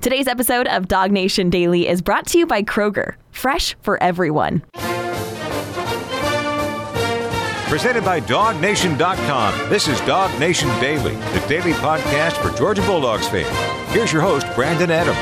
Today's 0.00 0.28
episode 0.28 0.66
of 0.68 0.88
DawgNation 0.88 1.50
Daily 1.50 1.86
is 1.86 2.00
brought 2.00 2.26
to 2.28 2.38
you 2.38 2.46
by 2.46 2.62
Kroger, 2.62 3.16
fresh 3.32 3.76
for 3.82 4.02
everyone. 4.02 4.62
Presented 7.68 8.02
by 8.02 8.22
DawgNation.com. 8.22 9.68
This 9.68 9.88
is 9.88 10.00
DawgNation 10.00 10.80
Daily, 10.80 11.14
the 11.14 11.44
daily 11.46 11.72
podcast 11.74 12.32
for 12.42 12.56
Georgia 12.56 12.80
Bulldogs 12.80 13.28
fans. 13.28 13.46
Here's 13.92 14.10
your 14.10 14.22
host, 14.22 14.46
Brandon 14.54 14.90
Adams. 14.90 15.18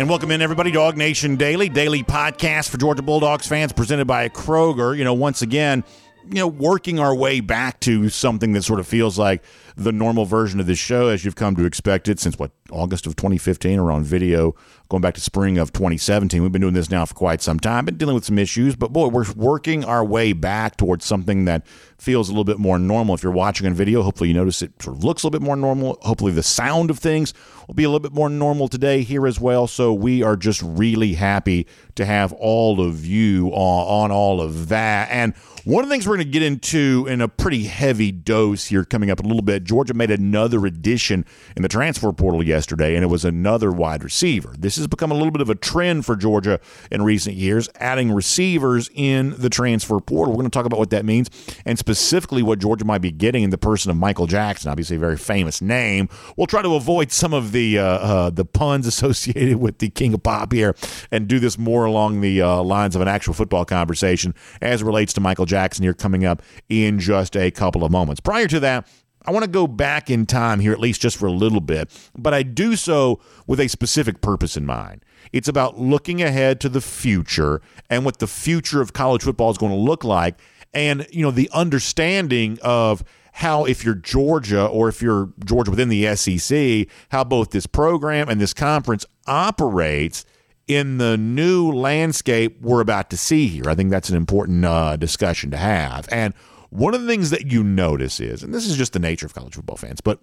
And 0.00 0.08
welcome 0.08 0.32
in, 0.32 0.42
everybody. 0.42 0.72
DawgNation 0.72 1.38
Daily, 1.38 1.68
daily 1.68 2.02
podcast 2.02 2.68
for 2.68 2.78
Georgia 2.78 3.02
Bulldogs 3.02 3.46
fans, 3.46 3.72
presented 3.72 4.06
by 4.06 4.28
Kroger. 4.28 4.98
You 4.98 5.04
know, 5.04 5.14
once 5.14 5.40
again, 5.40 5.84
you 6.28 6.36
know, 6.36 6.46
working 6.46 6.98
our 6.98 7.14
way 7.14 7.40
back 7.40 7.80
to 7.80 8.08
something 8.08 8.52
that 8.52 8.62
sort 8.62 8.80
of 8.80 8.86
feels 8.86 9.18
like 9.18 9.42
the 9.76 9.92
normal 9.92 10.26
version 10.26 10.60
of 10.60 10.66
this 10.66 10.78
show 10.78 11.08
as 11.08 11.24
you've 11.24 11.36
come 11.36 11.56
to 11.56 11.64
expect 11.64 12.08
it 12.08 12.20
since 12.20 12.38
what 12.38 12.50
August 12.70 13.06
of 13.06 13.16
2015 13.16 13.78
or 13.78 13.90
on 13.90 14.04
video 14.04 14.54
going 14.88 15.00
back 15.00 15.14
to 15.14 15.20
spring 15.20 15.56
of 15.56 15.72
2017. 15.72 16.42
We've 16.42 16.52
been 16.52 16.60
doing 16.60 16.74
this 16.74 16.90
now 16.90 17.04
for 17.04 17.14
quite 17.14 17.40
some 17.40 17.58
time, 17.58 17.84
been 17.84 17.96
dealing 17.96 18.14
with 18.14 18.24
some 18.24 18.38
issues, 18.38 18.76
but 18.76 18.92
boy, 18.92 19.08
we're 19.08 19.30
working 19.34 19.84
our 19.84 20.04
way 20.04 20.32
back 20.32 20.76
towards 20.76 21.04
something 21.04 21.44
that 21.46 21.66
feels 21.98 22.28
a 22.28 22.32
little 22.32 22.44
bit 22.44 22.58
more 22.58 22.78
normal. 22.78 23.14
If 23.14 23.22
you're 23.22 23.32
watching 23.32 23.66
on 23.66 23.74
video, 23.74 24.02
hopefully 24.02 24.28
you 24.28 24.34
notice 24.34 24.62
it 24.62 24.82
sort 24.82 24.96
of 24.96 25.04
looks 25.04 25.22
a 25.22 25.26
little 25.26 25.38
bit 25.38 25.44
more 25.44 25.56
normal. 25.56 25.98
Hopefully 26.02 26.32
the 26.32 26.42
sound 26.42 26.90
of 26.90 26.98
things 26.98 27.32
will 27.66 27.74
be 27.74 27.84
a 27.84 27.88
little 27.88 28.00
bit 28.00 28.12
more 28.12 28.28
normal 28.28 28.68
today 28.68 29.02
here 29.02 29.26
as 29.26 29.40
well. 29.40 29.66
So 29.66 29.92
we 29.92 30.22
are 30.22 30.36
just 30.36 30.60
really 30.62 31.14
happy 31.14 31.66
to 31.94 32.04
have 32.04 32.32
all 32.32 32.80
of 32.80 33.06
you 33.06 33.48
on, 33.48 34.10
on 34.10 34.12
all 34.12 34.40
of 34.40 34.68
that. 34.68 35.08
And 35.10 35.34
one 35.64 35.84
of 35.84 35.90
the 35.90 35.94
things 35.94 36.06
we're 36.06 36.16
going 36.16 36.26
to 36.26 36.32
get 36.32 36.42
into 36.42 37.06
in 37.08 37.20
a 37.20 37.28
pretty 37.28 37.64
heavy 37.64 38.10
dose 38.10 38.66
here 38.66 38.84
coming 38.84 39.10
up 39.10 39.20
a 39.20 39.22
little 39.22 39.42
bit, 39.42 39.62
Georgia 39.64 39.92
made 39.92 40.10
another 40.10 40.64
addition 40.64 41.24
in 41.54 41.62
the 41.62 41.68
transfer 41.68 42.12
portal 42.12 42.42
yesterday, 42.42 42.94
and 42.94 43.04
it 43.04 43.08
was 43.08 43.24
another 43.24 43.70
wide 43.70 44.02
receiver. 44.02 44.54
This 44.58 44.76
has 44.76 44.86
become 44.86 45.10
a 45.10 45.14
little 45.14 45.30
bit 45.30 45.42
of 45.42 45.50
a 45.50 45.54
trend 45.54 46.06
for 46.06 46.16
Georgia 46.16 46.60
in 46.90 47.02
recent 47.02 47.36
years, 47.36 47.68
adding 47.76 48.10
receivers 48.10 48.90
in 48.94 49.34
the 49.36 49.50
transfer 49.50 50.00
portal. 50.00 50.32
We're 50.32 50.40
going 50.40 50.50
to 50.50 50.58
talk 50.58 50.66
about 50.66 50.78
what 50.78 50.90
that 50.90 51.04
means 51.04 51.30
and 51.66 51.78
specifically 51.78 52.42
what 52.42 52.58
Georgia 52.58 52.84
might 52.84 53.02
be 53.02 53.12
getting 53.12 53.42
in 53.42 53.50
the 53.50 53.58
person 53.58 53.90
of 53.90 53.96
Michael 53.96 54.26
Jackson, 54.26 54.70
obviously 54.70 54.96
a 54.96 55.00
very 55.00 55.18
famous 55.18 55.60
name. 55.60 56.08
We'll 56.36 56.46
try 56.46 56.62
to 56.62 56.74
avoid 56.74 57.12
some 57.12 57.34
of 57.34 57.52
the 57.52 57.78
uh, 57.78 57.84
uh, 57.84 58.30
the 58.30 58.44
puns 58.44 58.86
associated 58.90 59.58
with 59.58 59.78
the 59.78 59.90
King 59.90 60.14
of 60.14 60.22
Pop 60.22 60.52
here 60.52 60.74
and 61.10 61.28
do 61.28 61.38
this 61.38 61.58
more 61.58 61.84
along 61.84 62.22
the 62.22 62.40
uh, 62.40 62.62
lines 62.62 62.96
of 62.96 63.02
an 63.02 63.08
actual 63.08 63.34
football 63.34 63.64
conversation 63.64 64.34
as 64.62 64.82
relates 64.82 65.12
to 65.12 65.20
Michael 65.20 65.46
Jackson 65.46 65.59
here 65.78 65.94
coming 65.94 66.24
up 66.24 66.42
in 66.68 66.98
just 66.98 67.36
a 67.36 67.50
couple 67.50 67.84
of 67.84 67.92
moments. 67.92 68.20
Prior 68.20 68.46
to 68.48 68.60
that, 68.60 68.88
I 69.26 69.32
want 69.32 69.44
to 69.44 69.50
go 69.50 69.66
back 69.66 70.08
in 70.08 70.24
time 70.24 70.60
here, 70.60 70.72
at 70.72 70.80
least 70.80 71.02
just 71.02 71.16
for 71.16 71.26
a 71.26 71.32
little 71.32 71.60
bit, 71.60 71.90
but 72.16 72.32
I 72.32 72.42
do 72.42 72.74
so 72.74 73.20
with 73.46 73.60
a 73.60 73.68
specific 73.68 74.22
purpose 74.22 74.56
in 74.56 74.64
mind. 74.64 75.04
It's 75.32 75.48
about 75.48 75.78
looking 75.78 76.22
ahead 76.22 76.60
to 76.62 76.68
the 76.68 76.80
future 76.80 77.60
and 77.90 78.04
what 78.04 78.18
the 78.18 78.26
future 78.26 78.80
of 78.80 78.92
college 78.92 79.22
football 79.22 79.50
is 79.50 79.58
going 79.58 79.72
to 79.72 79.78
look 79.78 80.04
like, 80.04 80.40
and 80.72 81.06
you 81.10 81.22
know 81.22 81.30
the 81.30 81.50
understanding 81.52 82.58
of 82.62 83.04
how 83.32 83.64
if 83.64 83.84
you're 83.84 83.94
Georgia 83.94 84.66
or 84.66 84.88
if 84.88 85.02
you're 85.02 85.32
Georgia 85.44 85.70
within 85.70 85.88
the 85.88 86.16
SEC, 86.16 86.88
how 87.10 87.22
both 87.22 87.50
this 87.50 87.66
program 87.66 88.28
and 88.28 88.40
this 88.40 88.54
conference 88.54 89.04
operates 89.26 90.24
in 90.70 90.98
the 90.98 91.16
new 91.16 91.72
landscape 91.72 92.60
we're 92.60 92.80
about 92.80 93.10
to 93.10 93.16
see 93.16 93.48
here. 93.48 93.68
I 93.68 93.74
think 93.74 93.90
that's 93.90 94.10
an 94.10 94.16
important 94.16 94.64
uh, 94.64 94.96
discussion 94.96 95.50
to 95.50 95.56
have, 95.56 96.08
and 96.12 96.34
one 96.70 96.94
of 96.94 97.02
the 97.02 97.08
things 97.08 97.30
that 97.30 97.50
you 97.50 97.64
notice 97.64 98.20
is, 98.20 98.44
and 98.44 98.54
this 98.54 98.66
is 98.66 98.76
just 98.76 98.92
the 98.92 99.00
nature 99.00 99.26
of 99.26 99.34
college 99.34 99.54
football 99.54 99.76
fans, 99.76 100.00
but 100.00 100.20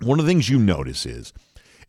one 0.00 0.18
of 0.18 0.24
the 0.24 0.30
things 0.30 0.48
you 0.48 0.58
notice 0.58 1.04
is, 1.04 1.32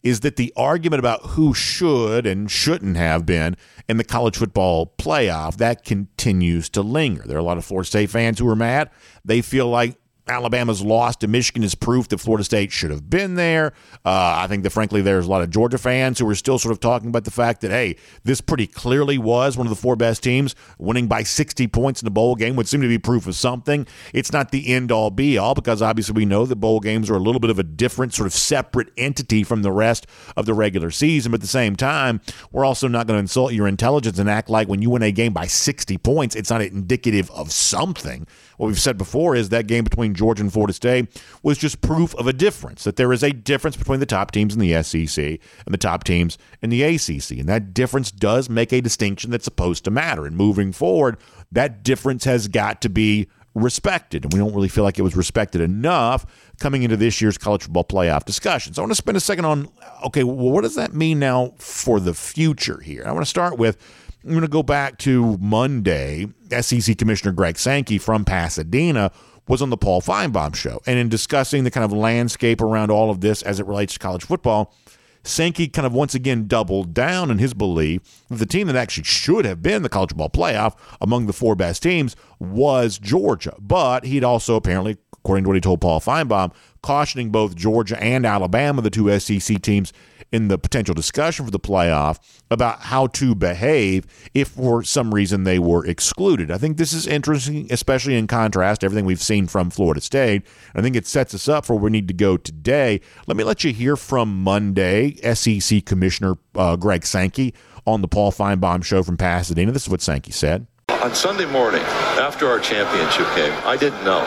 is 0.04 0.20
that 0.20 0.36
the 0.36 0.54
argument 0.56 1.00
about 1.00 1.22
who 1.22 1.54
should 1.54 2.28
and 2.28 2.52
shouldn't 2.52 2.98
have 2.98 3.26
been 3.26 3.56
in 3.90 3.98
the 3.98 4.04
college 4.04 4.38
football 4.38 4.94
playoff 4.98 5.58
that 5.58 5.84
continues 5.84 6.70
to 6.70 6.82
linger. 6.82 7.24
There 7.26 7.38
are 7.38 7.40
a 7.40 7.44
lot 7.44 7.58
of 7.58 7.66
Florida 7.66 7.88
State 7.88 8.10
fans 8.10 8.38
who 8.38 8.48
are 8.48 8.56
mad. 8.56 8.90
They 9.26 9.42
feel 9.42 9.68
like 9.68 9.98
Alabama's 10.30 10.82
loss 10.82 11.16
to 11.18 11.28
Michigan 11.28 11.64
is 11.64 11.76
proof 11.76 12.08
that 12.10 12.20
Florida 12.20 12.44
State 12.44 12.72
should 12.72 12.92
have 12.92 13.10
been 13.10 13.36
there. 13.36 13.74
Uh, 14.06 14.36
I 14.38 14.48
think 14.48 14.64
that, 14.64 14.72
frankly, 14.72 15.02
there's 15.02 15.26
a 15.26 15.30
lot 15.30 15.42
of 15.42 15.50
Georgia 15.50 15.78
fans 15.78 16.20
who 16.20 16.28
are 16.30 16.36
still 16.36 16.60
sort 16.60 16.72
of 16.72 16.80
talking 16.80 17.10
about 17.10 17.24
the 17.24 17.32
fact 17.32 17.62
that, 17.62 17.72
hey, 17.72 17.96
this 18.24 18.42
pretty 18.42 18.68
clearly 18.68 19.18
was 19.18 19.58
one 19.58 19.68
of 19.68 19.70
the 19.70 19.76
four 19.76 19.96
best 19.96 20.24
teams. 20.24 20.56
Winning 20.78 21.08
by 21.08 21.24
60 21.24 21.68
points 21.68 22.02
in 22.02 22.06
the 22.06 22.12
bowl 22.12 22.36
game 22.36 22.56
would 22.56 22.68
seem 22.68 22.82
to 22.82 22.88
be 22.88 22.98
proof 22.98 23.28
of 23.28 23.36
something. 23.36 23.88
It's 24.14 24.32
not 24.32 24.52
the 24.52 24.74
end 24.74 24.92
all 24.92 25.10
be 25.10 25.38
all 25.38 25.56
because 25.56 25.82
obviously 25.82 26.14
we 26.14 26.26
know 26.26 26.46
that 26.46 26.56
bowl 26.58 26.80
games 26.80 27.10
are 27.10 27.16
a 27.16 27.20
little 27.20 27.40
bit 27.40 27.50
of 27.50 27.60
a 27.60 27.64
different, 27.64 28.14
sort 28.14 28.28
of 28.28 28.34
separate 28.34 28.90
entity 28.98 29.44
from 29.44 29.62
the 29.62 29.72
rest 29.72 30.08
of 30.36 30.46
the 30.46 30.54
regular 30.54 30.92
season. 30.92 31.32
But 31.32 31.38
at 31.38 31.42
the 31.42 31.48
same 31.48 31.76
time, 31.76 32.22
we're 32.52 32.66
also 32.66 32.88
not 32.88 33.08
going 33.08 33.18
to 33.18 33.22
insult 33.22 33.54
your 33.54 33.68
intelligence 33.68 34.20
and 34.20 34.30
act 34.30 34.50
like 34.50 34.68
when 34.68 34.82
you 34.82 34.90
win 34.90 35.04
a 35.04 35.12
game 35.12 35.34
by 35.34 35.48
60 35.48 35.98
points, 36.00 36.36
it's 36.36 36.50
not 36.50 36.62
indicative 36.62 37.30
of 37.32 37.52
something. 37.52 38.28
What 38.58 38.68
we've 38.68 38.80
said 38.80 38.98
before 38.98 39.36
is 39.36 39.50
that 39.50 39.68
game 39.68 39.84
between 39.84 40.14
Georgia 40.14 40.42
and 40.42 40.52
Florida 40.52 40.74
State 40.74 41.22
was 41.44 41.58
just 41.58 41.82
proof 41.82 42.14
of 42.16 42.28
a 42.28 42.34
difference, 42.34 42.84
that 42.84 42.96
there 42.96 43.14
is 43.14 43.24
a 43.24 43.32
difference 43.32 43.78
between 43.78 44.00
the 44.00 44.06
top 44.06 44.32
teams 44.32 44.54
in 44.54 44.60
the 44.60 44.84
SEC 44.84 45.24
and 45.24 45.74
the 45.74 45.78
top 45.78 46.04
teams 46.04 46.38
in 46.62 46.70
the 46.70 46.84
ACC. 46.84 47.32
And 47.32 47.48
that 47.48 47.74
difference 47.74 48.12
does 48.12 48.50
make 48.50 48.74
a 48.74 48.82
distinction 48.82 49.32
that's 49.32 49.46
supposed 49.46 49.84
to 49.86 49.92
matter. 49.92 50.26
And 50.26 50.36
moving 50.36 50.72
forward, 50.72 51.18
that 51.52 51.84
difference 51.84 52.26
has 52.26 52.48
got 52.48 52.82
to 52.82 52.90
be 52.90 53.28
respected. 53.54 54.24
And 54.24 54.34
we 54.34 54.40
don't 54.40 54.54
really 54.54 54.68
feel 54.68 54.84
like 54.84 55.00
it 55.00 55.04
was 55.04 55.16
respected 55.16 55.62
enough 55.62 56.26
coming 56.60 56.84
into 56.84 56.98
this 56.98 57.22
year's 57.22 57.38
college 57.38 57.64
football 57.64 57.84
playoff 57.84 58.26
discussion. 58.26 58.74
So 58.74 58.82
I 58.82 58.84
want 58.84 58.92
to 58.92 58.96
spend 58.96 59.18
a 59.18 59.22
second 59.22 59.46
on 59.46 59.70
okay, 60.06 60.24
well, 60.24 60.36
what 60.36 60.62
does 60.62 60.76
that 60.76 60.94
mean 60.94 61.20
now 61.20 61.54
for 61.58 62.00
the 62.00 62.14
future 62.14 62.80
here? 62.80 63.04
I 63.06 63.12
want 63.12 63.26
to 63.26 63.30
start 63.30 63.58
with 63.58 63.78
I'm 64.28 64.34
going 64.34 64.42
to 64.42 64.50
go 64.50 64.62
back 64.62 64.98
to 65.00 65.38
Monday. 65.38 66.28
SEC 66.60 66.98
Commissioner 66.98 67.32
Greg 67.32 67.58
Sankey 67.58 67.98
from 67.98 68.26
Pasadena 68.26 69.10
was 69.48 69.62
on 69.62 69.70
the 69.70 69.78
Paul 69.78 70.02
Finebaum 70.02 70.54
show. 70.54 70.82
And 70.86 71.00
in 71.00 71.08
discussing 71.08 71.64
the 71.64 71.72
kind 71.72 71.86
of 71.86 71.94
landscape 71.94 72.60
around 72.60 72.92
all 72.92 73.10
of 73.10 73.22
this 73.22 73.42
as 73.42 73.62
it 73.62 73.66
relates 73.66 73.94
to 73.94 74.00
college 74.00 74.26
football, 74.26 74.76
Sankey 75.24 75.70
kind 75.70 75.86
of 75.86 75.94
once 75.94 76.14
again 76.14 76.46
doubled 76.46 76.94
down 76.94 77.32
in 77.32 77.38
his 77.38 77.54
belief 77.54 78.02
that 78.28 78.36
the 78.36 78.46
team 78.46 78.68
that 78.68 78.76
actually 78.76 79.06
should 79.06 79.46
have 79.46 79.62
been 79.62 79.82
the 79.82 79.88
college 79.88 80.10
football 80.10 80.30
playoff 80.30 80.76
among 81.00 81.28
the 81.28 81.34
four 81.34 81.56
best 81.56 81.82
teams 81.82 82.18
was 82.38 83.00
Georgia. 83.00 83.56
But 83.60 84.04
he'd 84.04 84.26
also 84.26 84.58
apparently, 84.58 84.98
according 85.14 85.46
to 85.46 85.50
what 85.50 85.56
he 85.56 85.62
told 85.62 85.80
Paul 85.80 86.02
Finebaum, 86.02 86.54
cautioning 86.82 87.30
both 87.30 87.56
Georgia 87.56 88.02
and 88.04 88.26
Alabama, 88.26 88.82
the 88.82 88.90
two 88.90 89.18
SEC 89.20 89.62
teams, 89.62 89.94
in 90.32 90.48
the 90.48 90.58
potential 90.58 90.94
discussion 90.94 91.46
for 91.46 91.52
the 91.52 91.60
playoff 91.60 92.20
about 92.50 92.82
how 92.82 93.08
to 93.08 93.36
behave 93.36 94.06
if 94.34 94.50
for 94.50 94.84
some 94.84 95.14
reason 95.14 95.44
they 95.44 95.60
were 95.60 95.86
excluded. 95.86 96.52
I 96.52 96.58
think 96.58 96.78
this 96.78 96.94
is 96.94 97.08
interesting, 97.08 97.68
especially 97.72 98.16
in 98.16 98.28
contrast 98.28 98.82
to 98.82 98.86
everything 98.86 99.06
we've 99.06 99.22
seen 99.22 99.48
from 99.48 99.70
Florida 99.70 100.02
State. 100.02 100.44
I 100.76 100.82
think 100.82 100.96
it 100.96 101.08
sets 101.08 101.34
us 101.34 101.48
up 101.48 101.66
for 101.66 101.76
where 101.76 101.84
we 101.84 101.92
need 101.92 102.08
to 102.08 102.14
go 102.14 102.38
today. 102.38 103.02
Let 103.26 103.38
me 103.38 103.44
let 103.44 103.64
you 103.64 103.74
hear 103.74 103.96
from 103.96 104.44
Monday 104.44 105.16
SEC 105.34 105.86
Commissioner 105.86 106.36
uh, 106.56 106.76
Greg 106.76 107.06
Sankey 107.06 107.54
on 107.86 108.02
the 108.02 108.08
Paul 108.08 108.32
Finebaum 108.32 108.84
show 108.84 109.04
from 109.04 109.18
Pasadena. 109.18 109.72
This 109.72 109.84
is 109.84 109.90
what 109.90 110.02
Sankey 110.02 110.32
said. 110.32 110.68
On 110.90 111.14
Sunday 111.14 111.46
morning, 111.46 111.82
after 112.20 112.48
our 112.48 112.60
championship 112.60 113.28
game, 113.36 113.54
I 113.66 113.78
didn't 113.78 114.04
know. 114.04 114.26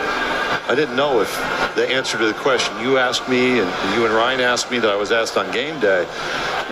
I 0.69 0.75
didn't 0.75 0.97
know 0.97 1.21
if 1.21 1.28
the 1.76 1.88
answer 1.88 2.19
to 2.19 2.26
the 2.26 2.34
question 2.34 2.78
you 2.81 2.98
asked 2.98 3.28
me 3.28 3.60
and 3.60 3.94
you 3.94 4.04
and 4.04 4.14
Ryan 4.14 4.41
asked 4.41 4.70
me 4.70 4.78
that 4.78 4.91
I 4.91 4.97
was 4.97 5.12
asked 5.12 5.36
on 5.36 5.50
game 5.53 5.81
day, 5.81 6.06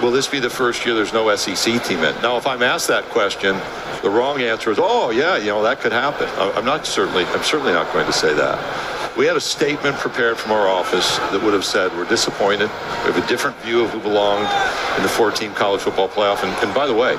will 0.03 0.11
this 0.11 0.27
be 0.27 0.41
the 0.41 0.51
first 0.51 0.85
year 0.85 0.95
there's 0.95 1.13
no 1.13 1.35
SEC 1.35 1.83
team 1.85 1.99
in? 1.99 2.15
Now, 2.23 2.37
if 2.37 2.47
I'm 2.47 2.63
asked 2.63 2.89
that 2.89 3.05
question, 3.05 3.57
the 4.03 4.11
wrong 4.11 4.41
answer 4.41 4.71
is, 4.71 4.79
oh 4.81 5.11
yeah, 5.11 5.37
you 5.37 5.47
know 5.47 5.63
that 5.63 5.81
could 5.81 5.93
happen. 5.93 6.29
I'm 6.39 6.65
not 6.65 6.87
certainly, 6.87 7.25
I'm 7.27 7.43
certainly 7.43 7.73
not 7.73 7.93
going 7.93 8.07
to 8.07 8.13
say 8.13 8.35
that. 8.35 9.17
We 9.17 9.27
had 9.27 9.37
a 9.37 9.41
statement 9.41 9.97
prepared 9.97 10.39
from 10.39 10.53
our 10.53 10.69
office 10.69 11.19
that 11.19 11.43
would 11.43 11.53
have 11.53 11.65
said 11.65 11.91
we're 11.97 12.09
disappointed. 12.09 12.71
We 13.03 13.13
have 13.13 13.19
a 13.19 13.27
different 13.27 13.57
view 13.59 13.83
of 13.83 13.91
who 13.91 13.99
belonged 13.99 14.49
in 14.97 15.03
the 15.03 15.09
14 15.09 15.55
college 15.55 15.81
football 15.81 16.09
playoff. 16.09 16.45
And, 16.45 16.53
and 16.65 16.73
by 16.73 16.87
the 16.87 16.95
way, 16.95 17.17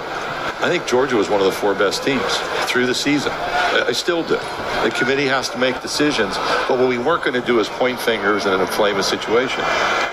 I 0.61 0.67
think 0.67 0.85
Georgia 0.87 1.15
was 1.15 1.29
one 1.29 1.39
of 1.39 1.45
the 1.45 1.51
four 1.51 1.73
best 1.73 2.03
teams 2.03 2.37
through 2.69 2.85
the 2.85 2.93
season. 2.93 3.31
I 3.31 3.91
still 3.93 4.23
do. 4.23 4.35
The 4.83 4.93
committee 4.93 5.27
has 5.27 5.49
to 5.49 5.57
make 5.57 5.81
decisions, 5.81 6.35
but 6.67 6.77
what 6.77 6.89
we 6.89 6.97
weren't 6.97 7.23
going 7.23 7.39
to 7.39 7.45
do 7.45 7.59
is 7.59 7.69
point 7.69 7.99
fingers 7.99 8.45
and 8.45 8.61
inflame 8.61 8.97
a 8.97 9.03
situation. 9.03 9.63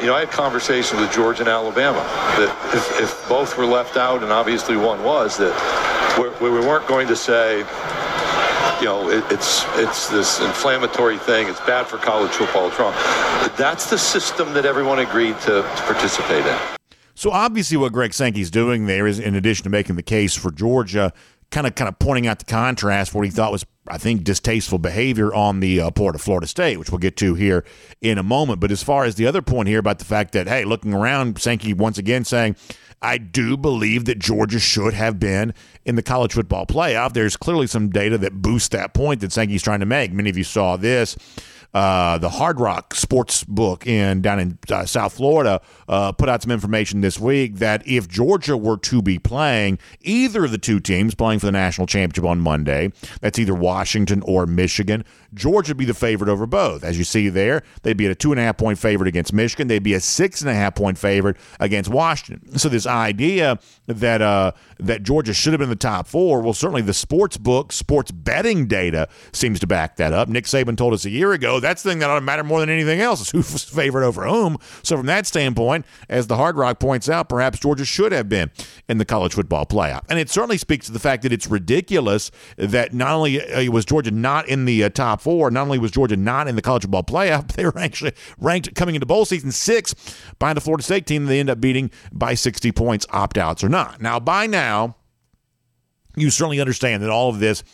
You 0.00 0.06
know, 0.06 0.14
I 0.14 0.20
had 0.20 0.30
conversations 0.30 1.00
with 1.00 1.12
Georgia 1.12 1.40
and 1.42 1.48
Alabama 1.48 1.98
that 2.38 2.74
if, 2.74 3.00
if 3.00 3.28
both 3.28 3.58
were 3.58 3.66
left 3.66 3.96
out, 3.96 4.22
and 4.22 4.30
obviously 4.30 4.76
one 4.76 5.02
was, 5.02 5.36
that 5.38 5.54
we 6.40 6.50
we 6.50 6.60
weren't 6.60 6.86
going 6.86 7.08
to 7.08 7.16
say, 7.16 7.58
you 8.80 8.86
know, 8.86 9.10
it, 9.10 9.24
it's 9.30 9.64
it's 9.74 10.08
this 10.08 10.40
inflammatory 10.40 11.18
thing. 11.18 11.48
It's 11.48 11.60
bad 11.60 11.86
for 11.86 11.98
college 11.98 12.30
football. 12.30 12.68
It's 12.68 12.78
wrong. 12.78 12.94
That's 13.56 13.90
the 13.90 13.98
system 13.98 14.52
that 14.54 14.64
everyone 14.64 15.00
agreed 15.00 15.38
to, 15.40 15.62
to 15.62 15.82
participate 15.86 16.46
in. 16.46 16.85
So 17.16 17.32
obviously, 17.32 17.76
what 17.76 17.92
Greg 17.92 18.14
Sankey's 18.14 18.50
doing 18.50 18.86
there 18.86 19.06
is, 19.06 19.18
in 19.18 19.34
addition 19.34 19.64
to 19.64 19.70
making 19.70 19.96
the 19.96 20.02
case 20.02 20.36
for 20.36 20.52
Georgia, 20.52 21.12
kind 21.50 21.66
of 21.66 21.74
kind 21.74 21.88
of 21.88 21.98
pointing 21.98 22.28
out 22.28 22.38
the 22.38 22.44
contrast. 22.44 23.10
For 23.10 23.18
what 23.18 23.24
he 23.24 23.30
thought 23.32 23.50
was 23.50 23.64
I 23.88 23.98
think, 23.98 24.24
distasteful 24.24 24.78
behavior 24.78 25.32
on 25.32 25.60
the 25.60 25.80
uh, 25.80 25.90
part 25.90 26.14
of 26.14 26.20
Florida 26.20 26.46
State, 26.46 26.78
which 26.78 26.90
we'll 26.90 26.98
get 26.98 27.16
to 27.18 27.34
here 27.34 27.64
in 28.00 28.18
a 28.18 28.22
moment. 28.22 28.60
But 28.60 28.70
as 28.72 28.82
far 28.82 29.04
as 29.04 29.14
the 29.14 29.26
other 29.26 29.42
point 29.42 29.68
here 29.68 29.78
about 29.78 29.98
the 29.98 30.04
fact 30.04 30.32
that, 30.32 30.48
hey, 30.48 30.64
looking 30.64 30.92
around, 30.92 31.40
Sankey 31.40 31.72
once 31.72 31.98
again 31.98 32.24
saying, 32.24 32.56
I 33.02 33.18
do 33.18 33.56
believe 33.56 34.06
that 34.06 34.18
Georgia 34.18 34.58
should 34.58 34.94
have 34.94 35.20
been 35.20 35.54
in 35.84 35.96
the 35.96 36.02
college 36.02 36.32
football 36.32 36.66
playoff. 36.66 37.12
There's 37.12 37.36
clearly 37.36 37.66
some 37.66 37.90
data 37.90 38.18
that 38.18 38.42
boosts 38.42 38.70
that 38.70 38.94
point 38.94 39.20
that 39.20 39.32
Sankey's 39.32 39.62
trying 39.62 39.80
to 39.80 39.86
make. 39.86 40.12
Many 40.12 40.30
of 40.30 40.38
you 40.38 40.44
saw 40.44 40.76
this 40.76 41.16
uh, 41.74 42.18
the 42.18 42.30
Hard 42.30 42.60
Rock 42.60 42.94
Sports 42.94 43.44
Book 43.44 43.86
in 43.86 44.22
down 44.22 44.38
in 44.38 44.58
uh, 44.70 44.84
South 44.86 45.14
Florida 45.14 45.60
uh, 45.88 46.12
put 46.12 46.28
out 46.28 46.42
some 46.42 46.50
information 46.50 47.00
this 47.00 47.18
week 47.18 47.56
that 47.56 47.86
if 47.86 48.08
Georgia 48.08 48.56
were 48.56 48.78
to 48.78 49.02
be 49.02 49.18
playing 49.18 49.78
either 50.00 50.44
of 50.44 50.50
the 50.50 50.58
two 50.58 50.80
teams 50.80 51.14
playing 51.14 51.38
for 51.38 51.46
the 51.46 51.52
national 51.52 51.86
championship 51.86 52.24
on 52.24 52.40
Monday, 52.40 52.92
that's 53.20 53.38
either 53.38 53.54
Washington 53.54 54.22
or 54.22 54.46
Michigan, 54.46 55.04
Georgia 55.36 55.70
would 55.70 55.76
be 55.76 55.84
the 55.84 55.94
favorite 55.94 56.28
over 56.28 56.46
both. 56.46 56.82
As 56.82 56.98
you 56.98 57.04
see 57.04 57.28
there, 57.28 57.62
they'd 57.82 57.96
be 57.96 58.06
at 58.06 58.10
a 58.10 58.14
two 58.14 58.32
and 58.32 58.40
a 58.40 58.42
half 58.42 58.56
point 58.56 58.78
favorite 58.78 59.06
against 59.06 59.32
Michigan. 59.32 59.68
They'd 59.68 59.82
be 59.82 59.94
a 59.94 60.00
six 60.00 60.40
and 60.40 60.50
a 60.50 60.54
half 60.54 60.74
point 60.74 60.98
favorite 60.98 61.36
against 61.60 61.90
Washington. 61.90 62.58
So 62.58 62.68
this 62.68 62.86
idea 62.86 63.58
that 63.86 64.22
uh, 64.22 64.52
that 64.80 65.02
Georgia 65.02 65.34
should 65.34 65.52
have 65.52 65.58
been 65.58 65.66
in 65.66 65.70
the 65.70 65.76
top 65.76 66.08
four, 66.08 66.40
well, 66.40 66.54
certainly 66.54 66.82
the 66.82 66.94
sports 66.94 67.36
book, 67.36 67.72
sports 67.72 68.10
betting 68.10 68.66
data 68.66 69.08
seems 69.32 69.60
to 69.60 69.66
back 69.66 69.96
that 69.96 70.12
up. 70.12 70.28
Nick 70.28 70.44
Saban 70.44 70.76
told 70.76 70.94
us 70.94 71.04
a 71.04 71.10
year 71.10 71.32
ago 71.32 71.60
that's 71.60 71.82
the 71.82 71.90
thing 71.90 71.98
that 72.00 72.10
ought 72.10 72.16
to 72.16 72.20
matter 72.20 72.42
more 72.42 72.60
than 72.60 72.70
anything 72.70 73.00
else 73.00 73.20
is 73.20 73.30
who's 73.30 73.64
favored 73.76 74.02
over 74.02 74.26
whom. 74.26 74.58
So 74.82 74.96
from 74.96 75.06
that 75.06 75.26
standpoint, 75.26 75.84
as 76.08 76.26
the 76.26 76.36
Hard 76.36 76.56
Rock 76.56 76.80
points 76.80 77.08
out, 77.08 77.28
perhaps 77.28 77.58
Georgia 77.58 77.84
should 77.84 78.12
have 78.12 78.28
been 78.28 78.50
in 78.88 78.98
the 78.98 79.04
college 79.04 79.34
football 79.34 79.66
playoff. 79.66 80.04
And 80.08 80.18
it 80.18 80.30
certainly 80.30 80.58
speaks 80.58 80.86
to 80.86 80.92
the 80.92 80.98
fact 80.98 81.22
that 81.22 81.32
it's 81.32 81.46
ridiculous 81.46 82.30
that 82.56 82.94
not 82.94 83.12
only 83.12 83.42
uh, 83.42 83.70
was 83.70 83.84
Georgia 83.84 84.10
not 84.10 84.48
in 84.48 84.64
the 84.64 84.84
uh, 84.84 84.88
top 84.88 85.20
four, 85.26 85.50
not 85.50 85.62
only 85.62 85.80
was 85.80 85.90
Georgia 85.90 86.16
not 86.16 86.46
in 86.46 86.54
the 86.54 86.62
college 86.62 86.82
football 86.82 87.02
playoff, 87.02 87.50
they 87.56 87.64
were 87.64 87.76
actually 87.76 88.12
ranked 88.38 88.72
coming 88.76 88.94
into 88.94 89.06
bowl 89.06 89.24
season 89.24 89.50
six 89.50 89.92
behind 90.38 90.56
the 90.56 90.60
Florida 90.60 90.84
State 90.84 91.04
team 91.04 91.26
they 91.26 91.40
end 91.40 91.50
up 91.50 91.60
beating 91.60 91.90
by 92.12 92.34
60 92.34 92.70
points, 92.70 93.04
opt 93.10 93.36
outs 93.36 93.64
or 93.64 93.68
not. 93.68 94.00
Now, 94.00 94.20
by 94.20 94.46
now, 94.46 94.94
you 96.14 96.30
certainly 96.30 96.60
understand 96.60 97.02
that 97.02 97.10
all 97.10 97.28
of 97.28 97.40
this 97.40 97.64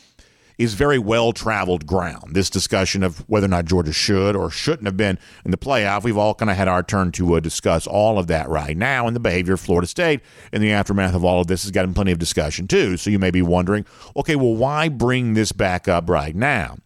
is 0.56 0.72
very 0.72 0.98
well 0.98 1.32
traveled 1.32 1.86
ground. 1.86 2.34
This 2.34 2.48
discussion 2.48 3.02
of 3.02 3.18
whether 3.28 3.44
or 3.44 3.50
not 3.50 3.66
Georgia 3.66 3.92
should 3.92 4.34
or 4.34 4.48
shouldn't 4.50 4.86
have 4.86 4.96
been 4.96 5.18
in 5.44 5.50
the 5.50 5.58
playoff, 5.58 6.04
we've 6.04 6.16
all 6.16 6.34
kind 6.34 6.50
of 6.50 6.56
had 6.56 6.68
our 6.68 6.82
turn 6.82 7.12
to 7.12 7.34
uh, 7.34 7.40
discuss 7.40 7.86
all 7.86 8.18
of 8.18 8.28
that 8.28 8.48
right 8.48 8.76
now. 8.78 9.06
And 9.06 9.14
the 9.14 9.20
behavior 9.20 9.54
of 9.54 9.60
Florida 9.60 9.86
State 9.86 10.20
in 10.54 10.62
the 10.62 10.72
aftermath 10.72 11.14
of 11.14 11.22
all 11.22 11.42
of 11.42 11.48
this 11.48 11.64
has 11.64 11.70
gotten 11.70 11.92
plenty 11.92 12.12
of 12.12 12.18
discussion 12.18 12.66
too. 12.66 12.96
So 12.96 13.10
you 13.10 13.18
may 13.18 13.30
be 13.30 13.42
wondering, 13.42 13.84
okay, 14.16 14.36
well, 14.36 14.54
why 14.54 14.88
bring 14.88 15.34
this 15.34 15.52
back 15.52 15.86
up 15.86 16.08
right 16.08 16.34
now? 16.34 16.78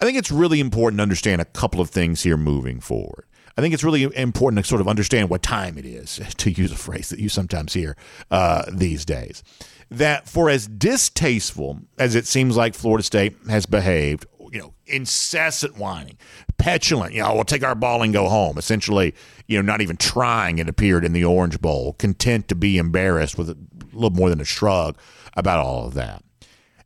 I 0.00 0.04
think 0.04 0.18
it's 0.18 0.30
really 0.30 0.60
important 0.60 0.98
to 0.98 1.02
understand 1.02 1.40
a 1.40 1.46
couple 1.46 1.80
of 1.80 1.90
things 1.90 2.22
here 2.22 2.36
moving 2.36 2.80
forward. 2.80 3.26
I 3.56 3.60
think 3.60 3.72
it's 3.72 3.84
really 3.84 4.02
important 4.16 4.62
to 4.62 4.68
sort 4.68 4.80
of 4.80 4.88
understand 4.88 5.30
what 5.30 5.42
time 5.42 5.78
it 5.78 5.86
is, 5.86 6.20
to 6.38 6.50
use 6.50 6.72
a 6.72 6.76
phrase 6.76 7.08
that 7.10 7.18
you 7.18 7.28
sometimes 7.28 7.72
hear 7.72 7.96
uh, 8.30 8.64
these 8.72 9.04
days 9.04 9.42
that 9.90 10.28
for 10.28 10.50
as 10.50 10.66
distasteful 10.66 11.80
as 11.98 12.14
it 12.14 12.26
seems 12.26 12.56
like 12.56 12.74
Florida 12.74 13.02
State 13.02 13.36
has 13.48 13.66
behaved, 13.66 14.26
you 14.50 14.58
know, 14.58 14.74
incessant 14.86 15.76
whining, 15.76 16.18
petulant, 16.58 17.12
you 17.12 17.22
know, 17.22 17.34
we'll 17.34 17.44
take 17.44 17.64
our 17.64 17.74
ball 17.74 18.02
and 18.02 18.12
go 18.12 18.28
home. 18.28 18.58
Essentially, 18.58 19.14
you 19.46 19.56
know, 19.56 19.62
not 19.62 19.80
even 19.80 19.96
trying, 19.96 20.58
it 20.58 20.68
appeared 20.68 21.04
in 21.04 21.12
the 21.12 21.24
Orange 21.24 21.60
Bowl, 21.60 21.94
content 21.94 22.48
to 22.48 22.54
be 22.54 22.78
embarrassed 22.78 23.38
with 23.38 23.50
a 23.50 23.56
little 23.92 24.10
more 24.10 24.30
than 24.30 24.40
a 24.40 24.44
shrug 24.44 24.96
about 25.36 25.60
all 25.60 25.86
of 25.86 25.94
that. 25.94 26.22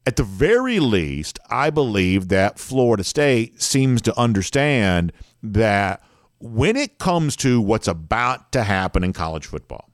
At 0.09 0.17
the 0.17 0.25
very 0.25 0.81
least, 0.81 1.39
I 1.51 1.69
believe 1.69 2.29
that 2.29 2.59
Florida 2.59 3.05
State 3.05 3.61
seems 3.61 4.01
to 4.01 4.19
understand 4.19 5.13
that 5.43 6.03
when 6.41 6.77
it 6.77 6.97
comes 6.97 7.37
to 7.37 7.61
what's 7.61 7.89
about 7.89 8.51
to 8.53 8.65
happen 8.65 9.05
in 9.05 9.13
college 9.13 9.45
football, 9.45 9.91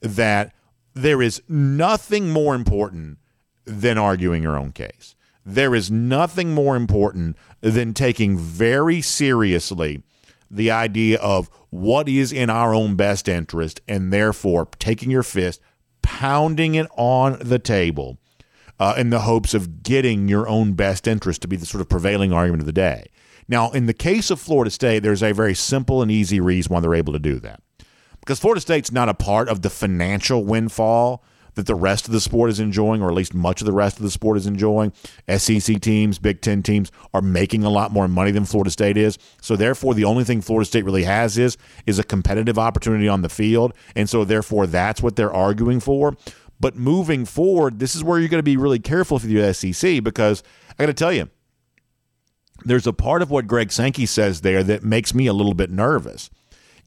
that 0.00 0.54
there 0.94 1.20
is 1.20 1.42
nothing 1.48 2.30
more 2.30 2.54
important 2.54 3.18
than 3.64 3.98
arguing 3.98 4.44
your 4.44 4.56
own 4.56 4.70
case. 4.70 5.16
There 5.44 5.74
is 5.74 5.90
nothing 5.90 6.54
more 6.54 6.76
important 6.76 7.36
than 7.60 7.94
taking 7.94 8.38
very 8.38 9.00
seriously 9.00 10.04
the 10.48 10.70
idea 10.70 11.18
of 11.18 11.50
what 11.70 12.08
is 12.08 12.30
in 12.30 12.48
our 12.48 12.72
own 12.72 12.94
best 12.94 13.28
interest 13.28 13.80
and 13.88 14.12
therefore 14.12 14.68
taking 14.78 15.10
your 15.10 15.24
fist, 15.24 15.60
pounding 16.00 16.76
it 16.76 16.86
on 16.96 17.38
the 17.40 17.58
table 17.58 18.18
uh, 18.78 18.94
in 18.96 19.10
the 19.10 19.20
hopes 19.20 19.54
of 19.54 19.82
getting 19.82 20.28
your 20.28 20.48
own 20.48 20.72
best 20.72 21.06
interest 21.06 21.42
to 21.42 21.48
be 21.48 21.56
the 21.56 21.66
sort 21.66 21.80
of 21.80 21.88
prevailing 21.88 22.32
argument 22.32 22.62
of 22.62 22.66
the 22.66 22.72
day. 22.72 23.06
Now, 23.48 23.70
in 23.70 23.86
the 23.86 23.94
case 23.94 24.30
of 24.30 24.40
Florida 24.40 24.70
State, 24.70 25.00
there's 25.00 25.22
a 25.22 25.32
very 25.32 25.54
simple 25.54 26.02
and 26.02 26.10
easy 26.10 26.38
reason 26.38 26.72
why 26.72 26.80
they're 26.80 26.94
able 26.94 27.14
to 27.14 27.18
do 27.18 27.40
that 27.40 27.62
because 28.28 28.40
Florida 28.40 28.60
State's 28.60 28.92
not 28.92 29.08
a 29.08 29.14
part 29.14 29.48
of 29.48 29.62
the 29.62 29.70
financial 29.70 30.44
windfall 30.44 31.24
that 31.54 31.66
the 31.66 31.74
rest 31.74 32.06
of 32.06 32.12
the 32.12 32.20
sport 32.20 32.50
is 32.50 32.60
enjoying, 32.60 33.02
or 33.02 33.08
at 33.08 33.14
least 33.14 33.32
much 33.32 33.62
of 33.62 33.66
the 33.66 33.72
rest 33.72 33.96
of 33.96 34.02
the 34.02 34.10
sport 34.10 34.36
is 34.36 34.46
enjoying. 34.46 34.92
SEC 35.34 35.80
teams, 35.80 36.18
Big 36.18 36.40
Ten 36.40 36.62
teams 36.62 36.92
are 37.14 37.22
making 37.22 37.64
a 37.64 37.70
lot 37.70 37.90
more 37.90 38.06
money 38.06 38.30
than 38.30 38.44
Florida 38.44 38.70
State 38.70 38.96
is. 38.96 39.18
So 39.40 39.56
therefore, 39.56 39.94
the 39.94 40.04
only 40.04 40.24
thing 40.24 40.40
Florida 40.40 40.66
State 40.66 40.84
really 40.84 41.04
has 41.04 41.38
is 41.38 41.56
is 41.86 41.98
a 41.98 42.04
competitive 42.04 42.58
opportunity 42.58 43.08
on 43.08 43.22
the 43.22 43.28
field, 43.30 43.72
and 43.96 44.10
so 44.10 44.24
therefore 44.24 44.66
that's 44.66 45.02
what 45.02 45.16
they're 45.16 45.32
arguing 45.32 45.80
for. 45.80 46.14
But 46.60 46.76
moving 46.76 47.24
forward, 47.24 47.78
this 47.78 47.94
is 47.94 48.02
where 48.02 48.18
you're 48.18 48.28
going 48.28 48.40
to 48.40 48.42
be 48.42 48.56
really 48.56 48.80
careful 48.80 49.16
if 49.16 49.24
you're 49.24 49.52
SEC 49.52 50.02
because 50.02 50.42
I 50.78 50.82
got 50.82 50.86
to 50.86 50.94
tell 50.94 51.12
you, 51.12 51.30
there's 52.64 52.86
a 52.86 52.92
part 52.92 53.22
of 53.22 53.30
what 53.30 53.46
Greg 53.46 53.70
Sankey 53.70 54.06
says 54.06 54.40
there 54.40 54.64
that 54.64 54.82
makes 54.82 55.14
me 55.14 55.26
a 55.26 55.32
little 55.32 55.54
bit 55.54 55.70
nervous 55.70 56.30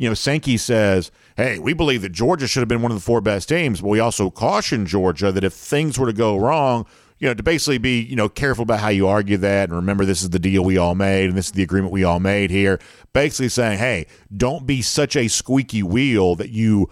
you 0.01 0.09
know, 0.09 0.15
Sankey 0.15 0.57
says, 0.57 1.12
hey, 1.38 1.59
we 1.59 1.73
believe 1.73 2.01
that 2.01 2.12
Georgia 2.12 2.47
should 2.47 2.62
have 2.62 2.68
been 2.68 2.81
one 2.81 2.91
of 2.91 2.97
the 2.97 3.03
four 3.03 3.21
best 3.21 3.47
teams, 3.47 3.81
but 3.81 3.88
we 3.88 4.00
also 4.00 4.31
caution 4.31 4.88
Georgia 4.88 5.31
that 5.31 5.44
if 5.44 5.53
things 5.53 6.00
were 6.00 6.07
to 6.07 6.13
go 6.13 6.38
wrong, 6.38 6.88
you 7.19 7.27
know, 7.27 7.35
to 7.35 7.44
basically 7.44 7.77
be, 7.77 8.01
you 8.01 8.15
know, 8.15 8.27
careful 8.27 8.63
about 8.63 8.79
how 8.79 8.88
you 8.88 9.07
argue 9.07 9.38
that 9.38 9.69
and 9.69 9.75
remember 9.75 10.03
this 10.03 10.23
is 10.23 10.31
the 10.31 10.39
deal 10.39 10.63
we 10.63 10.75
all 10.75 10.95
made 10.95 11.25
and 11.25 11.38
this 11.38 11.45
is 11.45 11.51
the 11.51 11.62
agreement 11.62 11.94
we 11.94 12.03
all 12.03 12.19
made 12.19 12.50
here. 12.50 12.79
Basically 13.13 13.47
saying, 13.47 13.77
hey, 13.77 14.07
don't 14.35 14.65
be 14.65 14.81
such 14.81 15.15
a 15.15 15.27
squeaky 15.27 15.83
wheel 15.83 16.33
that 16.33 16.50
you 16.50 16.89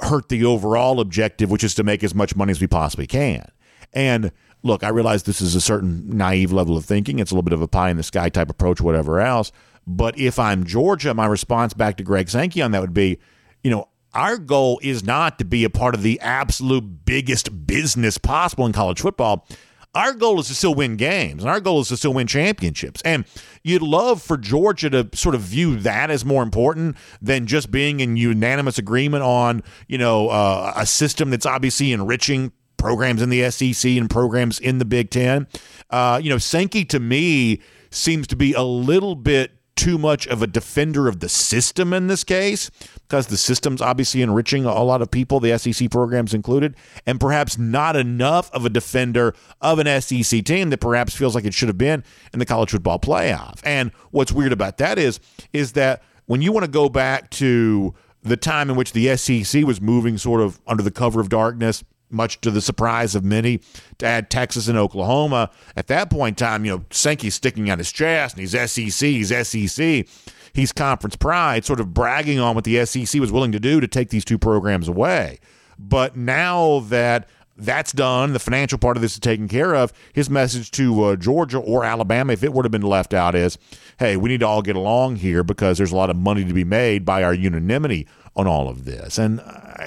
hurt 0.00 0.28
the 0.28 0.44
overall 0.44 1.00
objective, 1.00 1.50
which 1.50 1.64
is 1.64 1.74
to 1.76 1.84
make 1.84 2.02
as 2.02 2.14
much 2.14 2.36
money 2.36 2.50
as 2.50 2.60
we 2.60 2.66
possibly 2.66 3.06
can. 3.06 3.46
And 3.92 4.32
look, 4.62 4.82
I 4.82 4.88
realize 4.88 5.22
this 5.22 5.40
is 5.40 5.54
a 5.54 5.60
certain 5.60 6.16
naive 6.16 6.52
level 6.52 6.76
of 6.76 6.84
thinking. 6.84 7.18
It's 7.18 7.30
a 7.30 7.34
little 7.34 7.44
bit 7.44 7.52
of 7.52 7.62
a 7.62 7.68
pie 7.68 7.90
in 7.90 7.96
the 7.96 8.02
sky 8.02 8.28
type 8.28 8.50
approach, 8.50 8.80
whatever 8.80 9.20
else. 9.20 9.52
But 9.86 10.18
if 10.18 10.38
I'm 10.38 10.64
Georgia, 10.64 11.14
my 11.14 11.26
response 11.26 11.74
back 11.74 11.96
to 11.98 12.02
Greg 12.02 12.28
Sankey 12.28 12.62
on 12.62 12.72
that 12.72 12.80
would 12.80 12.94
be, 12.94 13.18
you 13.62 13.70
know, 13.70 13.88
our 14.14 14.38
goal 14.38 14.80
is 14.82 15.04
not 15.04 15.38
to 15.38 15.44
be 15.44 15.64
a 15.64 15.70
part 15.70 15.94
of 15.94 16.02
the 16.02 16.20
absolute 16.20 17.04
biggest 17.04 17.66
business 17.66 18.16
possible 18.16 18.64
in 18.64 18.72
college 18.72 19.00
football. 19.00 19.46
Our 19.94 20.12
goal 20.12 20.40
is 20.40 20.48
to 20.48 20.54
still 20.54 20.74
win 20.74 20.96
games, 20.96 21.42
and 21.42 21.50
our 21.50 21.60
goal 21.60 21.80
is 21.80 21.88
to 21.88 21.96
still 21.96 22.14
win 22.14 22.26
championships. 22.26 23.00
And 23.04 23.24
you'd 23.62 23.82
love 23.82 24.20
for 24.22 24.36
Georgia 24.36 24.90
to 24.90 25.08
sort 25.14 25.34
of 25.34 25.40
view 25.40 25.76
that 25.80 26.10
as 26.10 26.24
more 26.24 26.42
important 26.42 26.96
than 27.22 27.46
just 27.46 27.70
being 27.70 28.00
in 28.00 28.16
unanimous 28.16 28.78
agreement 28.78 29.22
on, 29.22 29.62
you 29.86 29.98
know, 29.98 30.28
uh, 30.28 30.72
a 30.76 30.86
system 30.86 31.30
that's 31.30 31.46
obviously 31.46 31.92
enriching 31.92 32.52
programs 32.76 33.22
in 33.22 33.30
the 33.30 33.50
SEC 33.50 33.92
and 33.92 34.10
programs 34.10 34.58
in 34.58 34.78
the 34.78 34.84
Big 34.84 35.10
Ten. 35.10 35.46
Uh, 35.90 36.20
you 36.22 36.28
know, 36.28 36.38
Sankey 36.38 36.84
to 36.86 37.00
me 37.00 37.62
seems 37.90 38.26
to 38.26 38.36
be 38.36 38.52
a 38.52 38.62
little 38.62 39.14
bit 39.14 39.52
too 39.76 39.98
much 39.98 40.26
of 40.26 40.42
a 40.42 40.46
defender 40.46 41.08
of 41.08 41.20
the 41.20 41.28
system 41.28 41.92
in 41.92 42.06
this 42.06 42.24
case, 42.24 42.70
because 43.08 43.26
the 43.26 43.36
system's 43.36 43.80
obviously 43.80 44.22
enriching 44.22 44.64
a 44.64 44.82
lot 44.82 45.02
of 45.02 45.10
people, 45.10 45.40
the 45.40 45.56
SEC 45.58 45.90
programs 45.90 46.32
included, 46.32 46.76
and 47.06 47.18
perhaps 47.18 47.58
not 47.58 47.96
enough 47.96 48.52
of 48.52 48.64
a 48.64 48.70
defender 48.70 49.34
of 49.60 49.78
an 49.78 50.00
SEC 50.00 50.44
team 50.44 50.70
that 50.70 50.78
perhaps 50.78 51.14
feels 51.16 51.34
like 51.34 51.44
it 51.44 51.54
should 51.54 51.68
have 51.68 51.78
been 51.78 52.04
in 52.32 52.38
the 52.38 52.46
college 52.46 52.70
football 52.70 52.98
playoff. 52.98 53.60
And 53.64 53.92
what's 54.10 54.32
weird 54.32 54.52
about 54.52 54.78
that 54.78 54.98
is, 54.98 55.20
is 55.52 55.72
that 55.72 56.02
when 56.26 56.40
you 56.40 56.52
want 56.52 56.64
to 56.64 56.70
go 56.70 56.88
back 56.88 57.30
to 57.30 57.94
the 58.22 58.36
time 58.36 58.70
in 58.70 58.76
which 58.76 58.92
the 58.92 59.14
SEC 59.16 59.64
was 59.64 59.80
moving 59.80 60.16
sort 60.16 60.40
of 60.40 60.60
under 60.66 60.82
the 60.82 60.90
cover 60.90 61.20
of 61.20 61.28
darkness 61.28 61.84
much 62.14 62.40
to 62.42 62.50
the 62.50 62.60
surprise 62.60 63.14
of 63.14 63.24
many, 63.24 63.60
to 63.98 64.06
add 64.06 64.30
Texas 64.30 64.68
and 64.68 64.78
Oklahoma. 64.78 65.50
At 65.76 65.88
that 65.88 66.10
point 66.10 66.40
in 66.40 66.46
time, 66.46 66.64
you 66.64 66.76
know, 66.76 66.84
Sankey's 66.90 67.34
sticking 67.34 67.68
out 67.68 67.78
his 67.78 67.92
chest 67.92 68.36
and 68.36 68.40
he's 68.40 68.52
SEC, 68.52 69.08
he's 69.08 69.48
SEC. 69.48 70.06
He's 70.54 70.70
conference 70.70 71.16
pride, 71.16 71.64
sort 71.64 71.80
of 71.80 71.92
bragging 71.92 72.38
on 72.38 72.54
what 72.54 72.62
the 72.62 72.86
SEC 72.86 73.20
was 73.20 73.32
willing 73.32 73.50
to 73.52 73.60
do 73.60 73.80
to 73.80 73.88
take 73.88 74.10
these 74.10 74.24
two 74.24 74.38
programs 74.38 74.86
away. 74.86 75.40
But 75.78 76.16
now 76.16 76.80
that 76.88 77.28
that's 77.56 77.92
done, 77.92 78.32
the 78.32 78.38
financial 78.38 78.78
part 78.78 78.96
of 78.96 79.00
this 79.00 79.14
is 79.14 79.20
taken 79.20 79.48
care 79.48 79.74
of. 79.74 79.92
His 80.12 80.28
message 80.28 80.70
to 80.72 81.04
uh, 81.04 81.16
Georgia 81.16 81.58
or 81.58 81.84
Alabama, 81.84 82.32
if 82.32 82.42
it 82.42 82.52
would 82.52 82.64
have 82.64 82.72
been 82.72 82.82
left 82.82 83.14
out, 83.14 83.34
is 83.34 83.58
hey, 83.98 84.16
we 84.16 84.28
need 84.28 84.40
to 84.40 84.46
all 84.46 84.62
get 84.62 84.76
along 84.76 85.16
here 85.16 85.44
because 85.44 85.78
there's 85.78 85.92
a 85.92 85.96
lot 85.96 86.10
of 86.10 86.16
money 86.16 86.44
to 86.44 86.52
be 86.52 86.64
made 86.64 87.04
by 87.04 87.22
our 87.22 87.34
unanimity 87.34 88.06
on 88.36 88.46
all 88.46 88.68
of 88.68 88.84
this. 88.84 89.18
And 89.18 89.40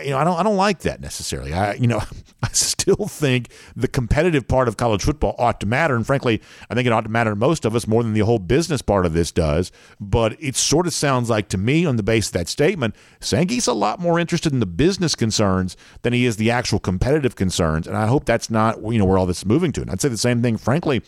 you 0.04 0.12
know, 0.12 0.18
I 0.18 0.24
don't 0.24 0.38
I 0.38 0.44
don't 0.44 0.58
like 0.58 0.80
that 0.80 1.02
necessarily. 1.02 1.54
I 1.54 1.74
you 1.74 1.88
know, 1.88 2.02
I 2.44 2.50
still 2.50 3.08
think 3.08 3.52
the 3.76 3.88
competitive 3.88 4.48
part 4.48 4.68
of 4.68 4.78
college 4.78 5.04
football 5.04 5.36
ought 5.38 5.60
to 5.62 5.66
matter, 5.66 5.96
and 5.96 6.06
frankly, 6.06 6.42
I 6.70 6.76
think 6.76 6.88
it 6.88 6.94
ought 6.94 7.02
to 7.02 7.10
matter 7.10 7.32
to 7.32 7.36
most 7.36 7.66
of 7.66 7.76
us 7.76 7.88
more 7.88 8.04
than 8.04 8.14
the 8.14 8.26
whole 8.26 8.40
business 8.40 8.82
part 8.82 9.06
of 9.06 9.14
this 9.14 9.32
does. 9.32 9.72
But 10.00 10.36
it 10.42 10.56
sort 10.56 10.88
of 10.88 10.94
sounds 10.94 11.30
like 11.30 11.50
to 11.50 11.58
me, 11.58 11.86
on 11.86 11.96
the 11.96 12.04
base 12.04 12.28
of 12.28 12.34
that 12.34 12.48
statement, 12.48 12.96
Sankey's 13.20 13.68
a 13.68 13.74
lot 13.74 14.00
more 14.00 14.20
interested 14.20 14.54
in 14.54 14.60
the 14.60 14.66
business 14.66 15.16
concerns 15.16 15.78
than 16.02 16.14
he 16.14 16.26
is 16.26 16.38
the 16.38 16.52
actual 16.52 16.80
competitive 16.80 17.36
concerns, 17.36 17.88
and 17.88 17.98
I 17.98 18.08
hope 18.08 18.26
that's 18.26 18.50
not 18.50 18.82
you 18.92 19.00
know 19.00 19.06
where 19.06 19.18
all 19.18 19.26
this 19.26 19.40
is 19.40 19.46
moving 19.46 19.72
to. 19.74 19.82
And 19.82 19.92
I'd 19.92 20.02
say 20.02 20.10
the 20.10 20.18
same 20.18 20.42
thing, 20.42 20.58
frankly, 20.58 21.02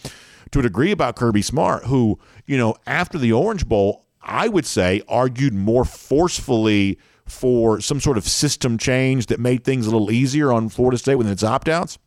to 0.52 0.60
a 0.60 0.64
degree 0.64 0.92
about 0.92 1.16
Kirby 1.16 1.42
Smart, 1.42 1.86
who 1.86 2.20
you 2.46 2.58
know 2.58 2.76
after 2.88 3.18
the 3.18 3.34
Orange 3.34 3.68
Bowl, 3.68 4.06
I 4.22 4.48
would 4.48 4.66
say 4.66 5.02
argued 5.08 5.54
more 5.54 5.86
forcefully 5.86 6.98
for 7.30 7.80
some 7.80 8.00
sort 8.00 8.18
of 8.18 8.28
system 8.28 8.78
change 8.78 9.28
that 9.28 9.40
made 9.40 9.64
things 9.64 9.88
a 9.88 9.92
little 9.92 10.12
easier 10.12 10.52
on 10.52 10.70
Florida 10.70 10.98
State 10.98 11.16
with 11.16 11.30
its 11.30 11.44
opt 11.44 11.70
outs. 11.70 11.98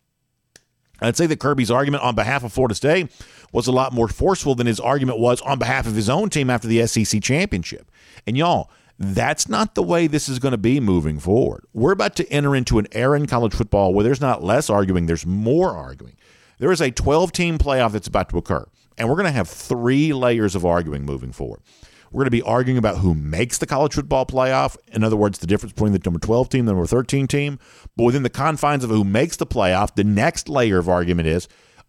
I'd 1.00 1.17
say 1.17 1.26
that 1.26 1.41
Kirby's 1.41 1.71
argument 1.71 2.05
on 2.05 2.14
behalf 2.14 2.45
of 2.45 2.52
Florida 2.52 2.75
State 2.75 3.11
was 3.52 3.67
a 3.67 3.73
lot 3.73 3.93
more 3.93 4.09
forceful 4.09 4.55
than 4.55 4.67
his 4.67 4.79
argument 4.79 5.19
was 5.19 5.41
on 5.43 5.59
behalf 5.59 5.87
of 5.87 5.95
his 5.95 6.09
own 6.09 6.31
team 6.31 6.49
after 6.49 6.69
the 6.69 6.87
SEC 6.87 7.21
championship. 7.23 7.91
And 8.26 8.37
y'all, 8.37 8.71
that's 8.99 9.49
not 9.49 9.75
the 9.75 9.83
way 9.83 10.07
this 10.07 10.29
is 10.29 10.38
going 10.38 10.52
to 10.52 10.59
be 10.59 10.79
moving 10.79 11.19
forward. 11.19 11.64
We're 11.73 11.93
about 11.93 12.14
to 12.17 12.33
enter 12.33 12.55
into 12.55 12.79
an 12.79 12.87
era 12.93 13.19
in 13.19 13.26
college 13.26 13.52
football 13.52 13.93
where 13.93 14.05
there's 14.05 14.21
not 14.21 14.45
less 14.45 14.71
arguing, 14.71 15.07
there's 15.07 15.26
more 15.26 15.76
arguing. 15.76 16.14
There 16.59 16.71
is 16.71 16.81
a 16.81 16.93
12 16.93 17.33
team 17.33 17.59
playoff 17.59 17.93
that's 17.93 18.07
about 18.07 18.29
to 18.29 18.38
occur, 18.38 18.64
and 18.97 19.09
we're 19.09 19.17
going 19.17 19.26
to 19.26 19.33
have 19.33 19.49
three 19.49 20.12
layers 20.12 20.55
of 20.55 20.64
arguing 20.64 21.05
moving 21.05 21.33
forward. 21.33 21.61
We're 22.12 22.21
going 22.21 22.26
to 22.26 22.31
be 22.31 22.42
arguing 22.42 22.76
about 22.76 22.99
who 22.99 23.14
makes 23.14 23.57
the 23.57 23.66
college 23.66 23.95
football 23.95 24.26
playoff. 24.26 24.76
In 24.88 25.02
other 25.02 25.16
words, 25.16 25.38
the 25.38 25.47
difference 25.47 25.73
between 25.73 25.92
the 25.92 26.00
number 26.04 26.21
12 26.21 26.50
team 26.50 26.61
and 26.61 26.69
the 26.69 26.73
number 26.73 26.87
13 26.87 27.26
team. 27.26 27.59
But 27.97 28.04
within 28.04 28.23
the 28.23 28.28
confines 28.28 28.85
of 28.85 28.90
who 28.90 29.02
makes 29.02 29.38
the 29.38 29.47
playoff, 29.47 29.95
the 29.95 30.04
next 30.04 30.50
layer 30.50 30.78
of 30.78 30.90
argument 30.90 31.28
is 31.28 31.49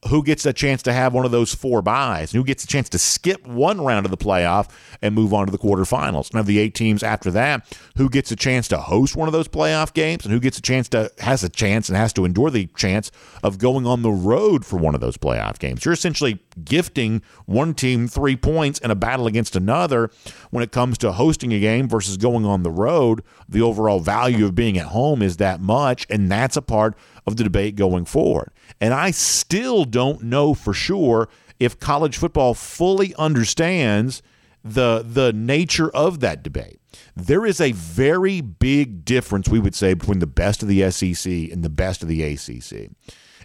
who 0.10 0.24
gets 0.24 0.46
a 0.46 0.54
chance 0.54 0.82
to 0.84 0.94
have 0.94 1.14
one 1.14 1.26
of 1.26 1.32
those 1.32 1.54
four 1.54 1.82
and 1.86 2.30
who 2.30 2.44
gets 2.44 2.64
a 2.64 2.68
chance 2.68 2.90
to 2.90 2.98
skip 2.98 3.46
one 3.48 3.82
round 3.82 4.06
of 4.06 4.12
the 4.12 4.18
playoff 4.18 4.70
and 5.02 5.16
move 5.16 5.34
on 5.34 5.46
to 5.46 5.52
the 5.52 5.58
quarterfinals. 5.58 6.32
And 6.32 6.40
of 6.40 6.46
the 6.46 6.60
eight 6.60 6.74
teams 6.74 7.04
after 7.04 7.32
that, 7.32 7.78
who 7.98 8.10
gets 8.10 8.32
a 8.32 8.36
chance 8.36 8.68
to 8.70 8.78
host 8.78 9.16
one 9.16 9.28
of 9.28 9.34
those 9.34 9.48
playoff 9.48 9.94
games 9.94 10.26
and 10.26 10.34
who 10.34 10.40
gets 10.40 10.58
a 10.58 10.62
chance 10.62 10.90
to 10.90 11.12
has 11.20 11.44
a 11.44 11.50
chance 11.50 11.90
and 11.90 11.98
has 11.98 12.14
to 12.14 12.26
endure 12.26 12.50
the 12.50 12.68
chance 12.76 13.12
of 13.44 13.58
going 13.58 13.86
on 13.86 14.02
the 14.02 14.12
road 14.12 14.66
for 14.66 14.78
one 14.78 14.96
of 14.96 15.02
those 15.02 15.18
playoff 15.18 15.60
games. 15.60 15.86
You're 15.86 15.94
essentially 15.94 16.40
gifting 16.64 17.22
one 17.46 17.74
team 17.74 18.08
three 18.08 18.36
points 18.36 18.80
in 18.80 18.92
a 18.92 18.96
battle 18.96 19.28
against 19.28 19.56
another 19.56 20.10
when 20.52 20.64
it 20.64 20.72
comes 20.72 20.98
to 21.00 21.12
hosting 21.14 21.54
a 21.54 21.60
game 21.60 21.88
versus 21.88 22.18
going 22.18 22.46
on 22.46 22.64
the 22.64 22.72
road. 22.72 23.24
The 23.48 23.62
overall 23.62 24.00
value 24.00 24.46
of 24.46 24.56
being 24.56 24.78
at 24.78 24.88
home 24.88 25.22
is 25.22 25.38
that 25.38 25.60
much, 25.62 26.06
and 26.10 26.32
that's 26.32 26.58
a 26.58 26.62
part 26.62 26.96
of 27.26 27.38
the 27.38 27.44
debate 27.44 27.76
going 27.76 28.06
forward. 28.06 28.52
And 28.80 28.94
I 28.94 29.12
still 29.12 29.86
don't 29.86 30.24
know 30.24 30.54
for 30.54 30.74
sure 30.74 31.30
if 31.60 31.80
college 31.80 32.18
football 32.18 32.54
fully 32.54 33.16
understands 33.16 34.22
the 34.64 35.06
the 35.06 35.34
nature 35.34 35.90
of 35.92 36.20
that 36.22 36.42
debate. 36.44 36.80
There 37.16 37.46
is 37.46 37.60
a 37.60 37.72
very 37.74 38.42
big 38.42 39.06
difference, 39.06 39.50
we 39.50 39.60
would 39.60 39.76
say, 39.76 39.94
between 39.94 40.20
the 40.20 40.28
best 40.28 40.62
of 40.62 40.68
the 40.68 40.90
SEC 40.92 41.32
and 41.32 41.64
the 41.64 41.70
best 41.70 42.02
of 42.02 42.08
the 42.08 42.24
ACC. 42.24 42.92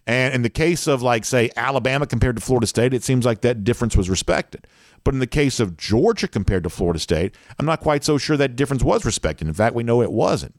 And 0.07 0.35
in 0.35 0.41
the 0.41 0.51
case 0.51 0.87
of, 0.87 1.03
like, 1.03 1.27
say, 1.27 1.51
Alabama 1.55 2.07
compared 2.07 2.37
to 2.37 2.43
Florida 2.43 2.67
State, 2.67 2.95
it 2.95 3.05
seems 3.05 3.27
like 3.27 3.43
that 3.43 3.63
difference 3.63 3.95
was 3.95 4.09
respected. 4.09 4.67
But 5.05 5.13
in 5.13 5.21
the 5.21 5.27
case 5.27 5.61
of 5.61 5.77
Georgia 5.77 6.27
compared 6.29 6.65
to 6.65 6.71
Florida 6.71 6.99
State, 6.99 7.35
I'm 7.59 7.67
not 7.67 7.81
quite 7.81 8.05
so 8.05 8.17
sure 8.17 8.37
that 8.39 8.57
difference 8.57 8.83
was 8.83 9.05
respected. 9.05 9.49
In 9.49 9.55
fact, 9.55 9.75
we 9.75 9.83
know 9.83 10.01
it 10.01 10.11
wasn't. 10.11 10.55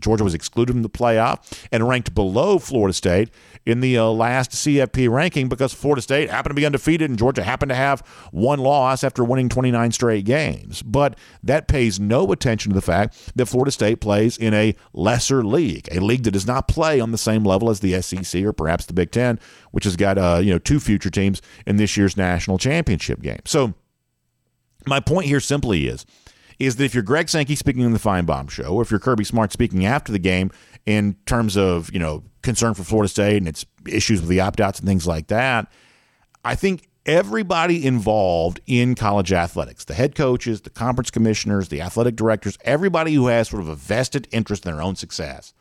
Georgia 0.00 0.24
was 0.24 0.34
excluded 0.34 0.72
from 0.72 0.82
the 0.82 0.90
playoff 0.90 1.58
and 1.72 1.88
ranked 1.88 2.14
below 2.14 2.58
Florida 2.58 2.92
State 2.92 3.30
in 3.66 3.80
the 3.80 3.96
uh, 3.96 4.04
last 4.06 4.50
CFP 4.50 5.10
ranking 5.10 5.48
because 5.48 5.72
Florida 5.72 6.02
State 6.02 6.30
happened 6.30 6.50
to 6.50 6.54
be 6.54 6.66
undefeated 6.66 7.08
and 7.08 7.18
Georgia 7.18 7.42
happened 7.42 7.70
to 7.70 7.74
have 7.74 8.00
one 8.30 8.58
loss 8.58 9.02
after 9.02 9.24
winning 9.24 9.48
29 9.48 9.92
straight 9.92 10.24
games. 10.24 10.82
But 10.82 11.18
that 11.42 11.68
pays 11.68 11.98
no 11.98 12.30
attention 12.32 12.70
to 12.70 12.74
the 12.74 12.82
fact 12.82 13.32
that 13.36 13.46
Florida 13.46 13.70
State 13.70 14.00
plays 14.00 14.36
in 14.36 14.52
a 14.54 14.74
lesser 14.92 15.44
league, 15.44 15.88
a 15.90 16.00
league 16.00 16.24
that 16.24 16.32
does 16.32 16.46
not 16.46 16.68
play 16.68 17.00
on 17.00 17.10
the 17.10 17.18
same 17.18 17.44
level 17.44 17.70
as 17.70 17.80
the 17.80 18.00
SEC 18.02 18.42
or 18.44 18.52
perhaps 18.52 18.86
the 18.86 18.92
Big 18.92 19.10
Ten, 19.10 19.38
which 19.70 19.84
has 19.84 19.96
got 19.96 20.18
uh, 20.18 20.40
you 20.42 20.52
know 20.52 20.58
two 20.58 20.80
future 20.80 21.10
teams 21.10 21.40
in 21.66 21.76
this 21.76 21.96
year's 21.96 22.16
national 22.16 22.58
championship 22.58 23.22
game. 23.22 23.40
So 23.44 23.74
my 24.86 25.00
point 25.00 25.26
here 25.26 25.40
simply 25.40 25.86
is 25.86 26.04
is 26.58 26.76
that 26.76 26.84
if 26.84 26.94
you're 26.94 27.02
Greg 27.02 27.28
Sankey 27.28 27.54
speaking 27.54 27.84
on 27.84 27.92
the 27.92 27.98
Finebaum 27.98 28.50
show, 28.50 28.74
or 28.74 28.82
if 28.82 28.90
you're 28.90 29.00
Kirby 29.00 29.24
Smart 29.24 29.52
speaking 29.52 29.84
after 29.84 30.12
the 30.12 30.18
game 30.18 30.50
in 30.86 31.16
terms 31.26 31.56
of, 31.56 31.92
you 31.92 31.98
know, 31.98 32.22
concern 32.42 32.74
for 32.74 32.84
Florida 32.84 33.08
State 33.08 33.38
and 33.38 33.48
its 33.48 33.64
issues 33.86 34.20
with 34.20 34.28
the 34.28 34.40
opt 34.40 34.60
outs 34.60 34.78
and 34.78 34.88
things 34.88 35.06
like 35.06 35.28
that, 35.28 35.70
I 36.44 36.54
think 36.54 36.88
everybody 37.06 37.84
involved 37.84 38.60
in 38.66 38.94
college 38.94 39.32
athletics, 39.32 39.84
the 39.84 39.94
head 39.94 40.14
coaches, 40.14 40.62
the 40.62 40.70
conference 40.70 41.10
commissioners, 41.10 41.68
the 41.68 41.80
athletic 41.80 42.16
directors, 42.16 42.58
everybody 42.62 43.14
who 43.14 43.26
has 43.26 43.48
sort 43.48 43.62
of 43.62 43.68
a 43.68 43.74
vested 43.74 44.28
interest 44.30 44.64
in 44.64 44.72
their 44.72 44.82
own 44.82 44.96
success, 44.96 45.52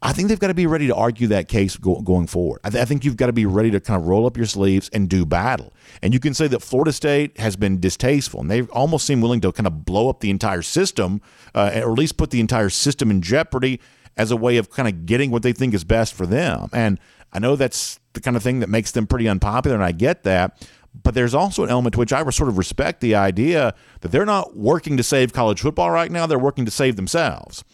I 0.00 0.12
think 0.12 0.28
they've 0.28 0.38
got 0.38 0.48
to 0.48 0.54
be 0.54 0.66
ready 0.66 0.86
to 0.86 0.94
argue 0.94 1.26
that 1.28 1.48
case 1.48 1.76
go, 1.76 2.00
going 2.00 2.28
forward. 2.28 2.60
I, 2.62 2.70
th- 2.70 2.80
I, 2.80 2.84
think 2.84 3.04
you've 3.04 3.16
got 3.16 3.26
to 3.26 3.32
be 3.32 3.46
ready 3.46 3.70
to 3.72 3.80
kind 3.80 4.00
of 4.00 4.06
roll 4.06 4.26
up 4.26 4.36
your 4.36 4.46
sleeves 4.46 4.88
and 4.92 5.08
do 5.08 5.26
battle. 5.26 5.72
And 6.02 6.14
you 6.14 6.20
can 6.20 6.34
say 6.34 6.46
that 6.48 6.62
Florida 6.62 6.92
State 6.92 7.38
has 7.40 7.56
been 7.56 7.80
distasteful, 7.80 8.40
and 8.40 8.50
they 8.50 8.62
almost 8.62 9.06
seem 9.06 9.20
willing 9.20 9.40
to 9.40 9.50
kind 9.50 9.66
of 9.66 9.84
blow 9.84 10.08
up 10.08 10.20
the 10.20 10.30
entire 10.30 10.62
system, 10.62 11.20
uh, 11.54 11.72
or 11.74 11.92
at 11.92 11.98
least 11.98 12.16
put 12.16 12.30
the 12.30 12.38
entire 12.38 12.70
system 12.70 13.10
in 13.10 13.22
jeopardy 13.22 13.80
as 14.16 14.30
a 14.30 14.36
way 14.36 14.56
of 14.56 14.70
kind 14.70 14.88
of 14.88 15.04
getting 15.04 15.32
what 15.32 15.42
they 15.42 15.52
think 15.52 15.74
is 15.74 15.82
best 15.82 16.14
for 16.14 16.26
them. 16.26 16.68
And 16.72 17.00
I 17.32 17.40
know 17.40 17.56
that's 17.56 17.98
the 18.12 18.20
kind 18.20 18.36
of 18.36 18.42
thing 18.42 18.60
that 18.60 18.68
makes 18.68 18.92
them 18.92 19.06
pretty 19.06 19.28
unpopular, 19.28 19.74
and 19.74 19.84
I 19.84 19.92
get 19.92 20.22
that. 20.22 20.68
But 21.00 21.14
there's 21.14 21.34
also 21.34 21.64
an 21.64 21.70
element 21.70 21.94
to 21.94 21.98
which 21.98 22.12
I 22.12 22.28
sort 22.30 22.48
of 22.48 22.58
respect 22.58 23.00
the 23.00 23.14
idea 23.14 23.74
that 24.00 24.10
they're 24.10 24.24
not 24.24 24.56
working 24.56 24.96
to 24.96 25.02
save 25.02 25.32
college 25.32 25.60
football 25.60 25.90
right 25.90 26.10
now; 26.10 26.26
they're 26.26 26.38
working 26.38 26.64
to 26.64 26.70
save 26.70 26.96
themselves. 26.96 27.64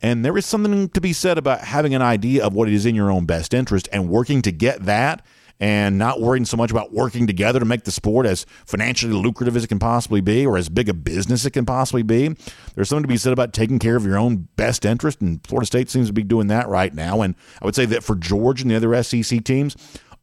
And 0.00 0.24
there 0.24 0.36
is 0.36 0.46
something 0.46 0.88
to 0.90 1.00
be 1.00 1.12
said 1.12 1.38
about 1.38 1.60
having 1.60 1.94
an 1.94 2.02
idea 2.02 2.44
of 2.44 2.54
what 2.54 2.68
is 2.68 2.86
in 2.86 2.94
your 2.94 3.10
own 3.10 3.26
best 3.26 3.52
interest 3.52 3.88
and 3.92 4.08
working 4.08 4.42
to 4.42 4.52
get 4.52 4.84
that 4.84 5.24
and 5.60 5.98
not 5.98 6.20
worrying 6.20 6.44
so 6.44 6.56
much 6.56 6.70
about 6.70 6.92
working 6.92 7.26
together 7.26 7.58
to 7.58 7.64
make 7.64 7.84
the 7.84 7.90
sport 7.90 8.26
as 8.26 8.46
financially 8.64 9.12
lucrative 9.12 9.56
as 9.56 9.64
it 9.64 9.68
can 9.68 9.78
possibly 9.78 10.20
be 10.20 10.46
or 10.46 10.56
as 10.56 10.68
big 10.68 10.88
a 10.88 10.94
business 10.94 11.40
as 11.40 11.46
it 11.46 11.50
can 11.50 11.66
possibly 11.66 12.02
be. 12.02 12.28
There's 12.74 12.88
something 12.88 13.02
to 13.02 13.08
be 13.08 13.16
said 13.16 13.32
about 13.32 13.52
taking 13.52 13.78
care 13.80 13.96
of 13.96 14.04
your 14.04 14.18
own 14.18 14.48
best 14.56 14.84
interest, 14.84 15.20
and 15.20 15.44
Florida 15.46 15.66
State 15.66 15.90
seems 15.90 16.06
to 16.06 16.12
be 16.12 16.22
doing 16.22 16.46
that 16.48 16.68
right 16.68 16.94
now. 16.94 17.22
And 17.22 17.34
I 17.60 17.64
would 17.64 17.74
say 17.74 17.86
that 17.86 18.04
for 18.04 18.14
Georgia 18.14 18.62
and 18.62 18.70
the 18.70 18.76
other 18.76 19.02
SEC 19.02 19.42
teams, 19.42 19.76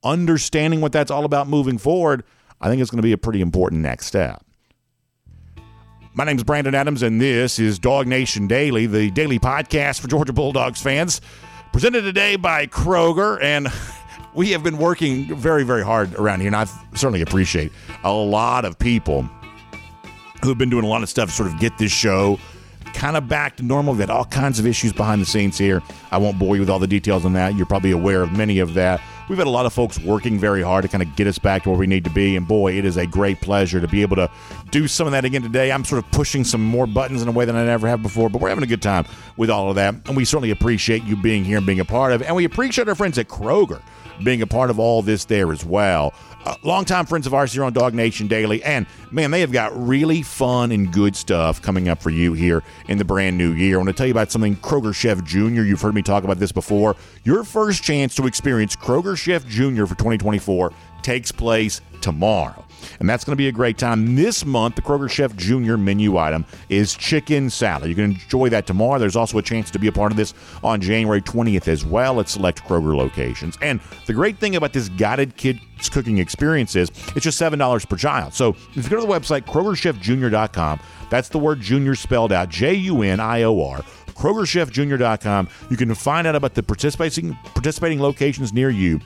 understanding 0.04 0.80
what 0.80 0.94
that's 0.94 1.12
all 1.12 1.26
about 1.26 1.50
moving 1.50 1.78
forward, 1.78 2.24
I 2.62 2.70
think 2.70 2.82
it's 2.82 2.92
going 2.92 3.00
to 3.00 3.04
be 3.04 3.12
a 3.12 3.18
pretty 3.18 3.42
important 3.42 3.82
next 3.82 4.06
step. 4.06 4.45
My 6.18 6.24
name 6.24 6.38
is 6.38 6.46
Brandon 6.46 6.74
Adams, 6.74 7.04
and 7.04 7.20
this 7.20 7.60
is 7.60 7.78
DawgNation 7.78 8.48
Daily, 8.48 8.86
the 8.86 9.12
daily 9.12 9.38
podcast 9.38 10.00
for 10.00 10.08
Georgia 10.08 10.32
Bulldogs 10.32 10.82
fans, 10.82 11.20
presented 11.74 12.04
today 12.04 12.38
by 12.38 12.68
Kroger. 12.68 13.38
And 13.44 13.68
we 14.34 14.52
have 14.52 14.64
been 14.64 14.78
working 14.78 15.36
very, 15.36 15.66
very 15.66 15.84
hard 15.84 16.16
around 16.16 16.40
here, 16.40 16.48
and 16.48 16.56
I 16.56 16.68
certainly 16.94 17.22
appreciate 17.22 17.74
a 18.06 18.14
lot 18.14 18.64
of 18.64 18.80
people 18.80 19.24
who've 20.42 20.58
been 20.58 20.70
doing 20.70 20.86
a 20.86 20.88
lot 20.88 21.04
of 21.04 21.10
stuff 21.10 21.28
to 21.28 21.36
sort 21.36 21.52
of 21.52 21.60
get 21.60 21.78
this 21.78 21.92
show 21.92 22.40
kind 22.94 23.18
of 23.18 23.28
back 23.28 23.58
to 23.58 23.64
normal. 23.64 23.92
We've 23.92 24.00
had 24.00 24.10
all 24.10 24.24
kinds 24.24 24.58
of 24.58 24.66
issues 24.66 24.94
behind 24.94 25.22
the 25.22 25.26
scenes 25.26 25.58
here. 25.58 25.84
I 26.12 26.18
won't 26.18 26.40
bore 26.40 26.56
you 26.56 26.62
with 26.62 26.70
all 26.70 26.80
the 26.80 26.88
details 26.88 27.26
on 27.26 27.34
that. 27.34 27.56
You're 27.58 27.66
probably 27.66 27.92
aware 27.92 28.22
of 28.22 28.32
many 28.32 28.60
of 28.60 28.74
that. 28.76 29.02
We've 29.28 29.40
had 29.40 29.48
a 29.48 29.52
lot 29.52 29.66
of 29.66 29.74
folks 29.74 29.98
working 30.00 30.38
very 30.38 30.62
hard 30.62 30.84
to 30.84 30.88
kind 30.88 31.02
of 31.02 31.16
get 31.16 31.26
us 31.26 31.40
back 31.40 31.64
to 31.64 31.70
where 31.70 31.80
we 31.80 31.88
need 31.88 32.04
to 32.04 32.12
be. 32.12 32.36
And 32.36 32.48
boy, 32.48 32.78
it 32.78 32.86
is 32.86 32.96
a 32.98 33.08
great 33.08 33.42
pleasure 33.42 33.82
to 33.82 33.88
be 33.88 34.04
able 34.04 34.16
to 34.18 34.30
do 34.70 34.88
some 34.88 35.08
of 35.08 35.12
that 35.14 35.26
again 35.26 35.42
today. 35.42 35.72
I'm 35.72 35.84
sort 35.84 36.04
of 36.04 36.12
pushing 36.12 36.44
some 36.44 36.64
more 36.64 36.86
buttons 36.86 37.24
in 37.24 37.28
a 37.28 37.32
way 37.32 37.44
that 37.46 37.56
I 37.56 37.66
never 37.66 37.88
have 37.88 38.04
before, 38.04 38.30
but 38.30 38.40
we're 38.40 38.50
having 38.50 38.64
a 38.64 38.68
good 38.68 38.84
time 38.84 39.06
with 39.36 39.50
all 39.50 39.70
of 39.70 39.76
that. 39.78 39.96
And 40.06 40.16
we 40.16 40.26
certainly 40.26 40.52
appreciate 40.52 41.04
you 41.06 41.16
being 41.16 41.44
here 41.44 41.58
and 41.58 41.66
being 41.66 41.80
a 41.80 41.86
part 41.86 42.14
of. 42.14 42.22
And 42.22 42.36
we 42.36 42.46
appreciate 42.46 42.88
our 42.88 42.94
friends 42.94 43.18
at 43.18 43.28
Kroger 43.28 43.82
being 44.24 44.42
a 44.42 44.48
part 44.48 44.70
of 44.70 44.80
all 44.80 45.02
this 45.02 45.26
there 45.26 45.52
as 45.52 45.66
well. 45.66 46.14
Uh, 46.46 46.56
longtime 46.62 47.08
friends 47.08 47.26
of 47.26 47.34
ours 47.34 47.54
here 47.54 47.64
on 47.64 47.74
DawgNation 47.74 48.28
Daily. 48.28 48.64
And 48.64 48.86
man, 49.12 49.32
they 49.32 49.42
have 49.42 49.52
got 49.52 49.76
really 49.76 50.22
fun 50.22 50.72
and 50.72 50.92
good 50.92 51.16
stuff 51.16 51.62
coming 51.62 51.90
up 51.90 52.02
for 52.02 52.12
you 52.12 52.34
here 52.34 52.64
in 52.88 52.98
the 52.98 53.06
brand 53.06 53.38
new 53.38 53.54
year. 53.54 53.76
I 53.76 53.78
want 53.78 53.90
to 53.90 53.94
tell 53.94 54.06
you 54.06 54.14
about 54.14 54.32
something 54.32 54.56
Kroger 54.58 54.94
Chef 54.94 55.24
Jr. 55.24 55.62
You've 55.62 55.82
heard 55.82 55.96
me 55.96 56.02
talk 56.02 56.24
about 56.24 56.38
this 56.38 56.52
before. 56.52 56.96
Your 57.24 57.44
first 57.44 57.84
chance 57.84 58.16
to 58.16 58.28
experience 58.28 58.76
Kroger 58.76 59.18
Chef 59.18 59.46
Jr. 59.48 59.86
for 59.86 59.96
2024 59.96 60.72
takes 61.02 61.32
place 61.32 61.82
tomorrow 62.02 62.65
and 63.00 63.10
that's 63.10 63.24
going 63.24 63.34
to 63.34 63.38
be 63.38 63.48
a 63.48 63.52
great 63.52 63.78
time. 63.78 64.16
This 64.16 64.46
month, 64.46 64.76
the 64.76 64.82
Kroger 64.82 65.10
Chef 65.10 65.36
Junior 65.36 65.78
menu 65.78 66.18
item 66.18 66.46
is 66.70 66.96
chicken 66.96 67.50
salad. 67.50 67.90
You 67.90 67.96
can 67.96 68.06
enjoy 68.06 68.50
that 68.50 68.68
tomorrow. 68.68 69.00
There's 69.00 69.16
also 69.16 69.38
a 69.38 69.42
chance 69.42 69.72
to 69.72 69.80
be 69.80 69.88
a 69.88 69.92
part 69.92 70.12
of 70.12 70.18
this 70.18 70.34
on 70.64 70.82
January 70.82 71.22
20th 71.22 71.68
as 71.68 71.86
well 71.86 72.20
at 72.20 72.30
select 72.30 72.64
Kroger 72.64 72.96
locations. 72.96 73.58
And 73.62 73.80
the 74.06 74.14
great 74.14 74.38
thing 74.38 74.56
about 74.56 74.74
this 74.74 74.90
guided 74.90 75.38
kids 75.38 75.60
cooking 75.90 76.20
experience 76.20 76.76
is 76.76 76.90
it's 77.16 77.24
just 77.24 77.40
$7 77.40 77.90
per 77.90 77.98
child. 77.98 78.34
So 78.34 78.56
if 78.76 78.76
you 78.76 78.90
go 78.90 79.02
to 79.02 79.06
the 79.06 79.12
website, 79.12 79.46
KrogerChefJunior.com, 79.46 80.80
that's 81.10 81.30
the 81.30 81.40
word 81.40 81.60
junior 81.60 81.96
spelled 81.96 82.32
out, 82.32 82.50
J 82.50 82.74
U 82.74 83.02
N 83.02 83.20
I 83.20 83.44
O 83.44 83.62
R 83.62 83.84
KrogerChefJunior.com. 84.16 85.50
You 85.70 85.78
can 85.78 85.94
find 85.94 86.26
out 86.26 86.36
about 86.36 86.54
the 86.54 86.64
participating 86.64 87.36
participating 87.54 88.02
locations 88.02 88.54
near 88.54 88.70
you 88.70 89.00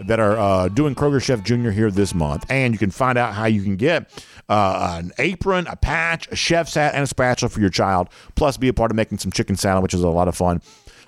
that 0.00 0.20
are 0.20 0.38
uh, 0.38 0.68
doing 0.68 0.94
Kroger 0.94 1.22
Chef 1.22 1.42
Jr. 1.42 1.70
here 1.70 1.90
this 1.90 2.14
month, 2.14 2.44
and 2.48 2.74
you 2.74 2.78
can 2.78 2.90
find 2.90 3.18
out 3.18 3.34
how 3.34 3.46
you 3.46 3.62
can 3.62 3.76
get 3.76 4.10
uh, 4.48 5.00
an 5.02 5.12
apron, 5.18 5.66
a 5.66 5.76
patch, 5.76 6.28
a 6.28 6.36
chef's 6.36 6.74
hat, 6.74 6.94
and 6.94 7.04
a 7.04 7.06
spatula 7.06 7.48
for 7.48 7.60
your 7.60 7.70
child. 7.70 8.08
Plus, 8.34 8.56
be 8.56 8.68
a 8.68 8.72
part 8.72 8.90
of 8.90 8.96
making 8.96 9.18
some 9.18 9.32
chicken 9.32 9.56
salad, 9.56 9.82
which 9.82 9.94
is 9.94 10.02
a 10.02 10.08
lot 10.08 10.28
of 10.28 10.36
fun. 10.36 10.60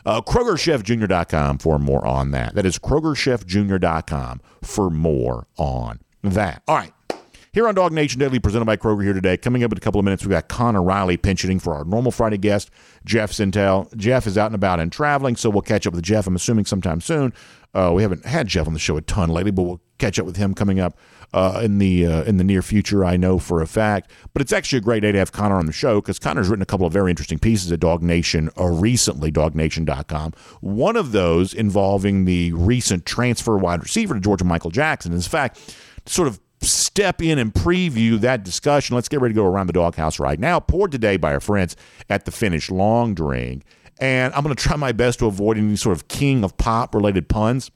Uh, 0.06 0.20
KrogerChefJr.com 0.22 1.58
for 1.58 1.78
more 1.78 2.06
on 2.06 2.30
that. 2.30 2.54
That 2.54 2.64
is 2.64 2.78
KrogerChefJr.com 2.78 4.40
for 4.62 4.90
more 4.90 5.46
on 5.58 6.00
that. 6.22 6.62
All 6.66 6.76
right. 6.76 6.92
Here 7.58 7.66
on 7.66 7.74
DawgNation 7.74 8.18
Daily, 8.18 8.38
presented 8.38 8.66
by 8.66 8.76
Kroger 8.76 9.02
here 9.02 9.12
today. 9.12 9.36
Coming 9.36 9.64
up 9.64 9.72
in 9.72 9.78
a 9.78 9.80
couple 9.80 9.98
of 9.98 10.04
minutes, 10.04 10.22
we've 10.22 10.30
got 10.30 10.46
Connor 10.46 10.80
Riley 10.80 11.16
pinch 11.16 11.42
hitting 11.42 11.58
for 11.58 11.74
our 11.74 11.84
normal 11.84 12.12
Friday 12.12 12.38
guest, 12.38 12.70
Jeff 13.04 13.32
Sentell. 13.32 13.92
Jeff 13.96 14.28
is 14.28 14.38
out 14.38 14.46
and 14.46 14.54
about 14.54 14.78
and 14.78 14.92
traveling, 14.92 15.34
so 15.34 15.50
we'll 15.50 15.62
catch 15.62 15.84
up 15.84 15.92
with 15.92 16.04
Jeff, 16.04 16.28
I'm 16.28 16.36
assuming, 16.36 16.66
sometime 16.66 17.00
soon. 17.00 17.32
Uh, 17.74 17.90
we 17.92 18.02
haven't 18.02 18.24
had 18.24 18.46
Jeff 18.46 18.68
on 18.68 18.74
the 18.74 18.78
show 18.78 18.96
a 18.96 19.00
ton 19.00 19.28
lately, 19.30 19.50
but 19.50 19.64
we'll 19.64 19.80
catch 19.98 20.20
up 20.20 20.24
with 20.24 20.36
him 20.36 20.54
coming 20.54 20.78
up 20.78 20.96
uh, 21.34 21.60
in 21.64 21.78
the 21.78 22.06
uh, 22.06 22.22
in 22.22 22.36
the 22.36 22.44
near 22.44 22.62
future. 22.62 23.04
I 23.04 23.16
know 23.16 23.40
for 23.40 23.60
a 23.60 23.66
fact. 23.66 24.12
But 24.32 24.40
it's 24.40 24.52
actually 24.52 24.78
a 24.78 24.82
great 24.82 25.00
day 25.00 25.10
to 25.10 25.18
have 25.18 25.32
Connor 25.32 25.56
on 25.56 25.66
the 25.66 25.72
show 25.72 26.00
because 26.00 26.20
Connor's 26.20 26.48
written 26.48 26.62
a 26.62 26.66
couple 26.66 26.86
of 26.86 26.92
very 26.92 27.10
interesting 27.10 27.40
pieces 27.40 27.72
at 27.72 27.80
DawgNation 27.80 28.56
uh, 28.56 28.66
recently, 28.66 29.32
DawgNation.com. 29.32 30.32
One 30.60 30.94
of 30.94 31.10
those 31.10 31.54
involving 31.54 32.24
the 32.24 32.52
recent 32.52 33.04
transfer 33.04 33.56
wide 33.56 33.82
receiver 33.82 34.14
to 34.14 34.20
Georgia, 34.20 34.44
Michael 34.44 34.70
Jackson. 34.70 35.12
In 35.12 35.20
fact, 35.22 35.74
sort 36.06 36.28
of 36.28 36.38
step 36.60 37.22
in 37.22 37.38
and 37.38 37.52
preview 37.52 38.18
that 38.20 38.44
discussion. 38.44 38.94
Let's 38.94 39.08
get 39.08 39.20
ready 39.20 39.34
to 39.34 39.40
go 39.40 39.46
around 39.46 39.68
the 39.68 39.72
doghouse 39.72 40.18
right 40.18 40.38
now. 40.38 40.60
Poured 40.60 40.92
today 40.92 41.16
by 41.16 41.32
our 41.32 41.40
friends 41.40 41.76
at 42.08 42.24
the 42.24 42.30
Finnish 42.30 42.70
Long 42.70 43.14
Drink. 43.14 43.64
And 44.00 44.32
I'm 44.34 44.42
going 44.44 44.54
to 44.54 44.62
try 44.62 44.76
my 44.76 44.92
best 44.92 45.18
to 45.20 45.26
avoid 45.26 45.58
any 45.58 45.76
sort 45.76 45.96
of 45.96 46.08
king 46.08 46.44
of 46.44 46.56
pop 46.56 46.94
related 46.94 47.28
puns 47.28 47.70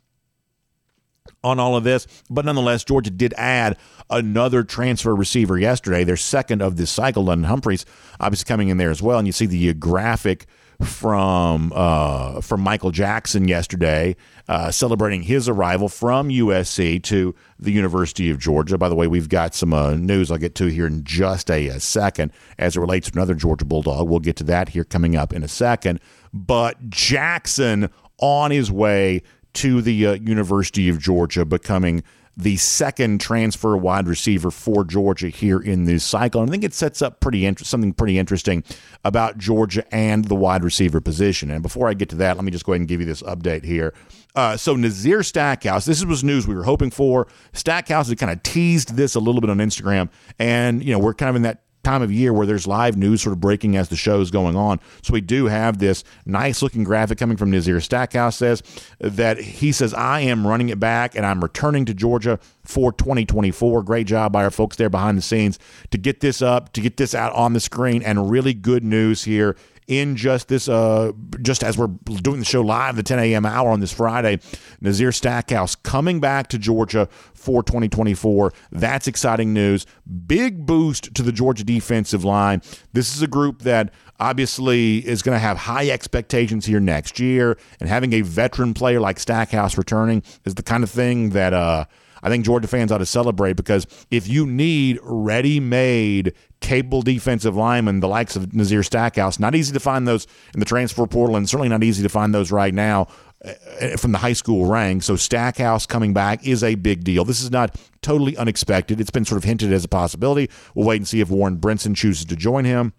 on 1.43 1.59
all 1.59 1.77
of 1.77 1.85
this. 1.85 2.07
But 2.31 2.45
nonetheless, 2.45 2.85
Georgia 2.85 3.11
did 3.11 3.35
add 3.37 3.77
another 4.11 4.63
transfer 4.63 5.15
receiver 5.15 5.59
yesterday, 5.59 6.05
their 6.05 6.17
second 6.17 6.63
of 6.63 6.77
this 6.77 6.91
cycle. 6.91 7.25
London 7.25 7.49
Humphreys 7.49 7.85
obviously 8.21 8.47
coming 8.47 8.69
in 8.69 8.77
there 8.77 8.91
as 8.91 9.03
well. 9.03 9.19
And 9.19 9.27
you 9.27 9.33
see 9.33 9.47
the 9.47 9.75
graphic 9.75 10.47
from 10.85 11.73
uh, 11.75 12.41
from 12.41 12.61
Michael 12.61 12.91
Jackson 12.91 13.49
yesterday, 13.49 14.17
uh, 14.49 14.71
celebrating 14.71 15.23
his 15.23 15.49
arrival 15.49 15.89
from 15.89 16.29
USC 16.29 17.03
to 17.05 17.35
the 17.59 17.73
University 17.73 18.31
of 18.31 18.39
Georgia. 18.39 18.79
By 18.79 18.89
the 18.89 18.95
way, 18.95 19.07
we've 19.07 19.29
got 19.29 19.55
some 19.55 19.73
uh, 19.73 19.95
news 19.95 20.31
I'll 20.31 20.39
get 20.39 20.55
to 20.57 20.67
here 20.67 20.87
in 20.87 21.05
just 21.05 21.51
a, 21.51 21.69
a, 21.69 21.81
second 21.81 22.33
as 22.59 22.77
it 22.77 22.81
relates 22.81 23.11
to 23.11 23.19
another 23.19 23.35
Georgia 23.35 23.65
Bulldog. 23.65 24.09
We'll 24.09 24.21
get 24.21 24.37
to 24.37 24.45
that 24.45 24.71
here 24.71 24.85
coming 24.85 25.17
up 25.17 25.33
in 25.33 25.43
a 25.43 25.49
second. 25.49 26.01
But 26.33 26.89
Jackson 26.89 27.91
on 28.19 28.51
his 28.51 28.71
way 28.71 29.23
to 29.55 29.83
the 29.83 30.07
uh, 30.07 30.13
University 30.15 30.89
of 30.89 30.99
Georgia, 30.99 31.45
becoming 31.45 32.03
the 32.37 32.57
second 32.57 33.21
transfer 33.21 33.77
wide 33.77 34.09
receiver 34.09 34.51
for 34.51 34.85
Georgia 34.85 35.29
here 35.29 35.61
in 35.61 35.85
this 35.85 36.03
cycle. 36.05 36.41
And 36.41 36.51
I 36.51 36.53
think 36.53 36.65
it 36.65 36.73
sets 36.73 37.03
up 37.03 37.21
pretty 37.21 37.45
inter- 37.45 37.65
something 37.65 37.93
pretty 37.93 38.19
interesting 38.19 38.65
about 39.05 39.39
Georgia 39.39 39.85
and 39.95 40.25
the 40.25 40.35
wide 40.35 40.65
receiver 40.65 41.01
position. 41.01 41.51
And 41.51 41.63
before 41.63 41.89
I 41.89 41.95
get 41.95 42.09
to 42.11 42.17
that, 42.17 42.37
let 42.37 42.45
me 42.45 42.51
just 42.51 42.65
go 42.65 42.73
ahead 42.73 42.81
and 42.81 42.89
give 42.89 43.01
you 43.01 43.07
this 43.07 43.23
update 43.23 43.65
here. 43.65 43.93
Uh, 44.35 44.57
so 44.57 44.75
Nazir 44.75 45.23
Stackhouse, 45.23 45.85
this 45.85 46.05
was 46.05 46.25
news 46.25 46.47
we 46.47 46.55
were 46.55 46.65
hoping 46.65 46.91
for. 46.91 47.29
Stackhouse 47.53 48.09
had 48.09 48.19
kind 48.19 48.33
of 48.33 48.43
teased 48.43 48.97
this 48.97 49.15
a 49.15 49.21
little 49.21 49.41
bit 49.41 49.51
on 49.51 49.59
Instagram, 49.59 50.09
and 50.39 50.83
you 50.83 50.93
know 50.93 50.99
we're 50.99 51.13
kind 51.13 51.29
of 51.29 51.37
in 51.37 51.43
that 51.43 51.63
time 51.83 52.03
of 52.03 52.13
year 52.13 52.33
where 52.33 52.47
there's 52.47 52.67
live 52.67 52.97
news 52.97 53.23
sort 53.23 53.33
of 53.33 53.41
breaking 53.41 53.77
as 53.77 53.89
the 53.89 53.97
show's 53.97 54.31
going 54.31 54.57
on. 54.57 54.81
So 55.03 55.13
we 55.13 55.21
do 55.21 55.47
have 55.47 55.79
this 55.79 56.05
nice 56.25 56.63
looking 56.63 56.85
graphic 56.85 57.19
coming 57.19 57.37
from 57.37 57.51
Nazir 57.51 57.81
Stackhouse 57.81 58.37
says 58.37 58.63
that 59.01 59.39
he 59.39 59.73
says, 59.73 59.93
I 59.95 60.21
am 60.21 60.47
running 60.47 60.69
it 60.69 60.79
back 60.79 61.17
and 61.17 61.27
I'm 61.27 61.41
returning 61.41 61.85
to 61.87 61.95
Georgia 61.95 62.39
for 62.65 62.93
2024. 62.93 63.83
Great 63.83 64.07
job 64.07 64.33
by 64.33 64.45
our 64.45 64.51
folks 64.51 64.77
there 64.77 64.91
behind 64.91 65.19
the 65.19 65.23
scenes 65.23 65.59
to 65.91 65.99
get 65.99 66.21
this 66.21 66.41
up, 66.41 66.73
to 66.75 66.81
get 66.81 66.97
this 66.97 67.15
out 67.15 67.33
on 67.33 67.53
the 67.53 67.61
screen, 67.61 68.03
and 68.03 68.31
really 68.31 68.55
good 68.55 68.85
news 68.85 69.25
here 69.25 69.57
in 69.87 70.17
just 70.17 70.49
this, 70.49 70.69
uh, 70.69 71.13
just 71.41 71.63
as 71.63 71.77
we're 71.77 71.89
doing 72.05 72.39
the 72.39 72.45
show 72.45 72.63
live, 72.63 72.97
the 72.97 73.03
10 73.03 73.19
a.m. 73.19 73.45
hour 73.47 73.71
on 73.71 73.81
this 73.81 73.93
Friday. 73.93 74.39
Nazir 74.81 75.13
Stackhouse 75.13 75.75
coming 75.75 76.21
back 76.21 76.49
to 76.49 76.59
Georgia 76.59 77.09
for 77.35 77.63
2024. 77.63 78.53
That's 78.71 79.07
exciting 79.07 79.53
news. 79.53 79.87
Big 80.27 80.65
boost 80.67 81.15
to 81.15 81.23
the 81.23 81.33
Georgia 81.33 81.65
defensive 81.65 82.25
line. 82.25 82.63
This 82.93 83.15
is 83.15 83.23
a 83.23 83.27
group 83.27 83.63
that 83.63 83.93
obviously 84.21 84.99
is 85.07 85.23
going 85.23 85.35
to 85.35 85.41
have 85.41 85.57
high 85.57 85.91
expectations 85.91 86.65
here 86.67 86.81
next 86.81 87.19
year, 87.19 87.59
and 87.81 87.89
having 87.89 88.13
a 88.13 88.21
veteran 88.23 88.75
player 88.75 89.01
like 89.01 89.19
Stackhouse 89.19 89.77
returning 89.77 90.23
is 90.45 90.55
the 90.55 90.63
kind 90.63 90.83
of 90.83 90.91
thing 90.91 91.31
that. 91.31 91.53
Uh, 91.53 91.85
I 92.25 92.29
think 92.29 92.45
Georgia 92.45 92.69
fans 92.69 92.93
ought 92.93 92.99
to 92.99 93.07
celebrate 93.07 93.55
because 93.55 93.85
if 94.13 94.29
you 94.29 94.47
need 94.47 95.01
ready 95.03 95.59
made, 95.59 96.35
capable 96.63 97.03
defensive 97.03 97.55
linemen, 97.55 98.01
the 98.01 98.09
likes 98.09 98.37
of 98.37 98.55
Nazir 98.55 98.83
Stackhouse, 98.83 99.39
not 99.39 99.55
easy 99.55 99.73
to 99.73 99.81
find 99.81 100.09
those 100.09 100.27
in 100.55 100.61
the 100.61 100.67
transfer 100.67 101.07
portal 101.07 101.37
and 101.37 101.49
certainly 101.49 101.69
not 101.69 101.85
easy 101.85 102.03
to 102.03 102.09
find 102.09 102.35
those 102.35 102.51
right 102.51 102.73
now 102.73 103.09
uh, 103.45 103.97
from 103.97 104.13
the 104.13 104.19
high 104.19 104.33
school 104.33 104.67
ranks. 104.67 105.07
So 105.07 105.17
Stackhouse 105.17 105.85
coming 105.85 106.15
back 106.15 106.47
is 106.47 106.63
a 106.63 106.77
big 106.77 107.05
deal. 107.05 107.25
This 107.25 107.43
is 107.43 107.51
not 107.51 107.77
totally 108.01 108.37
unexpected. 108.37 109.01
It's 109.01 109.11
been 109.11 109.25
sort 109.25 109.39
of 109.39 109.45
hinted 109.45 109.73
as 109.73 109.85
a 109.85 109.89
possibility. 109.89 110.49
We'll 110.75 110.87
wait 110.87 110.97
and 110.97 111.09
see 111.09 111.21
if 111.21 111.29
Warren 111.29 111.59
Brinson 111.59 111.95
chooses 111.95 112.25
to 112.27 112.37
join 112.37 112.65
him. 112.65 112.95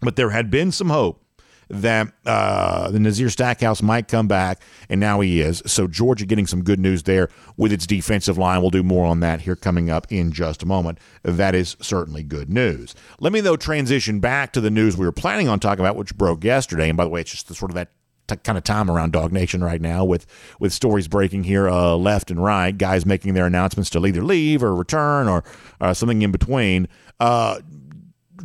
But 0.00 0.16
there 0.16 0.30
had 0.30 0.50
been 0.50 0.72
some 0.72 0.90
hope 0.90 1.23
that 1.68 2.12
uh, 2.26 2.90
the 2.90 2.98
Nazir 2.98 3.30
Stackhouse 3.30 3.82
might 3.82 4.08
come 4.08 4.28
back, 4.28 4.62
and 4.88 5.00
now 5.00 5.20
he 5.20 5.40
is. 5.40 5.62
So 5.66 5.86
Georgia 5.86 6.26
getting 6.26 6.46
some 6.46 6.62
good 6.62 6.80
news 6.80 7.04
there 7.04 7.28
with 7.56 7.72
its 7.72 7.86
defensive 7.86 8.38
line. 8.38 8.60
We'll 8.60 8.70
do 8.70 8.82
more 8.82 9.06
on 9.06 9.20
that 9.20 9.42
here 9.42 9.56
coming 9.56 9.90
up 9.90 10.06
in 10.10 10.32
just 10.32 10.62
a 10.62 10.66
moment. 10.66 10.98
That 11.22 11.54
is 11.54 11.76
certainly 11.80 12.22
good 12.22 12.48
news. 12.50 12.94
Let 13.20 13.32
me 13.32 13.40
though 13.40 13.56
transition 13.56 14.20
back 14.20 14.52
to 14.52 14.60
the 14.60 14.70
news 14.70 14.96
we 14.96 15.06
were 15.06 15.12
planning 15.12 15.48
on 15.48 15.60
talking 15.60 15.84
about, 15.84 15.96
which 15.96 16.16
broke 16.16 16.44
yesterday. 16.44 16.88
And 16.88 16.96
by 16.96 17.04
the 17.04 17.10
way, 17.10 17.20
it's 17.20 17.30
just 17.30 17.48
the, 17.48 17.54
sort 17.54 17.70
of 17.70 17.74
that 17.76 17.88
T- 18.26 18.36
kind 18.36 18.56
of 18.56 18.64
time 18.64 18.90
around 18.90 19.12
DawgNation 19.12 19.62
right 19.62 19.82
now 19.82 20.02
with 20.02 20.24
with 20.58 20.72
stories 20.72 21.08
breaking 21.08 21.44
here 21.44 21.68
uh, 21.68 21.94
left 21.94 22.30
and 22.30 22.42
right, 22.42 22.72
guys 22.72 23.04
making 23.04 23.34
their 23.34 23.44
announcements 23.44 23.90
to 23.90 24.06
either 24.06 24.22
leave 24.22 24.62
or 24.62 24.74
return 24.74 25.28
or 25.28 25.44
uh, 25.78 25.92
something 25.92 26.22
in 26.22 26.32
between. 26.32 26.88
Uh, 27.20 27.60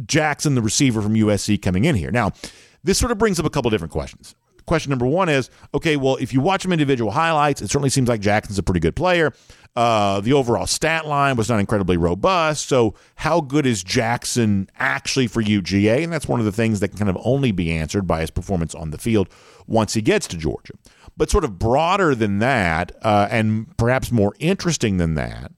Jackson, 0.06 0.56
the 0.56 0.62
receiver 0.62 1.02
from 1.02 1.14
USC, 1.14 1.62
coming 1.62 1.86
in 1.86 1.96
here 1.96 2.12
now. 2.12 2.34
This 2.84 2.98
sort 2.98 3.12
of 3.12 3.18
brings 3.18 3.40
up 3.40 3.46
a 3.46 3.50
couple 3.50 3.72
different 3.72 3.92
questions. 3.92 4.36
Question 4.66 4.92
number 4.92 5.08
one 5.08 5.30
is 5.30 5.50
okay, 5.74 5.98
well, 5.98 6.18
if 6.18 6.32
you 6.32 6.42
watch 6.42 6.62
some 6.62 6.72
individual 6.72 7.12
highlights, 7.12 7.62
it 7.62 7.70
certainly 7.70 7.90
seems 7.90 8.08
like 8.08 8.22
Jackson's 8.22 8.60
a 8.60 8.64
pretty 8.64 8.80
good 8.80 8.96
player. 8.96 9.34
Uh, 9.76 10.20
the 10.20 10.34
overall 10.34 10.68
stat 10.68 11.06
line 11.06 11.36
was 11.36 11.50
not 11.50 11.60
incredibly 11.60 11.98
robust. 11.98 12.68
So, 12.68 12.96
how 13.16 13.42
good 13.42 13.66
is 13.66 13.84
Jackson 13.84 14.70
actually 14.78 15.28
for 15.28 15.42
UGA? 15.42 16.04
And 16.04 16.12
that's 16.12 16.28
one 16.28 16.40
of 16.40 16.46
the 16.46 16.52
things 16.52 16.80
that 16.80 16.90
can 16.90 16.98
kind 16.98 17.10
of 17.10 17.18
only 17.24 17.52
be 17.52 17.72
answered 17.72 18.06
by 18.06 18.22
his 18.22 18.30
performance 18.32 18.76
on 18.76 18.92
the 18.92 18.98
field 18.98 19.30
once 19.68 19.94
he 19.94 20.02
gets 20.02 20.28
to 20.28 20.38
Georgia. 20.38 20.74
But, 21.18 21.30
sort 21.30 21.44
of 21.44 21.60
broader 21.60 22.14
than 22.14 22.40
that, 22.40 22.92
uh, 23.02 23.28
and 23.30 23.76
perhaps 23.78 24.12
more 24.12 24.34
interesting 24.40 24.98
than 24.98 25.16
that, 25.16 25.52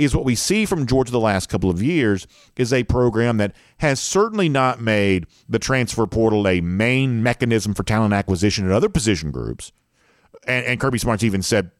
is 0.00 0.16
what 0.16 0.24
we 0.24 0.34
see 0.34 0.64
from 0.64 0.86
Georgia 0.86 1.12
the 1.12 1.20
last 1.20 1.50
couple 1.50 1.68
of 1.68 1.82
years 1.82 2.26
is 2.56 2.72
a 2.72 2.84
program 2.84 3.36
that 3.36 3.54
has 3.78 4.00
certainly 4.00 4.48
not 4.48 4.80
made 4.80 5.26
the 5.46 5.58
transfer 5.58 6.06
portal 6.06 6.48
a 6.48 6.62
main 6.62 7.22
mechanism 7.22 7.74
for 7.74 7.82
talent 7.82 8.14
acquisition 8.14 8.64
in 8.64 8.72
other 8.72 8.88
position 8.88 9.30
groups. 9.30 9.72
And, 10.46 10.64
and 10.64 10.80
Kirby 10.80 10.98
Smart's 10.98 11.22
even 11.22 11.42
said 11.42 11.70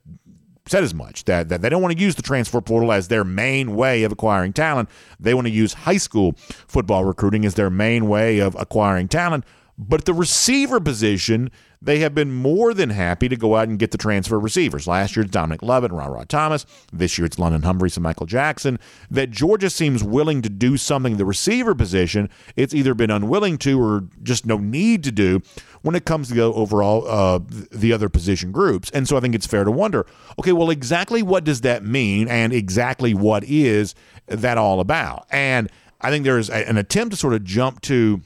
said 0.66 0.84
as 0.84 0.92
much 0.92 1.24
that, 1.24 1.48
that 1.48 1.62
they 1.62 1.70
don't 1.70 1.80
want 1.80 1.96
to 1.96 2.00
use 2.00 2.14
the 2.14 2.22
transfer 2.22 2.60
portal 2.60 2.92
as 2.92 3.08
their 3.08 3.24
main 3.24 3.74
way 3.74 4.04
of 4.04 4.12
acquiring 4.12 4.52
talent. 4.52 4.90
They 5.18 5.32
want 5.32 5.46
to 5.46 5.52
use 5.52 5.72
high 5.72 5.96
school 5.96 6.34
football 6.36 7.06
recruiting 7.06 7.46
as 7.46 7.54
their 7.54 7.70
main 7.70 8.06
way 8.06 8.38
of 8.38 8.54
acquiring 8.54 9.08
talent. 9.08 9.44
But 9.80 10.04
the 10.04 10.12
receiver 10.12 10.78
position 10.78 11.50
they 11.82 12.00
have 12.00 12.14
been 12.14 12.30
more 12.30 12.74
than 12.74 12.90
happy 12.90 13.26
to 13.26 13.36
go 13.36 13.56
out 13.56 13.66
and 13.68 13.78
get 13.78 13.90
the 13.90 13.96
transfer 13.96 14.38
receivers. 14.38 14.86
Last 14.86 15.16
year 15.16 15.22
it's 15.24 15.32
Dominic 15.32 15.62
Lovett 15.62 15.90
and 15.90 15.98
Ron 15.98 16.10
Rod 16.10 16.28
Thomas. 16.28 16.66
This 16.92 17.16
year 17.16 17.24
it's 17.24 17.38
London 17.38 17.62
Humphreys 17.62 17.96
and 17.96 18.04
Michael 18.04 18.26
Jackson. 18.26 18.78
That 19.10 19.30
Georgia 19.30 19.70
seems 19.70 20.04
willing 20.04 20.42
to 20.42 20.50
do 20.50 20.76
something 20.76 21.16
the 21.16 21.24
receiver 21.24 21.74
position 21.74 22.28
it's 22.54 22.74
either 22.74 22.92
been 22.92 23.10
unwilling 23.10 23.56
to 23.58 23.80
or 23.80 24.04
just 24.22 24.44
no 24.44 24.58
need 24.58 25.02
to 25.04 25.12
do 25.12 25.40
when 25.80 25.94
it 25.94 26.04
comes 26.04 26.28
to 26.28 26.34
the 26.34 26.42
overall 26.42 27.08
uh, 27.08 27.40
the 27.72 27.94
other 27.94 28.10
position 28.10 28.52
groups. 28.52 28.90
And 28.90 29.08
so 29.08 29.16
I 29.16 29.20
think 29.20 29.34
it's 29.34 29.46
fair 29.46 29.64
to 29.64 29.70
wonder, 29.70 30.04
okay, 30.38 30.52
well, 30.52 30.68
exactly 30.68 31.22
what 31.22 31.44
does 31.44 31.62
that 31.62 31.82
mean, 31.82 32.28
and 32.28 32.52
exactly 32.52 33.14
what 33.14 33.44
is 33.44 33.94
that 34.26 34.58
all 34.58 34.80
about? 34.80 35.26
And 35.30 35.70
I 36.02 36.10
think 36.10 36.24
there 36.24 36.38
is 36.38 36.50
an 36.50 36.76
attempt 36.76 37.12
to 37.12 37.16
sort 37.16 37.32
of 37.32 37.44
jump 37.44 37.80
to 37.82 38.20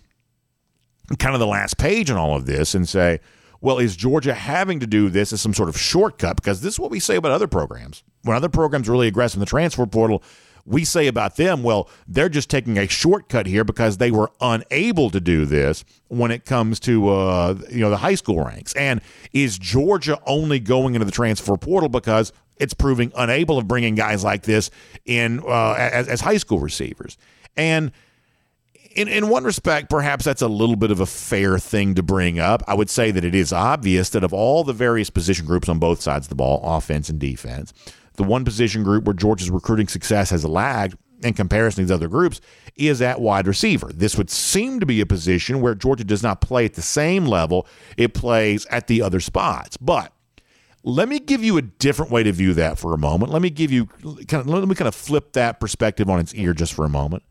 kind 1.19 1.35
of 1.35 1.41
the 1.41 1.47
last 1.47 1.79
page 1.79 2.11
in 2.11 2.17
all 2.17 2.37
of 2.37 2.47
this 2.47 2.75
and 2.75 2.89
say, 2.89 3.21
well, 3.61 3.79
is 3.79 3.97
Georgia 3.97 4.35
having 4.35 4.81
to 4.81 4.87
do 4.87 5.09
this 5.09 5.33
as 5.33 5.41
some 5.41 5.55
sort 5.55 5.69
of 5.69 5.79
shortcut? 5.79 6.37
Because 6.37 6.61
this 6.61 6.75
is 6.75 6.81
what 6.81 6.91
we 6.91 7.01
say 7.01 7.17
about 7.17 7.33
other 7.33 7.47
programs. 7.47 8.03
When 8.23 8.37
other 8.37 8.51
programs 8.51 8.89
are 8.89 8.93
really 8.93 9.09
aggressive 9.09 9.39
in 9.39 9.41
the 9.41 9.47
transfer 9.47 9.87
portal, 9.87 10.23
we 10.67 10.85
say 10.85 11.07
about 11.07 11.37
them, 11.37 11.63
well, 11.63 11.89
they're 12.09 12.29
just 12.29 12.49
taking 12.49 12.79
a 12.79 12.89
shortcut 12.89 13.47
here 13.47 13.65
because 13.65 13.99
they 13.99 14.11
were 14.11 14.31
unable 14.41 15.11
to 15.11 15.21
do 15.21 15.45
this 15.45 15.85
when 16.09 16.31
it 16.31 16.45
comes 16.45 16.81
to 16.81 17.09
uh, 17.09 17.55
you 17.71 17.81
know 17.81 17.91
the 17.91 17.99
high 17.99 18.15
school 18.15 18.45
ranks. 18.45 18.75
And 18.75 19.01
is 19.33 19.59
Georgia 19.59 20.19
only 20.27 20.61
going 20.61 20.95
into 20.95 21.05
the 21.05 21.13
transfer 21.13 21.57
portal 21.57 21.89
because 21.89 22.33
it's 22.57 22.75
proving 22.75 23.13
unable 23.17 23.59
of 23.59 23.69
bringing 23.69 23.95
guys 23.95 24.25
like 24.25 24.43
this 24.43 24.71
in 25.05 25.41
uh, 25.41 25.75
as, 25.75 26.09
as 26.09 26.21
high 26.21 26.39
school 26.39 26.61
receivers? 26.61 27.19
And 27.57 27.93
in, 28.95 29.09
in 29.09 29.29
one 29.29 29.45
respect, 29.45 29.91
perhaps 29.91 30.25
that's 30.25 30.43
a 30.43 30.49
little 30.49 30.77
bit 30.77 30.91
of 30.91 31.01
a 31.01 31.07
fair 31.07 31.59
thing 31.59 31.95
to 31.95 32.03
bring 32.03 32.39
up. 32.39 32.63
I 32.67 32.75
would 32.75 32.91
say 32.91 33.11
that 33.11 33.25
it 33.25 33.35
is 33.35 33.53
obvious 33.53 34.11
that 34.11 34.25
of 34.25 34.33
all 34.33 34.65
the 34.65 34.73
various 34.73 35.11
position 35.11 35.47
groups 35.47 35.69
on 35.69 35.79
both 35.79 36.01
sides 36.01 36.27
of 36.27 36.29
the 36.29 36.37
ball, 36.37 36.61
offense 36.65 37.09
and 37.09 37.19
defense, 37.19 37.73
the 38.15 38.23
one 38.23 38.45
position 38.45 38.83
group 38.83 39.05
where 39.05 39.15
Georgia's 39.15 39.51
recruiting 39.51 39.89
success 39.89 40.31
has 40.31 40.45
lagged 40.45 40.97
in 41.23 41.35
comparison 41.35 41.83
to 41.83 41.87
these 41.87 41.95
other 41.95 42.09
groups 42.09 42.41
is 42.77 43.03
at 43.03 43.21
wide 43.21 43.47
receiver. 43.47 43.91
This 43.93 44.17
would 44.17 44.31
seem 44.31 44.81
to 44.81 44.87
be 44.87 45.01
a 45.01 45.07
position 45.07 45.61
where 45.61 45.75
Georgia 45.75 46.05
does 46.05 46.23
not 46.23 46.41
play 46.41 46.65
at 46.65 46.75
the 46.75 46.83
same 46.83 47.27
level 47.27 47.67
it 47.97 48.15
plays 48.15 48.67
at 48.67 48.87
the 48.87 49.03
other 49.03 49.21
spots. 49.21 49.77
But 49.77 50.13
let 50.83 51.09
me 51.09 51.19
give 51.19 51.43
you 51.43 51.57
a 51.57 51.63
different 51.63 52.13
way 52.13 52.23
to 52.23 52.33
view 52.33 52.53
that 52.55 52.79
for 52.79 52.93
a 52.93 52.99
moment. 52.99 53.33
Let 53.33 53.43
me 53.43 53.51
give 53.51 53.73
you 53.73 53.87
kind 54.29 54.35
of 54.35 54.47
let 54.47 54.69
me 54.69 54.75
kind 54.75 54.89
of 54.89 54.95
flip 54.95 55.33
that 55.33 55.61
perspective 55.61 56.11
on 56.11 56.21
its 56.21 56.35
ear 56.35 56.53
just 56.53 56.75
for 56.75 56.85
a 56.85 56.91
moment 56.91 57.23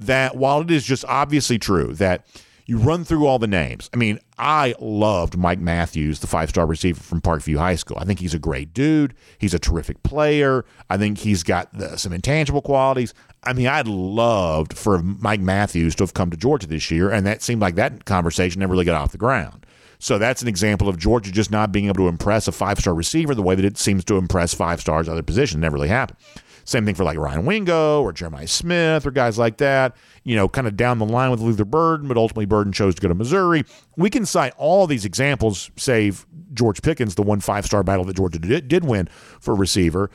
that 0.00 0.36
while 0.36 0.60
it 0.60 0.70
is 0.70 0.84
just 0.84 1.04
obviously 1.06 1.58
true 1.58 1.94
that 1.94 2.24
you 2.66 2.78
run 2.78 3.04
through 3.04 3.26
all 3.26 3.38
the 3.38 3.46
names. 3.46 3.90
I 3.92 3.96
mean, 3.96 4.18
I 4.38 4.74
loved 4.80 5.36
Mike 5.36 5.58
Matthews, 5.58 6.20
the 6.20 6.26
five 6.26 6.48
star 6.48 6.66
receiver 6.66 7.00
from 7.00 7.20
Parkview 7.20 7.58
High 7.58 7.74
School. 7.74 7.98
I 8.00 8.04
think 8.04 8.20
he's 8.20 8.34
a 8.34 8.38
great 8.38 8.72
dude. 8.72 9.14
He's 9.38 9.54
a 9.54 9.58
terrific 9.58 10.02
player. 10.02 10.64
I 10.88 10.96
think 10.96 11.18
he's 11.18 11.42
got 11.42 11.72
the, 11.76 11.96
some 11.96 12.12
intangible 12.12 12.62
qualities. 12.62 13.14
I 13.44 13.52
mean, 13.52 13.66
I'd 13.66 13.88
loved 13.88 14.78
for 14.78 15.02
Mike 15.02 15.40
Matthews 15.40 15.94
to 15.96 16.04
have 16.04 16.14
come 16.14 16.30
to 16.30 16.36
Georgia 16.36 16.66
this 16.66 16.90
year, 16.90 17.10
and 17.10 17.26
that 17.26 17.42
seemed 17.42 17.60
like 17.60 17.74
that 17.74 18.04
conversation 18.04 18.60
never 18.60 18.72
really 18.72 18.84
got 18.84 19.00
off 19.00 19.12
the 19.12 19.18
ground. 19.18 19.66
So 19.98 20.18
that's 20.18 20.42
an 20.42 20.48
example 20.48 20.88
of 20.88 20.98
Georgia 20.98 21.30
just 21.30 21.50
not 21.50 21.70
being 21.72 21.86
able 21.86 21.96
to 21.96 22.08
impress 22.08 22.48
a 22.48 22.52
five 22.52 22.78
star 22.78 22.94
receiver 22.94 23.34
the 23.34 23.42
way 23.42 23.54
that 23.54 23.64
it 23.64 23.78
seems 23.78 24.04
to 24.06 24.16
impress 24.16 24.54
five 24.54 24.80
stars 24.80 25.08
other 25.08 25.22
positions. 25.22 25.60
Never 25.60 25.74
really 25.74 25.88
happened. 25.88 26.18
Same 26.64 26.84
thing 26.84 26.94
for 26.94 27.04
like 27.04 27.18
Ryan 27.18 27.44
Wingo 27.44 28.02
or 28.02 28.12
Jeremiah 28.12 28.46
Smith 28.46 29.06
or 29.06 29.10
guys 29.10 29.38
like 29.38 29.56
that, 29.58 29.96
you 30.24 30.36
know, 30.36 30.48
kind 30.48 30.66
of 30.66 30.76
down 30.76 30.98
the 30.98 31.06
line 31.06 31.30
with 31.30 31.40
Luther 31.40 31.64
Burden, 31.64 32.08
but 32.08 32.16
ultimately 32.16 32.46
Burden 32.46 32.72
chose 32.72 32.94
to 32.94 33.02
go 33.02 33.08
to 33.08 33.14
Missouri. 33.14 33.64
We 33.96 34.10
can 34.10 34.24
cite 34.26 34.54
all 34.56 34.86
these 34.86 35.04
examples, 35.04 35.70
save 35.76 36.26
George 36.54 36.82
Pickens, 36.82 37.14
the 37.14 37.22
one 37.22 37.40
five 37.40 37.66
star 37.66 37.82
battle 37.82 38.04
that 38.04 38.16
Georgia 38.16 38.38
did, 38.38 38.68
did 38.68 38.84
win 38.84 39.08
for 39.40 39.54
receiver. 39.54 40.10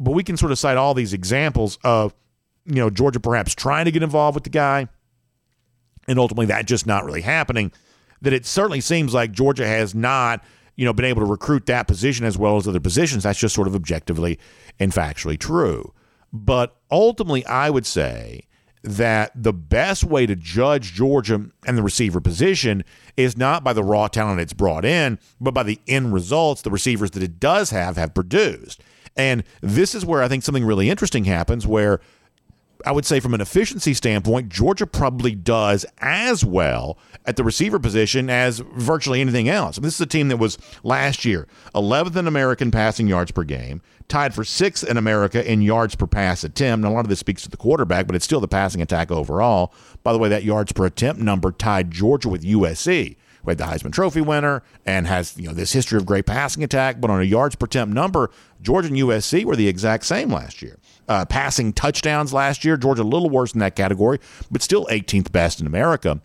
But 0.00 0.12
we 0.12 0.22
can 0.22 0.36
sort 0.36 0.52
of 0.52 0.58
cite 0.58 0.76
all 0.76 0.92
these 0.92 1.12
examples 1.12 1.78
of, 1.82 2.14
you 2.66 2.74
know, 2.74 2.90
Georgia 2.90 3.20
perhaps 3.20 3.54
trying 3.54 3.86
to 3.86 3.90
get 3.90 4.02
involved 4.02 4.34
with 4.34 4.44
the 4.44 4.50
guy 4.50 4.88
and 6.08 6.18
ultimately 6.18 6.46
that 6.46 6.66
just 6.66 6.86
not 6.86 7.04
really 7.04 7.22
happening. 7.22 7.72
That 8.22 8.32
it 8.32 8.46
certainly 8.46 8.80
seems 8.80 9.12
like 9.12 9.32
Georgia 9.32 9.66
has 9.66 9.94
not 9.94 10.42
you 10.76 10.84
know, 10.84 10.92
been 10.92 11.04
able 11.04 11.22
to 11.22 11.30
recruit 11.30 11.66
that 11.66 11.88
position 11.88 12.24
as 12.24 12.38
well 12.38 12.56
as 12.56 12.68
other 12.68 12.80
positions. 12.80 13.24
That's 13.24 13.38
just 13.38 13.54
sort 13.54 13.66
of 13.66 13.74
objectively 13.74 14.38
and 14.78 14.92
factually 14.92 15.38
true. 15.38 15.92
But 16.32 16.76
ultimately, 16.90 17.44
I 17.46 17.70
would 17.70 17.86
say 17.86 18.46
that 18.82 19.32
the 19.34 19.52
best 19.52 20.04
way 20.04 20.26
to 20.26 20.36
judge 20.36 20.92
Georgia 20.92 21.46
and 21.66 21.76
the 21.76 21.82
receiver 21.82 22.20
position 22.20 22.84
is 23.16 23.36
not 23.36 23.64
by 23.64 23.72
the 23.72 23.82
raw 23.82 24.06
talent 24.06 24.40
it's 24.40 24.52
brought 24.52 24.84
in, 24.84 25.18
but 25.40 25.54
by 25.54 25.64
the 25.64 25.80
end 25.88 26.12
results 26.12 26.62
the 26.62 26.70
receivers 26.70 27.10
that 27.12 27.22
it 27.22 27.40
does 27.40 27.70
have 27.70 27.96
have 27.96 28.14
produced. 28.14 28.82
And 29.16 29.42
this 29.60 29.94
is 29.94 30.04
where 30.04 30.22
I 30.22 30.28
think 30.28 30.44
something 30.44 30.64
really 30.64 30.90
interesting 30.90 31.24
happens 31.24 31.66
where 31.66 32.00
I 32.84 32.92
would 32.92 33.06
say 33.06 33.20
from 33.20 33.34
an 33.34 33.40
efficiency 33.40 33.94
standpoint, 33.94 34.48
Georgia 34.48 34.86
probably 34.86 35.34
does 35.34 35.86
as 35.98 36.44
well 36.44 36.98
at 37.24 37.36
the 37.36 37.44
receiver 37.44 37.78
position 37.78 38.28
as 38.28 38.58
virtually 38.58 39.20
anything 39.20 39.48
else. 39.48 39.76
This 39.78 39.94
is 39.94 40.00
a 40.00 40.06
team 40.06 40.28
that 40.28 40.36
was 40.36 40.58
last 40.82 41.24
year 41.24 41.46
11th 41.74 42.16
in 42.16 42.26
American 42.26 42.70
passing 42.70 43.06
yards 43.06 43.30
per 43.30 43.44
game, 43.44 43.82
tied 44.08 44.34
for 44.34 44.44
sixth 44.44 44.88
in 44.88 44.96
America 44.96 45.50
in 45.50 45.62
yards 45.62 45.94
per 45.94 46.06
pass 46.06 46.44
attempt. 46.44 46.82
Now, 46.82 46.90
a 46.90 46.94
lot 46.94 47.04
of 47.04 47.08
this 47.08 47.20
speaks 47.20 47.42
to 47.42 47.50
the 47.50 47.56
quarterback, 47.56 48.06
but 48.06 48.14
it's 48.14 48.24
still 48.24 48.40
the 48.40 48.48
passing 48.48 48.82
attack 48.82 49.10
overall. 49.10 49.72
By 50.02 50.12
the 50.12 50.18
way, 50.18 50.28
that 50.28 50.44
yards 50.44 50.72
per 50.72 50.86
attempt 50.86 51.20
number 51.20 51.52
tied 51.52 51.90
Georgia 51.90 52.28
with 52.28 52.44
USC 52.44 53.16
who 53.46 53.50
had 53.50 53.58
the 53.58 53.64
Heisman 53.64 53.92
Trophy 53.92 54.20
winner 54.20 54.64
and 54.84 55.06
has 55.06 55.36
you 55.38 55.46
know 55.46 55.54
this 55.54 55.72
history 55.72 55.96
of 55.96 56.04
great 56.04 56.26
passing 56.26 56.64
attack. 56.64 57.00
But 57.00 57.10
on 57.10 57.20
a 57.20 57.24
yards 57.24 57.54
per 57.54 57.66
attempt 57.66 57.94
number, 57.94 58.30
Georgia 58.60 58.88
and 58.88 58.96
USC 58.96 59.44
were 59.44 59.56
the 59.56 59.68
exact 59.68 60.04
same 60.04 60.30
last 60.30 60.62
year. 60.62 60.78
Uh, 61.08 61.24
passing 61.24 61.72
touchdowns 61.72 62.32
last 62.32 62.64
year, 62.64 62.76
Georgia 62.76 63.02
a 63.02 63.04
little 63.04 63.30
worse 63.30 63.52
in 63.52 63.60
that 63.60 63.76
category, 63.76 64.18
but 64.50 64.60
still 64.60 64.86
18th 64.86 65.30
best 65.30 65.60
in 65.60 65.66
America. 65.66 66.20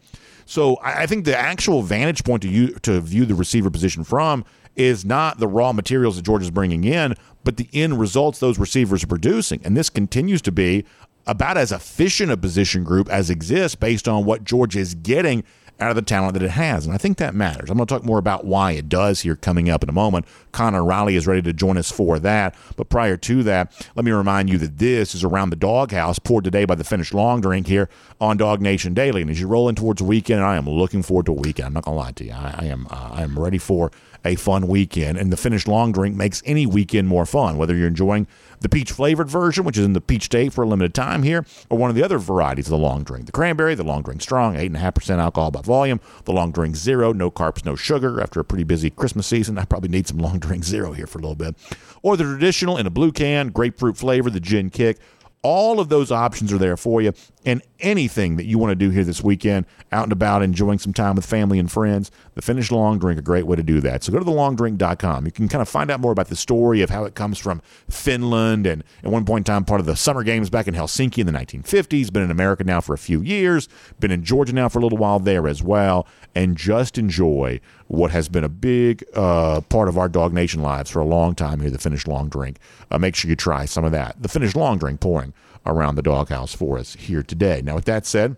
So 0.45 0.79
I 0.83 1.05
think 1.05 1.25
the 1.25 1.37
actual 1.37 1.81
vantage 1.81 2.23
point 2.23 2.41
to 2.41 2.49
you 2.49 2.69
to 2.79 2.99
view 2.99 3.25
the 3.25 3.35
receiver 3.35 3.69
position 3.69 4.03
from 4.03 4.43
is 4.75 5.05
not 5.05 5.39
the 5.39 5.47
raw 5.47 5.71
materials 5.71 6.15
that 6.15 6.23
Georgia's 6.23 6.51
bringing 6.51 6.83
in, 6.83 7.15
but 7.43 7.57
the 7.57 7.69
end 7.73 7.99
results 7.99 8.39
those 8.39 8.59
receivers 8.59 9.03
are 9.03 9.07
producing. 9.07 9.61
And 9.63 9.77
this 9.77 9.89
continues 9.89 10.41
to 10.43 10.51
be 10.51 10.85
about 11.27 11.57
as 11.57 11.71
efficient 11.71 12.31
a 12.31 12.37
position 12.37 12.83
group 12.83 13.09
as 13.09 13.29
exists 13.29 13.75
based 13.75 14.07
on 14.07 14.25
what 14.25 14.43
Georgia 14.43 14.79
is 14.79 14.95
getting 14.95 15.43
out 15.81 15.89
of 15.89 15.95
the 15.95 16.01
talent 16.01 16.33
that 16.33 16.43
it 16.43 16.51
has. 16.51 16.85
And 16.85 16.93
I 16.93 16.97
think 16.97 17.17
that 17.17 17.33
matters. 17.33 17.69
I'm 17.69 17.77
going 17.77 17.87
to 17.87 17.93
talk 17.93 18.03
more 18.03 18.19
about 18.19 18.45
why 18.45 18.73
it 18.73 18.87
does 18.87 19.21
here 19.21 19.35
coming 19.35 19.69
up 19.69 19.83
in 19.83 19.89
a 19.89 19.93
moment. 19.93 20.25
Connor 20.51 20.83
Riley 20.83 21.15
is 21.15 21.27
ready 21.27 21.41
to 21.41 21.53
join 21.53 21.77
us 21.77 21.91
for 21.91 22.19
that. 22.19 22.55
But 22.75 22.89
prior 22.89 23.17
to 23.17 23.43
that, 23.43 23.87
let 23.95 24.05
me 24.05 24.11
remind 24.11 24.49
you 24.49 24.57
that 24.59 24.77
this 24.77 25.15
is 25.15 25.23
Around 25.23 25.49
the 25.49 25.55
Doghouse, 25.55 26.19
poured 26.19 26.43
today 26.43 26.65
by 26.65 26.75
the 26.75 26.83
Finnish 26.83 27.13
Long 27.13 27.41
Drink 27.41 27.67
here 27.67 27.89
on 28.19 28.37
DawgNation 28.37 28.93
Daily. 28.93 29.21
And 29.21 29.31
as 29.31 29.39
you 29.39 29.47
roll 29.47 29.67
in 29.67 29.75
towards 29.75 30.01
weekend, 30.01 30.43
I 30.43 30.55
am 30.55 30.69
looking 30.69 31.01
forward 31.01 31.25
to 31.25 31.31
a 31.31 31.35
weekend. 31.35 31.67
I'm 31.67 31.73
not 31.73 31.85
going 31.85 31.95
to 31.95 32.03
lie 32.03 32.11
to 32.11 32.25
you. 32.25 32.33
I, 32.33 32.55
I 32.59 32.65
am 32.65 32.87
uh, 32.89 33.09
I 33.13 33.23
am 33.23 33.37
ready 33.37 33.57
for 33.57 33.91
a 34.23 34.35
fun 34.35 34.67
weekend. 34.67 35.17
And 35.17 35.31
the 35.31 35.37
Finnish 35.37 35.67
Long 35.67 35.91
Drink 35.91 36.15
makes 36.15 36.43
any 36.45 36.65
weekend 36.65 37.07
more 37.07 37.25
fun, 37.25 37.57
whether 37.57 37.75
you're 37.75 37.87
enjoying 37.87 38.27
the 38.61 38.69
peach 38.69 38.91
flavored 38.91 39.29
version, 39.29 39.65
which 39.65 39.77
is 39.77 39.85
in 39.85 39.93
the 39.93 40.01
peach 40.01 40.23
state 40.23 40.53
for 40.53 40.63
a 40.63 40.67
limited 40.67 40.93
time 40.93 41.23
here, 41.23 41.45
or 41.69 41.77
one 41.77 41.89
of 41.89 41.95
the 41.95 42.03
other 42.03 42.17
varieties 42.17 42.67
of 42.67 42.71
the 42.71 42.77
long 42.77 43.03
drink. 43.03 43.25
The 43.25 43.31
cranberry, 43.31 43.75
the 43.75 43.83
long 43.83 44.03
drink 44.03 44.21
strong, 44.21 44.55
8.5% 44.55 45.17
alcohol 45.17 45.51
by 45.51 45.61
volume, 45.61 45.99
the 46.23 46.31
long 46.31 46.51
drink 46.51 46.75
zero, 46.75 47.11
no 47.11 47.29
carbs, 47.29 47.65
no 47.65 47.75
sugar. 47.75 48.21
After 48.21 48.39
a 48.39 48.43
pretty 48.43 48.63
busy 48.63 48.89
Christmas 48.89 49.27
season, 49.27 49.57
I 49.57 49.65
probably 49.65 49.89
need 49.89 50.07
some 50.07 50.19
long 50.19 50.39
drink 50.39 50.63
zero 50.63 50.93
here 50.93 51.07
for 51.07 51.17
a 51.19 51.21
little 51.21 51.35
bit. 51.35 51.55
Or 52.01 52.15
the 52.15 52.23
traditional 52.23 52.77
in 52.77 52.87
a 52.87 52.91
blue 52.91 53.11
can, 53.11 53.49
grapefruit 53.49 53.97
flavor, 53.97 54.29
the 54.29 54.39
gin 54.39 54.69
kick. 54.69 54.97
All 55.43 55.79
of 55.79 55.89
those 55.89 56.11
options 56.11 56.53
are 56.53 56.59
there 56.59 56.77
for 56.77 57.01
you. 57.01 57.13
And 57.43 57.63
anything 57.79 58.35
that 58.35 58.45
you 58.45 58.59
want 58.59 58.69
to 58.69 58.75
do 58.75 58.91
here 58.91 59.03
this 59.03 59.23
weekend, 59.23 59.65
out 59.91 60.03
and 60.03 60.11
about, 60.11 60.43
enjoying 60.43 60.77
some 60.77 60.93
time 60.93 61.15
with 61.15 61.25
family 61.25 61.57
and 61.57 61.71
friends, 61.71 62.11
the 62.35 62.41
Finnish 62.41 62.71
Long 62.71 62.99
Drink, 62.99 63.17
a 63.17 63.23
great 63.23 63.47
way 63.47 63.55
to 63.55 63.63
do 63.63 63.81
that. 63.81 64.03
So 64.03 64.11
go 64.11 64.19
to 64.19 64.25
thelongdrink.com. 64.25 65.25
You 65.25 65.31
can 65.31 65.47
kind 65.47 65.61
of 65.61 65.67
find 65.67 65.89
out 65.89 65.99
more 65.99 66.11
about 66.11 66.27
the 66.27 66.35
story 66.35 66.81
of 66.81 66.91
how 66.91 67.03
it 67.05 67.15
comes 67.15 67.39
from 67.39 67.61
Finland 67.89 68.67
and 68.67 68.83
at 69.03 69.09
one 69.09 69.25
point 69.25 69.47
in 69.47 69.53
time 69.53 69.65
part 69.65 69.79
of 69.79 69.87
the 69.87 69.95
Summer 69.95 70.23
Games 70.23 70.51
back 70.51 70.67
in 70.67 70.75
Helsinki 70.75 71.17
in 71.17 71.25
the 71.25 71.33
1950s. 71.33 72.13
Been 72.13 72.23
in 72.23 72.31
America 72.31 72.63
now 72.63 72.79
for 72.79 72.93
a 72.93 72.99
few 72.99 73.21
years, 73.21 73.67
been 73.99 74.11
in 74.11 74.23
Georgia 74.23 74.53
now 74.53 74.69
for 74.69 74.77
a 74.77 74.83
little 74.83 74.99
while 74.99 75.19
there 75.19 75.47
as 75.47 75.63
well, 75.63 76.07
and 76.35 76.55
just 76.55 76.99
enjoy 76.99 77.59
what 77.87 78.11
has 78.11 78.29
been 78.29 78.43
a 78.43 78.49
big 78.49 79.03
uh, 79.15 79.61
part 79.61 79.89
of 79.89 79.97
our 79.97 80.07
DawgNation 80.07 80.61
lives 80.61 80.91
for 80.91 80.99
a 80.99 81.05
long 81.05 81.33
time 81.33 81.59
here, 81.59 81.71
the 81.71 81.77
Finnish 81.77 82.05
Long 82.05 82.29
Drink. 82.29 82.57
Uh, 82.91 82.99
make 82.99 83.15
sure 83.15 83.29
you 83.29 83.35
try 83.35 83.65
some 83.65 83.83
of 83.83 83.91
that. 83.91 84.21
The 84.21 84.29
Finnish 84.29 84.55
Long 84.55 84.77
Drink 84.77 84.99
pouring 84.99 85.33
around 85.65 85.95
the 85.95 86.01
doghouse 86.01 86.53
for 86.53 86.77
us 86.77 86.95
here 86.95 87.23
today. 87.23 87.61
Now, 87.63 87.75
with 87.75 87.85
that 87.85 88.05
said, 88.05 88.37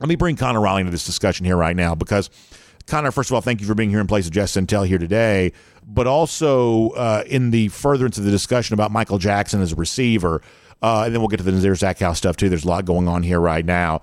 let 0.00 0.08
me 0.08 0.16
bring 0.16 0.36
Connor 0.36 0.60
Riley 0.60 0.82
into 0.82 0.92
this 0.92 1.06
discussion 1.06 1.44
here 1.44 1.56
right 1.56 1.76
now 1.76 1.94
because 1.94 2.30
Connor, 2.86 3.10
first 3.10 3.30
of 3.30 3.34
all, 3.34 3.40
thank 3.40 3.60
you 3.60 3.66
for 3.66 3.74
being 3.74 3.90
here 3.90 4.00
in 4.00 4.06
place 4.06 4.26
of 4.26 4.32
Jess 4.32 4.52
Sentell 4.52 4.86
here 4.86 4.98
today, 4.98 5.52
but 5.86 6.06
also 6.06 6.90
uh, 6.90 7.24
in 7.26 7.50
the 7.50 7.68
furtherance 7.68 8.16
of 8.16 8.24
the 8.24 8.30
discussion 8.30 8.74
about 8.74 8.90
Michael 8.90 9.18
Jackson 9.18 9.60
as 9.60 9.72
a 9.72 9.76
receiver, 9.76 10.40
uh, 10.82 11.02
and 11.04 11.14
then 11.14 11.20
we'll 11.20 11.28
get 11.28 11.38
to 11.38 11.42
the 11.42 11.52
Nazir 11.52 11.74
Stackhouse 11.74 12.18
stuff 12.18 12.36
too. 12.36 12.48
There's 12.48 12.64
a 12.64 12.68
lot 12.68 12.84
going 12.84 13.08
on 13.08 13.22
here 13.22 13.40
right 13.40 13.64
now. 13.64 14.02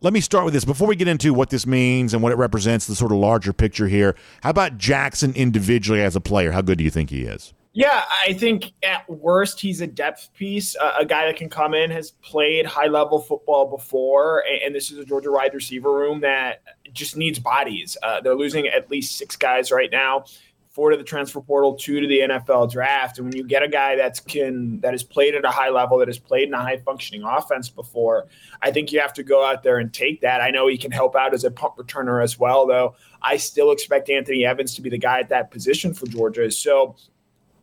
Let 0.00 0.12
me 0.12 0.20
start 0.20 0.44
with 0.44 0.52
this 0.52 0.64
before 0.64 0.88
we 0.88 0.96
get 0.96 1.08
into 1.08 1.32
what 1.32 1.50
this 1.50 1.66
means 1.66 2.12
and 2.12 2.22
what 2.22 2.32
it 2.32 2.36
represents, 2.36 2.86
the 2.86 2.94
sort 2.94 3.12
of 3.12 3.18
larger 3.18 3.52
picture 3.52 3.88
here. 3.88 4.16
How 4.42 4.50
about 4.50 4.76
Jackson 4.78 5.32
individually 5.34 6.02
as 6.02 6.16
a 6.16 6.20
player? 6.20 6.52
How 6.52 6.60
good 6.60 6.78
do 6.78 6.84
you 6.84 6.90
think 6.90 7.10
he 7.10 7.22
is? 7.22 7.54
Yeah, 7.76 8.04
I 8.24 8.32
think 8.34 8.72
at 8.84 9.08
worst 9.10 9.60
he's 9.60 9.80
a 9.80 9.86
depth 9.88 10.32
piece, 10.32 10.76
uh, 10.76 10.94
a 11.00 11.04
guy 11.04 11.26
that 11.26 11.34
can 11.34 11.48
come 11.48 11.74
in, 11.74 11.90
has 11.90 12.12
played 12.12 12.66
high 12.66 12.86
level 12.86 13.18
football 13.18 13.68
before, 13.68 14.44
and, 14.48 14.62
and, 14.62 14.74
this 14.74 14.92
is 14.92 14.98
a 14.98 15.04
Georgia 15.04 15.32
wide 15.32 15.52
receiver 15.52 15.92
room 15.92 16.20
that 16.20 16.62
just 16.92 17.16
needs 17.16 17.40
bodies. 17.40 17.96
Uh, 18.00 18.20
they're 18.20 18.36
losing 18.36 18.68
at 18.68 18.88
least 18.92 19.18
six 19.18 19.34
guys 19.34 19.72
right 19.72 19.90
now, 19.90 20.24
four 20.68 20.92
to 20.92 20.96
the 20.96 21.02
transfer 21.02 21.40
portal, 21.40 21.74
two 21.74 22.00
to 22.00 22.06
the 22.06 22.20
NFL 22.20 22.70
draft. 22.70 23.18
And 23.18 23.26
when 23.26 23.36
you 23.36 23.42
get 23.42 23.64
a 23.64 23.68
guy 23.68 23.96
that's 23.96 24.20
can 24.20 24.78
that 24.78 24.92
has 24.92 25.02
played 25.02 25.34
at 25.34 25.44
a 25.44 25.50
high 25.50 25.70
level, 25.70 25.98
that 25.98 26.06
has 26.06 26.18
played 26.18 26.46
in 26.46 26.54
a 26.54 26.62
high 26.62 26.76
functioning 26.76 27.24
offense 27.24 27.68
before, 27.68 28.28
I 28.62 28.70
think 28.70 28.92
you 28.92 29.00
have 29.00 29.14
to 29.14 29.24
go 29.24 29.44
out 29.44 29.64
there 29.64 29.78
and 29.78 29.92
take 29.92 30.20
that. 30.20 30.40
I 30.40 30.50
know 30.50 30.68
he 30.68 30.78
can 30.78 30.92
help 30.92 31.16
out 31.16 31.34
as 31.34 31.42
a 31.42 31.50
punt 31.50 31.74
returner 31.76 32.22
as 32.22 32.38
well, 32.38 32.68
though. 32.68 32.94
I 33.20 33.36
still 33.36 33.72
expect 33.72 34.10
Anthony 34.10 34.46
Evans 34.46 34.76
to 34.76 34.82
be 34.82 34.90
the 34.90 34.98
guy 34.98 35.18
at 35.18 35.28
that 35.30 35.50
position 35.50 35.92
for 35.92 36.06
Georgia. 36.06 36.48
So 36.52 36.94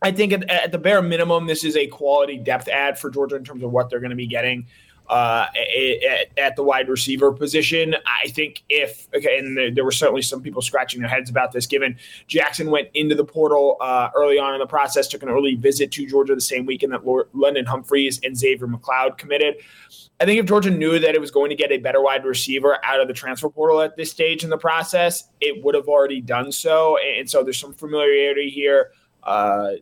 I 0.02 0.10
think 0.12 0.32
at, 0.32 0.50
at, 0.50 0.72
the 0.72 0.78
bare 0.78 1.02
minimum, 1.02 1.46
this 1.46 1.64
is 1.64 1.76
a 1.76 1.86
quality 1.86 2.36
depth 2.36 2.68
add 2.68 2.98
for 2.98 3.10
Georgia 3.10 3.36
in 3.36 3.44
terms 3.44 3.62
of 3.62 3.70
what 3.70 3.88
they're 3.88 4.00
going 4.00 4.10
to 4.10 4.16
be 4.16 4.26
getting 4.26 4.66
uh, 5.08 5.46
at, 5.54 6.38
at, 6.38 6.56
the 6.56 6.62
wide 6.62 6.88
receiver 6.88 7.32
position. 7.32 7.94
I 8.06 8.28
think 8.28 8.62
if 8.68 9.08
okay, 9.14 9.38
and 9.38 9.76
there, 9.76 9.84
were 9.84 9.92
certainly 9.92 10.22
some 10.22 10.40
people 10.40 10.62
scratching 10.62 11.00
their 11.00 11.10
heads 11.10 11.28
about 11.28 11.52
this, 11.52 11.66
given 11.66 11.98
Jackson 12.26 12.70
went 12.70 12.88
into 12.94 13.14
the 13.14 13.24
portal 13.24 13.76
uh, 13.80 14.10
early 14.14 14.38
on 14.38 14.54
in 14.54 14.60
the 14.60 14.66
process, 14.66 15.08
took 15.08 15.22
an 15.22 15.28
early 15.28 15.54
visit 15.54 15.92
to 15.92 16.06
Georgia 16.06 16.34
the 16.34 16.40
same 16.40 16.66
weekend 16.66 16.92
that 16.92 17.04
London 17.34 17.66
Humphreys 17.66 18.20
and 18.22 18.36
Xavier 18.36 18.66
McLeod 18.66 19.18
committed. 19.18 19.56
I 20.20 20.24
think 20.24 20.38
if 20.38 20.46
Georgia 20.46 20.70
knew 20.70 20.98
that 20.98 21.14
it 21.14 21.20
was 21.20 21.30
going 21.30 21.50
to 21.50 21.56
get 21.56 21.72
a 21.72 21.78
better 21.78 22.00
wide 22.00 22.24
receiver 22.24 22.78
out 22.84 23.00
of 23.00 23.08
the 23.08 23.14
transfer 23.14 23.48
portal 23.48 23.80
at 23.82 23.96
this 23.96 24.10
stage 24.10 24.44
in 24.44 24.50
the 24.50 24.58
process, 24.58 25.28
it 25.40 25.62
would 25.64 25.74
have 25.74 25.88
already 25.88 26.20
done 26.20 26.52
so. 26.52 26.96
And 26.98 27.28
so 27.28 27.42
there's 27.42 27.58
some 27.58 27.74
familiarity 27.74 28.48
here. 28.48 28.92
Uh, 29.22 29.72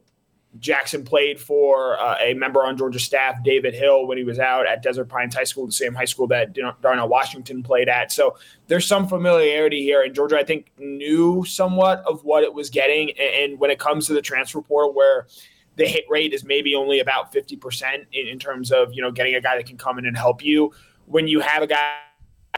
Jackson 0.58 1.04
played 1.04 1.40
for 1.40 1.98
uh, 2.00 2.16
a 2.20 2.34
member 2.34 2.64
on 2.64 2.76
Georgia 2.76 2.98
staff, 2.98 3.42
David 3.44 3.72
Hill, 3.72 4.06
when 4.06 4.18
he 4.18 4.24
was 4.24 4.40
out 4.40 4.66
at 4.66 4.82
Desert 4.82 5.04
Pines 5.04 5.34
High 5.34 5.44
School, 5.44 5.66
the 5.66 5.72
same 5.72 5.94
high 5.94 6.04
school 6.04 6.26
that 6.26 6.56
Darnell 6.82 7.08
Washington 7.08 7.62
played 7.62 7.88
at. 7.88 8.10
So 8.10 8.36
there's 8.66 8.86
some 8.86 9.06
familiarity 9.06 9.82
here. 9.82 10.02
And 10.02 10.12
Georgia, 10.12 10.36
I 10.36 10.42
think, 10.42 10.72
knew 10.76 11.44
somewhat 11.44 12.02
of 12.04 12.24
what 12.24 12.42
it 12.42 12.52
was 12.52 12.68
getting. 12.68 13.12
And 13.18 13.60
when 13.60 13.70
it 13.70 13.78
comes 13.78 14.06
to 14.08 14.12
the 14.12 14.22
transfer 14.22 14.60
portal, 14.60 14.92
where 14.92 15.28
the 15.76 15.86
hit 15.86 16.04
rate 16.08 16.32
is 16.32 16.44
maybe 16.44 16.74
only 16.74 16.98
about 16.98 17.32
50% 17.32 18.06
in, 18.12 18.26
in 18.26 18.38
terms 18.40 18.72
of, 18.72 18.92
you 18.92 19.02
know, 19.02 19.12
getting 19.12 19.36
a 19.36 19.40
guy 19.40 19.56
that 19.56 19.66
can 19.66 19.78
come 19.78 19.98
in 19.98 20.06
and 20.06 20.16
help 20.16 20.42
you, 20.42 20.72
when 21.06 21.28
you 21.28 21.38
have 21.40 21.62
a 21.62 21.66
guy 21.68 21.94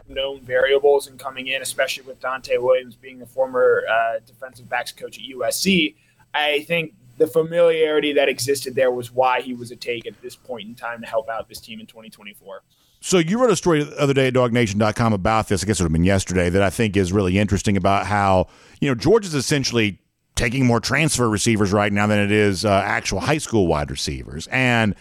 known 0.07 0.41
variables 0.41 1.07
and 1.07 1.19
coming 1.19 1.47
in, 1.47 1.61
especially 1.61 2.03
with 2.03 2.19
Donte 2.19 2.59
Williams 2.59 2.95
being 2.95 3.21
a 3.21 3.25
former 3.25 3.83
uh, 3.89 4.19
defensive 4.25 4.67
backs 4.67 4.91
coach 4.91 5.19
at 5.19 5.23
USC, 5.23 5.95
I 6.33 6.61
think 6.61 6.95
the 7.17 7.27
familiarity 7.27 8.13
that 8.13 8.29
existed 8.29 8.75
there 8.75 8.91
was 8.91 9.11
why 9.11 9.41
he 9.41 9.53
was 9.53 9.71
a 9.71 9.75
take 9.75 10.05
at 10.07 10.19
this 10.21 10.35
point 10.35 10.67
in 10.67 10.75
time 10.75 11.01
to 11.01 11.07
help 11.07 11.29
out 11.29 11.47
this 11.47 11.59
team 11.59 11.79
in 11.79 11.85
2024. 11.85 12.61
So 13.01 13.17
you 13.17 13.39
wrote 13.39 13.51
a 13.51 13.55
story 13.55 13.83
the 13.83 13.99
other 13.99 14.13
day 14.13 14.27
at 14.27 14.33
dawgnation.com 14.33 15.13
about 15.13 15.49
this. 15.49 15.63
I 15.63 15.67
guess 15.67 15.79
it 15.79 15.83
would 15.83 15.89
have 15.89 15.93
been 15.93 16.05
yesterday 16.05 16.49
that 16.49 16.63
I 16.63 16.69
think 16.69 16.95
is 16.95 17.11
really 17.11 17.37
interesting 17.37 17.75
about 17.75 18.05
how, 18.05 18.47
you 18.79 18.87
know, 18.87 18.95
Georgia's 18.95 19.35
essentially 19.35 19.99
taking 20.35 20.65
more 20.65 20.79
transfer 20.79 21.29
receivers 21.29 21.73
right 21.73 21.91
now 21.91 22.07
than 22.07 22.19
it 22.19 22.31
is 22.31 22.65
uh, 22.65 22.71
actual 22.85 23.19
high 23.19 23.37
school 23.37 23.67
wide 23.67 23.91
receivers. 23.91 24.47
And 24.47 24.95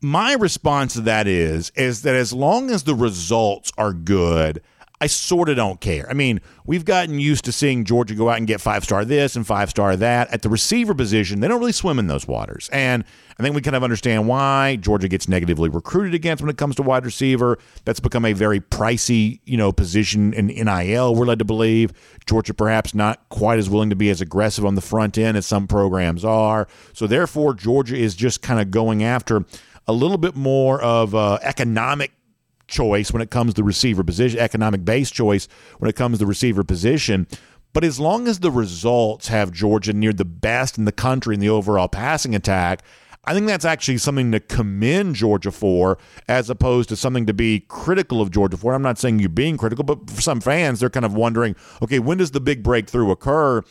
my 0.00 0.32
response 0.32 0.94
to 0.94 1.02
that 1.02 1.26
is 1.26 1.70
is 1.76 2.02
that 2.02 2.14
as 2.14 2.32
long 2.32 2.70
as 2.70 2.84
the 2.84 2.94
results 2.94 3.70
are 3.76 3.92
good– 3.92 4.62
I 5.02 5.06
sort 5.06 5.48
of 5.48 5.56
don't 5.56 5.80
care. 5.80 6.06
I 6.10 6.12
mean, 6.12 6.42
we've 6.66 6.84
gotten 6.84 7.18
used 7.18 7.46
to 7.46 7.52
seeing 7.52 7.84
Georgia 7.84 8.14
go 8.14 8.28
out 8.28 8.36
and 8.36 8.46
get 8.46 8.60
five 8.60 8.84
star 8.84 9.02
this 9.06 9.34
and 9.34 9.46
five 9.46 9.70
star 9.70 9.96
that. 9.96 10.30
At 10.30 10.42
the 10.42 10.50
receiver 10.50 10.94
position, 10.94 11.40
they 11.40 11.48
don't 11.48 11.58
really 11.58 11.72
swim 11.72 11.98
in 11.98 12.06
those 12.06 12.28
waters. 12.28 12.68
And 12.70 13.04
I 13.38 13.42
think 13.42 13.54
we 13.54 13.62
kind 13.62 13.76
of 13.76 13.82
understand 13.82 14.28
why 14.28 14.76
Georgia 14.76 15.08
gets 15.08 15.26
negatively 15.26 15.70
recruited 15.70 16.12
against 16.12 16.42
when 16.42 16.50
it 16.50 16.58
comes 16.58 16.76
to 16.76 16.82
wide 16.82 17.06
receiver. 17.06 17.58
That's 17.86 17.98
become 17.98 18.26
a 18.26 18.34
very 18.34 18.60
pricey, 18.60 19.40
you 19.46 19.56
know, 19.56 19.72
position 19.72 20.34
in 20.34 20.48
NIL, 20.48 21.14
we're 21.14 21.24
led 21.24 21.38
to 21.38 21.46
believe. 21.46 21.94
Georgia 22.26 22.52
perhaps 22.52 22.94
not 22.94 23.26
quite 23.30 23.58
as 23.58 23.70
willing 23.70 23.88
to 23.88 23.96
be 23.96 24.10
as 24.10 24.20
aggressive 24.20 24.66
on 24.66 24.74
the 24.74 24.82
front 24.82 25.16
end 25.16 25.38
as 25.38 25.46
some 25.46 25.66
programs 25.66 26.26
are. 26.26 26.68
So 26.92 27.06
therefore, 27.06 27.54
Georgia 27.54 27.96
is 27.96 28.14
just 28.14 28.42
kind 28.42 28.60
of 28.60 28.70
going 28.70 29.02
after 29.02 29.46
a 29.86 29.94
little 29.94 30.18
bit 30.18 30.36
more 30.36 30.80
of 30.82 31.14
uh, 31.14 31.38
economic 31.42 32.12
choice 32.70 33.12
when 33.12 33.20
it 33.20 33.30
comes 33.30 33.52
to 33.54 33.62
receiver 33.62 34.02
position, 34.02 34.38
economic 34.38 34.84
base 34.84 35.10
choice 35.10 35.48
when 35.78 35.90
it 35.90 35.96
comes 35.96 36.18
to 36.20 36.26
receiver 36.26 36.64
position. 36.64 37.26
But 37.72 37.84
as 37.84 38.00
long 38.00 38.26
as 38.26 38.40
the 38.40 38.50
results 38.50 39.28
have 39.28 39.52
Georgia 39.52 39.92
near 39.92 40.12
the 40.12 40.24
best 40.24 40.78
in 40.78 40.86
the 40.86 40.92
country 40.92 41.34
in 41.34 41.40
the 41.40 41.50
overall 41.50 41.88
passing 41.88 42.34
attack, 42.34 42.82
I 43.24 43.34
think 43.34 43.46
that's 43.46 43.66
actually 43.66 43.98
something 43.98 44.32
to 44.32 44.40
commend 44.40 45.14
Georgia 45.14 45.52
for, 45.52 45.98
as 46.26 46.48
opposed 46.48 46.88
to 46.88 46.96
something 46.96 47.26
to 47.26 47.34
be 47.34 47.60
critical 47.68 48.22
of 48.22 48.30
Georgia 48.30 48.56
for. 48.56 48.72
I'm 48.72 48.82
not 48.82 48.98
saying 48.98 49.18
you're 49.18 49.28
being 49.28 49.58
critical, 49.58 49.84
but 49.84 50.08
for 50.08 50.22
some 50.22 50.40
fans, 50.40 50.80
they're 50.80 50.88
kind 50.88 51.04
of 51.04 51.14
wondering, 51.14 51.54
okay, 51.82 51.98
when 51.98 52.18
does 52.18 52.30
the 52.30 52.40
big 52.40 52.62
breakthrough 52.62 53.10
occur? 53.10 53.62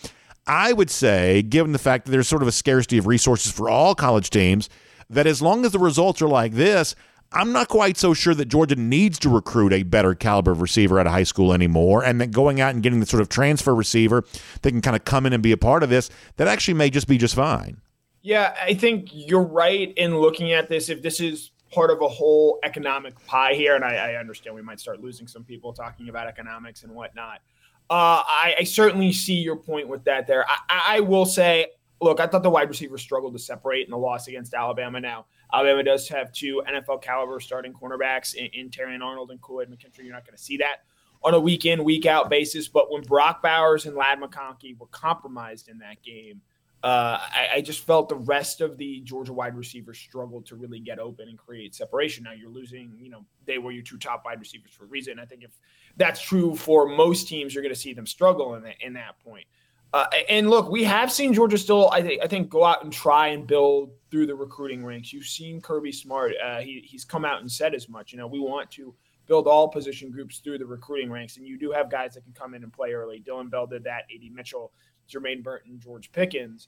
I 0.46 0.72
would 0.74 0.90
say, 0.90 1.42
given 1.42 1.72
the 1.72 1.80
fact 1.80 2.06
that 2.06 2.12
there's 2.12 2.28
sort 2.28 2.42
of 2.42 2.48
a 2.48 2.52
scarcity 2.52 3.00
of 3.00 3.08
resources 3.08 3.52
for 3.52 3.70
all 3.70 3.96
college 3.96 4.30
teams, 4.30 4.70
that 5.10 5.26
as 5.26 5.42
long 5.42 5.66
as 5.66 5.72
the 5.72 5.80
results 5.80 6.22
are 6.22 6.28
like 6.28 6.54
this, 6.54 6.96
I'm 7.32 7.52
not 7.52 7.68
quite 7.68 7.98
so 7.98 8.14
sure 8.14 8.34
that 8.34 8.46
Georgia 8.46 8.76
needs 8.76 9.20
to 9.20 9.30
recruit 9.30 9.72
a 9.72 9.84
better 9.84 10.16
caliber 10.16 10.52
of 10.52 10.62
receiver 10.62 11.00
at 11.00 11.06
a 11.06 11.12
high 11.12 11.24
school 11.24 11.54
anymore, 11.54 12.04
and 12.04 12.20
that 12.22 12.32
going 12.32 12.60
out 12.60 12.74
and 12.74 12.82
getting 12.82 13.00
the 13.00 13.06
sort 13.06 13.22
of 13.22 13.30
transfer 13.30 13.76
receiver 13.76 14.24
that 14.64 14.72
can 14.72 14.82
kind 14.82 14.96
of 14.96 15.06
come 15.06 15.26
in 15.26 15.34
and 15.34 15.44
be 15.44 15.52
a 15.52 15.58
part 15.58 15.84
of 15.84 15.90
this, 15.90 16.10
that 16.38 16.48
actually 16.48 16.74
may 16.74 16.90
just 16.90 17.08
be 17.08 17.18
just 17.18 17.36
fine. 17.36 17.82
Yeah, 18.22 18.56
I 18.62 18.74
think 18.74 19.10
you're 19.12 19.44
right 19.44 19.94
in 19.96 20.18
looking 20.18 20.52
at 20.54 20.68
this. 20.70 20.90
If 20.90 21.02
this 21.02 21.20
is 21.20 21.52
part 21.72 21.92
of 21.92 22.02
a 22.02 22.08
whole 22.08 22.60
economic 22.64 23.24
pie 23.26 23.54
here, 23.54 23.76
and 23.76 23.86
I, 23.86 23.96
I 23.96 24.16
understand 24.16 24.56
we 24.56 24.62
might 24.62 24.80
start 24.80 25.02
losing 25.02 25.28
some 25.28 25.44
people 25.44 25.72
talking 25.72 26.10
about 26.10 26.28
economics 26.28 26.84
and 26.84 26.94
whatnot. 26.94 27.42
Uh, 27.90 28.22
I, 28.26 28.56
I, 28.60 28.64
certainly 28.66 29.12
see 29.12 29.36
your 29.36 29.56
point 29.56 29.88
with 29.88 30.04
that 30.04 30.28
there. 30.28 30.46
I, 30.48 30.98
I 30.98 31.00
will 31.00 31.26
say, 31.26 31.68
look, 32.00 32.20
I 32.20 32.28
thought 32.28 32.44
the 32.44 32.50
wide 32.50 32.70
receiver 32.70 33.00
struggled 33.00 33.34
to 33.34 33.40
separate 33.40 33.86
in 33.86 33.92
the 33.92 33.98
loss 33.98 34.28
against 34.28 34.54
Alabama. 34.54 35.00
Now, 35.00 35.26
Alabama 35.52 35.84
does 35.84 36.08
have 36.10 36.32
two 36.32 36.62
NFL 36.68 37.02
caliber 37.02 37.40
starting 37.40 37.74
cornerbacks 37.74 38.36
in, 38.36 38.48
in 38.48 38.70
Terrion 38.70 39.02
Arnold 39.02 39.32
and 39.32 39.42
Kool-Aid 39.42 39.70
McKinstry. 39.70 40.04
You're 40.04 40.14
not 40.14 40.26
going 40.26 40.38
to 40.38 40.44
see 40.44 40.58
that 40.58 40.84
on 41.24 41.34
a 41.34 41.40
week 41.40 41.66
in, 41.66 41.84
week 41.84 42.06
out 42.06 42.30
basis. 42.30 42.68
But 42.68 42.92
when 42.92 43.02
Brock 43.02 43.42
Bowers 43.42 43.86
and 43.86 43.96
Ladd 43.96 44.20
McConkey 44.20 44.78
were 44.78 44.88
compromised 44.88 45.68
in 45.68 45.80
that 45.80 46.02
game, 46.04 46.42
uh, 46.82 47.20
I, 47.22 47.50
I, 47.56 47.62
just 47.62 47.86
felt 47.86 48.08
the 48.08 48.16
rest 48.16 48.62
of 48.62 48.78
the 48.78 49.02
Georgia 49.02 49.34
wide 49.34 49.54
receivers 49.54 50.00
struggled 50.00 50.46
to 50.46 50.56
really 50.56 50.80
get 50.80 50.98
open 50.98 51.28
and 51.28 51.38
create 51.38 51.76
separation. 51.76 52.24
Now 52.24 52.32
you're 52.32 52.50
losing, 52.50 52.94
you 53.02 53.10
know, 53.10 53.26
they 53.46 53.58
were 53.58 53.72
your 53.72 53.84
two 53.84 53.98
top 53.98 54.24
wide 54.24 54.40
receivers 54.40 54.72
for 54.72 54.86
a 54.86 54.88
reason. 54.88 55.20
I 55.20 55.26
think 55.26 55.44
if 55.44 55.52
that's 55.98 56.22
true 56.22 56.56
for 56.56 56.88
most 56.88 57.28
teams, 57.28 57.54
you're 57.54 57.64
going 57.64 57.76
to 57.76 57.80
see 57.80 57.92
them 57.92 58.06
struggle 58.06 58.56
in 58.56 58.64
that, 58.64 58.76
in 58.80 58.94
that 58.94 59.20
point. 59.20 59.44
Uh, 59.92 60.06
and 60.30 60.50
look, 60.50 60.70
we 60.70 60.84
have 60.84 61.12
seen 61.12 61.34
Georgia 61.34 61.58
still, 61.58 61.90
I 61.92 62.02
think, 62.02 62.22
I 62.24 62.28
think, 62.28 62.50
go 62.50 62.64
out 62.64 62.84
and 62.84 62.94
try 62.94 63.30
and 63.30 63.48
build 63.48 63.92
through 64.12 64.28
the 64.28 64.36
recruiting 64.36 64.86
ranks. 64.86 65.12
You've 65.12 65.26
seen 65.26 65.62
Kirby 65.62 65.92
Smart; 65.92 66.34
uh, 66.44 66.60
he, 66.60 66.84
he's 66.86 67.06
come 67.06 67.26
out 67.26 67.42
and 67.42 67.52
said 67.52 67.74
as 67.74 67.90
much. 67.90 68.12
You 68.12 68.20
know, 68.20 68.28
we 68.28 68.40
want 68.40 68.70
to 68.72 68.94
build 69.26 69.48
all 69.48 69.68
position 69.68 70.12
groups 70.12 70.40
through 70.40 70.60
the 70.60 70.66
recruiting 70.66 71.12
ranks, 71.12 71.38
and 71.38 71.48
you 71.48 71.58
do 71.58 71.72
have 71.72 71.90
guys 71.90 72.14
that 72.14 72.24
can 72.24 72.34
come 72.34 72.54
in 72.54 72.64
and 72.64 72.72
play 72.72 72.94
early. 72.94 73.20
Dillon 73.20 73.50
Bell 73.50 73.66
did 73.66 73.84
that. 73.86 74.04
AD 74.14 74.32
Mitchell, 74.32 74.72
Jermaine 75.10 75.44
Burton, 75.44 75.80
George 75.80 76.12
Pickens. 76.12 76.68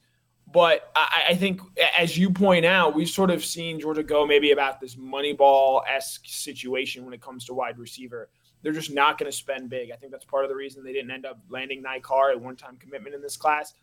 But 0.52 0.92
I, 0.96 1.26
I, 1.30 1.36
think, 1.36 1.62
as 1.98 2.18
you 2.18 2.30
point 2.30 2.66
out, 2.66 2.96
we've 2.96 3.10
sort 3.10 3.30
of 3.30 3.46
seen 3.46 3.80
Georgia 3.80 4.04
go 4.04 4.26
maybe 4.26 4.52
about 4.52 4.82
this 4.82 4.96
Moneyball 4.96 5.82
esque 5.88 6.22
situation 6.26 7.06
when 7.06 7.14
it 7.14 7.22
comes 7.22 7.46
to 7.46 7.54
wide 7.54 7.78
receiver 7.78 8.30
they're 8.62 8.74
just 8.74 8.94
not 8.94 9.18
going 9.18 9.32
to 9.32 9.36
spend 9.36 9.70
big. 9.70 9.92
I 9.92 9.96
think 9.96 10.12
that's 10.12 10.26
part 10.26 10.44
of 10.46 10.50
the 10.50 10.56
reason 10.56 10.84
they 10.84 10.94
didn't 10.94 11.12
end 11.12 11.26
up 11.26 11.40
landing 11.50 11.82
Nick 11.82 12.04
Carr, 12.04 12.32
a 12.32 12.38
one-time 12.38 12.78
commitment 12.78 13.16
in 13.16 13.22
this 13.22 13.38
class. 13.38 13.74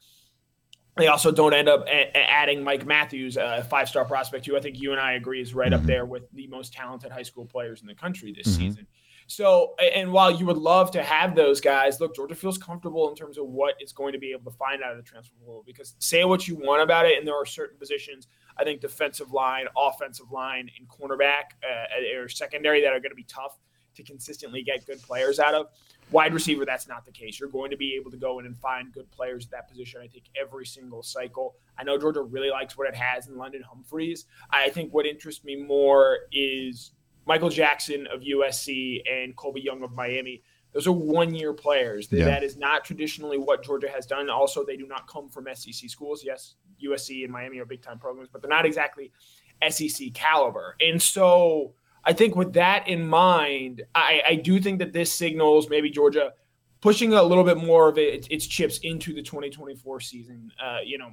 They 0.97 1.07
also 1.07 1.31
don't 1.31 1.55
end 1.55 1.69
up 1.69 1.87
a- 1.87 2.17
adding 2.17 2.65
Mike 2.65 2.85
Matthews, 2.85 3.37
a 3.37 3.65
five-star 3.71 4.05
prospect, 4.05 4.47
who 4.47 4.57
I 4.57 4.61
think 4.61 4.81
you 4.81 4.93
and 4.93 5.01
I 5.01 5.13
agree 5.13 5.41
is 5.41 5.55
right 5.55 5.71
mm-hmm. 5.71 5.81
up 5.81 5.87
there 5.87 6.07
with 6.07 6.25
the 6.33 6.47
most 6.49 6.73
talented 6.73 7.13
high 7.13 7.23
school 7.23 7.47
players 7.47 7.81
in 7.81 7.87
the 7.87 7.95
country 7.95 8.33
this 8.33 8.49
mm-hmm. 8.49 8.69
season. 8.69 8.87
So, 9.31 9.75
and 9.95 10.11
while 10.11 10.31
you 10.31 10.47
would 10.47 10.57
love 10.57 10.91
to 10.93 11.03
have 11.03 11.37
those 11.37 11.61
guys, 11.61 12.01
look, 12.01 12.17
Georgia 12.17 12.35
feels 12.35 12.57
comfortable 12.57 13.11
in 13.11 13.15
terms 13.15 13.37
of 13.37 13.47
what 13.47 13.75
it's 13.79 13.93
going 13.93 14.15
to 14.15 14.19
be 14.19 14.33
able 14.33 14.51
to 14.51 14.57
find 14.57 14.83
out 14.83 14.93
of 14.93 14.97
the 14.97 15.03
transfer 15.03 15.35
portal. 15.45 15.63
Because 15.67 15.95
say 15.99 16.25
what 16.25 16.49
you 16.49 16.57
want 16.57 16.83
about 16.83 17.05
it, 17.05 17.19
and 17.19 17.29
there 17.29 17.35
are 17.35 17.45
certain 17.45 17.79
positions, 17.79 18.27
I 18.57 18.65
think 18.65 18.81
defensive 18.81 19.31
line, 19.31 19.67
offensive 19.77 20.33
line, 20.33 20.71
and 20.79 20.89
cornerback 20.89 21.53
uh, 21.63 22.19
or 22.19 22.29
secondary 22.31 22.81
that 22.81 22.89
are 22.89 23.01
going 23.01 23.11
to 23.11 23.17
be 23.17 23.25
tough 23.25 23.59
to 23.99 24.03
consistently 24.03 24.63
get 24.63 24.87
good 24.87 25.03
players 25.03 25.39
out 25.39 25.55
of. 25.55 25.67
Wide 26.11 26.33
receiver, 26.33 26.65
that's 26.65 26.89
not 26.89 27.05
the 27.05 27.13
case. 27.13 27.39
You're 27.39 27.51
going 27.51 27.71
to 27.71 27.77
be 27.77 27.95
able 28.01 28.11
to 28.11 28.17
go 28.17 28.39
in 28.39 28.47
and 28.47 28.57
find 28.57 28.91
good 28.93 29.11
players 29.11 29.45
at 29.45 29.51
that 29.51 29.69
position, 29.69 30.01
I 30.03 30.07
think, 30.07 30.25
every 30.41 30.65
single 30.65 31.03
cycle. 31.03 31.57
I 31.77 31.85
know 31.85 31.99
Georgia 31.99 32.23
really 32.23 32.51
likes 32.51 32.79
what 32.79 32.89
it 32.89 32.95
has 32.95 33.29
in 33.29 33.37
London 33.37 33.63
Humphreys. 33.63 34.25
I 34.51 34.71
think 34.71 34.95
what 34.95 35.05
interests 35.05 35.45
me 35.45 35.57
more 35.57 36.21
is 36.33 36.93
Michael 37.27 37.51
Jackson 37.51 38.07
of 38.07 38.23
USC 38.23 39.03
and 39.11 39.37
Colbie 39.37 39.63
Young 39.63 39.83
of 39.83 39.93
Miami. 39.93 40.43
Those 40.73 40.87
are 40.87 40.93
one 40.93 41.35
year 41.35 41.53
players. 41.53 42.09
Yeah. 42.11 42.25
That 42.25 42.43
is 42.43 42.57
not 42.57 42.85
traditionally 42.85 43.37
what 43.37 43.63
Georgia 43.63 43.89
has 43.89 44.07
done. 44.07 44.31
Also, 44.31 44.65
they 44.65 44.77
do 44.77 44.87
not 44.87 45.07
come 45.09 45.29
from 45.29 45.47
SEC 45.55 45.91
schools. 45.91 46.23
Yes, 46.25 46.55
USC 46.83 47.25
and 47.25 47.33
Miami 47.33 47.59
are 47.59 47.67
big 47.67 47.83
time 47.83 47.99
programs, 47.99 48.31
but 48.33 48.41
they're 48.41 48.49
not 48.49 48.65
exactly 48.65 49.13
SEC 49.69 50.15
caliber. 50.15 50.77
And 50.81 51.01
so 51.01 51.75
I 52.05 52.13
think 52.13 52.37
with 52.37 52.55
that 52.55 52.89
in 52.89 53.07
mind, 53.07 53.83
I, 53.95 54.23
I 54.27 54.35
do 54.37 54.61
think 54.61 54.79
that 54.79 54.93
this 54.93 55.13
signals 55.13 55.69
maybe 55.69 55.91
Georgia 55.91 56.33
pushing 56.81 57.13
a 57.13 57.23
little 57.23 57.45
bit 57.45 57.59
more 57.59 57.89
of 57.89 57.99
it, 57.99 58.27
its 58.31 58.47
chips 58.47 58.79
into 58.79 59.13
the 59.13 59.23
2024 59.23 60.01
season. 60.01 60.53
Uh, 60.63 60.79
you 60.85 60.99
know, 60.99 61.11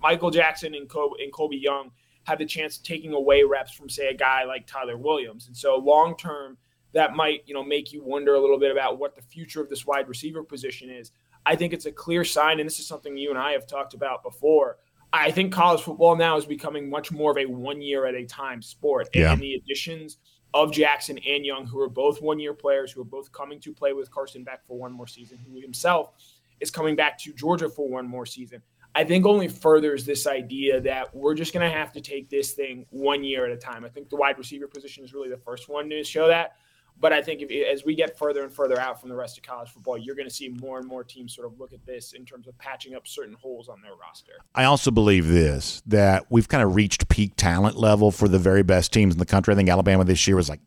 Michael 0.00 0.30
Jackson 0.30 0.74
and, 0.74 0.88
Col- 0.88 1.16
and 1.20 1.32
Colbie 1.32 1.60
Young 1.60 1.90
have 2.24 2.38
the 2.38 2.46
chance 2.46 2.78
of 2.78 2.84
taking 2.84 3.12
away 3.12 3.42
reps 3.42 3.72
from, 3.72 3.88
say, 3.88 4.08
a 4.08 4.14
guy 4.14 4.44
like 4.44 4.66
Tyler 4.66 4.96
Williams. 4.96 5.46
And 5.46 5.56
so 5.56 5.76
long 5.76 6.16
term, 6.16 6.56
that 6.92 7.14
might, 7.14 7.42
you 7.46 7.54
know, 7.54 7.64
make 7.64 7.92
you 7.92 8.02
wonder 8.02 8.34
a 8.34 8.40
little 8.40 8.58
bit 8.58 8.70
about 8.70 8.98
what 8.98 9.16
the 9.16 9.22
future 9.22 9.60
of 9.60 9.68
this 9.68 9.84
wide 9.84 10.08
receiver 10.08 10.42
position 10.42 10.90
is. 10.90 11.10
I 11.44 11.56
think 11.56 11.72
it's 11.72 11.86
a 11.86 11.92
clear 11.92 12.24
sign, 12.24 12.60
and 12.60 12.66
this 12.66 12.78
is 12.78 12.86
something 12.86 13.16
you 13.16 13.30
and 13.30 13.38
I 13.38 13.52
have 13.52 13.66
talked 13.66 13.94
about 13.94 14.22
before. 14.22 14.78
I 15.14 15.30
think 15.30 15.52
college 15.52 15.80
football 15.80 16.16
now 16.16 16.36
is 16.36 16.44
becoming 16.44 16.90
much 16.90 17.12
more 17.12 17.30
of 17.30 17.38
a 17.38 17.46
one 17.46 17.80
year 17.80 18.04
at 18.06 18.16
a 18.16 18.24
time 18.24 18.60
sport. 18.60 19.08
Yeah. 19.14 19.32
And 19.32 19.40
the 19.40 19.54
additions 19.54 20.18
of 20.54 20.72
Jackson 20.72 21.18
and 21.18 21.46
Young, 21.46 21.66
who 21.66 21.80
are 21.80 21.88
both 21.88 22.20
one 22.20 22.40
year 22.40 22.52
players, 22.52 22.90
who 22.90 23.00
are 23.00 23.06
both 23.06 23.30
coming 23.30 23.60
to 23.60 23.72
play 23.72 23.92
with 23.92 24.10
Carson 24.10 24.42
Beck 24.42 24.66
for 24.66 24.76
one 24.76 24.92
more 24.92 25.06
season, 25.06 25.38
who 25.38 25.60
himself 25.60 26.10
is 26.58 26.70
coming 26.70 26.96
back 26.96 27.16
to 27.18 27.32
Georgia 27.32 27.68
for 27.68 27.88
one 27.88 28.08
more 28.08 28.26
season. 28.26 28.60
I 28.96 29.04
think 29.04 29.24
only 29.24 29.46
furthers 29.46 30.04
this 30.04 30.26
idea 30.26 30.80
that 30.80 31.14
we're 31.14 31.34
just 31.34 31.52
going 31.52 31.68
to 31.68 31.76
have 31.76 31.92
to 31.92 32.00
take 32.00 32.28
this 32.28 32.52
thing 32.52 32.84
one 32.90 33.22
year 33.22 33.46
at 33.46 33.52
a 33.52 33.56
time. 33.56 33.84
I 33.84 33.88
think 33.88 34.08
the 34.08 34.16
wide 34.16 34.36
receiver 34.36 34.66
position 34.66 35.04
is 35.04 35.14
really 35.14 35.28
the 35.28 35.38
first 35.38 35.68
one 35.68 35.88
to 35.90 36.02
show 36.02 36.26
that. 36.26 36.56
But 37.00 37.12
I 37.12 37.22
think 37.22 37.42
if, 37.42 37.50
as 37.50 37.84
we 37.84 37.94
get 37.94 38.16
further 38.16 38.42
and 38.42 38.52
further 38.52 38.78
out 38.80 39.00
from 39.00 39.10
the 39.10 39.16
rest 39.16 39.36
of 39.36 39.42
college 39.42 39.70
football, 39.70 39.98
you're 39.98 40.14
going 40.14 40.28
to 40.28 40.34
see 40.34 40.48
more 40.48 40.78
and 40.78 40.86
more 40.86 41.04
teams 41.04 41.34
sort 41.34 41.46
of 41.46 41.58
look 41.58 41.72
at 41.72 41.84
this 41.84 42.12
in 42.12 42.24
terms 42.24 42.46
of 42.46 42.56
patching 42.58 42.94
up 42.94 43.06
certain 43.06 43.34
holes 43.34 43.68
on 43.68 43.80
their 43.82 43.94
roster. 43.94 44.32
I 44.54 44.64
also 44.64 44.90
believe 44.90 45.26
this 45.26 45.82
that 45.86 46.26
we've 46.30 46.48
kind 46.48 46.62
of 46.62 46.74
reached 46.74 47.08
peak 47.08 47.32
talent 47.36 47.76
level 47.76 48.10
for 48.10 48.28
the 48.28 48.38
very 48.38 48.62
best 48.62 48.92
teams 48.92 49.14
in 49.14 49.18
the 49.18 49.26
country. 49.26 49.52
I 49.52 49.56
think 49.56 49.68
Alabama 49.68 50.04
this 50.04 50.26
year 50.26 50.36
was 50.36 50.48
like 50.48 50.60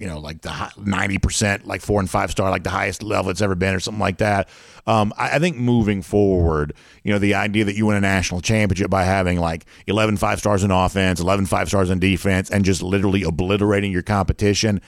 you 0.00 0.06
know, 0.06 0.18
like 0.18 0.40
the 0.40 0.72
ninety 0.78 1.18
percent, 1.18 1.66
like 1.66 1.80
four 1.82 2.00
and 2.00 2.08
five 2.08 2.30
star, 2.30 2.50
like 2.50 2.64
the 2.64 2.70
highest 2.70 3.02
level 3.02 3.30
it's 3.30 3.42
ever 3.42 3.54
been, 3.54 3.74
or 3.74 3.80
something 3.80 4.00
like 4.00 4.18
that. 4.18 4.48
Um, 4.86 5.12
I, 5.18 5.36
I, 5.36 5.38
think 5.38 5.56
moving 5.56 6.00
forward, 6.00 6.72
you 7.04 7.12
know, 7.12 7.18
the 7.18 7.34
idea 7.34 7.64
that 7.64 7.76
you 7.76 7.86
win 7.86 7.96
a 7.96 8.00
national 8.00 8.40
championship 8.40 8.90
by 8.90 9.04
having 9.04 9.38
like 9.38 9.66
11 9.86 10.16
five 10.16 10.38
stars 10.38 10.64
in 10.64 10.70
offense, 10.70 11.20
11 11.20 11.46
five 11.46 11.68
stars 11.68 11.90
in 11.90 11.98
defense, 11.98 12.50
and 12.50 12.64
just 12.64 12.82
literally 12.82 13.22
obliterating 13.22 13.92
your 13.92 14.02
competition. 14.02 14.80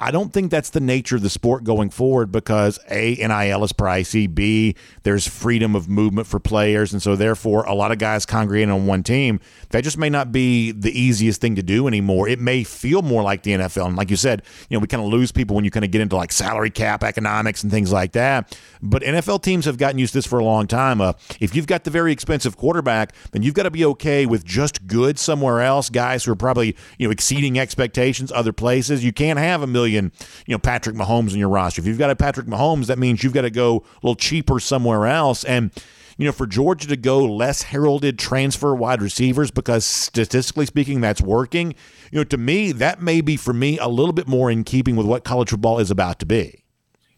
I 0.00 0.10
don't 0.10 0.32
think 0.32 0.50
that's 0.50 0.70
the 0.70 0.80
nature 0.80 1.14
of 1.14 1.22
the 1.22 1.30
sport 1.30 1.62
going 1.62 1.88
forward 1.88 2.32
because 2.32 2.80
A, 2.90 3.14
NIL 3.14 3.62
is 3.62 3.72
pricey. 3.72 4.32
B, 4.32 4.74
there's 5.04 5.28
freedom 5.28 5.76
of 5.76 5.88
movement 5.88 6.26
for 6.26 6.40
players. 6.40 6.92
And 6.92 7.00
so, 7.00 7.14
therefore, 7.14 7.64
a 7.64 7.74
lot 7.74 7.92
of 7.92 7.98
guys 7.98 8.26
congregating 8.26 8.70
on 8.70 8.86
one 8.86 9.04
team, 9.04 9.38
that 9.70 9.84
just 9.84 9.96
may 9.96 10.10
not 10.10 10.32
be 10.32 10.72
the 10.72 10.90
easiest 10.90 11.40
thing 11.40 11.54
to 11.54 11.62
do 11.62 11.86
anymore. 11.86 12.28
It 12.28 12.40
may 12.40 12.64
feel 12.64 13.02
more 13.02 13.22
like 13.22 13.44
the 13.44 13.52
NFL. 13.52 13.86
And 13.86 13.96
like 13.96 14.10
you 14.10 14.16
said, 14.16 14.42
you 14.68 14.76
know, 14.76 14.80
we 14.80 14.88
kind 14.88 15.02
of 15.02 15.08
lose 15.10 15.30
people 15.30 15.54
when 15.54 15.64
you 15.64 15.70
kind 15.70 15.84
of 15.84 15.92
get 15.92 16.00
into 16.00 16.16
like 16.16 16.32
salary 16.32 16.70
cap 16.70 17.04
economics 17.04 17.62
and 17.62 17.70
things 17.70 17.92
like 17.92 18.12
that. 18.12 18.58
But 18.82 19.02
NFL 19.02 19.42
teams 19.44 19.64
have 19.64 19.78
gotten 19.78 19.98
used 19.98 20.12
to 20.14 20.18
this 20.18 20.26
for 20.26 20.40
a 20.40 20.44
long 20.44 20.66
time. 20.66 21.00
Uh, 21.00 21.12
if 21.38 21.54
you've 21.54 21.68
got 21.68 21.84
the 21.84 21.90
very 21.90 22.10
expensive 22.10 22.56
quarterback, 22.56 23.14
then 23.30 23.42
you've 23.42 23.54
got 23.54 23.62
to 23.62 23.70
be 23.70 23.84
okay 23.84 24.26
with 24.26 24.44
just 24.44 24.88
good 24.88 25.20
somewhere 25.20 25.60
else, 25.60 25.88
guys 25.88 26.24
who 26.24 26.32
are 26.32 26.36
probably, 26.36 26.76
you 26.98 27.06
know, 27.06 27.12
exceeding 27.12 27.60
expectations 27.60 28.32
other 28.32 28.52
places. 28.52 29.04
You 29.04 29.12
can't 29.12 29.38
have 29.38 29.62
a 29.62 29.66
million 29.68 29.83
million, 29.84 30.12
you 30.46 30.54
know, 30.54 30.58
Patrick 30.58 30.96
Mahomes 30.96 31.32
in 31.32 31.38
your 31.38 31.48
roster. 31.48 31.80
If 31.80 31.86
you've 31.86 31.98
got 31.98 32.10
a 32.10 32.16
Patrick 32.16 32.46
Mahomes, 32.46 32.86
that 32.86 32.98
means 32.98 33.22
you've 33.22 33.32
got 33.32 33.42
to 33.42 33.50
go 33.50 33.76
a 33.76 34.06
little 34.06 34.16
cheaper 34.16 34.60
somewhere 34.60 35.06
else. 35.06 35.44
And 35.44 35.70
you 36.16 36.26
know, 36.26 36.32
for 36.32 36.46
Georgia 36.46 36.86
to 36.88 36.96
go 36.96 37.24
less 37.24 37.62
heralded 37.62 38.20
transfer 38.20 38.72
wide 38.74 39.02
receivers 39.02 39.50
because 39.50 39.84
statistically 39.84 40.64
speaking, 40.64 41.00
that's 41.00 41.20
working. 41.20 41.74
You 42.12 42.20
know, 42.20 42.24
to 42.24 42.36
me, 42.36 42.70
that 42.72 43.02
may 43.02 43.20
be 43.20 43.36
for 43.36 43.52
me 43.52 43.78
a 43.78 43.88
little 43.88 44.12
bit 44.12 44.28
more 44.28 44.48
in 44.50 44.62
keeping 44.62 44.94
with 44.94 45.06
what 45.06 45.24
college 45.24 45.50
football 45.50 45.80
is 45.80 45.90
about 45.90 46.20
to 46.20 46.26
be. 46.26 46.64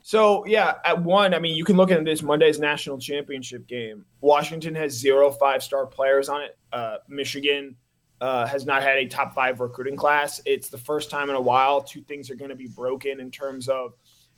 So 0.02 0.46
yeah, 0.46 0.74
at 0.84 1.02
one, 1.02 1.34
I 1.34 1.40
mean, 1.40 1.56
you 1.56 1.64
can 1.64 1.76
look 1.76 1.90
at 1.90 2.02
this 2.04 2.22
Monday's 2.22 2.58
national 2.58 2.98
championship 2.98 3.66
game. 3.66 4.06
Washington 4.22 4.74
has 4.76 4.92
zero 4.92 5.30
five 5.30 5.62
star 5.62 5.84
players 5.84 6.30
on 6.30 6.42
it. 6.42 6.56
Uh, 6.72 6.96
Michigan 7.08 7.76
uh, 8.20 8.46
has 8.46 8.64
not 8.64 8.82
had 8.82 8.96
a 8.96 9.06
top 9.06 9.34
five 9.34 9.60
recruiting 9.60 9.96
class. 9.96 10.40
It's 10.46 10.68
the 10.68 10.78
first 10.78 11.10
time 11.10 11.28
in 11.28 11.36
a 11.36 11.40
while 11.40 11.82
two 11.82 12.02
things 12.02 12.30
are 12.30 12.34
going 12.34 12.50
to 12.50 12.56
be 12.56 12.68
broken 12.68 13.20
in 13.20 13.30
terms 13.30 13.68
of 13.68 13.94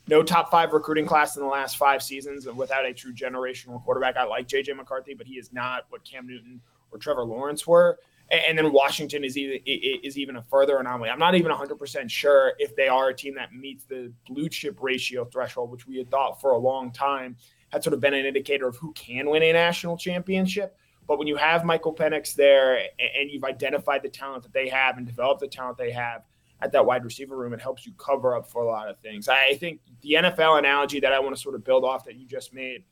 no 0.07 0.23
top 0.23 0.49
five 0.51 0.73
recruiting 0.73 1.05
class 1.05 1.35
in 1.37 1.43
the 1.43 1.47
last 1.47 1.77
five 1.77 2.01
seasons 2.01 2.47
and 2.47 2.57
without 2.57 2.85
a 2.85 2.93
true 2.93 3.13
generational 3.13 3.83
quarterback. 3.83 4.17
I 4.17 4.25
like 4.25 4.47
JJ 4.47 4.75
McCarthy, 4.75 5.13
but 5.13 5.27
he 5.27 5.35
is 5.35 5.53
not 5.53 5.85
what 5.89 6.03
Cam 6.03 6.27
Newton 6.27 6.59
or 6.91 6.97
Trevor 6.97 7.23
Lawrence 7.23 7.65
were. 7.67 7.99
And, 8.31 8.55
then 8.55 8.71
Washington 8.71 9.23
is 9.23 9.37
even 9.37 9.59
is 9.65 10.15
even 10.15 10.35
a 10.35 10.43
further 10.43 10.77
anomaly. 10.77 11.09
I'm 11.09 11.17
not 11.17 11.33
even 11.33 11.51
100% 11.51 12.09
sure 12.11 12.53
if 12.59 12.75
they 12.75 12.87
are 12.87 13.09
a 13.09 13.13
team 13.13 13.33
that 13.35 13.53
meets 13.53 13.85
the 13.85 14.13
blue 14.27 14.49
chip 14.49 14.77
ratio 14.81 15.25
threshold, 15.25 15.71
which 15.71 15.87
we 15.87 15.97
had 15.97 16.11
thought 16.11 16.39
for 16.39 16.51
a 16.51 16.57
long 16.57 16.91
time 16.91 17.35
had 17.69 17.83
sort 17.83 17.95
of 17.95 17.99
been 17.99 18.13
an 18.13 18.25
indicator 18.25 18.67
of 18.67 18.75
who 18.77 18.91
can 18.93 19.29
win 19.29 19.41
a 19.41 19.53
national 19.53 19.97
championship. 19.97 20.77
But 21.09 21.17
when 21.17 21.25
you 21.25 21.37
have 21.37 21.65
Michael 21.65 21.91
Penix 21.91 22.35
there 22.35 22.75
and 22.77 23.31
you've 23.31 23.43
identified 23.43 24.03
the 24.03 24.09
talent 24.09 24.43
that 24.43 24.53
they 24.53 24.69
have 24.69 24.95
and 24.95 25.07
developed 25.07 25.41
the 25.41 25.47
talent 25.47 25.79
they 25.79 25.89
have 25.89 26.21
at 26.61 26.71
that 26.73 26.85
wide 26.85 27.03
receiver 27.03 27.35
room, 27.35 27.51
it 27.51 27.59
helps 27.59 27.83
you 27.83 27.93
cover 27.93 28.35
up 28.35 28.47
for 28.47 28.61
a 28.61 28.67
lot 28.67 28.87
of 28.87 28.99
things. 28.99 29.27
I 29.27 29.55
think 29.55 29.79
the 30.01 30.11
NFL 30.19 30.59
analogy 30.59 30.99
that 30.99 31.11
I 31.11 31.19
want 31.19 31.35
to 31.35 31.41
sort 31.41 31.55
of 31.55 31.63
build 31.63 31.83
off 31.83 32.05
that 32.05 32.15
you 32.15 32.27
just 32.27 32.53
made, 32.53 32.83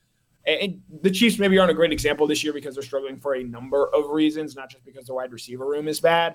and 0.44 0.80
the 1.00 1.12
Chiefs 1.12 1.38
maybe 1.38 1.60
aren't 1.60 1.70
a 1.70 1.74
great 1.74 1.92
example 1.92 2.26
this 2.26 2.42
year 2.42 2.52
because 2.52 2.74
they're 2.74 2.82
struggling 2.82 3.18
for 3.18 3.36
a 3.36 3.44
number 3.44 3.88
of 3.94 4.10
reasons, 4.10 4.56
not 4.56 4.68
just 4.68 4.84
because 4.84 5.06
the 5.06 5.14
wide 5.14 5.30
receiver 5.30 5.64
room 5.64 5.86
is 5.86 6.00
bad. 6.00 6.34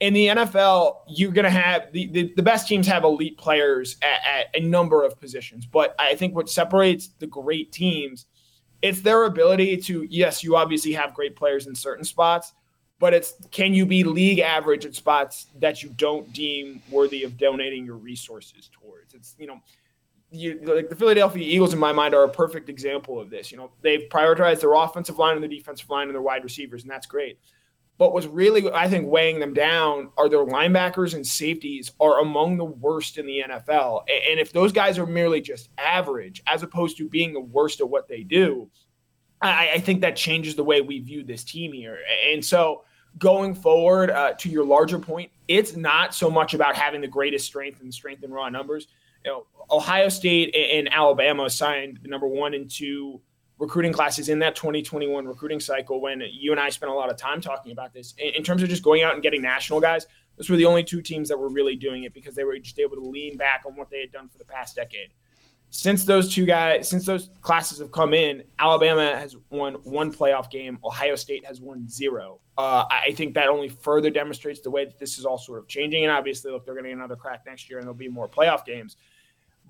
In 0.00 0.14
the 0.14 0.26
NFL, 0.26 1.02
you're 1.06 1.30
going 1.30 1.44
to 1.44 1.50
have 1.50 1.92
the, 1.92 2.08
the, 2.08 2.32
the, 2.34 2.42
best 2.42 2.66
teams 2.66 2.88
have 2.88 3.04
elite 3.04 3.38
players 3.38 3.96
at, 4.02 4.48
at 4.56 4.60
a 4.60 4.66
number 4.66 5.04
of 5.04 5.20
positions. 5.20 5.66
But 5.66 5.94
I 6.00 6.16
think 6.16 6.34
what 6.34 6.50
separates 6.50 7.10
the 7.20 7.28
great 7.28 7.70
teams 7.70 8.26
it's 8.82 9.00
their 9.00 9.24
ability 9.24 9.76
to 9.78 10.02
yes, 10.10 10.42
you 10.42 10.56
obviously 10.56 10.92
have 10.92 11.14
great 11.14 11.36
players 11.36 11.66
in 11.66 11.74
certain 11.74 12.04
spots, 12.04 12.52
but 12.98 13.14
it's 13.14 13.34
can 13.50 13.72
you 13.72 13.86
be 13.86 14.04
league 14.04 14.40
average 14.40 14.84
at 14.84 14.94
spots 14.94 15.46
that 15.60 15.82
you 15.82 15.90
don't 15.96 16.30
deem 16.32 16.82
worthy 16.90 17.22
of 17.22 17.38
donating 17.38 17.86
your 17.86 17.96
resources 17.96 18.68
towards? 18.72 19.14
It's 19.14 19.34
you 19.38 19.46
know. 19.46 19.60
You, 20.34 20.58
like 20.62 20.88
the 20.88 20.96
Philadelphia 20.96 21.46
Eagles, 21.46 21.74
in 21.74 21.78
my 21.78 21.92
mind, 21.92 22.14
are 22.14 22.24
a 22.24 22.28
perfect 22.28 22.70
example 22.70 23.20
of 23.20 23.28
this. 23.28 23.52
You 23.52 23.58
know, 23.58 23.70
they've 23.82 24.08
prioritized 24.08 24.60
their 24.60 24.72
offensive 24.72 25.18
line 25.18 25.34
and 25.34 25.42
their 25.42 25.50
defensive 25.50 25.90
line 25.90 26.06
and 26.06 26.14
their 26.14 26.22
wide 26.22 26.42
receivers, 26.42 26.84
and 26.84 26.90
that's 26.90 27.06
great. 27.06 27.38
But 27.98 28.12
what's 28.12 28.26
really, 28.26 28.70
I 28.70 28.88
think, 28.88 29.06
weighing 29.08 29.38
them 29.38 29.54
down 29.54 30.10
are 30.16 30.28
their 30.28 30.44
linebackers 30.44 31.14
and 31.14 31.26
safeties 31.26 31.92
are 32.00 32.20
among 32.20 32.56
the 32.56 32.64
worst 32.64 33.18
in 33.18 33.26
the 33.26 33.44
NFL. 33.48 34.04
And 34.30 34.40
if 34.40 34.52
those 34.52 34.72
guys 34.72 34.98
are 34.98 35.06
merely 35.06 35.40
just 35.40 35.68
average, 35.78 36.42
as 36.46 36.62
opposed 36.62 36.96
to 36.98 37.08
being 37.08 37.32
the 37.32 37.40
worst 37.40 37.80
at 37.80 37.88
what 37.88 38.08
they 38.08 38.22
do, 38.22 38.70
I, 39.40 39.72
I 39.74 39.78
think 39.78 40.00
that 40.00 40.16
changes 40.16 40.56
the 40.56 40.64
way 40.64 40.80
we 40.80 41.00
view 41.00 41.22
this 41.22 41.44
team 41.44 41.72
here. 41.72 41.98
And 42.32 42.44
so, 42.44 42.84
going 43.18 43.54
forward, 43.54 44.10
uh, 44.10 44.32
to 44.34 44.48
your 44.48 44.64
larger 44.64 44.98
point, 44.98 45.30
it's 45.48 45.76
not 45.76 46.14
so 46.14 46.30
much 46.30 46.54
about 46.54 46.76
having 46.76 47.00
the 47.02 47.08
greatest 47.08 47.46
strength 47.46 47.82
and 47.82 47.92
strength 47.92 48.24
in 48.24 48.32
raw 48.32 48.48
numbers. 48.48 48.88
You 49.24 49.30
know, 49.30 49.46
Ohio 49.70 50.08
State 50.08 50.54
and 50.54 50.92
Alabama 50.92 51.50
signed 51.50 52.00
the 52.02 52.08
number 52.08 52.26
one 52.26 52.54
and 52.54 52.70
two 52.70 53.20
recruiting 53.62 53.92
classes 53.92 54.28
in 54.28 54.40
that 54.40 54.56
2021 54.56 55.24
recruiting 55.24 55.60
cycle 55.60 56.00
when 56.00 56.20
you 56.32 56.50
and 56.50 56.60
I 56.60 56.68
spent 56.68 56.90
a 56.90 56.94
lot 56.94 57.10
of 57.10 57.16
time 57.16 57.40
talking 57.40 57.70
about 57.70 57.94
this. 57.94 58.12
In, 58.18 58.34
in, 58.34 58.42
terms 58.42 58.60
of 58.64 58.68
just 58.68 58.82
going 58.82 59.04
out 59.04 59.14
and 59.14 59.22
getting 59.22 59.40
national 59.40 59.80
guys, 59.80 60.08
those 60.36 60.50
were 60.50 60.56
the 60.56 60.64
only 60.64 60.82
two 60.82 61.00
teams 61.00 61.28
that 61.28 61.38
were 61.38 61.48
really 61.48 61.76
doing 61.76 62.02
it 62.02 62.12
because 62.12 62.34
they 62.34 62.42
were 62.42 62.58
just 62.58 62.80
able 62.80 62.96
to 62.96 63.02
lean 63.02 63.36
back 63.36 63.62
on 63.64 63.76
what 63.76 63.88
they 63.88 64.00
had 64.00 64.10
done 64.10 64.28
for 64.28 64.36
the 64.38 64.44
past 64.44 64.74
decade. 64.74 65.10
Since 65.70 66.04
those 66.04 66.34
two 66.34 66.44
guys, 66.44 66.88
since 66.88 67.06
those 67.06 67.30
classes 67.40 67.78
have 67.78 67.92
come 67.92 68.14
in, 68.14 68.42
Alabama 68.58 69.16
has 69.16 69.36
won 69.50 69.74
one 69.84 70.12
playoff 70.12 70.50
game. 70.50 70.80
Ohio 70.84 71.14
State 71.14 71.46
has 71.46 71.60
won 71.60 71.88
zero. 71.88 72.40
Uh, 72.58 72.84
I 72.90 73.12
think 73.12 73.32
that 73.34 73.46
only 73.46 73.68
further 73.68 74.10
demonstrates 74.10 74.60
the 74.60 74.72
way 74.72 74.86
that 74.86 74.98
this 74.98 75.18
is 75.18 75.24
all 75.24 75.38
sort 75.38 75.60
of 75.60 75.68
changing. 75.68 76.02
And 76.02 76.10
obviously, 76.10 76.50
look, 76.50 76.64
they're 76.64 76.74
going 76.74 76.84
to 76.84 76.90
get 76.90 76.98
another 76.98 77.16
crack 77.16 77.44
next 77.46 77.70
year, 77.70 77.78
and 77.78 77.86
there'll 77.86 77.94
be 77.94 78.08
more 78.08 78.28
playoff 78.28 78.66
games. 78.66 78.96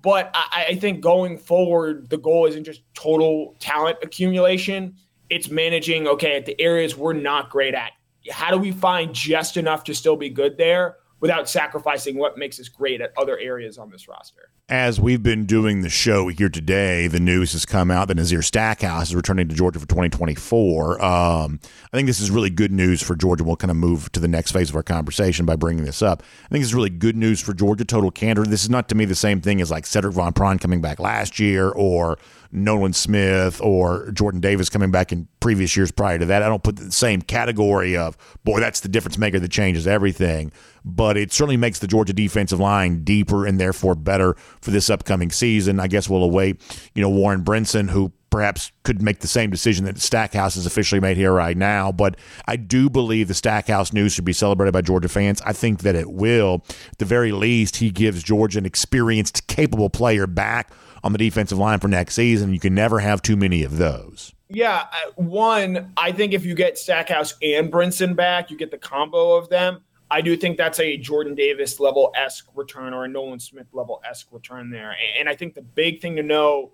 But 0.03 0.29
I, 0.35 0.65
I 0.69 0.75
think 0.75 1.01
going 1.01 1.37
forward, 1.37 2.09
the 2.09 2.17
goal 2.17 2.45
isn't 2.45 2.65
just 2.65 2.81
total 2.93 3.55
talent 3.59 3.97
accumulation. 4.03 4.95
It's 5.29 5.49
managing, 5.49 6.07
okay, 6.07 6.35
at 6.35 6.45
the 6.45 6.59
areas 6.61 6.95
we're 6.95 7.13
not 7.13 7.49
great 7.49 7.73
at. 7.73 7.91
How 8.29 8.51
do 8.51 8.57
we 8.57 8.71
find 8.71 9.15
just 9.15 9.57
enough 9.57 9.85
to 9.85 9.95
still 9.95 10.15
be 10.15 10.29
good 10.29 10.57
there 10.57 10.97
without 11.23 11.47
sacrificing 11.47 12.17
what 12.17 12.37
makes 12.37 12.59
us 12.59 12.67
great 12.67 12.99
at 12.99 13.13
other 13.17 13.39
areas 13.39 13.77
on 13.77 13.89
this 13.89 14.09
roster? 14.09 14.49
as 14.69 14.99
we've 14.99 15.21
been 15.21 15.45
doing 15.45 15.81
the 15.81 15.89
show 15.89 16.29
here 16.29 16.47
today, 16.47 17.07
the 17.07 17.19
news 17.19 17.51
has 17.51 17.65
come 17.65 17.91
out 17.91 18.07
that 18.07 18.15
Nazir 18.15 18.41
Stackhouse 18.41 19.09
is 19.09 19.15
returning 19.15 19.49
to 19.49 19.55
Georgia 19.55 19.77
for 19.77 19.87
2024. 19.87 21.03
Um, 21.03 21.59
I 21.91 21.97
think 21.97 22.07
this 22.07 22.21
is 22.21 22.31
really 22.31 22.49
good 22.49 22.71
news 22.71 23.01
for 23.01 23.15
Georgia. 23.15 23.43
We'll 23.43 23.57
kind 23.57 23.71
of 23.71 23.77
move 23.77 24.11
to 24.13 24.21
the 24.21 24.27
next 24.27 24.51
phase 24.51 24.69
of 24.69 24.75
our 24.75 24.83
conversation 24.83 25.45
by 25.45 25.57
bringing 25.57 25.83
this 25.83 26.01
up. 26.01 26.23
I 26.45 26.47
think 26.47 26.61
this 26.61 26.69
is 26.69 26.75
really 26.75 26.89
good 26.89 27.17
news 27.17 27.41
for 27.41 27.53
Georgia. 27.53 27.83
Total 27.83 28.09
candor. 28.09 28.45
This 28.45 28.63
is 28.63 28.69
not 28.69 28.87
to 28.89 28.95
me 28.95 29.03
the 29.03 29.15
same 29.15 29.41
thing 29.41 29.59
as 29.59 29.69
like 29.69 29.83
Sedrick 29.83 30.13
Van 30.13 30.31
Pran 30.31 30.61
coming 30.61 30.79
back 30.79 30.99
last 30.99 31.39
year 31.39 31.69
or 31.69 32.17
Nolan 32.53 32.93
Smith 32.93 33.59
or 33.61 34.11
Jordan 34.11 34.39
Davis 34.39 34.69
coming 34.69 34.91
back 34.91 35.11
in 35.11 35.27
previous 35.39 35.75
years 35.75 35.91
prior 35.91 36.19
to 36.19 36.25
that. 36.25 36.43
I 36.43 36.47
don't 36.47 36.63
put 36.63 36.75
the 36.75 36.91
same 36.91 37.21
category 37.21 37.97
of, 37.97 38.15
boy, 38.43 38.59
that's 38.59 38.79
the 38.79 38.87
difference 38.87 39.17
maker 39.17 39.39
that 39.39 39.51
changes 39.51 39.87
everything. 39.87 40.51
But 40.85 41.17
it 41.17 41.31
certainly 41.31 41.57
makes 41.57 41.79
the 41.79 41.87
Georgia 41.87 42.13
defensive 42.13 42.59
line 42.59 43.03
deeper 43.03 43.45
and 43.45 43.59
therefore 43.59 43.95
better 43.95 44.35
for 44.61 44.71
this 44.71 44.89
upcoming 44.89 45.31
season. 45.31 45.79
I 45.79 45.87
guess 45.87 46.07
we'll 46.07 46.23
await, 46.23 46.61
you 46.93 47.01
know, 47.01 47.09
Warren 47.09 47.43
Brinson, 47.43 47.89
who 47.89 48.11
perhaps 48.29 48.71
could 48.81 49.01
make 49.01 49.19
the 49.19 49.27
same 49.27 49.51
decision 49.51 49.85
that 49.85 49.99
Stackhouse 49.99 50.55
has 50.55 50.65
officially 50.65 50.99
made 50.99 51.17
here 51.17 51.31
right 51.31 51.55
now. 51.55 51.91
But 51.91 52.17
I 52.47 52.55
do 52.55 52.89
believe 52.89 53.27
the 53.27 53.33
Stackhouse 53.33 53.93
news 53.93 54.11
should 54.13 54.25
be 54.25 54.33
celebrated 54.33 54.71
by 54.71 54.81
Georgia 54.81 55.07
fans. 55.07 55.41
I 55.45 55.53
think 55.53 55.81
that 55.81 55.95
it 55.95 56.11
will. 56.11 56.63
At 56.91 56.97
the 56.97 57.05
very 57.05 57.31
least, 57.31 57.77
he 57.77 57.91
gives 57.91 58.23
Georgia 58.23 58.57
an 58.59 58.65
experienced, 58.65 59.47
capable 59.47 59.89
player 59.89 60.27
back 60.27 60.71
on 61.03 61.11
the 61.11 61.17
defensive 61.17 61.57
line 61.57 61.79
for 61.79 61.87
next 61.87 62.15
season. 62.15 62.53
You 62.53 62.59
can 62.59 62.73
never 62.73 62.99
have 62.99 63.21
too 63.21 63.35
many 63.35 63.63
of 63.63 63.77
those. 63.77 64.33
Yeah, 64.49 64.85
uh, 64.91 65.11
one, 65.15 65.91
I 65.97 66.11
think 66.11 66.33
if 66.33 66.45
you 66.45 66.53
get 66.53 66.77
Stackhouse 66.77 67.35
and 67.41 67.71
Brinson 67.71 68.15
back, 68.15 68.51
you 68.51 68.57
get 68.57 68.71
the 68.71 68.77
combo 68.77 69.33
of 69.33 69.49
them. 69.49 69.81
I 70.11 70.21
do 70.21 70.37
think 70.37 70.57
that's 70.57 70.79
a 70.79 70.95
Jordan 70.97 71.33
Davis 71.33 71.79
level 71.79 72.11
esque 72.15 72.47
return 72.53 72.93
or 72.93 73.05
a 73.05 73.07
Nolan 73.07 73.39
Smith 73.39 73.65
level 73.73 73.99
esque 74.07 74.27
return 74.31 74.69
there. 74.69 74.95
And 75.17 75.27
I 75.27 75.35
think 75.35 75.55
the 75.55 75.63
big 75.63 76.01
thing 76.01 76.15
to 76.17 76.23
know 76.23 76.73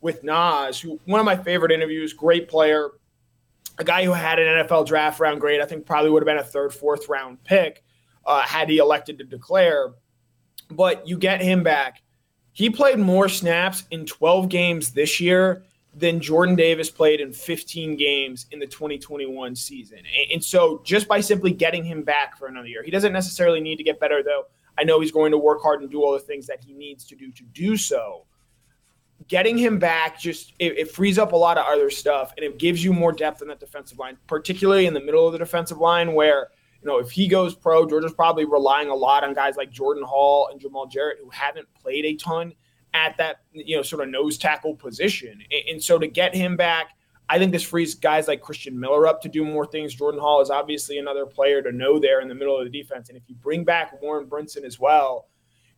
with 0.00 0.22
Nas, 0.22 0.80
who 0.80 1.00
one 1.04 1.18
of 1.18 1.26
my 1.26 1.36
favorite 1.36 1.72
interviews, 1.72 2.12
great 2.12 2.48
player, 2.48 2.90
a 3.78 3.84
guy 3.84 4.04
who 4.04 4.12
had 4.12 4.38
an 4.38 4.66
NFL 4.66 4.86
draft 4.86 5.18
round 5.18 5.40
grade, 5.40 5.60
I 5.60 5.66
think 5.66 5.84
probably 5.84 6.10
would 6.10 6.22
have 6.22 6.26
been 6.26 6.38
a 6.38 6.44
third, 6.44 6.72
fourth 6.72 7.08
round 7.08 7.42
pick 7.42 7.82
uh, 8.24 8.42
had 8.42 8.68
he 8.68 8.78
elected 8.78 9.18
to 9.18 9.24
declare. 9.24 9.94
But 10.70 11.08
you 11.08 11.18
get 11.18 11.40
him 11.40 11.64
back. 11.64 12.02
He 12.56 12.70
played 12.70 12.98
more 12.98 13.28
snaps 13.28 13.84
in 13.90 14.06
12 14.06 14.48
games 14.48 14.92
this 14.92 15.20
year 15.20 15.62
than 15.92 16.20
Jordan 16.20 16.56
Davis 16.56 16.88
played 16.88 17.20
in 17.20 17.30
15 17.30 17.96
games 17.96 18.46
in 18.50 18.58
the 18.58 18.66
2021 18.66 19.54
season. 19.54 19.98
And, 20.32 20.42
so 20.42 20.80
just 20.82 21.06
by 21.06 21.20
simply 21.20 21.52
getting 21.52 21.84
him 21.84 22.02
back 22.02 22.38
for 22.38 22.46
another 22.46 22.66
year, 22.66 22.82
he 22.82 22.90
doesn't 22.90 23.12
necessarily 23.12 23.60
need 23.60 23.76
to 23.76 23.82
get 23.84 24.00
better, 24.00 24.22
though. 24.22 24.44
I 24.78 24.84
know 24.84 25.00
he's 25.00 25.12
going 25.12 25.32
to 25.32 25.38
work 25.38 25.62
hard 25.62 25.82
and 25.82 25.90
do 25.90 26.02
all 26.02 26.14
the 26.14 26.18
things 26.18 26.46
that 26.46 26.64
he 26.64 26.72
needs 26.72 27.04
to 27.08 27.14
do 27.14 27.30
to 27.30 27.42
do 27.52 27.76
so 27.76 28.24
getting 29.28 29.56
him 29.56 29.78
back 29.78 30.20
just 30.20 30.52
it, 30.58 30.78
it, 30.78 30.90
frees 30.90 31.18
up 31.18 31.32
a 31.32 31.36
lot 31.36 31.58
of 31.58 31.64
other 31.66 31.90
stuff 31.90 32.32
and 32.36 32.44
it 32.44 32.58
gives 32.58 32.84
you 32.84 32.92
more 32.92 33.12
depth 33.12 33.42
in 33.42 33.48
that 33.48 33.58
defensive 33.58 33.98
line, 33.98 34.16
particularly 34.26 34.86
in 34.86 34.94
the 34.94 35.00
middle 35.00 35.26
of 35.26 35.32
the 35.32 35.38
defensive 35.38 35.78
line 35.78 36.12
where 36.12 36.48
you 36.86 36.92
know 36.92 36.98
if 36.98 37.10
he 37.10 37.26
goes 37.26 37.52
pro, 37.52 37.84
Georgia's 37.84 38.12
probably 38.12 38.44
relying 38.44 38.90
a 38.90 38.94
lot 38.94 39.24
on 39.24 39.34
guys 39.34 39.56
like 39.56 39.72
Jordan 39.72 40.04
Hall 40.04 40.48
and 40.52 40.60
Jamal 40.60 40.86
Jarrett 40.86 41.18
who 41.20 41.28
haven't 41.30 41.66
played 41.74 42.04
a 42.04 42.14
ton 42.14 42.52
at 42.94 43.16
that 43.16 43.38
you 43.52 43.76
know 43.76 43.82
sort 43.82 44.02
of 44.02 44.08
nose 44.08 44.38
tackle 44.38 44.76
position. 44.76 45.42
And, 45.68 45.82
so 45.82 45.98
to 45.98 46.06
get 46.06 46.32
him 46.32 46.56
back, 46.56 46.90
I 47.28 47.40
think 47.40 47.50
this 47.50 47.64
frees 47.64 47.96
guys 47.96 48.28
like 48.28 48.40
Christian 48.40 48.78
Miller 48.78 49.08
up 49.08 49.20
to 49.22 49.28
do 49.28 49.44
more 49.44 49.66
things. 49.66 49.96
Jordan 49.96 50.20
Hall 50.20 50.40
is 50.40 50.48
obviously 50.48 50.98
another 50.98 51.26
player 51.26 51.60
to 51.60 51.72
know 51.72 51.98
there 51.98 52.20
in 52.20 52.28
the 52.28 52.36
middle 52.36 52.56
of 52.56 52.64
the 52.64 52.70
defense, 52.70 53.08
and 53.08 53.18
if 53.18 53.24
you 53.26 53.34
bring 53.34 53.64
back 53.64 54.00
Warren 54.00 54.28
Brinson 54.28 54.62
as 54.62 54.78
well 54.78 55.26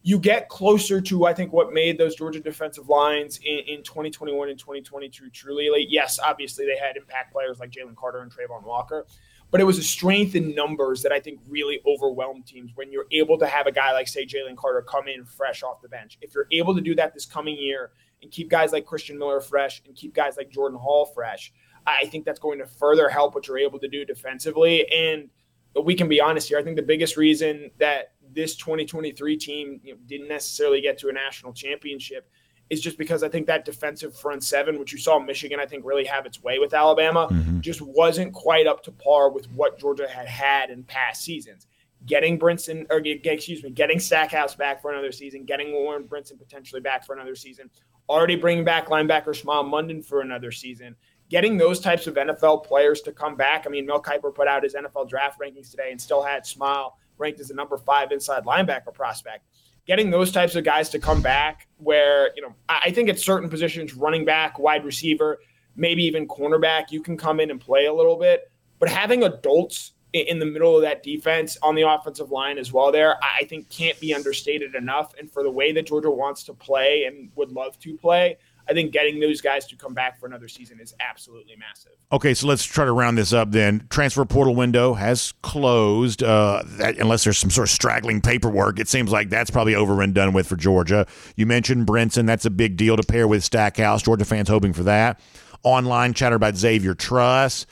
you 0.02 0.18
get 0.18 0.48
closer 0.48 1.00
to, 1.00 1.26
I 1.26 1.34
think, 1.34 1.52
what 1.52 1.72
made 1.72 1.98
those 1.98 2.14
Georgia 2.14 2.40
defensive 2.40 2.88
lines 2.88 3.40
in, 3.44 3.58
in 3.66 3.82
2021 3.82 4.48
and 4.48 4.58
2022 4.58 5.30
truly 5.30 5.66
elite. 5.66 5.88
Yes, 5.90 6.18
obviously 6.18 6.66
they 6.66 6.76
had 6.76 6.96
impact 6.96 7.32
players 7.32 7.58
like 7.58 7.70
Jalen 7.70 7.96
Carter 7.96 8.20
and 8.20 8.30
Travon 8.30 8.62
Walker, 8.64 9.06
but 9.50 9.60
it 9.60 9.64
was 9.64 9.78
a 9.78 9.82
strength 9.82 10.34
in 10.34 10.54
numbers 10.54 11.02
that 11.02 11.12
I 11.12 11.20
think 11.20 11.40
really 11.48 11.80
overwhelmed 11.86 12.46
teams 12.46 12.72
when 12.74 12.92
you're 12.92 13.06
able 13.10 13.38
to 13.38 13.46
have 13.46 13.66
a 13.66 13.72
guy 13.72 13.92
like, 13.92 14.08
say, 14.08 14.26
Jalen 14.26 14.56
Carter 14.56 14.82
come 14.82 15.08
in 15.08 15.24
fresh 15.24 15.62
off 15.62 15.80
the 15.80 15.88
bench. 15.88 16.18
If 16.20 16.34
you're 16.34 16.48
able 16.52 16.74
to 16.74 16.80
do 16.80 16.94
that 16.96 17.14
this 17.14 17.24
coming 17.24 17.56
year 17.56 17.92
and 18.22 18.30
keep 18.30 18.50
guys 18.50 18.72
like 18.72 18.84
Christian 18.84 19.18
Miller 19.18 19.40
fresh 19.40 19.82
and 19.86 19.94
keep 19.94 20.14
guys 20.14 20.36
like 20.36 20.50
Jordan 20.50 20.78
Hall 20.78 21.06
fresh, 21.06 21.52
I 21.86 22.06
think 22.06 22.26
that's 22.26 22.38
going 22.38 22.58
to 22.58 22.66
further 22.66 23.08
help 23.08 23.34
what 23.34 23.48
you're 23.48 23.58
able 23.58 23.78
to 23.78 23.88
do 23.88 24.04
defensively. 24.04 24.86
And 24.92 25.30
but 25.74 25.84
we 25.84 25.94
can 25.94 26.08
be 26.08 26.20
honest 26.20 26.48
here. 26.48 26.58
I 26.58 26.62
think 26.62 26.76
the 26.76 26.82
biggest 26.82 27.16
reason 27.16 27.70
that 27.78 28.14
this 28.32 28.56
2023 28.56 29.36
team 29.36 29.80
you 29.82 29.92
know, 29.94 29.98
didn't 30.06 30.28
necessarily 30.28 30.80
get 30.80 30.98
to 30.98 31.08
a 31.08 31.12
national 31.12 31.52
championship 31.52 32.28
is 32.70 32.80
just 32.80 32.98
because 32.98 33.22
I 33.22 33.28
think 33.28 33.46
that 33.46 33.64
defensive 33.64 34.16
front 34.16 34.44
seven, 34.44 34.78
which 34.78 34.92
you 34.92 34.98
saw 34.98 35.18
Michigan, 35.18 35.58
I 35.60 35.66
think 35.66 35.84
really 35.84 36.04
have 36.04 36.26
its 36.26 36.42
way 36.42 36.58
with 36.58 36.74
Alabama, 36.74 37.28
mm-hmm. 37.30 37.60
just 37.60 37.80
wasn't 37.80 38.32
quite 38.32 38.66
up 38.66 38.82
to 38.84 38.92
par 38.92 39.30
with 39.30 39.50
what 39.52 39.78
Georgia 39.78 40.08
had 40.08 40.28
had 40.28 40.70
in 40.70 40.82
past 40.84 41.22
seasons. 41.22 41.66
Getting 42.06 42.38
Brinson, 42.38 42.86
or 42.90 43.02
excuse 43.04 43.62
me, 43.62 43.70
getting 43.70 43.98
Stackhouse 43.98 44.54
back 44.54 44.80
for 44.80 44.92
another 44.92 45.12
season, 45.12 45.44
getting 45.44 45.72
Warren 45.72 46.04
Brinson 46.04 46.38
potentially 46.38 46.80
back 46.80 47.04
for 47.04 47.14
another 47.14 47.34
season, 47.34 47.70
already 48.08 48.36
bringing 48.36 48.64
back 48.64 48.88
linebacker 48.88 49.28
Smael 49.28 49.64
Mondon 49.64 50.04
for 50.04 50.20
another 50.20 50.52
season, 50.52 50.94
getting 51.28 51.56
those 51.56 51.80
types 51.80 52.06
of 52.06 52.14
NFL 52.14 52.64
players 52.64 53.00
to 53.02 53.12
come 53.12 53.34
back. 53.34 53.66
I 53.66 53.70
mean, 53.70 53.84
Mel 53.86 54.02
Kiper 54.02 54.32
put 54.32 54.46
out 54.46 54.62
his 54.62 54.74
NFL 54.74 55.08
draft 55.08 55.40
rankings 55.40 55.70
today 55.70 55.90
and 55.90 56.00
still 56.00 56.22
had 56.22 56.46
Smile 56.46 56.98
ranked 57.18 57.40
as 57.40 57.48
the 57.48 57.54
number 57.54 57.76
five 57.76 58.12
inside 58.12 58.44
linebacker 58.44 58.94
prospect. 58.94 59.44
Getting 59.88 60.10
those 60.10 60.30
types 60.30 60.54
of 60.54 60.64
guys 60.64 60.90
to 60.90 60.98
come 60.98 61.22
back, 61.22 61.66
where 61.78 62.30
you 62.36 62.42
know, 62.42 62.54
I 62.68 62.90
think 62.90 63.08
at 63.08 63.18
certain 63.18 63.48
positions, 63.48 63.94
running 63.94 64.24
back, 64.24 64.58
wide 64.58 64.84
receiver, 64.84 65.38
maybe 65.74 66.04
even 66.04 66.28
cornerback, 66.28 66.90
you 66.90 67.00
can 67.02 67.16
come 67.16 67.40
in 67.40 67.50
and 67.50 67.60
play 67.60 67.86
a 67.86 67.92
little 67.92 68.16
bit. 68.16 68.50
But 68.78 68.90
having 68.90 69.24
adults 69.24 69.92
in 70.12 70.38
the 70.38 70.46
middle 70.46 70.76
of 70.76 70.82
that 70.82 71.02
defense 71.02 71.56
on 71.62 71.74
the 71.74 71.82
offensive 71.82 72.30
line 72.30 72.58
as 72.58 72.72
well, 72.72 72.92
there, 72.92 73.16
I 73.22 73.44
think 73.44 73.68
can't 73.70 73.98
be 74.00 74.14
understated 74.14 74.74
enough. 74.74 75.14
And 75.18 75.30
for 75.30 75.42
the 75.42 75.50
way 75.50 75.72
that 75.72 75.86
Georgia 75.86 76.10
wants 76.10 76.44
to 76.44 76.54
play 76.54 77.04
and 77.04 77.30
would 77.34 77.52
love 77.52 77.78
to 77.80 77.96
play, 77.96 78.38
I 78.68 78.74
think 78.74 78.92
getting 78.92 79.18
those 79.18 79.40
guys 79.40 79.66
to 79.68 79.76
come 79.76 79.94
back 79.94 80.20
for 80.20 80.26
another 80.26 80.48
season 80.48 80.78
is 80.80 80.94
absolutely 81.00 81.56
massive. 81.56 81.92
Okay, 82.12 82.34
so 82.34 82.46
let's 82.46 82.64
try 82.64 82.84
to 82.84 82.92
round 82.92 83.16
this 83.16 83.32
up 83.32 83.50
then. 83.50 83.86
Transfer 83.88 84.24
portal 84.24 84.54
window 84.54 84.94
has 84.94 85.32
closed. 85.42 86.22
Uh, 86.22 86.62
that, 86.78 86.98
unless 86.98 87.24
there's 87.24 87.38
some 87.38 87.50
sort 87.50 87.68
of 87.68 87.70
straggling 87.70 88.20
paperwork, 88.20 88.78
it 88.78 88.88
seems 88.88 89.10
like 89.10 89.30
that's 89.30 89.50
probably 89.50 89.74
over 89.74 90.02
and 90.02 90.14
done 90.14 90.32
with 90.32 90.46
for 90.46 90.56
Georgia. 90.56 91.06
You 91.36 91.46
mentioned 91.46 91.86
Brinson. 91.86 92.26
That's 92.26 92.44
a 92.44 92.50
big 92.50 92.76
deal 92.76 92.96
to 92.96 93.02
pair 93.02 93.26
with 93.26 93.42
Stackhouse. 93.42 94.02
Georgia 94.02 94.24
fans 94.24 94.48
hoping 94.48 94.72
for 94.72 94.82
that. 94.82 95.18
Online 95.62 96.12
chatter 96.12 96.36
about 96.36 96.56
Xavier 96.56 96.94
Truss. 96.94 97.66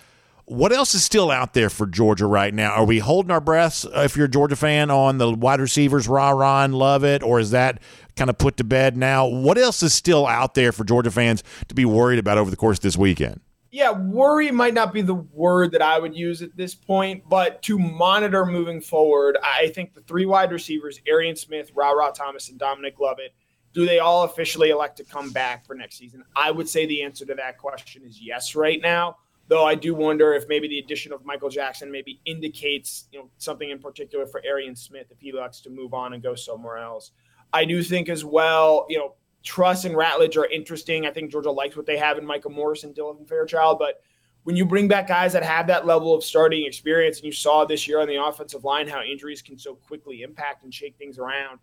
What 0.49 0.73
else 0.73 0.95
is 0.95 1.03
still 1.03 1.33
out 1.33 1.55
there 1.55 1.69
for 1.69 1.87
Georgia 1.87 2.27
right 2.27 2.55
now? 2.55 2.71
Are 2.71 2.85
we 2.85 3.01
holding 3.01 3.33
our 3.33 3.41
breaths 3.41 3.85
uh, 3.85 4.03
if 4.05 4.17
you're 4.17 4.27
a 4.27 4.31
Georgia 4.31 4.55
fan 4.55 4.93
on 4.93 5.19
the 5.19 5.33
wide 5.33 5.59
receivers, 5.61 6.07
rah 6.07 6.31
rah 6.31 6.63
and 6.63 6.73
Lovett, 6.73 7.25
or 7.25 7.41
is 7.41 7.51
that 7.51 7.83
kind 8.15 8.31
of 8.31 8.39
put 8.39 8.57
to 8.59 8.65
bed 8.65 8.97
now? 8.97 9.27
What 9.27 9.59
else 9.59 9.83
is 9.83 9.93
still 9.93 10.25
out 10.25 10.55
there 10.55 10.71
for 10.71 10.85
Georgia 10.85 11.11
fans 11.11 11.43
to 11.67 11.75
be 11.75 11.85
worried 11.85 12.21
about 12.21 12.39
over 12.39 12.49
the 12.49 12.57
course 12.57 12.79
of 12.79 12.83
this 12.83 12.97
weekend? 12.97 13.41
Yeah, 13.73 13.91
worry 13.91 14.53
might 14.53 14.73
not 14.73 14.93
be 14.93 15.03
the 15.03 15.15
word 15.15 15.73
that 15.73 15.83
I 15.83 15.99
would 15.99 16.17
use 16.17 16.43
at 16.43 16.57
this 16.57 16.77
point, 16.77 17.25
but 17.29 17.61
to 17.63 17.77
monitor 17.77 18.47
moving 18.47 18.81
forward, 18.81 19.37
I 19.43 19.73
think 19.75 19.95
the 19.95 20.01
three 20.03 20.27
wide 20.27 20.53
receivers, 20.53 21.01
Arian 21.09 21.35
Smith, 21.35 21.73
Rara 21.75 22.13
Thomas, 22.15 22.51
and 22.51 22.59
Dominic 22.59 23.01
Lovett, 23.01 23.35
do 23.75 23.85
they 23.85 23.99
all 23.99 24.23
officially 24.23 24.71
elect 24.71 24.97
to 24.99 25.05
come 25.05 25.33
back 25.33 25.67
for 25.67 25.75
next 25.75 25.99
season? 25.99 26.23
I 26.37 26.53
would 26.53 26.69
say 26.69 26.87
the 26.87 27.03
answer 27.03 27.27
to 27.27 27.35
that 27.35 27.59
question 27.59 28.05
is 28.05 28.21
yes 28.23 28.55
right 28.55 28.81
now. 28.81 29.17
Though 29.49 29.65
I 29.65 29.77
do 29.77 29.95
wonder 29.95 30.35
if 30.35 30.49
maybe 30.49 30.67
the 30.67 30.81
addition 30.81 31.13
of 31.13 31.25
Michael 31.25 31.49
Jackson 31.49 31.91
maybe 31.91 32.21
indicates 32.25 33.07
you 33.13 33.21
know 33.21 33.31
something 33.39 33.71
in 33.71 33.79
particular 33.79 34.27
for 34.27 34.43
Arian 34.45 34.75
Smith 34.75 35.07
if 35.11 35.21
he 35.21 35.33
likes 35.33 35.61
to 35.63 35.71
move 35.71 35.95
on 35.95 36.15
and 36.15 36.23
go 36.23 36.35
somewhere 36.35 36.79
else. 36.79 37.13
I 37.53 37.65
do 37.65 37.83
think 37.83 38.09
as 38.09 38.25
well, 38.25 38.87
you 38.89 38.99
know, 38.99 39.15
Truss 39.45 39.85
and 39.85 39.95
Ratledge 39.95 40.37
are 40.37 40.47
interesting. 40.47 41.07
I 41.07 41.13
think 41.13 41.31
Georgia 41.31 41.53
likes 41.53 41.77
what 41.77 41.87
they 41.87 41.97
have 41.97 42.19
in 42.19 42.27
Michael 42.27 42.51
Morris 42.51 42.83
and 42.83 42.95
Dylan 42.95 43.29
Fairchild, 43.29 43.79
but 43.79 44.01
when 44.43 44.57
you 44.57 44.65
bring 44.65 44.89
back 44.89 45.09
guys 45.09 45.33
that 45.33 45.43
have 45.43 45.67
that 45.69 45.87
level 45.87 46.15
of 46.15 46.25
starting 46.25 46.67
experience, 46.67 47.19
and 47.19 47.27
you 47.27 47.33
saw 47.33 47.65
this 47.65 47.87
year 47.87 48.01
on 48.01 48.09
the 48.09 48.17
offensive 48.17 48.65
line 48.65 48.87
how 48.89 49.03
injuries 49.03 49.43
can 49.43 49.59
so 49.59 49.75
quickly 49.75 50.23
impact 50.23 50.65
and 50.65 50.73
shake 50.73 50.97
things 50.97 51.19
around, 51.19 51.59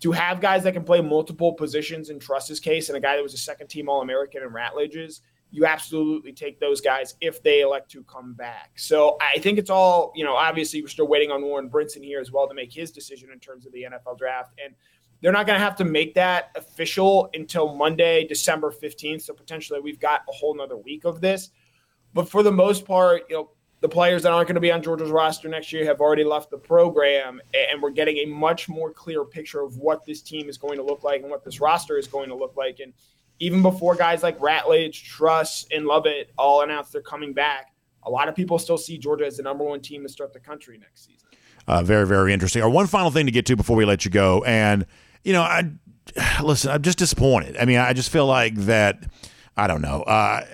to 0.00 0.12
have 0.12 0.40
guys 0.40 0.62
that 0.64 0.72
can 0.72 0.84
play 0.84 1.00
multiple 1.00 1.52
positions 1.52 2.10
in 2.10 2.18
Truss's 2.18 2.58
case 2.60 2.88
and 2.88 2.96
a 2.96 3.00
guy 3.00 3.16
that 3.16 3.22
was 3.22 3.34
a 3.34 3.38
second 3.38 3.68
team 3.68 3.88
All 3.88 4.02
American 4.02 4.42
in 4.42 4.50
Ratledge's– 4.50 5.20
you 5.54 5.64
absolutely 5.66 6.32
take 6.32 6.58
those 6.58 6.80
guys 6.80 7.14
if 7.20 7.40
they 7.40 7.60
elect 7.60 7.88
to 7.88 8.02
come 8.02 8.34
back. 8.34 8.72
So 8.74 9.16
I 9.20 9.38
think 9.38 9.56
it's 9.56 9.70
all, 9.70 10.12
you 10.16 10.24
know, 10.24 10.34
obviously 10.34 10.82
we're 10.82 10.88
still 10.88 11.06
waiting 11.06 11.30
on 11.30 11.42
Warren 11.42 11.70
Brinson 11.70 12.02
here 12.02 12.18
as 12.18 12.32
well 12.32 12.48
to 12.48 12.54
make 12.54 12.72
his 12.72 12.90
decision 12.90 13.30
in 13.32 13.38
terms 13.38 13.64
of 13.64 13.72
the 13.72 13.84
NFL 13.84 14.18
draft. 14.18 14.52
And 14.62 14.74
they're 15.20 15.30
not 15.30 15.46
going 15.46 15.56
to 15.56 15.64
have 15.64 15.76
to 15.76 15.84
make 15.84 16.12
that 16.14 16.50
official 16.56 17.30
until 17.34 17.72
Monday, 17.72 18.26
December 18.26 18.72
15th. 18.72 19.22
So 19.22 19.32
potentially 19.32 19.78
we've 19.78 20.00
got 20.00 20.22
a 20.28 20.32
whole 20.32 20.56
nother 20.56 20.76
week 20.76 21.04
of 21.04 21.20
this. 21.20 21.50
But 22.14 22.28
for 22.28 22.42
the 22.42 22.50
most 22.50 22.84
part, 22.84 23.22
you 23.30 23.36
know, 23.36 23.50
the 23.80 23.88
players 23.88 24.24
that 24.24 24.32
aren't 24.32 24.48
going 24.48 24.56
to 24.56 24.60
be 24.60 24.72
on 24.72 24.82
Georgia's 24.82 25.10
roster 25.10 25.48
next 25.48 25.72
year 25.72 25.84
have 25.84 26.00
already 26.00 26.24
left 26.24 26.50
the 26.50 26.56
program, 26.56 27.38
and 27.52 27.82
we're 27.82 27.90
getting 27.90 28.16
a 28.16 28.24
much 28.24 28.66
more 28.66 28.90
clear 28.90 29.24
picture 29.24 29.60
of 29.60 29.76
what 29.76 30.06
this 30.06 30.22
team 30.22 30.48
is 30.48 30.56
going 30.56 30.78
to 30.78 30.82
look 30.82 31.04
like 31.04 31.20
and 31.20 31.30
what 31.30 31.44
this 31.44 31.60
roster 31.60 31.98
is 31.98 32.08
going 32.08 32.30
to 32.30 32.34
look 32.34 32.56
like. 32.56 32.80
And 32.80 32.94
even 33.40 33.62
before 33.62 33.94
guys 33.94 34.22
like 34.22 34.38
Ratledge, 34.38 35.02
Truss, 35.04 35.66
and 35.72 35.86
Lovett 35.86 36.32
all 36.38 36.62
announced 36.62 36.92
they're 36.92 37.02
coming 37.02 37.32
back, 37.32 37.72
a 38.04 38.10
lot 38.10 38.28
of 38.28 38.34
people 38.34 38.58
still 38.58 38.78
see 38.78 38.98
Georgia 38.98 39.26
as 39.26 39.36
the 39.36 39.42
number 39.42 39.64
one 39.64 39.80
team 39.80 40.02
to 40.02 40.08
start 40.08 40.32
the 40.32 40.40
country 40.40 40.78
next 40.78 41.06
season. 41.06 41.28
Uh, 41.66 41.82
very, 41.82 42.06
very 42.06 42.32
interesting. 42.32 42.62
Or 42.62 42.68
one 42.68 42.86
final 42.86 43.10
thing 43.10 43.26
to 43.26 43.32
get 43.32 43.46
to 43.46 43.56
before 43.56 43.76
we 43.76 43.84
let 43.84 44.04
you 44.04 44.10
go, 44.10 44.44
and 44.44 44.86
you 45.22 45.32
know, 45.32 45.42
I 45.42 45.70
listen. 46.42 46.70
I'm 46.70 46.82
just 46.82 46.98
disappointed. 46.98 47.56
I 47.56 47.64
mean, 47.64 47.78
I 47.78 47.92
just 47.92 48.10
feel 48.10 48.26
like 48.26 48.54
that. 48.56 49.04
I 49.56 49.66
don't 49.66 49.82
know. 49.82 50.02
Uh, 50.02 50.44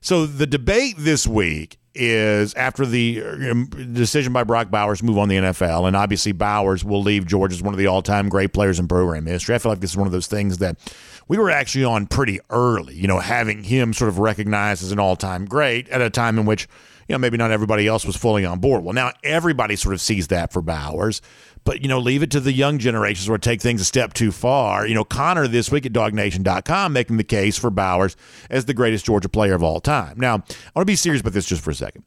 so 0.00 0.26
the 0.26 0.46
debate 0.46 0.94
this 0.98 1.26
week 1.26 1.78
is 1.96 2.54
after 2.54 2.86
the 2.86 3.22
uh, 3.22 3.50
um, 3.50 3.66
decision 3.92 4.32
by 4.32 4.44
Brock 4.44 4.70
Bowers 4.70 5.02
move 5.02 5.18
on 5.18 5.28
the 5.28 5.36
NFL, 5.36 5.86
and 5.86 5.96
obviously 5.96 6.32
Bowers 6.32 6.84
will 6.84 7.02
leave 7.02 7.26
Georgia 7.26 7.54
as 7.54 7.62
one 7.62 7.74
of 7.74 7.78
the 7.78 7.86
all-time 7.86 8.28
great 8.28 8.52
players 8.52 8.78
in 8.78 8.88
program 8.88 9.26
history. 9.26 9.54
I 9.54 9.58
feel 9.58 9.72
like 9.72 9.80
this 9.80 9.90
is 9.90 9.96
one 9.96 10.06
of 10.06 10.12
those 10.12 10.26
things 10.26 10.58
that 10.58 10.76
we 11.28 11.38
were 11.38 11.50
actually 11.50 11.84
on 11.84 12.06
pretty 12.06 12.40
early, 12.50 12.94
you 12.94 13.08
know, 13.08 13.18
having 13.18 13.64
him 13.64 13.92
sort 13.92 14.08
of 14.08 14.18
recognized 14.18 14.82
as 14.82 14.92
an 14.92 14.98
all 14.98 15.16
time 15.16 15.44
great 15.44 15.88
at 15.88 16.00
a 16.00 16.10
time 16.10 16.38
in 16.38 16.46
which, 16.46 16.68
you 17.08 17.14
know, 17.14 17.18
maybe 17.18 17.36
not 17.36 17.50
everybody 17.50 17.86
else 17.86 18.04
was 18.04 18.16
fully 18.16 18.44
on 18.44 18.58
board. 18.58 18.82
Well, 18.84 18.94
now 18.94 19.12
everybody 19.22 19.76
sort 19.76 19.94
of 19.94 20.00
sees 20.00 20.28
that 20.28 20.52
for 20.52 20.60
Bowers, 20.60 21.22
but, 21.64 21.82
you 21.82 21.88
know, 21.88 21.98
leave 21.98 22.22
it 22.22 22.30
to 22.32 22.40
the 22.40 22.52
young 22.52 22.78
generations 22.78 23.28
or 23.28 23.38
take 23.38 23.60
things 23.60 23.80
a 23.80 23.84
step 23.84 24.12
too 24.12 24.32
far. 24.32 24.86
You 24.86 24.94
know, 24.94 25.04
Connor 25.04 25.48
this 25.48 25.70
week 25.70 25.86
at 25.86 25.92
dawgnation.com 25.92 26.92
making 26.92 27.16
the 27.16 27.24
case 27.24 27.58
for 27.58 27.70
Bowers 27.70 28.16
as 28.50 28.64
the 28.64 28.74
greatest 28.74 29.04
Georgia 29.04 29.28
player 29.28 29.54
of 29.54 29.62
all 29.62 29.80
time. 29.80 30.18
Now, 30.18 30.34
I 30.34 30.72
want 30.74 30.82
to 30.82 30.84
be 30.84 30.96
serious 30.96 31.20
about 31.20 31.32
this 31.32 31.46
just 31.46 31.62
for 31.62 31.70
a 31.70 31.74
second. 31.74 32.04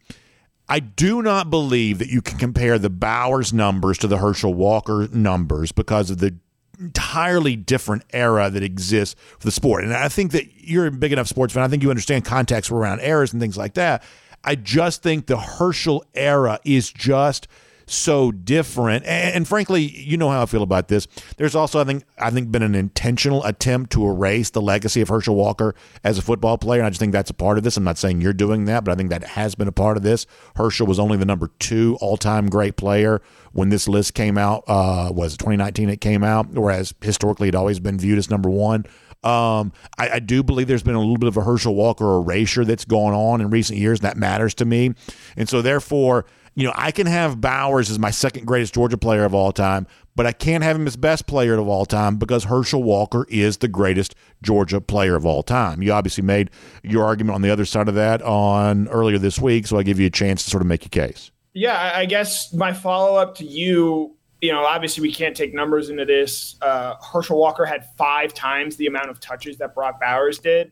I 0.67 0.79
do 0.79 1.23
not 1.23 1.49
believe 1.49 1.97
that 1.97 2.09
you 2.09 2.21
can 2.21 2.37
compare 2.37 2.77
the 2.77 2.91
Bowers 2.91 3.51
numbers 3.51 3.97
to 3.99 4.07
the 4.07 4.17
Herschel 4.17 4.53
Walker 4.53 5.07
numbers 5.11 5.71
because 5.71 6.11
of 6.11 6.19
the 6.19 6.35
entirely 6.79 7.55
different 7.55 8.03
era 8.11 8.49
that 8.49 8.63
exists 8.63 9.15
for 9.37 9.45
the 9.45 9.51
sport. 9.51 9.83
And 9.83 9.93
I 9.93 10.09
think 10.09 10.31
that 10.31 10.45
you're 10.55 10.87
a 10.87 10.91
big 10.91 11.11
enough 11.11 11.27
sports 11.27 11.53
fan. 11.53 11.63
I 11.63 11.67
think 11.67 11.83
you 11.83 11.89
understand 11.89 12.23
context 12.23 12.71
around 12.71 13.01
errors 13.01 13.33
and 13.33 13.41
things 13.41 13.57
like 13.57 13.73
that. 13.73 14.03
I 14.43 14.55
just 14.55 15.03
think 15.03 15.27
the 15.27 15.37
Herschel 15.37 16.05
era 16.13 16.59
is 16.63 16.91
just– 16.91 17.47
so 17.89 18.31
different. 18.31 19.05
And, 19.05 19.35
and, 19.35 19.47
frankly, 19.47 19.81
you 19.81 20.17
know 20.17 20.29
how 20.29 20.43
I 20.43 20.45
feel 20.45 20.63
about 20.63 20.87
this. 20.87 21.07
There's 21.37 21.55
also, 21.55 21.79
I 21.79 21.83
think, 21.83 22.03
I 22.17 22.29
think, 22.29 22.51
been 22.51 22.61
an 22.61 22.75
intentional 22.75 23.43
attempt 23.43 23.91
to 23.93 24.07
erase 24.07 24.51
the 24.51 24.61
legacy 24.61 25.01
of 25.01 25.09
Herschel 25.09 25.35
Walker 25.35 25.75
as 26.03 26.17
a 26.17 26.21
football 26.21 26.57
player. 26.57 26.81
And 26.81 26.87
I 26.87 26.89
just 26.89 26.99
think 26.99 27.13
that's 27.13 27.29
a 27.29 27.35
part 27.35 27.57
of 27.57 27.63
this. 27.63 27.77
I'm 27.77 27.83
not 27.83 27.97
saying 27.97 28.21
you're 28.21 28.33
doing 28.33 28.65
that, 28.65 28.83
but 28.83 28.91
I 28.91 28.95
think 28.95 29.09
that 29.09 29.23
has 29.23 29.55
been 29.55 29.67
a 29.67 29.73
part 29.73 29.97
of 29.97 30.03
this. 30.03 30.25
Herschel 30.55 30.87
was 30.87 30.99
only 30.99 31.17
the 31.17 31.25
number 31.25 31.51
two 31.59 31.97
all-time 32.01 32.49
great 32.49 32.77
player 32.77 33.21
when 33.51 33.69
this 33.69 33.87
list 33.87 34.13
came 34.13 34.37
out. 34.37 34.63
Uh, 34.67 35.11
was 35.13 35.37
2019 35.37 35.89
it 35.89 36.01
came 36.01 36.23
out, 36.23 36.49
whereas 36.49 36.93
historically 37.01 37.49
it 37.49 37.55
always 37.55 37.79
been 37.79 37.97
viewed 37.97 38.17
as 38.17 38.29
number 38.29 38.49
one. 38.49 38.85
Um, 39.23 39.73
I, 39.97 40.09
I, 40.11 40.19
do 40.19 40.43
believe 40.43 40.69
there's 40.69 40.81
been 40.81 40.95
a 40.95 40.99
little 40.99 41.17
bit 41.17 41.27
of 41.27 41.35
a 41.35 41.41
Herschel 41.41 41.75
Walker 41.75 42.05
erasure 42.05 42.63
that's 42.63 42.85
gone 42.85 43.13
on 43.13 43.41
in 43.41 43.49
recent 43.49 43.77
years. 43.77 43.99
And 43.99 44.05
that 44.05 44.15
matters 44.15 44.53
to 44.55 44.65
me. 44.65 44.93
And 45.35 45.49
so, 45.49 45.61
therefore, 45.61 46.25
you 46.55 46.65
know, 46.65 46.73
I 46.75 46.91
can 46.91 47.05
have 47.07 47.39
Bowers 47.39 47.89
as 47.89 47.99
my 47.99 48.11
second 48.11 48.45
greatest 48.45 48.73
Georgia 48.73 48.97
player 48.97 49.25
of 49.25 49.33
all 49.33 49.51
time, 49.51 49.87
but 50.15 50.25
I 50.25 50.31
can't 50.31 50.63
have 50.63 50.75
him 50.75 50.87
as 50.87 50.97
best 50.97 51.27
player 51.27 51.53
of 51.55 51.67
all 51.67 51.85
time 51.85 52.17
because 52.17 52.45
Herschel 52.45 52.83
Walker 52.83 53.25
is 53.29 53.57
the 53.57 53.67
greatest 53.67 54.15
Georgia 54.41 54.81
player 54.81 55.15
of 55.15 55.25
all 55.25 55.43
time. 55.43 55.81
You 55.81 55.93
obviously 55.93 56.23
made 56.23 56.49
your 56.83 57.05
argument 57.05 57.35
on 57.35 57.41
the 57.41 57.49
other 57.49 57.65
side 57.65 57.87
of 57.87 57.95
that 57.95 58.21
on 58.21 58.87
earlier 58.89 59.17
this 59.17 59.39
week, 59.39 59.67
so 59.67 59.77
I 59.77 59.83
give 59.83 59.99
you 59.99 60.07
a 60.07 60.11
chance 60.11 60.43
to 60.43 60.49
sort 60.49 60.61
of 60.61 60.67
make 60.67 60.83
your 60.83 61.07
case. 61.07 61.31
Yeah, 61.53 61.91
I 61.95 62.05
guess 62.05 62.53
my 62.53 62.73
follow 62.73 63.17
up 63.17 63.35
to 63.35 63.45
you, 63.45 64.15
you 64.41 64.51
know, 64.51 64.65
obviously 64.65 65.01
we 65.01 65.13
can't 65.13 65.35
take 65.35 65.53
numbers 65.53 65.89
into 65.89 66.05
this. 66.05 66.55
Uh, 66.61 66.95
Herschel 67.01 67.37
Walker 67.37 67.65
had 67.65 67.85
five 67.97 68.33
times 68.33 68.75
the 68.77 68.87
amount 68.87 69.09
of 69.09 69.19
touches 69.19 69.57
that 69.57 69.75
Brock 69.75 69.99
Bowers 69.99 70.39
did. 70.39 70.71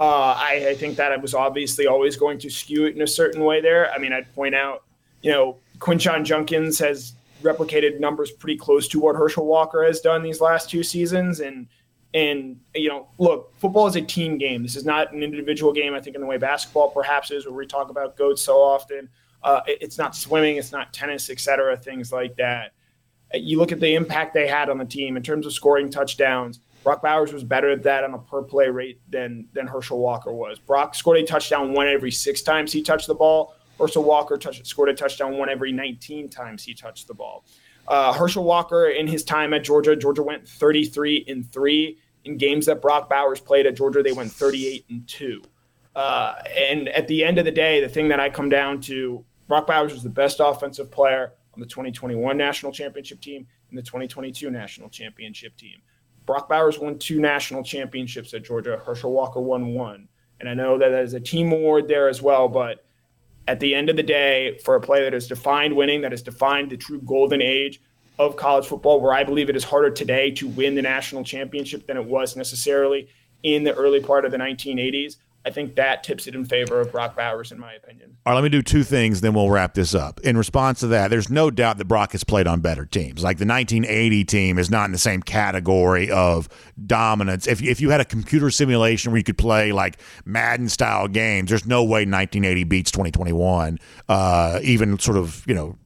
Uh, 0.00 0.34
I, 0.36 0.68
I 0.70 0.74
think 0.74 0.96
that 0.96 1.20
was 1.20 1.34
obviously 1.34 1.88
always 1.88 2.16
going 2.16 2.38
to 2.38 2.50
skew 2.50 2.86
it 2.86 2.94
in 2.94 3.02
a 3.02 3.06
certain 3.06 3.42
way 3.44 3.60
there. 3.60 3.90
I 3.92 3.98
mean, 3.98 4.12
I'd 4.12 4.32
point 4.34 4.54
out 4.54 4.84
you 5.22 5.30
know, 5.30 5.58
Quinshon 5.78 6.24
Judkins 6.24 6.78
has 6.78 7.14
replicated 7.42 8.00
numbers 8.00 8.30
pretty 8.30 8.56
close 8.56 8.88
to 8.88 9.00
what 9.00 9.16
Herschel 9.16 9.46
Walker 9.46 9.84
has 9.84 10.00
done 10.00 10.22
these 10.22 10.40
last 10.40 10.70
two 10.70 10.82
seasons. 10.82 11.40
And 11.40 11.68
and 12.14 12.58
you 12.74 12.88
know, 12.88 13.08
look, 13.18 13.52
football 13.58 13.86
is 13.86 13.96
a 13.96 14.02
team 14.02 14.38
game. 14.38 14.62
This 14.62 14.76
is 14.76 14.84
not 14.84 15.12
an 15.12 15.22
individual 15.22 15.72
game. 15.72 15.94
I 15.94 16.00
think 16.00 16.16
in 16.16 16.22
the 16.22 16.26
way 16.26 16.38
basketball 16.38 16.90
perhaps 16.90 17.30
is, 17.30 17.46
where 17.46 17.54
we 17.54 17.66
talk 17.66 17.90
about 17.90 18.16
goats 18.16 18.42
so 18.42 18.56
often. 18.56 19.08
Uh, 19.42 19.60
it, 19.66 19.78
it's 19.80 19.98
not 19.98 20.16
swimming, 20.16 20.56
it's 20.56 20.72
not 20.72 20.92
tennis, 20.92 21.30
etc. 21.30 21.76
Things 21.76 22.12
like 22.12 22.36
that. 22.36 22.72
You 23.34 23.58
look 23.58 23.72
at 23.72 23.80
the 23.80 23.94
impact 23.94 24.34
they 24.34 24.46
had 24.46 24.70
on 24.70 24.78
the 24.78 24.84
team 24.84 25.16
in 25.16 25.22
terms 25.22 25.46
of 25.46 25.52
scoring 25.52 25.90
touchdowns. 25.90 26.60
Brock 26.82 27.02
Bowers 27.02 27.32
was 27.32 27.44
better 27.44 27.70
at 27.70 27.82
that 27.82 28.04
on 28.04 28.14
a 28.14 28.18
per 28.18 28.42
play 28.42 28.68
rate 28.68 29.00
than 29.10 29.46
than 29.52 29.66
Herschel 29.66 29.98
Walker 29.98 30.32
was. 30.32 30.58
Brock 30.58 30.94
scored 30.94 31.18
a 31.18 31.24
touchdown 31.24 31.72
one 31.72 31.86
every 31.86 32.10
six 32.10 32.42
times 32.42 32.72
he 32.72 32.82
touched 32.82 33.06
the 33.06 33.14
ball. 33.14 33.54
Herschel 33.78 34.02
Walker 34.02 34.36
touched, 34.36 34.66
scored 34.66 34.88
a 34.88 34.94
touchdown 34.94 35.36
one 35.36 35.48
every 35.48 35.72
19 35.72 36.28
times 36.28 36.64
he 36.64 36.74
touched 36.74 37.06
the 37.06 37.14
ball. 37.14 37.44
Uh, 37.86 38.12
Herschel 38.12 38.44
Walker, 38.44 38.88
in 38.88 39.06
his 39.06 39.24
time 39.24 39.54
at 39.54 39.64
Georgia, 39.64 39.96
Georgia 39.96 40.22
went 40.22 40.46
33 40.46 41.24
and 41.28 41.50
three. 41.52 41.98
In 42.24 42.36
games 42.36 42.66
that 42.66 42.82
Brock 42.82 43.08
Bowers 43.08 43.40
played 43.40 43.66
at 43.66 43.76
Georgia, 43.76 44.02
they 44.02 44.12
went 44.12 44.30
38 44.30 44.84
and 44.90 45.08
two. 45.08 45.42
Uh, 45.94 46.34
and 46.56 46.88
at 46.90 47.08
the 47.08 47.24
end 47.24 47.38
of 47.38 47.44
the 47.44 47.50
day, 47.50 47.80
the 47.80 47.88
thing 47.88 48.08
that 48.08 48.20
I 48.20 48.28
come 48.28 48.48
down 48.48 48.80
to, 48.82 49.24
Brock 49.46 49.66
Bowers 49.66 49.92
was 49.92 50.02
the 50.02 50.10
best 50.10 50.40
offensive 50.40 50.90
player 50.90 51.32
on 51.58 51.60
the 51.60 51.66
2021 51.66 52.36
national 52.36 52.70
championship 52.70 53.20
team 53.20 53.44
and 53.70 53.76
the 53.76 53.82
2022 53.82 54.48
national 54.48 54.88
championship 54.88 55.56
team. 55.56 55.82
Brock 56.24 56.48
Bowers 56.48 56.78
won 56.78 56.98
two 56.98 57.20
national 57.20 57.64
championships 57.64 58.32
at 58.32 58.44
Georgia. 58.44 58.80
Herschel 58.86 59.12
Walker 59.12 59.40
won 59.40 59.74
one. 59.74 60.08
And 60.38 60.48
I 60.48 60.54
know 60.54 60.78
that 60.78 60.90
there's 60.90 61.14
a 61.14 61.20
team 61.20 61.50
award 61.50 61.88
there 61.88 62.08
as 62.08 62.22
well, 62.22 62.48
but 62.48 62.84
at 63.48 63.58
the 63.58 63.74
end 63.74 63.90
of 63.90 63.96
the 63.96 64.04
day, 64.04 64.58
for 64.64 64.76
a 64.76 64.80
player 64.80 65.02
that 65.04 65.14
has 65.14 65.26
defined 65.26 65.74
winning, 65.74 66.02
that 66.02 66.12
has 66.12 66.22
defined 66.22 66.70
the 66.70 66.76
true 66.76 67.00
golden 67.00 67.42
age 67.42 67.80
of 68.20 68.36
college 68.36 68.66
football, 68.66 69.00
where 69.00 69.12
I 69.12 69.24
believe 69.24 69.48
it 69.48 69.56
is 69.56 69.64
harder 69.64 69.90
today 69.90 70.30
to 70.32 70.46
win 70.46 70.76
the 70.76 70.82
national 70.82 71.24
championship 71.24 71.88
than 71.88 71.96
it 71.96 72.04
was 72.04 72.36
necessarily 72.36 73.08
in 73.42 73.64
the 73.64 73.74
early 73.74 74.00
part 74.00 74.24
of 74.24 74.30
the 74.30 74.38
1980s. 74.38 75.16
I 75.48 75.50
think 75.50 75.76
that 75.76 76.04
tips 76.04 76.26
it 76.26 76.34
in 76.34 76.44
favor 76.44 76.78
of 76.78 76.92
Brock 76.92 77.16
Bowers, 77.16 77.52
in 77.52 77.58
my 77.58 77.72
opinion. 77.72 78.18
All 78.26 78.32
right, 78.32 78.34
let 78.34 78.44
me 78.44 78.50
do 78.50 78.60
two 78.60 78.84
things, 78.84 79.22
then 79.22 79.32
we'll 79.32 79.48
wrap 79.48 79.72
this 79.72 79.94
up. 79.94 80.20
In 80.20 80.36
response 80.36 80.80
to 80.80 80.88
that, 80.88 81.08
there's 81.08 81.30
no 81.30 81.50
doubt 81.50 81.78
that 81.78 81.86
Brock 81.86 82.12
has 82.12 82.22
played 82.22 82.46
on 82.46 82.60
better 82.60 82.84
teams. 82.84 83.22
Like 83.22 83.38
the 83.38 83.46
1980 83.46 84.24
team 84.26 84.58
is 84.58 84.70
not 84.70 84.84
in 84.84 84.92
the 84.92 84.98
same 84.98 85.22
category 85.22 86.10
of 86.10 86.50
dominance. 86.86 87.46
If, 87.46 87.62
if 87.62 87.80
you 87.80 87.88
had 87.88 88.02
a 88.02 88.04
computer 88.04 88.50
simulation 88.50 89.10
where 89.10 89.16
you 89.16 89.24
could 89.24 89.38
play 89.38 89.72
like 89.72 89.98
Madden 90.26 90.68
style 90.68 91.08
games, 91.08 91.48
there's 91.48 91.64
no 91.64 91.82
way 91.82 92.00
1980 92.00 92.64
beats 92.64 92.90
2021, 92.90 93.78
uh, 94.10 94.60
even 94.62 94.98
sort 94.98 95.16
of, 95.16 95.44
you 95.46 95.54
know, 95.54 95.78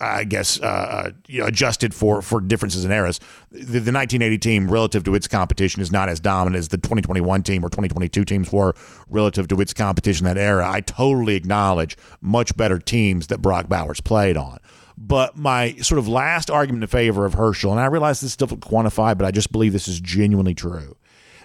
I 0.00 0.24
guess, 0.24 0.60
uh, 0.60 0.64
uh, 0.64 1.10
you 1.26 1.40
know, 1.40 1.46
adjusted 1.46 1.92
for 1.92 2.22
for 2.22 2.40
differences 2.40 2.84
in 2.84 2.92
eras. 2.92 3.18
The, 3.50 3.80
the, 3.80 3.92
1980 3.92 4.38
team, 4.38 4.70
relative 4.70 5.02
to 5.04 5.14
its 5.14 5.26
competition, 5.26 5.82
is 5.82 5.90
not 5.90 6.08
as 6.08 6.20
dominant 6.20 6.58
as 6.58 6.68
the 6.68 6.76
2021 6.76 7.42
team 7.42 7.64
or 7.64 7.68
2022 7.68 8.24
teams 8.24 8.52
were 8.52 8.74
relative 9.10 9.48
to 9.48 9.60
its 9.60 9.74
competition 9.74 10.24
that 10.26 10.38
era. 10.38 10.70
I 10.70 10.82
totally 10.82 11.34
acknowledge 11.34 11.96
much 12.20 12.56
better 12.56 12.78
teams 12.78 13.26
that 13.26 13.42
Brock 13.42 13.68
Bowers 13.68 14.00
played 14.00 14.36
on. 14.36 14.58
But 14.96 15.36
my 15.36 15.74
sort 15.76 15.98
of 15.98 16.08
last 16.08 16.50
argument 16.50 16.84
in 16.84 16.88
favor 16.88 17.24
of 17.24 17.34
Herschel, 17.34 17.72
and 17.72 17.80
I 17.80 17.86
realize 17.86 18.20
this 18.20 18.32
is 18.32 18.36
difficult 18.36 18.62
to 18.62 18.68
quantify, 18.68 19.16
but 19.16 19.24
I 19.24 19.30
just 19.30 19.50
believe 19.50 19.72
this 19.72 19.88
is 19.88 20.00
genuinely 20.00 20.54
true. 20.54 20.96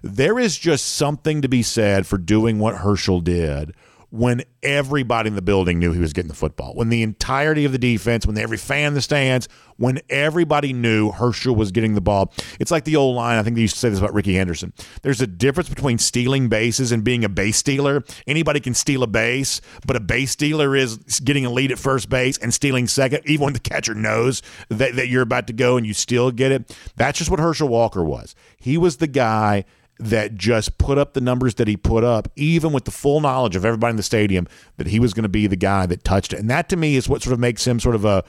There 0.04 0.38
is 0.38 0.58
just 0.58 0.86
something 0.96 1.42
to 1.42 1.48
be 1.48 1.64
said 1.64 2.06
for 2.06 2.18
doing 2.18 2.60
what 2.60 2.78
Herschel 2.78 3.22
did 3.22 3.74
when 4.14 4.44
everybody 4.62 5.28
in 5.28 5.34
the 5.34 5.42
building 5.42 5.80
knew 5.80 5.92
he 5.92 6.00
was 6.00 6.14
getting 6.14 6.28
the 6.28 6.36
football, 6.36 6.76
when 6.76 6.90
the 6.90 7.02
entirety 7.02 7.66
of 7.66 7.72
the 7.72 7.80
defense, 7.80 8.28
when 8.28 8.38
every 8.38 8.60
fan 8.60 8.90
in 8.90 8.94
the 8.94 9.02
stands, 9.02 9.50
when 9.78 10.00
everybody 10.08 10.72
knew 10.72 11.10
Herschel 11.10 11.56
was 11.56 11.72
getting 11.72 11.96
the 11.96 12.02
ball. 12.02 12.32
It's 12.60 12.70
like 12.70 12.84
the 12.84 12.96
old 12.96 13.16
line. 13.16 13.40
I 13.40 13.42
think 13.42 13.56
they 13.56 13.64
used 13.64 13.74
to 13.74 13.80
say 13.80 13.90
this 13.90 13.98
about 13.98 14.14
Rickey 14.14 14.36
Henderson. 14.36 14.72
There's 15.02 15.20
a 15.20 15.26
difference 15.26 15.68
between 15.68 15.98
stealing 15.98 16.48
bases 16.48 16.92
and 16.92 17.04
being 17.04 17.26
a 17.26 17.30
base 17.30 17.58
stealer. 17.58 18.04
Anybody 18.28 18.60
can 18.60 18.76
steal 18.76 19.02
a 19.02 19.08
base, 19.08 19.62
but 19.88 19.96
a 19.96 20.00
base 20.00 20.30
stealer 20.30 20.76
is 20.76 20.98
getting 21.24 21.48
a 21.48 21.50
lead 21.50 21.72
at 21.72 21.80
first 21.80 22.08
base 22.08 22.38
and 22.38 22.54
stealing 22.54 22.86
second, 22.86 23.24
even 23.26 23.46
when 23.46 23.54
the 23.54 23.60
catcher 23.60 23.96
knows 23.96 24.44
that, 24.70 24.96
that 24.96 25.08
you're 25.08 25.24
about 25.24 25.48
to 25.48 25.54
go 25.54 25.76
and 25.76 25.88
you 25.88 25.96
still 25.96 26.30
get 26.30 26.52
it. 26.52 26.78
That's 26.98 27.18
just 27.18 27.32
what 27.32 27.40
Herschel 27.40 27.68
Walker 27.68 28.04
was. 28.04 28.36
He 28.58 28.78
was 28.78 28.98
the 28.98 29.08
guy 29.08 29.66
that 30.00 30.36
just 30.36 30.78
put 30.78 30.98
up 30.98 31.14
the 31.14 31.22
numbers 31.22 31.56
that 31.56 31.68
he 31.68 31.78
put 31.78 32.04
up, 32.04 32.28
even 32.36 32.74
with 32.74 32.86
the 32.86 32.92
full 32.92 33.22
knowledge 33.22 33.56
of 33.56 33.64
everybody 33.64 33.92
in 33.92 33.98
the 33.98 34.04
stadium 34.04 34.48
that 34.78 34.88
he 34.88 35.00
was 35.00 35.14
going 35.14 35.24
to 35.24 35.30
be 35.30 35.48
the 35.48 35.56
guy 35.56 35.86
that 35.86 36.04
touched 36.04 36.34
it. 36.34 36.40
And 36.40 36.50
that 36.50 36.70
to 36.70 36.76
me 36.76 36.96
is 36.96 37.08
what 37.08 37.22
sort 37.22 37.34
of 37.34 37.40
makes 37.40 37.66
him 37.66 37.80
sort 37.80 37.96
of 37.96 38.04
a 38.06 38.24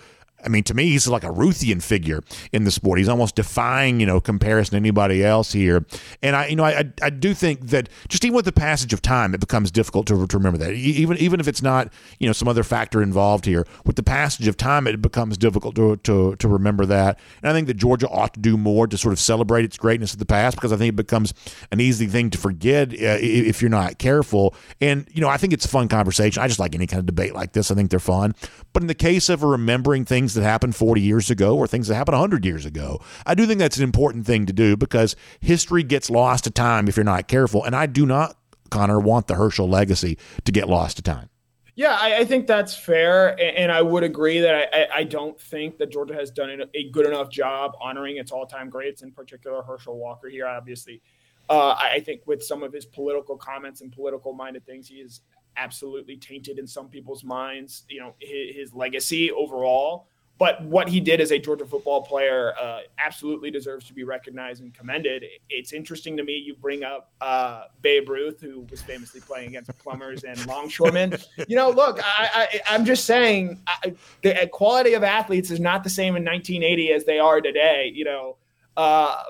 I 0.44 0.48
mean, 0.48 0.64
to 0.64 0.74
me, 0.74 0.90
he's 0.90 1.08
like 1.08 1.24
a 1.24 1.28
Ruthian 1.28 1.82
figure 1.82 2.20
in 2.52 2.64
the 2.64 2.70
sport. 2.70 2.98
He's 2.98 3.08
almost 3.08 3.34
defying, 3.34 4.00
you 4.00 4.06
know, 4.06 4.20
comparison 4.20 4.72
to 4.72 4.76
anybody 4.76 5.24
else 5.24 5.52
here. 5.52 5.84
And 6.22 6.36
I, 6.36 6.46
you 6.48 6.56
know, 6.56 6.64
I, 6.64 6.90
I 7.02 7.10
do 7.10 7.34
think 7.34 7.68
that 7.68 7.88
just 8.08 8.24
even 8.24 8.36
with 8.36 8.44
the 8.44 8.52
passage 8.52 8.92
of 8.92 9.02
time, 9.02 9.34
it 9.34 9.40
becomes 9.40 9.70
difficult 9.70 10.06
to, 10.08 10.26
to 10.26 10.38
remember 10.38 10.58
that. 10.58 10.72
Even 10.72 11.16
even 11.18 11.40
if 11.40 11.48
it's 11.48 11.62
not, 11.62 11.92
you 12.18 12.26
know, 12.26 12.32
some 12.32 12.48
other 12.48 12.62
factor 12.62 13.02
involved 13.02 13.44
here, 13.44 13.66
with 13.84 13.96
the 13.96 14.02
passage 14.02 14.46
of 14.46 14.56
time, 14.56 14.86
it 14.86 15.00
becomes 15.00 15.36
difficult 15.38 15.74
to, 15.76 15.96
to, 15.98 16.36
to 16.36 16.48
remember 16.48 16.86
that. 16.86 17.18
And 17.42 17.50
I 17.50 17.54
think 17.54 17.66
that 17.68 17.74
Georgia 17.74 18.08
ought 18.08 18.34
to 18.34 18.40
do 18.40 18.56
more 18.56 18.86
to 18.86 18.96
sort 18.98 19.12
of 19.12 19.18
celebrate 19.18 19.64
its 19.64 19.76
greatness 19.76 20.12
of 20.12 20.18
the 20.18 20.26
past 20.26 20.56
because 20.56 20.72
I 20.72 20.76
think 20.76 20.90
it 20.90 20.96
becomes 20.96 21.34
an 21.70 21.80
easy 21.80 22.06
thing 22.06 22.30
to 22.30 22.38
forget 22.38 22.92
uh, 22.92 23.18
if 23.20 23.62
you're 23.62 23.70
not 23.70 23.98
careful. 23.98 24.54
And, 24.80 25.08
you 25.12 25.20
know, 25.20 25.28
I 25.28 25.36
think 25.36 25.52
it's 25.52 25.64
a 25.64 25.68
fun 25.68 25.88
conversation. 25.88 26.42
I 26.42 26.48
just 26.48 26.60
like 26.60 26.74
any 26.74 26.86
kind 26.86 27.00
of 27.00 27.06
debate 27.06 27.34
like 27.34 27.52
this. 27.52 27.70
I 27.70 27.74
think 27.74 27.90
they're 27.90 27.98
fun. 28.00 28.34
But 28.72 28.82
in 28.82 28.86
the 28.86 28.94
case 28.94 29.28
of 29.28 29.42
remembering 29.42 30.04
things 30.04 30.33
that 30.34 30.42
happened 30.42 30.76
40 30.76 31.00
years 31.00 31.30
ago 31.30 31.56
or 31.56 31.66
things 31.66 31.88
that 31.88 31.94
happened 31.94 32.14
100 32.14 32.44
years 32.44 32.64
ago. 32.66 33.00
I 33.26 33.34
do 33.34 33.46
think 33.46 33.58
that's 33.58 33.76
an 33.76 33.84
important 33.84 34.26
thing 34.26 34.46
to 34.46 34.52
do 34.52 34.76
because 34.76 35.16
history 35.40 35.82
gets 35.82 36.10
lost 36.10 36.44
to 36.44 36.50
time 36.50 36.88
if 36.88 36.96
you're 36.96 37.04
not 37.04 37.28
careful. 37.28 37.64
And 37.64 37.74
I 37.74 37.86
do 37.86 38.06
not, 38.06 38.36
Connor, 38.70 39.00
want 39.00 39.26
the 39.26 39.34
Herschel 39.34 39.68
legacy 39.68 40.18
to 40.44 40.52
get 40.52 40.68
lost 40.68 40.96
to 40.96 41.02
time. 41.02 41.30
Yeah, 41.76 41.96
I, 42.00 42.18
I, 42.18 42.24
think 42.24 42.46
that's 42.46 42.76
fair, 42.76 43.36
and 43.40 43.72
I 43.72 43.82
would 43.82 44.04
agree 44.04 44.38
that 44.38 44.72
I, 44.72 45.00
I, 45.00 45.02
don't 45.02 45.40
think 45.40 45.76
that 45.78 45.90
Georgia 45.90 46.14
has 46.14 46.30
done 46.30 46.62
a 46.72 46.88
good 46.90 47.04
enough 47.04 47.30
job 47.30 47.72
honoring 47.80 48.16
its 48.18 48.30
all-time 48.30 48.70
greats, 48.70 49.02
in 49.02 49.10
particular 49.10 49.60
Herschel 49.60 49.98
Walker. 49.98 50.28
Here, 50.28 50.46
obviously, 50.46 51.02
uh, 51.48 51.70
I 51.70 51.98
think 51.98 52.20
with 52.26 52.44
some 52.44 52.62
of 52.62 52.72
his 52.72 52.86
political 52.86 53.36
comments 53.36 53.80
and 53.80 53.90
political-minded 53.90 54.64
things, 54.64 54.86
he 54.86 54.96
is 54.96 55.22
absolutely 55.56 56.16
tainted 56.16 56.60
in 56.60 56.66
some 56.66 56.88
people's 56.88 57.24
minds. 57.24 57.82
You 57.88 58.00
know, 58.00 58.14
his, 58.20 58.54
his 58.54 58.74
legacy 58.74 59.32
overall. 59.32 60.06
But 60.36 60.62
what 60.64 60.88
he 60.88 60.98
did 60.98 61.20
as 61.20 61.30
a 61.30 61.38
Georgia 61.38 61.64
football 61.64 62.02
player 62.02 62.54
uh, 62.60 62.80
absolutely 62.98 63.52
deserves 63.52 63.86
to 63.86 63.94
be 63.94 64.02
recognized 64.02 64.62
and 64.62 64.74
commended. 64.74 65.24
It's 65.48 65.72
interesting 65.72 66.16
to 66.16 66.24
me 66.24 66.36
you 66.36 66.56
bring 66.56 66.82
up 66.82 67.12
uh, 67.20 67.64
Babe 67.82 68.08
Ruth, 68.08 68.40
who 68.40 68.66
was 68.68 68.82
famously 68.82 69.20
playing 69.20 69.50
against 69.50 69.76
plumbers 69.78 70.24
and 70.24 70.44
longshoremen. 70.46 71.16
You 71.46 71.56
know, 71.56 71.70
look, 71.70 72.00
I, 72.02 72.60
am 72.68 72.84
just 72.84 73.04
saying 73.04 73.60
I, 73.66 73.94
the 74.22 74.48
quality 74.50 74.94
of 74.94 75.02
athletes 75.02 75.50
is 75.50 75.60
not 75.60 75.84
the 75.84 75.90
same 75.90 76.16
in 76.16 76.24
1980 76.24 76.92
as 76.92 77.04
they 77.04 77.18
are 77.18 77.40
today. 77.40 77.92
You 77.94 78.04
know, 78.04 78.36
uh, 78.76 79.24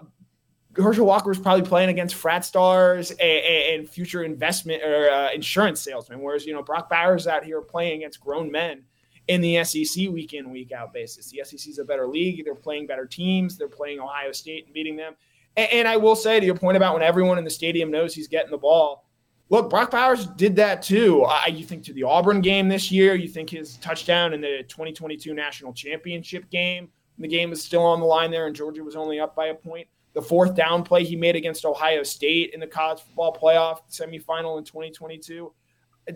Herschel 0.76 1.06
Walker 1.06 1.28
was 1.28 1.38
probably 1.38 1.66
playing 1.66 1.90
against 1.90 2.14
frat 2.14 2.44
stars 2.44 3.10
and, 3.10 3.20
and 3.20 3.88
future 3.88 4.22
investment 4.22 4.82
or 4.82 5.10
uh, 5.10 5.32
insurance 5.32 5.80
salesmen, 5.80 6.20
whereas 6.20 6.46
you 6.46 6.52
know 6.52 6.62
Brock 6.62 6.88
Bowers 6.88 7.26
out 7.26 7.44
here 7.44 7.60
playing 7.60 7.98
against 7.98 8.20
grown 8.20 8.50
men 8.50 8.84
in 9.28 9.40
the 9.40 9.62
SEC 9.64 10.08
week 10.10 10.34
in, 10.34 10.50
week 10.50 10.72
out 10.72 10.92
basis. 10.92 11.30
The 11.30 11.42
SEC 11.44 11.68
is 11.68 11.78
a 11.78 11.84
better 11.84 12.06
league. 12.06 12.44
They're 12.44 12.54
playing 12.54 12.86
better 12.86 13.06
teams. 13.06 13.56
They're 13.56 13.68
playing 13.68 14.00
Ohio 14.00 14.32
State 14.32 14.66
and 14.66 14.74
beating 14.74 14.96
them. 14.96 15.14
And, 15.56 15.72
and, 15.72 15.88
I 15.88 15.96
will 15.96 16.16
say 16.16 16.40
to 16.40 16.46
your 16.46 16.56
point 16.56 16.76
about 16.76 16.94
when 16.94 17.02
everyone 17.02 17.38
in 17.38 17.44
the 17.44 17.50
stadium 17.50 17.90
knows 17.90 18.14
he's 18.14 18.28
getting 18.28 18.50
the 18.50 18.58
ball. 18.58 19.04
Look, 19.50 19.70
Brock 19.70 19.90
Bowers 19.90 20.26
did 20.26 20.56
that 20.56 20.82
too. 20.82 21.26
You 21.48 21.64
think 21.64 21.84
to 21.84 21.92
the 21.92 22.02
Auburn 22.02 22.40
game 22.40 22.68
this 22.68 22.90
year, 22.90 23.14
you 23.14 23.28
think 23.28 23.50
his 23.50 23.76
touchdown 23.76 24.32
in 24.32 24.40
the 24.40 24.64
2022 24.68 25.34
national 25.34 25.72
championship 25.74 26.48
game, 26.50 26.88
the 27.18 27.28
game 27.28 27.50
was 27.50 27.62
still 27.62 27.82
on 27.82 28.00
the 28.00 28.06
line 28.06 28.30
there 28.30 28.46
and 28.46 28.56
Georgia 28.56 28.82
was 28.82 28.96
only 28.96 29.20
up 29.20 29.36
by 29.36 29.46
a 29.46 29.54
point. 29.54 29.86
The 30.14 30.22
fourth 30.22 30.54
down 30.54 30.82
play 30.82 31.04
he 31.04 31.14
made 31.14 31.36
against 31.36 31.64
Ohio 31.64 32.02
State 32.02 32.52
in 32.54 32.60
the 32.60 32.66
college 32.66 33.00
football 33.00 33.36
playoff 33.40 33.80
semifinal 33.90 34.58
in 34.58 34.64
2022 34.64 35.52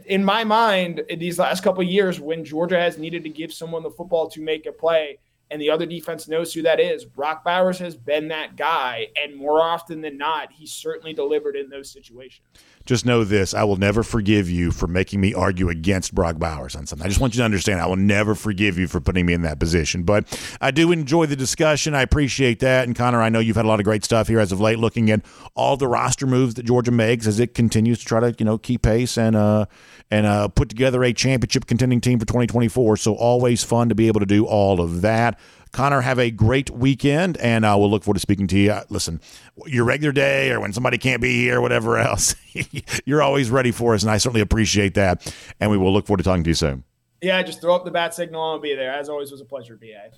in 0.07 0.25
my 0.25 0.45
mind, 0.45 1.01
in 1.09 1.19
these 1.19 1.39
last 1.39 1.63
couple 1.63 1.83
years, 1.83 2.21
when 2.21 2.45
Georgia 2.45 2.79
has 2.79 2.99
needed 2.99 3.23
to 3.25 3.31
give 3.31 3.53
someone 3.53 3.83
the 3.83 3.91
football 3.91 4.29
to 4.31 4.41
make 4.41 4.67
a 4.67 4.73
play, 4.73 5.19
and 5.51 5.61
the 5.61 5.71
other 5.71 5.87
defense 5.87 6.29
knows 6.29 6.53
who 6.53 6.63
that 6.63 6.79
is, 6.79 7.05
Brock 7.05 7.43
Bowers 7.43 7.79
has 7.79 7.97
been 7.97 8.29
that 8.29 8.57
guy, 8.57 9.07
and 9.23 9.35
more 9.35 9.63
often 9.63 10.03
than 10.03 10.19
not, 10.19 10.53
he 10.53 10.67
certainly 10.67 11.15
delivered 11.15 11.57
in 11.57 11.71
those 11.71 11.91
situations 11.91 12.47
just 12.89 13.05
know 13.05 13.23
this 13.23 13.53
I 13.53 13.65
will 13.65 13.77
never 13.77 14.03
forgive 14.03 14.49
you 14.49 14.71
for 14.71 14.87
making 14.87 15.21
me 15.21 15.35
argue 15.35 15.69
against 15.69 16.15
Brock 16.15 16.39
Bowers 16.39 16.75
on 16.75 16.87
something. 16.87 17.05
I 17.05 17.09
just 17.09 17.21
want 17.21 17.35
you 17.35 17.39
to 17.41 17.45
understand 17.45 17.83
I 17.83 17.87
will 17.87 17.97
never 17.97 18.35
forgive 18.35 18.79
you 18.79 18.89
for 18.89 18.99
putting 18.99 19.27
me 19.27 19.35
in 19.35 19.43
that 19.43 19.61
position. 19.61 20.05
But 20.05 20.27
I 20.59 20.71
do 20.71 20.91
enjoy 20.91 21.27
the 21.27 21.37
discussion. 21.37 21.95
I 21.95 22.01
appreciate 22.01 22.61
that. 22.61 22.87
And 22.87 22.97
Connor, 22.97 23.21
I 23.21 23.29
know 23.29 23.41
you've 23.41 23.57
had 23.57 23.67
a 23.67 23.69
lot 23.69 23.79
of 23.79 23.85
great 23.85 24.05
stuff 24.05 24.27
here 24.27 24.41
as 24.41 24.53
of 24.53 24.61
late, 24.61 24.79
looking 24.79 25.11
at 25.11 25.21
all 25.55 25.77
the 25.77 25.87
roster 25.87 26.27
moves 26.27 26.55
that 26.55 26.63
Georgia 26.63 26.91
makes 26.91 27.27
as 27.27 27.39
it 27.39 27.53
continues 27.53 27.99
to 27.99 28.07
try 28.07 28.21
to, 28.21 28.35
you 28.39 28.47
know, 28.47 28.57
keep 28.57 28.81
pace 28.81 29.19
and 29.19 29.37
uh 29.37 29.67
and 30.11 30.25
uh 30.25 30.49
put 30.49 30.71
together 30.71 31.05
a 31.05 31.13
championship 31.13 31.67
contending 31.67 32.01
team 32.01 32.19
for 32.19 32.25
2024. 32.25 32.97
So 32.97 33.15
always 33.15 33.63
fun 33.63 33.91
to 33.91 33.95
be 33.95 34.07
able 34.07 34.21
to 34.21 34.27
do 34.27 34.47
all 34.47 34.81
of 34.81 35.03
that. 35.03 35.39
Connor, 35.73 36.01
have 36.01 36.19
a 36.19 36.31
great 36.31 36.71
weekend, 36.71 37.37
and 37.39 37.65
uh, 37.65 37.77
we'll 37.79 37.91
look 37.91 38.05
forward 38.05 38.17
to 38.17 38.21
speaking 38.21 38.47
to 38.49 38.59
you. 38.59 38.73
Uh, 38.73 38.85
listen, 38.89 39.21
your 39.67 39.85
regular 39.85 40.13
day 40.13 40.51
or 40.51 40.61
when 40.61 40.73
somebody 40.73 40.99
can't 40.99 41.23
be 41.23 41.35
here, 41.37 41.61
whatever 41.61 41.99
else, 41.99 42.35
you're 43.05 43.23
always 43.23 43.51
ready 43.51 43.71
for 43.71 43.95
us, 43.95 44.03
and 44.03 44.11
I 44.11 44.19
certainly 44.19 44.41
appreciate 44.41 44.95
that. 44.95 45.35
And 45.61 45.71
we 45.71 45.77
will 45.77 45.93
look 45.93 46.07
forward 46.07 46.19
to 46.19 46.25
talking 46.25 46.45
to 46.45 46.51
you 46.51 46.55
soon. 46.55 46.85
Yeah, 47.21 47.43
just 47.43 47.61
throw 47.61 47.75
up 47.75 47.85
the 47.85 47.91
bat 47.91 48.15
signal 48.15 48.41
and 48.45 48.57
I'll 48.57 48.61
be 48.61 48.75
there. 48.77 48.93
As 48.93 49.09
always, 49.09 49.33
was 49.33 49.41
a 49.41 49.45
pleasure, 49.45 49.77
BA. 49.77 50.11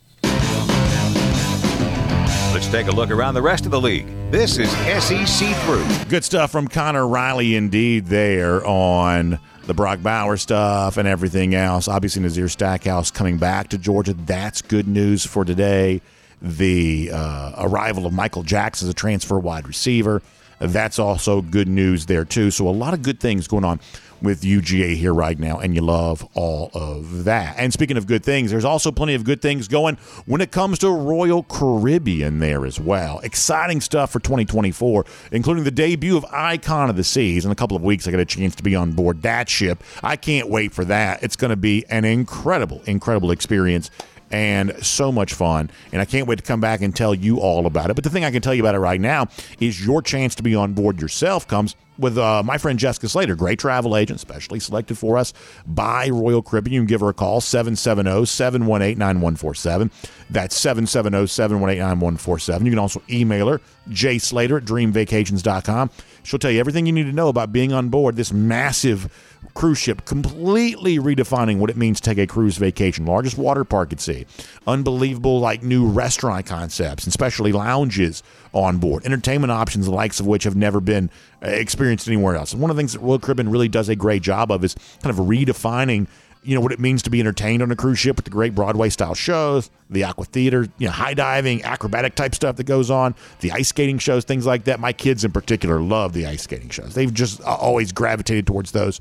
Let's 2.52 2.66
take 2.66 2.88
a 2.88 2.90
look 2.90 3.10
around 3.10 3.34
the 3.34 3.42
rest 3.42 3.64
of 3.64 3.70
the 3.70 3.80
league. 3.80 4.06
This 4.30 4.58
is 4.58 4.70
SEC 4.70 5.56
Through. 5.64 5.86
Good 6.08 6.24
stuff 6.24 6.50
from 6.50 6.68
Connor 6.68 7.06
Riley, 7.06 7.54
indeed, 7.54 8.06
there 8.06 8.66
on 8.66 9.38
the 9.70 9.74
Brock 9.74 10.02
Bowers 10.02 10.42
stuff 10.42 10.96
and 10.96 11.06
everything 11.06 11.54
else. 11.54 11.86
Obviously, 11.86 12.22
Nazir 12.22 12.48
Stackhouse 12.48 13.12
coming 13.12 13.38
back 13.38 13.68
to 13.68 13.78
Georgia. 13.78 14.14
That's 14.14 14.62
good 14.62 14.88
news 14.88 15.24
for 15.24 15.44
today. 15.44 16.02
The 16.42 17.12
uh, 17.14 17.52
arrival 17.56 18.04
of 18.04 18.12
Michael 18.12 18.42
Jackson 18.42 18.88
as 18.88 18.90
a 18.90 18.94
transfer 18.94 19.38
wide 19.38 19.68
receiver. 19.68 20.22
That's 20.58 20.98
also 20.98 21.40
good 21.40 21.68
news 21.68 22.06
there, 22.06 22.24
too. 22.24 22.50
So, 22.50 22.66
a 22.66 22.70
lot 22.70 22.94
of 22.94 23.02
good 23.02 23.20
things 23.20 23.46
going 23.46 23.64
on 23.64 23.78
with 24.22 24.42
UGA 24.42 24.96
here 24.96 25.12
right 25.14 25.38
now, 25.38 25.58
and 25.58 25.74
you 25.74 25.80
love 25.80 26.26
all 26.34 26.70
of 26.74 27.24
that. 27.24 27.56
And 27.58 27.72
speaking 27.72 27.96
of 27.96 28.06
good 28.06 28.24
things, 28.24 28.50
there's 28.50 28.64
also 28.64 28.90
plenty 28.92 29.14
of 29.14 29.24
good 29.24 29.42
things 29.42 29.68
going 29.68 29.96
when 30.26 30.40
it 30.40 30.50
comes 30.50 30.78
to 30.80 30.90
Royal 30.90 31.42
Caribbean 31.44 32.38
there 32.38 32.66
as 32.66 32.80
well. 32.80 33.20
Exciting 33.20 33.80
stuff 33.80 34.10
for 34.10 34.20
2024, 34.20 35.04
including 35.32 35.64
the 35.64 35.70
debut 35.70 36.16
of 36.16 36.24
Icon 36.32 36.90
of 36.90 36.96
the 36.96 37.04
Seas. 37.04 37.44
In 37.44 37.50
a 37.50 37.56
couple 37.56 37.76
of 37.76 37.82
weeks, 37.82 38.06
I 38.06 38.10
get 38.10 38.20
a 38.20 38.24
chance 38.24 38.54
to 38.56 38.62
be 38.62 38.74
on 38.74 38.92
board 38.92 39.22
that 39.22 39.48
ship. 39.48 39.82
I 40.02 40.16
can't 40.16 40.48
wait 40.48 40.72
for 40.72 40.84
that. 40.86 41.22
It's 41.22 41.36
going 41.36 41.50
to 41.50 41.56
be 41.56 41.84
an 41.90 42.04
incredible, 42.04 42.82
incredible 42.86 43.30
experience 43.30 43.90
and 44.30 44.84
so 44.84 45.10
much 45.10 45.34
fun. 45.34 45.70
And 45.92 46.00
I 46.00 46.04
can't 46.04 46.26
wait 46.26 46.36
to 46.36 46.44
come 46.44 46.60
back 46.60 46.82
and 46.82 46.94
tell 46.94 47.14
you 47.14 47.40
all 47.40 47.66
about 47.66 47.90
it. 47.90 47.94
But 47.94 48.04
the 48.04 48.10
thing 48.10 48.24
I 48.24 48.30
can 48.30 48.42
tell 48.42 48.54
you 48.54 48.62
about 48.62 48.74
it 48.74 48.78
right 48.78 49.00
now 49.00 49.26
is 49.58 49.84
your 49.84 50.02
chance 50.02 50.34
to 50.36 50.42
be 50.42 50.54
on 50.54 50.72
board 50.72 51.00
yourself 51.00 51.46
comes 51.48 51.74
with 52.00 52.18
uh, 52.18 52.42
my 52.42 52.58
friend 52.58 52.78
Jessica 52.78 53.08
Slater, 53.08 53.36
great 53.36 53.58
travel 53.58 53.96
agent, 53.96 54.20
specially 54.20 54.58
selected 54.58 54.98
for 54.98 55.18
us 55.18 55.32
by 55.66 56.08
Royal 56.08 56.42
Caribbean. 56.42 56.74
You 56.74 56.80
can 56.80 56.86
give 56.86 57.00
her 57.00 57.10
a 57.10 57.14
call, 57.14 57.40
770 57.40 58.26
718 58.26 58.98
9147. 58.98 59.90
That's 60.30 60.56
770 60.56 61.26
718 61.26 61.78
9147. 61.78 62.66
You 62.66 62.72
can 62.72 62.78
also 62.78 63.02
email 63.10 63.48
her, 63.48 63.60
jslater 63.90 64.58
at 64.58 64.64
dreamvacations.com. 64.64 65.90
She'll 66.22 66.38
tell 66.38 66.50
you 66.50 66.60
everything 66.60 66.86
you 66.86 66.92
need 66.92 67.04
to 67.04 67.12
know 67.12 67.28
about 67.28 67.52
being 67.52 67.72
on 67.72 67.88
board 67.88 68.16
this 68.16 68.32
massive 68.32 69.10
cruise 69.54 69.78
ship, 69.78 70.04
completely 70.04 70.98
redefining 70.98 71.58
what 71.58 71.70
it 71.70 71.76
means 71.76 72.00
to 72.00 72.10
take 72.10 72.18
a 72.18 72.26
cruise 72.26 72.56
vacation. 72.56 73.06
Largest 73.06 73.38
water 73.38 73.64
park 73.64 73.92
at 73.92 74.00
sea. 74.00 74.26
Unbelievable, 74.66 75.40
like 75.40 75.62
new 75.62 75.86
restaurant 75.86 76.46
concepts, 76.46 77.04
and 77.04 77.10
especially 77.10 77.52
lounges 77.52 78.22
on 78.52 78.78
board. 78.78 79.04
Entertainment 79.04 79.50
options, 79.50 79.86
the 79.86 79.92
likes 79.92 80.20
of 80.20 80.26
which 80.26 80.44
have 80.44 80.56
never 80.56 80.80
been 80.80 81.10
uh, 81.42 81.48
experienced 81.48 82.08
anywhere 82.08 82.36
else. 82.36 82.52
And 82.52 82.60
one 82.60 82.70
of 82.70 82.76
the 82.76 82.80
things 82.80 82.92
that 82.92 83.00
Royal 83.00 83.18
Caribbean 83.18 83.50
really 83.50 83.68
does 83.68 83.88
a 83.88 83.96
great 83.96 84.22
job 84.22 84.50
of 84.50 84.64
is 84.64 84.74
kind 85.02 85.16
of 85.16 85.24
redefining 85.26 86.06
you 86.42 86.54
know 86.54 86.60
what 86.60 86.72
it 86.72 86.80
means 86.80 87.02
to 87.02 87.10
be 87.10 87.20
entertained 87.20 87.62
on 87.62 87.70
a 87.70 87.76
cruise 87.76 87.98
ship 87.98 88.16
with 88.16 88.24
the 88.24 88.30
great 88.30 88.54
Broadway 88.54 88.88
style 88.88 89.14
shows, 89.14 89.70
the 89.90 90.04
aqua 90.04 90.24
theater, 90.24 90.66
you 90.78 90.86
know, 90.86 90.92
high 90.92 91.14
diving, 91.14 91.62
acrobatic 91.64 92.14
type 92.14 92.34
stuff 92.34 92.56
that 92.56 92.64
goes 92.64 92.90
on, 92.90 93.14
the 93.40 93.52
ice 93.52 93.68
skating 93.68 93.98
shows, 93.98 94.24
things 94.24 94.46
like 94.46 94.64
that. 94.64 94.80
My 94.80 94.92
kids 94.92 95.24
in 95.24 95.32
particular 95.32 95.80
love 95.80 96.12
the 96.12 96.26
ice 96.26 96.42
skating 96.42 96.70
shows. 96.70 96.94
They've 96.94 97.12
just 97.12 97.40
uh, 97.42 97.56
always 97.56 97.92
gravitated 97.92 98.46
towards 98.46 98.72
those 98.72 99.00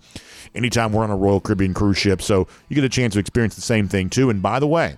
anytime 0.53 0.91
we're 0.91 1.03
on 1.03 1.11
a 1.11 1.15
Royal 1.15 1.39
Caribbean 1.39 1.73
cruise 1.73 1.97
ship. 1.97 2.21
So 2.21 2.47
you 2.67 2.75
get 2.75 2.83
a 2.83 2.89
chance 2.89 3.13
to 3.13 3.19
experience 3.19 3.55
the 3.55 3.61
same 3.61 3.87
thing 3.87 4.09
too. 4.09 4.29
And 4.29 4.41
by 4.41 4.59
the 4.59 4.67
way, 4.67 4.97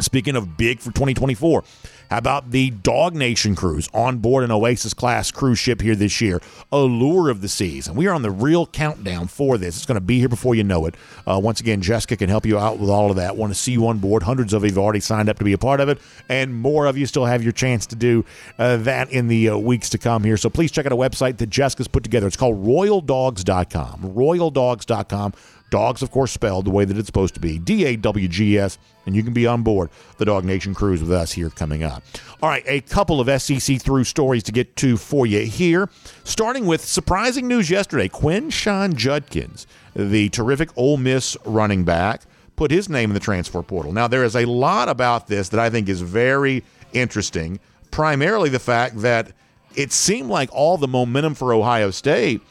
speaking 0.00 0.36
of 0.36 0.56
big 0.58 0.80
for 0.80 0.90
2024, 0.90 1.64
how 2.10 2.18
about 2.18 2.50
the 2.50 2.70
DawgNation 2.70 3.56
cruise 3.56 3.88
on 3.92 4.18
board 4.18 4.44
an 4.44 4.50
Oasis 4.50 4.94
class 4.94 5.30
cruise 5.30 5.58
ship 5.58 5.80
here 5.80 5.94
this 5.94 6.20
year? 6.20 6.40
Allure 6.70 7.30
of 7.30 7.40
the 7.40 7.48
Seas. 7.48 7.88
And 7.88 7.96
we 7.96 8.06
are 8.06 8.14
on 8.14 8.22
the 8.22 8.30
real 8.30 8.66
countdown 8.66 9.26
for 9.26 9.58
this. 9.58 9.76
It's 9.76 9.86
going 9.86 9.96
to 9.96 10.00
be 10.00 10.18
here 10.18 10.28
before 10.28 10.54
you 10.54 10.64
know 10.64 10.86
it. 10.86 10.94
Uh, 11.26 11.40
once 11.42 11.60
again, 11.60 11.80
Jessica 11.80 12.16
can 12.16 12.28
help 12.28 12.46
you 12.46 12.58
out 12.58 12.78
with 12.78 12.90
all 12.90 13.10
of 13.10 13.16
that. 13.16 13.36
Want 13.36 13.52
to 13.52 13.58
see 13.58 13.72
you 13.72 13.86
on 13.86 13.98
board. 13.98 14.22
Hundreds 14.22 14.52
of 14.52 14.62
you 14.62 14.68
have 14.68 14.78
already 14.78 15.00
signed 15.00 15.28
up 15.28 15.38
to 15.38 15.44
be 15.44 15.52
a 15.52 15.58
part 15.58 15.80
of 15.80 15.88
it, 15.88 15.98
and 16.28 16.54
more 16.54 16.86
of 16.86 16.96
you 16.96 17.06
still 17.06 17.24
have 17.24 17.42
your 17.42 17.52
chance 17.52 17.86
to 17.86 17.96
do 17.96 18.24
uh, 18.58 18.76
that 18.78 19.10
in 19.10 19.28
the 19.28 19.50
uh, 19.50 19.56
weeks 19.56 19.90
to 19.90 19.98
come 19.98 20.24
here. 20.24 20.36
So 20.36 20.50
please 20.50 20.70
check 20.70 20.86
out 20.86 20.92
a 20.92 20.96
website 20.96 21.38
that 21.38 21.50
Jessica's 21.50 21.88
put 21.88 22.02
together. 22.02 22.26
It's 22.26 22.36
called 22.36 22.64
royaldawgs.com. 22.64 24.00
Royaldawgs.com. 24.14 25.32
Dogs, 25.74 26.02
of 26.02 26.12
course, 26.12 26.30
spelled 26.30 26.66
the 26.66 26.70
way 26.70 26.84
that 26.84 26.96
it's 26.96 27.06
supposed 27.06 27.34
to 27.34 27.40
be 27.40 27.58
D 27.58 27.84
A 27.84 27.96
W 27.96 28.28
G 28.28 28.56
S, 28.56 28.78
and 29.06 29.16
you 29.16 29.24
can 29.24 29.32
be 29.32 29.44
on 29.44 29.64
board 29.64 29.90
the 30.18 30.24
DawgNation 30.24 30.72
cruise 30.72 31.00
with 31.00 31.10
us 31.10 31.32
here 31.32 31.50
coming 31.50 31.82
up. 31.82 32.04
All 32.40 32.48
right, 32.48 32.62
a 32.68 32.80
couple 32.82 33.20
of 33.20 33.42
SEC 33.42 33.82
through 33.82 34.04
stories 34.04 34.44
to 34.44 34.52
get 34.52 34.76
to 34.76 34.96
for 34.96 35.26
you 35.26 35.40
here. 35.40 35.88
Starting 36.22 36.66
with 36.66 36.84
surprising 36.84 37.48
news 37.48 37.70
yesterday 37.70 38.08
Quinshon 38.08 38.94
Judkins, 38.94 39.66
the 39.96 40.28
terrific 40.28 40.70
Ole 40.76 40.96
Miss 40.96 41.36
running 41.44 41.82
back, 41.82 42.22
put 42.54 42.70
his 42.70 42.88
name 42.88 43.10
in 43.10 43.14
the 43.14 43.18
transfer 43.18 43.60
portal. 43.60 43.90
Now, 43.90 44.06
there 44.06 44.22
is 44.22 44.36
a 44.36 44.44
lot 44.44 44.88
about 44.88 45.26
this 45.26 45.48
that 45.48 45.58
I 45.58 45.70
think 45.70 45.88
is 45.88 46.02
very 46.02 46.62
interesting, 46.92 47.58
primarily 47.90 48.48
the 48.48 48.60
fact 48.60 49.00
that 49.00 49.32
it 49.74 49.90
seemed 49.90 50.28
like 50.28 50.50
all 50.52 50.76
the 50.76 50.86
momentum 50.86 51.34
for 51.34 51.52
Ohio 51.52 51.90
State 51.90 52.42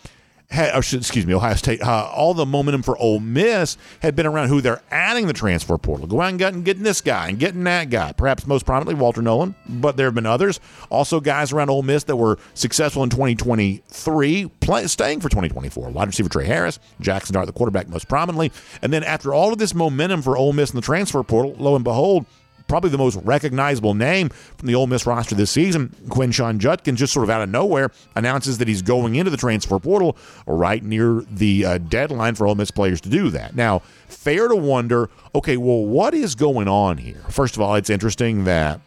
had, 0.53 0.73
or 0.75 0.79
excuse 0.79 1.25
me, 1.25 1.33
Ohio 1.33 1.55
State, 1.55 1.81
uh, 1.81 2.09
all 2.13 2.33
the 2.33 2.45
momentum 2.45 2.83
for 2.83 2.97
Ole 2.97 3.19
Miss 3.19 3.77
had 4.01 4.15
been 4.15 4.25
around 4.25 4.49
who 4.49 4.61
they're 4.61 4.81
adding 4.91 5.27
the 5.27 5.33
transfer 5.33 5.77
portal. 5.77 6.07
Go 6.07 6.21
out 6.21 6.29
and 6.29 6.39
get, 6.39 6.53
and 6.53 6.63
getting 6.63 6.83
this 6.83 7.01
guy 7.01 7.29
and 7.29 7.39
getting 7.39 7.63
that 7.63 7.89
guy. 7.89 8.11
Perhaps 8.13 8.45
most 8.45 8.65
prominently 8.65 8.93
Walter 8.93 9.21
Nolen, 9.21 9.55
but 9.67 9.97
there 9.97 10.05
have 10.07 10.15
been 10.15 10.25
others. 10.25 10.59
Also, 10.89 11.19
guys 11.19 11.51
around 11.51 11.69
Ole 11.69 11.83
Miss 11.83 12.03
that 12.05 12.15
were 12.15 12.37
successful 12.53 13.03
in 13.03 13.09
2023, 13.09 14.51
play, 14.59 14.87
staying 14.87 15.19
for 15.19 15.29
2024. 15.29 15.89
Wide 15.89 16.07
receiver 16.07 16.29
Tre 16.29 16.45
Harris, 16.45 16.79
Jackson 17.01 17.33
Dart, 17.33 17.47
the 17.47 17.53
quarterback, 17.53 17.89
most 17.89 18.07
prominently. 18.07 18.51
And 18.81 18.93
then 18.93 19.03
after 19.03 19.33
all 19.33 19.51
of 19.51 19.57
this 19.57 19.73
momentum 19.73 20.21
for 20.21 20.37
Ole 20.37 20.53
Miss 20.53 20.69
in 20.69 20.75
the 20.75 20.81
transfer 20.81 21.23
portal, 21.23 21.55
lo 21.57 21.75
and 21.75 21.83
behold, 21.83 22.25
probably 22.67 22.89
the 22.89 22.97
most 22.97 23.17
recognizable 23.23 23.93
name 23.93 24.29
from 24.29 24.67
the 24.67 24.75
Ole 24.75 24.87
Miss 24.87 25.05
roster 25.05 25.35
this 25.35 25.51
season, 25.51 25.95
Quinshon 26.07 26.57
Judkins, 26.57 26.99
just 26.99 27.13
sort 27.13 27.23
of 27.23 27.29
out 27.29 27.41
of 27.41 27.49
nowhere 27.49 27.91
announces 28.15 28.57
that 28.57 28.67
he's 28.67 28.81
going 28.81 29.15
into 29.15 29.31
the 29.31 29.37
transfer 29.37 29.79
portal 29.79 30.17
right 30.47 30.83
near 30.83 31.23
the 31.29 31.65
uh, 31.65 31.77
deadline 31.77 32.35
for 32.35 32.47
Ole 32.47 32.55
Miss 32.55 32.71
players 32.71 33.01
to 33.01 33.09
do 33.09 33.29
that. 33.29 33.55
Now, 33.55 33.79
fair 34.07 34.47
to 34.47 34.55
wonder, 34.55 35.09
okay, 35.35 35.57
well, 35.57 35.85
what 35.85 36.13
is 36.13 36.35
going 36.35 36.67
on 36.67 36.97
here? 36.97 37.21
First 37.29 37.55
of 37.55 37.61
all, 37.61 37.75
it's 37.75 37.89
interesting 37.89 38.45
that 38.45 38.79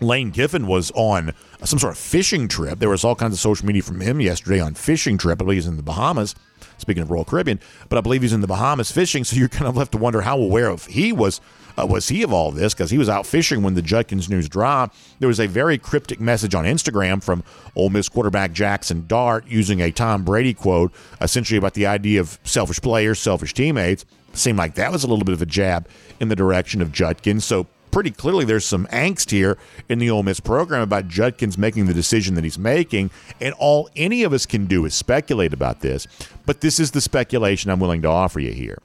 Lane 0.00 0.32
Kiffin 0.32 0.66
was 0.66 0.90
on 0.94 1.34
some 1.64 1.78
sort 1.78 1.92
of 1.92 1.98
fishing 1.98 2.48
trip. 2.48 2.78
There 2.78 2.88
was 2.88 3.04
all 3.04 3.14
kinds 3.14 3.34
of 3.34 3.40
social 3.40 3.66
media 3.66 3.82
from 3.82 4.00
him 4.00 4.20
yesterday 4.20 4.60
on 4.60 4.74
fishing 4.74 5.18
trip. 5.18 5.40
I 5.40 5.44
believe 5.44 5.56
he's 5.56 5.66
in 5.66 5.76
the 5.76 5.82
Bahamas. 5.82 6.34
Speaking 6.78 7.02
of 7.02 7.10
Royal 7.10 7.26
Caribbean, 7.26 7.60
but 7.90 7.98
I 7.98 8.00
believe 8.00 8.22
he's 8.22 8.32
in 8.32 8.40
the 8.40 8.46
Bahamas 8.46 8.90
fishing. 8.90 9.24
So 9.30 9.36
you're 9.36 9.48
kind 9.48 9.66
of 9.66 9.76
left 9.76 9.92
to 9.92 9.98
wonder 9.98 10.22
how 10.22 10.38
aware 10.38 10.68
of 10.68 10.86
he 10.86 11.12
was 11.12 11.40
uh, 11.80 11.86
was 11.86 12.08
he 12.08 12.22
of 12.22 12.32
all 12.32 12.50
this 12.50 12.74
because 12.74 12.90
he 12.90 12.98
was 12.98 13.08
out 13.08 13.26
fishing 13.26 13.62
when 13.62 13.74
the 13.74 13.82
Judkins 13.82 14.28
news 14.28 14.48
dropped. 14.48 14.96
There 15.18 15.28
was 15.28 15.40
a 15.40 15.46
very 15.46 15.78
cryptic 15.78 16.20
message 16.20 16.54
on 16.54 16.64
Instagram 16.64 17.22
from 17.22 17.44
Ole 17.76 17.90
Miss 17.90 18.08
quarterback 18.08 18.52
Jackson 18.52 19.06
Dart 19.06 19.46
using 19.46 19.80
a 19.80 19.90
Tom 19.90 20.24
Brady 20.24 20.54
quote, 20.54 20.92
essentially 21.20 21.58
about 21.58 21.74
the 21.74 21.86
idea 21.86 22.20
of 22.20 22.38
selfish 22.44 22.80
players, 22.80 23.18
selfish 23.18 23.54
teammates. 23.54 24.04
Seemed 24.32 24.58
like 24.58 24.74
that 24.74 24.92
was 24.92 25.04
a 25.04 25.08
little 25.08 25.24
bit 25.24 25.32
of 25.32 25.42
a 25.42 25.46
jab 25.46 25.88
in 26.20 26.28
the 26.28 26.36
direction 26.36 26.80
of 26.80 26.92
Judkins. 26.92 27.44
So 27.44 27.66
pretty 27.90 28.10
clearly 28.10 28.44
there's 28.44 28.64
some 28.64 28.86
angst 28.86 29.30
here 29.30 29.58
in 29.88 29.98
the 29.98 30.10
Ole 30.10 30.22
Miss 30.22 30.40
program 30.40 30.82
about 30.82 31.08
Judkins 31.08 31.58
making 31.58 31.86
the 31.86 31.94
decision 31.94 32.34
that 32.34 32.44
he's 32.44 32.58
making. 32.58 33.10
And 33.40 33.54
all 33.58 33.88
any 33.96 34.22
of 34.22 34.32
us 34.32 34.46
can 34.46 34.66
do 34.66 34.84
is 34.84 34.94
speculate 34.94 35.52
about 35.52 35.80
this. 35.80 36.06
But 36.46 36.60
this 36.60 36.80
is 36.80 36.92
the 36.92 37.00
speculation 37.00 37.70
I'm 37.70 37.80
willing 37.80 38.02
to 38.02 38.08
offer 38.08 38.40
you 38.40 38.52
here. 38.52 38.78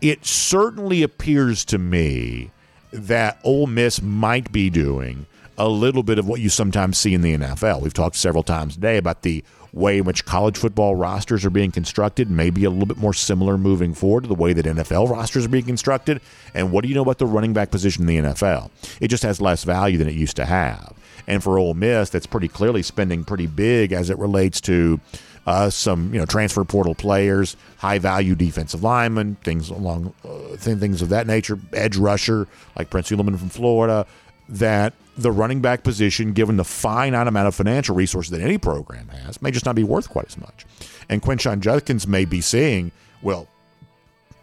It 0.00 0.24
certainly 0.24 1.02
appears 1.02 1.64
to 1.66 1.78
me 1.78 2.50
that 2.92 3.38
Ole 3.44 3.66
Miss 3.66 4.00
might 4.00 4.52
be 4.52 4.70
doing 4.70 5.26
a 5.58 5.68
little 5.68 6.04
bit 6.04 6.18
of 6.18 6.26
what 6.26 6.40
you 6.40 6.48
sometimes 6.48 6.96
see 6.96 7.14
in 7.14 7.20
the 7.20 7.36
NFL. 7.36 7.82
We've 7.82 7.92
talked 7.92 8.16
several 8.16 8.44
times 8.44 8.74
today 8.74 8.96
about 8.96 9.22
the 9.22 9.44
way 9.78 9.98
in 9.98 10.04
which 10.04 10.24
college 10.24 10.56
football 10.56 10.94
rosters 10.94 11.44
are 11.44 11.50
being 11.50 11.70
constructed, 11.70 12.30
may 12.30 12.50
be 12.50 12.64
a 12.64 12.70
little 12.70 12.86
bit 12.86 12.98
more 12.98 13.14
similar 13.14 13.56
moving 13.56 13.94
forward 13.94 14.22
to 14.24 14.28
the 14.28 14.34
way 14.34 14.52
that 14.52 14.66
NFL 14.66 15.08
rosters 15.08 15.46
are 15.46 15.50
being 15.50 15.64
constructed. 15.64 16.20
And 16.54 16.72
what 16.72 16.82
do 16.82 16.88
you 16.88 16.94
know 16.94 17.02
about 17.02 17.18
the 17.18 17.26
running 17.26 17.52
back 17.52 17.70
position 17.70 18.08
in 18.08 18.24
the 18.24 18.30
NFL? 18.30 18.70
It 19.00 19.08
just 19.08 19.22
has 19.22 19.40
less 19.40 19.64
value 19.64 19.98
than 19.98 20.08
it 20.08 20.14
used 20.14 20.36
to 20.36 20.44
have. 20.44 20.94
And 21.26 21.42
for 21.42 21.58
Ole 21.58 21.74
Miss, 21.74 22.10
that's 22.10 22.26
pretty 22.26 22.48
clearly 22.48 22.82
spending 22.82 23.22
pretty 23.22 23.46
big 23.46 23.92
as 23.92 24.10
it 24.10 24.18
relates 24.18 24.60
to 24.62 25.00
uh, 25.46 25.70
some 25.70 26.12
you 26.12 26.20
know 26.20 26.26
transfer 26.26 26.62
portal 26.64 26.94
players, 26.94 27.56
high 27.78 27.98
value 27.98 28.34
defensive 28.34 28.82
linemen, 28.82 29.36
things 29.36 29.70
along 29.70 30.12
uh, 30.22 30.56
things 30.56 31.00
of 31.00 31.08
that 31.08 31.26
nature, 31.26 31.58
edge 31.72 31.96
rusher 31.96 32.46
like 32.76 32.90
Prince 32.90 33.10
Uleman 33.10 33.38
from 33.38 33.48
Florida. 33.48 34.06
That 34.48 34.94
the 35.16 35.32
running 35.32 35.60
back 35.60 35.82
position, 35.82 36.32
given 36.32 36.56
the 36.56 36.64
finite 36.64 37.26
amount 37.26 37.48
of 37.48 37.54
financial 37.54 37.94
resources 37.94 38.30
that 38.30 38.40
any 38.40 38.56
program 38.56 39.08
has, 39.08 39.42
may 39.42 39.50
just 39.50 39.66
not 39.66 39.74
be 39.74 39.84
worth 39.84 40.08
quite 40.08 40.26
as 40.26 40.38
much. 40.38 40.64
And 41.08 41.20
Quinshon 41.20 41.60
Judkins 41.60 42.06
may 42.06 42.24
be 42.24 42.40
saying, 42.40 42.92
well, 43.20 43.48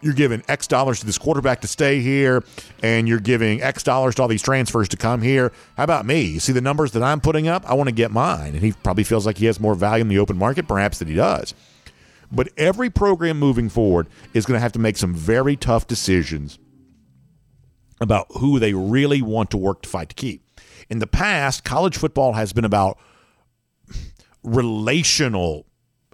you're 0.02 0.14
giving 0.14 0.44
X 0.48 0.68
dollars 0.68 1.00
to 1.00 1.06
this 1.06 1.18
quarterback 1.18 1.62
to 1.62 1.68
stay 1.68 2.00
here, 2.02 2.44
and 2.84 3.08
you're 3.08 3.20
giving 3.20 3.62
X 3.64 3.82
dollars 3.82 4.16
to 4.16 4.22
all 4.22 4.28
these 4.28 4.44
transfers 4.44 4.88
to 4.90 4.98
come 4.98 5.22
here. 5.22 5.52
How 5.78 5.84
about 5.84 6.06
me? 6.06 6.22
You 6.22 6.40
see 6.40 6.54
the 6.54 6.62
numbers 6.62 6.92
that 6.92 7.02
I'm 7.02 7.22
putting 7.22 7.48
up? 7.48 7.68
I 7.68 7.74
want 7.74 7.88
to 7.90 7.96
get 7.96 8.12
mine. 8.12 8.54
And 8.54 8.62
he 8.62 8.74
probably 8.74 9.04
feels 9.06 9.26
like 9.26 9.38
he 9.38 9.46
has 9.46 9.60
more 9.60 9.74
value 9.74 10.04
in 10.04 10.08
the 10.10 10.20
open 10.20 10.38
market, 10.38 10.68
perhaps, 10.68 11.00
that 11.00 11.08
he 11.08 11.16
does. 11.16 11.56
But 12.32 12.50
every 12.58 12.90
program 12.90 13.40
moving 13.40 13.70
forward 13.70 14.08
is 14.34 14.46
going 14.46 14.58
to 14.58 14.62
have 14.62 14.74
to 14.74 14.80
make 14.80 14.98
some 14.98 15.16
very 15.16 15.56
tough 15.56 15.88
decisions 15.88 16.60
about 18.02 18.28
who 18.40 18.60
they 18.60 18.74
really 18.74 19.22
want 19.22 19.52
to 19.52 19.58
work 19.58 19.82
to 19.84 19.90
fight 19.90 20.10
to 20.10 20.16
keep. 20.16 20.44
In 20.90 21.00
the 21.00 21.08
past, 21.08 21.64
college 21.64 21.98
football 21.98 22.34
has 22.34 22.54
been 22.54 22.66
about 22.66 22.98
relational 24.44 25.66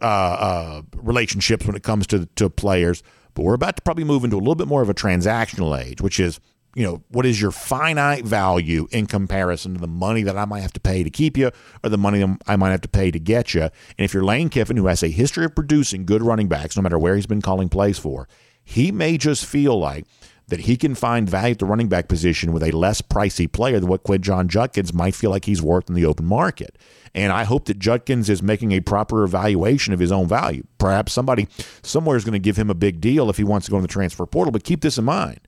uh, 0.01 0.05
uh, 0.05 0.81
relationships 0.95 1.65
when 1.65 1.75
it 1.75 1.83
comes 1.83 2.07
to 2.07 2.25
to 2.35 2.49
players, 2.49 3.03
but 3.33 3.43
we're 3.43 3.53
about 3.53 3.75
to 3.75 3.81
probably 3.81 4.03
move 4.03 4.23
into 4.23 4.35
a 4.35 4.39
little 4.39 4.55
bit 4.55 4.67
more 4.67 4.81
of 4.81 4.89
a 4.89 4.93
transactional 4.93 5.79
age, 5.79 6.01
which 6.01 6.19
is 6.19 6.39
you 6.75 6.83
know 6.83 7.03
what 7.09 7.25
is 7.25 7.41
your 7.41 7.51
finite 7.51 8.23
value 8.23 8.87
in 8.91 9.05
comparison 9.05 9.73
to 9.75 9.79
the 9.79 9.87
money 9.87 10.23
that 10.23 10.37
I 10.37 10.45
might 10.45 10.61
have 10.61 10.73
to 10.73 10.79
pay 10.79 11.03
to 11.03 11.09
keep 11.09 11.37
you, 11.37 11.51
or 11.83 11.89
the 11.89 11.97
money 11.97 12.23
I 12.47 12.55
might 12.55 12.71
have 12.71 12.81
to 12.81 12.89
pay 12.89 13.11
to 13.11 13.19
get 13.19 13.53
you. 13.53 13.63
And 13.63 13.71
if 13.99 14.13
you're 14.13 14.23
Lane 14.23 14.49
Kiffin, 14.49 14.77
who 14.77 14.87
has 14.87 15.03
a 15.03 15.09
history 15.09 15.45
of 15.45 15.55
producing 15.55 16.05
good 16.05 16.23
running 16.23 16.47
backs, 16.47 16.75
no 16.75 16.81
matter 16.81 16.97
where 16.97 17.15
he's 17.15 17.27
been 17.27 17.41
calling 17.41 17.69
plays 17.69 17.99
for, 17.99 18.27
he 18.63 18.91
may 18.91 19.17
just 19.17 19.45
feel 19.45 19.77
like 19.77 20.05
that 20.51 20.59
he 20.59 20.75
can 20.75 20.93
find 20.93 21.29
value 21.29 21.53
at 21.53 21.59
the 21.59 21.65
running 21.65 21.87
back 21.87 22.09
position 22.09 22.51
with 22.51 22.61
a 22.61 22.71
less 22.71 23.01
pricey 23.01 23.49
player 23.49 23.79
than 23.79 23.87
what 23.87 24.03
Quinshon 24.03 24.47
Judkins 24.47 24.93
might 24.93 25.15
feel 25.15 25.31
like 25.31 25.45
he's 25.45 25.61
worth 25.61 25.87
in 25.87 25.95
the 25.95 26.05
open 26.05 26.25
market. 26.25 26.77
And 27.15 27.31
I 27.31 27.45
hope 27.45 27.65
that 27.65 27.79
Judkins 27.79 28.29
is 28.29 28.43
making 28.43 28.73
a 28.73 28.81
proper 28.81 29.23
evaluation 29.23 29.93
of 29.93 30.01
his 30.01 30.11
own 30.11 30.27
value. 30.27 30.63
Perhaps 30.77 31.13
somebody 31.13 31.47
somewhere 31.83 32.17
is 32.17 32.25
going 32.25 32.33
to 32.33 32.39
give 32.39 32.57
him 32.57 32.69
a 32.69 32.73
big 32.73 32.99
deal 32.99 33.29
if 33.29 33.37
he 33.37 33.45
wants 33.45 33.65
to 33.67 33.71
go 33.71 33.77
in 33.77 33.81
the 33.81 33.87
transfer 33.87 34.25
portal. 34.25 34.51
But 34.51 34.65
keep 34.65 34.81
this 34.81 34.97
in 34.97 35.05
mind. 35.05 35.39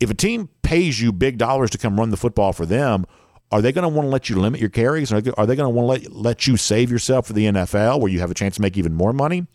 If 0.00 0.10
a 0.10 0.14
team 0.14 0.48
pays 0.62 1.00
you 1.00 1.12
big 1.12 1.38
dollars 1.38 1.70
to 1.70 1.78
come 1.78 1.96
run 1.96 2.10
the 2.10 2.16
football 2.16 2.52
for 2.52 2.66
them, 2.66 3.06
are 3.52 3.62
they 3.62 3.70
going 3.70 3.84
to 3.84 3.88
want 3.88 4.06
to 4.06 4.10
let 4.10 4.28
you 4.28 4.40
limit 4.40 4.58
your 4.58 4.70
carries? 4.70 5.12
Are 5.12 5.20
they 5.20 5.30
going 5.30 5.58
to 5.58 5.68
want 5.68 6.02
to 6.02 6.08
let, 6.08 6.16
let 6.16 6.46
you 6.48 6.56
save 6.56 6.90
yourself 6.90 7.28
for 7.28 7.32
the 7.32 7.46
NFL 7.46 8.00
where 8.00 8.10
you 8.10 8.18
have 8.18 8.32
a 8.32 8.34
chance 8.34 8.56
to 8.56 8.60
make 8.60 8.76
even 8.76 8.92
more 8.92 9.12
money? 9.12 9.46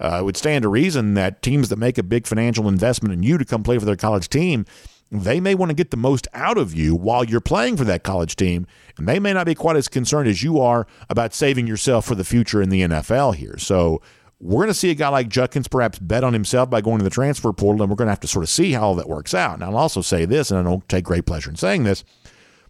Uh, 0.00 0.18
it 0.20 0.24
would 0.24 0.36
stand 0.36 0.62
to 0.62 0.68
reason 0.68 1.14
that 1.14 1.42
teams 1.42 1.68
that 1.68 1.76
make 1.76 1.98
a 1.98 2.02
big 2.02 2.26
financial 2.26 2.68
investment 2.68 3.12
in 3.12 3.22
you 3.22 3.38
to 3.38 3.44
come 3.44 3.62
play 3.62 3.78
for 3.78 3.84
their 3.84 3.96
college 3.96 4.28
team, 4.28 4.66
they 5.10 5.40
may 5.40 5.54
want 5.54 5.70
to 5.70 5.74
get 5.74 5.90
the 5.90 5.96
most 5.96 6.26
out 6.34 6.58
of 6.58 6.74
you 6.74 6.94
while 6.94 7.24
you're 7.24 7.40
playing 7.40 7.76
for 7.76 7.84
that 7.84 8.02
college 8.02 8.36
team, 8.36 8.66
and 8.98 9.06
they 9.06 9.18
may 9.18 9.32
not 9.32 9.46
be 9.46 9.54
quite 9.54 9.76
as 9.76 9.88
concerned 9.88 10.28
as 10.28 10.42
you 10.42 10.60
are 10.60 10.86
about 11.08 11.32
saving 11.32 11.66
yourself 11.66 12.04
for 12.04 12.14
the 12.14 12.24
future 12.24 12.60
in 12.60 12.70
the 12.70 12.82
NFL 12.82 13.36
here. 13.36 13.56
So 13.56 14.02
we're 14.40 14.62
going 14.62 14.68
to 14.68 14.74
see 14.74 14.90
a 14.90 14.94
guy 14.94 15.08
like 15.08 15.28
Judkins 15.28 15.68
perhaps 15.68 15.98
bet 15.98 16.24
on 16.24 16.32
himself 16.32 16.68
by 16.68 16.80
going 16.80 16.98
to 16.98 17.04
the 17.04 17.10
transfer 17.10 17.52
portal, 17.52 17.82
and 17.82 17.90
we're 17.90 17.96
going 17.96 18.06
to 18.06 18.12
have 18.12 18.20
to 18.20 18.28
sort 18.28 18.42
of 18.42 18.48
see 18.48 18.72
how 18.72 18.82
all 18.82 18.94
that 18.96 19.08
works 19.08 19.32
out. 19.32 19.60
Now, 19.60 19.70
I'll 19.70 19.78
also 19.78 20.02
say 20.02 20.24
this, 20.24 20.50
and 20.50 20.58
I 20.58 20.62
don't 20.62 20.86
take 20.88 21.04
great 21.04 21.24
pleasure 21.24 21.50
in 21.50 21.56
saying 21.56 21.84
this, 21.84 22.04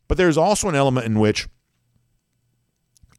but 0.07 0.18
there's 0.18 0.37
also 0.37 0.68
an 0.68 0.74
element 0.74 1.07
in 1.07 1.18
which 1.18 1.49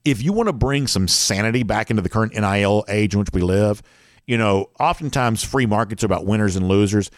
if 0.06 0.22
you 0.22 0.34
want 0.34 0.48
to 0.48 0.54
bring 0.54 0.88
some 0.88 1.08
sanity 1.08 1.64
back 1.64 1.90
into 1.90 2.02
the 2.02 2.10
current 2.10 2.34
NIL 2.34 2.86
age 2.88 3.14
in 3.14 3.20
which 3.20 3.30
we 3.34 3.42
live, 3.42 3.82
you 4.26 4.38
know, 4.38 4.70
oftentimes 4.80 5.44
free 5.44 5.66
markets 5.66 6.04
are 6.04 6.06
about 6.06 6.26
winners 6.26 6.56
and 6.56 6.68
losers. 6.68 7.10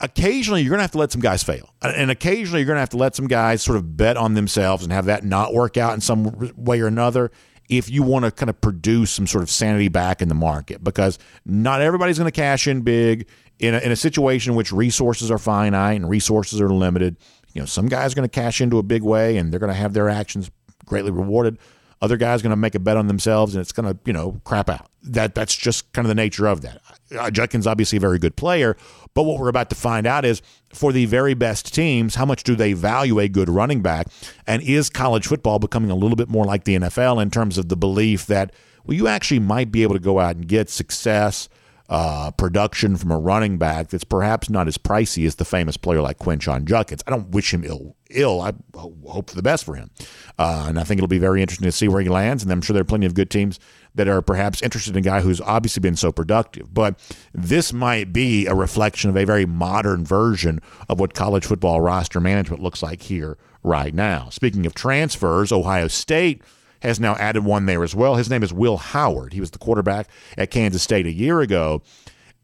Occasionally, 0.00 0.62
you're 0.62 0.70
going 0.70 0.78
to 0.78 0.84
have 0.84 0.92
to 0.92 0.98
let 0.98 1.12
some 1.12 1.20
guys 1.20 1.42
fail. 1.42 1.72
And 1.82 2.10
occasionally, 2.10 2.60
you're 2.60 2.66
going 2.66 2.76
to 2.76 2.80
have 2.80 2.90
to 2.90 2.96
let 2.96 3.14
some 3.14 3.26
guys 3.26 3.62
sort 3.62 3.76
of 3.76 3.96
bet 3.96 4.16
on 4.16 4.34
themselves 4.34 4.82
and 4.82 4.92
have 4.92 5.06
that 5.06 5.24
not 5.24 5.54
work 5.54 5.76
out 5.76 5.94
in 5.94 6.00
some 6.00 6.52
way 6.56 6.80
or 6.80 6.86
another 6.86 7.30
if 7.68 7.88
you 7.90 8.02
want 8.02 8.24
to 8.24 8.30
kind 8.30 8.50
of 8.50 8.60
produce 8.60 9.10
some 9.10 9.26
sort 9.26 9.42
of 9.42 9.50
sanity 9.50 9.88
back 9.88 10.20
in 10.20 10.28
the 10.28 10.34
market 10.34 10.84
because 10.84 11.18
not 11.46 11.80
everybody's 11.80 12.18
going 12.18 12.30
to 12.30 12.32
cash 12.32 12.66
in 12.66 12.82
big 12.82 13.26
in 13.58 13.74
a, 13.74 13.78
in 13.78 13.90
a 13.90 13.96
situation 13.96 14.52
in 14.52 14.56
which 14.56 14.72
resources 14.72 15.30
are 15.30 15.38
finite 15.38 15.96
and 15.96 16.08
resources 16.08 16.60
are 16.60 16.68
limited. 16.68 17.16
You 17.54 17.62
know, 17.62 17.66
some 17.66 17.86
guys 17.86 18.12
are 18.12 18.16
going 18.16 18.28
to 18.28 18.40
cash 18.40 18.60
into 18.60 18.78
a 18.78 18.82
big 18.82 19.02
way 19.02 19.36
and 19.36 19.52
they're 19.52 19.60
going 19.60 19.72
to 19.72 19.78
have 19.78 19.94
their 19.94 20.08
actions 20.08 20.50
greatly 20.84 21.10
rewarded. 21.10 21.58
Other 22.02 22.16
guys 22.16 22.42
going 22.42 22.50
to 22.50 22.56
make 22.56 22.74
a 22.74 22.78
bet 22.78 22.96
on 22.96 23.06
themselves 23.06 23.54
and 23.54 23.62
it's 23.62 23.72
going 23.72 23.92
to, 23.92 23.98
you 24.04 24.12
know, 24.12 24.40
crap 24.44 24.68
out. 24.68 24.88
That 25.02 25.34
that's 25.34 25.54
just 25.54 25.92
kind 25.92 26.04
of 26.04 26.08
the 26.08 26.14
nature 26.14 26.46
of 26.46 26.60
that. 26.62 26.80
Uh, 27.16 27.30
Judkins 27.30 27.66
obviously 27.66 27.96
a 27.96 28.00
very 28.00 28.18
good 28.18 28.36
player, 28.36 28.76
but 29.14 29.22
what 29.22 29.38
we're 29.38 29.48
about 29.48 29.70
to 29.70 29.76
find 29.76 30.06
out 30.06 30.24
is 30.24 30.42
for 30.72 30.92
the 30.92 31.06
very 31.06 31.34
best 31.34 31.72
teams, 31.74 32.14
how 32.16 32.26
much 32.26 32.42
do 32.42 32.54
they 32.56 32.72
value 32.72 33.18
a 33.20 33.28
good 33.28 33.48
running 33.48 33.80
back? 33.80 34.08
And 34.46 34.60
is 34.62 34.90
college 34.90 35.26
football 35.26 35.58
becoming 35.58 35.90
a 35.90 35.94
little 35.94 36.16
bit 36.16 36.28
more 36.28 36.44
like 36.44 36.64
the 36.64 36.76
NFL 36.76 37.22
in 37.22 37.30
terms 37.30 37.58
of 37.58 37.68
the 37.68 37.76
belief 37.76 38.26
that 38.26 38.52
well, 38.84 38.96
you 38.96 39.08
actually 39.08 39.40
might 39.40 39.72
be 39.72 39.82
able 39.82 39.94
to 39.94 40.00
go 40.00 40.20
out 40.20 40.36
and 40.36 40.46
get 40.46 40.68
success 40.68 41.48
uh, 41.88 42.30
production 42.32 42.96
from 42.96 43.10
a 43.10 43.18
running 43.18 43.58
back 43.58 43.88
that's 43.88 44.04
perhaps 44.04 44.48
not 44.48 44.66
as 44.66 44.78
pricey 44.78 45.26
as 45.26 45.34
the 45.34 45.44
famous 45.44 45.76
player 45.76 46.00
like 46.00 46.18
Quinshon 46.18 46.64
Judkins. 46.64 47.02
I 47.06 47.10
don't 47.10 47.28
wish 47.28 47.52
him 47.52 47.62
ill. 47.64 47.94
Ill. 48.10 48.40
I 48.40 48.52
hope 48.76 49.30
for 49.30 49.36
the 49.36 49.42
best 49.42 49.64
for 49.64 49.74
him, 49.74 49.90
uh, 50.38 50.66
and 50.68 50.78
I 50.78 50.84
think 50.84 50.98
it'll 50.98 51.08
be 51.08 51.18
very 51.18 51.42
interesting 51.42 51.66
to 51.66 51.72
see 51.72 51.88
where 51.88 52.00
he 52.00 52.08
lands. 52.08 52.42
And 52.42 52.52
I'm 52.52 52.62
sure 52.62 52.72
there 52.72 52.82
are 52.82 52.84
plenty 52.84 53.06
of 53.06 53.14
good 53.14 53.28
teams 53.30 53.58
that 53.96 54.08
are 54.08 54.22
perhaps 54.22 54.62
interested 54.62 54.92
in 54.92 54.98
a 54.98 55.02
guy 55.02 55.20
who's 55.20 55.40
obviously 55.40 55.80
been 55.80 55.96
so 55.96 56.12
productive. 56.12 56.72
But 56.72 56.98
this 57.32 57.72
might 57.72 58.12
be 58.12 58.46
a 58.46 58.54
reflection 58.54 59.10
of 59.10 59.16
a 59.16 59.24
very 59.24 59.46
modern 59.46 60.04
version 60.04 60.60
of 60.88 61.00
what 61.00 61.14
college 61.14 61.44
football 61.44 61.80
roster 61.80 62.20
management 62.20 62.62
looks 62.62 62.82
like 62.82 63.02
here 63.02 63.36
right 63.62 63.94
now. 63.94 64.28
Speaking 64.30 64.64
of 64.66 64.74
transfers, 64.74 65.50
Ohio 65.50 65.88
State 65.88 66.42
has 66.84 67.00
now 67.00 67.14
added 67.16 67.44
one 67.44 67.66
there 67.66 67.82
as 67.82 67.94
well. 67.94 68.14
His 68.16 68.30
name 68.30 68.42
is 68.42 68.52
Will 68.52 68.76
Howard. 68.76 69.32
He 69.32 69.40
was 69.40 69.50
the 69.50 69.58
quarterback 69.58 70.08
at 70.36 70.50
Kansas 70.50 70.82
State 70.82 71.06
a 71.06 71.12
year 71.12 71.40
ago. 71.40 71.82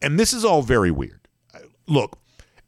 And 0.03 0.19
this 0.19 0.33
is 0.33 0.45
all 0.45 0.63
very 0.63 0.91
weird. 0.91 1.29
Look, 1.87 2.19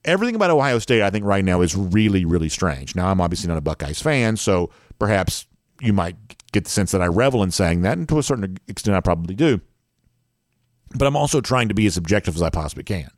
everything 0.05 0.35
about 0.35 0.51
Ohio 0.51 0.79
State, 0.79 1.03
I 1.03 1.11
think, 1.11 1.25
right 1.25 1.45
now 1.45 1.61
is 1.63 1.77
really, 1.77 2.25
really 2.25 2.49
strange. 2.49 2.95
Now, 2.95 3.09
I'm 3.09 3.21
obviously 3.21 3.49
not 3.49 3.59
a 3.59 3.63
Buckeyes 3.63 4.03
fan, 4.03 4.37
so 4.37 4.71
perhaps 4.99 5.47
you 5.81 5.93
might 5.93 6.17
get 6.53 6.65
the 6.65 6.71
sense 6.71 6.93
that 6.93 7.03
I 7.03 7.07
revel 7.07 7.43
in 7.43 7.51
saying 7.51 7.83
that, 7.83 7.99
and 7.99 8.09
to 8.09 8.19
a 8.19 8.23
certain 8.23 8.59
extent, 8.69 8.97
I 8.97 9.01
probably 9.01 9.35
do. 9.35 9.61
But 10.95 11.07
I'm 11.07 11.17
also 11.17 11.41
trying 11.41 11.69
to 11.69 11.75
be 11.75 11.87
as 11.87 11.97
objective 11.97 12.37
as 12.37 12.43
I 12.43 12.51
possibly 12.51 12.85
can. 12.85 13.09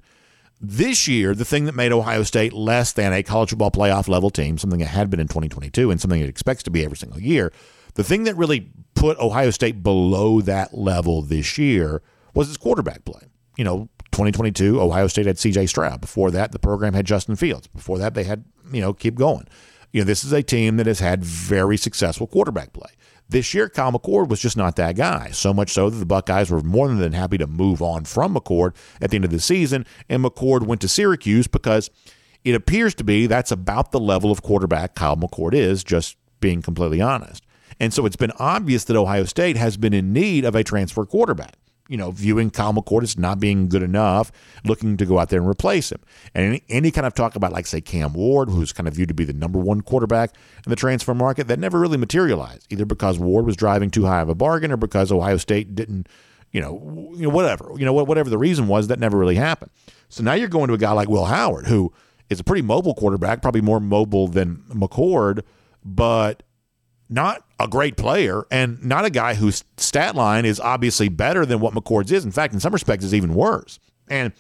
This 0.61 1.09
year, 1.09 1.35
the 1.35 1.45
thing 1.45 1.65
that 1.65 1.75
made 1.75 1.93
Ohio 1.93 2.23
State 2.23 2.53
less 2.53 2.93
than 2.93 3.13
a 3.13 3.23
college 3.23 3.51
football 3.51 3.73
playoff 3.73 4.09
level 4.09 4.31
team, 4.31 4.57
something 4.57 4.81
it 4.81 4.87
had 4.87 5.11
been 5.11 5.21
in 5.21 5.27
2022 5.27 5.91
and 5.91 6.01
something 6.01 6.21
it 6.21 6.29
expects 6.29 6.63
to 6.63 6.71
be 6.71 6.85
every 6.85 6.97
single 6.97 7.21
year, 7.21 7.53
the 7.95 8.05
thing 8.05 8.25
that 8.25 8.37
really 8.37 8.71
put 8.95 9.19
Ohio 9.19 9.51
State 9.51 9.83
below 9.83 10.41
that 10.43 10.77
level 10.77 11.23
this 11.23 11.59
year 11.59 12.03
was 12.35 12.49
its 12.49 12.57
quarterback 12.57 13.05
play. 13.05 13.23
You 13.57 13.65
know, 13.65 13.89
2022, 14.13 14.81
Ohio 14.81 15.07
State 15.07 15.27
had 15.27 15.37
CJ 15.37 15.69
Stroud. 15.69 16.01
Before 16.01 16.31
that, 16.31 16.53
the 16.53 16.59
program 16.59 16.95
had 16.95 17.07
Justin 17.07 17.37
Fields. 17.37 17.67
Before 17.69 17.99
that, 17.99 18.15
they 18.15 18.25
had, 18.25 18.45
you 18.73 18.81
know, 18.81 18.93
keep 18.93 19.15
going. 19.15 19.47
You 19.93 20.01
know, 20.01 20.05
this 20.07 20.25
is 20.25 20.33
a 20.33 20.43
team 20.43 20.77
that 20.77 20.87
has 20.87 20.99
had 20.99 21.25
very 21.25 21.77
successful 21.77 22.27
quarterback 22.27 22.73
play. 22.73 22.91
This 23.29 23.55
year, 23.55 23.69
Kyle 23.69 23.93
McCord 23.93 24.29
was 24.29 24.41
just 24.41 24.57
not 24.57 24.77
that 24.77 24.97
guy. 24.97 25.31
So 25.31 25.55
much 25.55 25.71
so 25.71 25.89
that 25.89 25.97
the 25.97 26.07
Buckeyes 26.07 26.51
were 26.51 26.61
more 26.61 26.89
than 26.89 27.13
happy 27.13 27.39
to 27.39 27.47
move 27.47 27.81
on 27.81 28.05
from 28.05 28.35
McCord 28.35 28.75
at 29.01 29.11
the 29.11 29.17
end 29.17 29.25
of 29.25 29.31
the 29.31 29.41
season, 29.41 29.87
and 30.09 30.25
McCord 30.25 30.67
went 30.67 30.81
to 30.83 30.89
Syracuse 30.89 31.47
because 31.47 31.91
it 32.45 32.55
appears 32.55 32.95
to 32.97 33.05
be 33.05 33.27
that's 33.27 33.51
about 33.51 33.93
the 33.93 34.01
level 34.01 34.31
of 34.31 34.43
quarterback 34.43 34.95
Kyle 34.95 35.17
McCord 35.17 35.55
is, 35.55 35.83
just 35.83 36.17
being 36.41 36.61
completely 36.61 37.01
honest. 37.01 37.45
And 37.81 37.93
so 37.93 38.07
it's 38.07 38.17
been 38.17 38.33
obvious 38.39 38.85
that 38.85 38.97
Ohio 38.97 39.25
State 39.25 39.57
has 39.57 39.77
been 39.77 39.93
in 39.93 40.13
need 40.13 40.45
of 40.45 40.55
a 40.55 40.65
transfer 40.65 41.05
quarterback 41.05 41.57
you 41.89 41.99
know, 41.99 42.11
viewing 42.11 42.51
Kyle 42.51 42.73
McCord 42.73 43.03
as 43.03 43.19
not 43.19 43.39
being 43.39 43.69
good 43.69 43.83
enough, 43.83 44.33
looking 44.65 44.97
to 44.97 45.05
go 45.05 45.19
out 45.19 45.29
there 45.29 45.41
and 45.41 45.49
replace 45.49 45.93
him. 45.93 46.01
And 46.35 46.47
any, 46.47 46.63
any 46.69 46.91
kind 46.91 47.07
of 47.07 47.15
talk 47.15 47.37
about, 47.37 47.53
like, 47.53 47.67
say, 47.67 47.81
Cam 47.81 48.15
Ward, 48.15 48.49
who's 48.49 48.73
kind 48.73 48.89
of 48.89 48.95
viewed 48.95 49.09
to 49.09 49.15
be 49.15 49.25
the 49.25 49.35
number 49.35 49.59
one 49.59 49.83
quarterback 49.83 50.35
in 50.65 50.71
the 50.71 50.77
transfer 50.77 51.15
market, 51.15 51.47
that 51.49 51.59
never 51.59 51.79
really 51.79 51.99
materialized, 51.99 52.67
either 52.71 52.87
because 52.87 53.19
Ward 53.19 53.45
was 53.45 53.57
driving 53.57 53.91
too 53.91 54.07
high 54.07 54.21
of 54.21 54.31
a 54.31 54.35
bargain 54.35 54.73
or 54.73 54.79
because 54.79 55.13
Ohio 55.13 55.37
State 55.37 55.75
didn't, 55.75 56.09
you 56.53 56.61
know, 56.61 57.13
you 57.15 57.25
know, 57.25 57.29
whatever, 57.29 57.73
you 57.77 57.85
know, 57.85 57.93
whatever 57.93 58.31
the 58.31 58.39
reason 58.39 58.67
was, 58.67 58.89
that 58.89 58.99
never 58.99 59.19
really 59.19 59.35
happened. 59.35 59.71
So 60.09 60.23
now 60.23 60.33
you're 60.33 60.49
going 60.49 60.69
to 60.69 60.75
a 60.75 60.79
guy 60.79 60.93
like 60.93 61.09
Will 61.09 61.27
Howard, 61.27 61.67
who 61.67 61.93
is 62.31 62.41
a 62.41 62.45
pretty 62.45 62.63
mobile 62.63 62.95
quarterback, 62.95 63.43
probably 63.43 63.61
more 63.61 63.81
mobile 63.81 64.27
than 64.27 64.65
McCord, 64.71 65.43
but 65.85 66.43
not 67.11 67.44
a 67.61 67.69
great 67.69 67.97
player 67.97 68.45
and 68.51 68.83
not 68.85 69.05
a 69.05 69.11
guy 69.11 69.35
whose 69.35 69.65
stat 69.77 70.15
line 70.15 70.45
is 70.45 70.59
obviously 70.59 71.09
better 71.09 71.47
than 71.47 71.61
what 71.61 71.75
McCord's 71.75 72.13
is. 72.13 72.25
In 72.25 72.33
fact, 72.33 72.53
in 72.53 72.61
some 72.61 72.73
respects, 72.73 73.05
is 73.05 73.15
even 73.15 73.35
worse. 73.35 73.79
And 74.09 74.33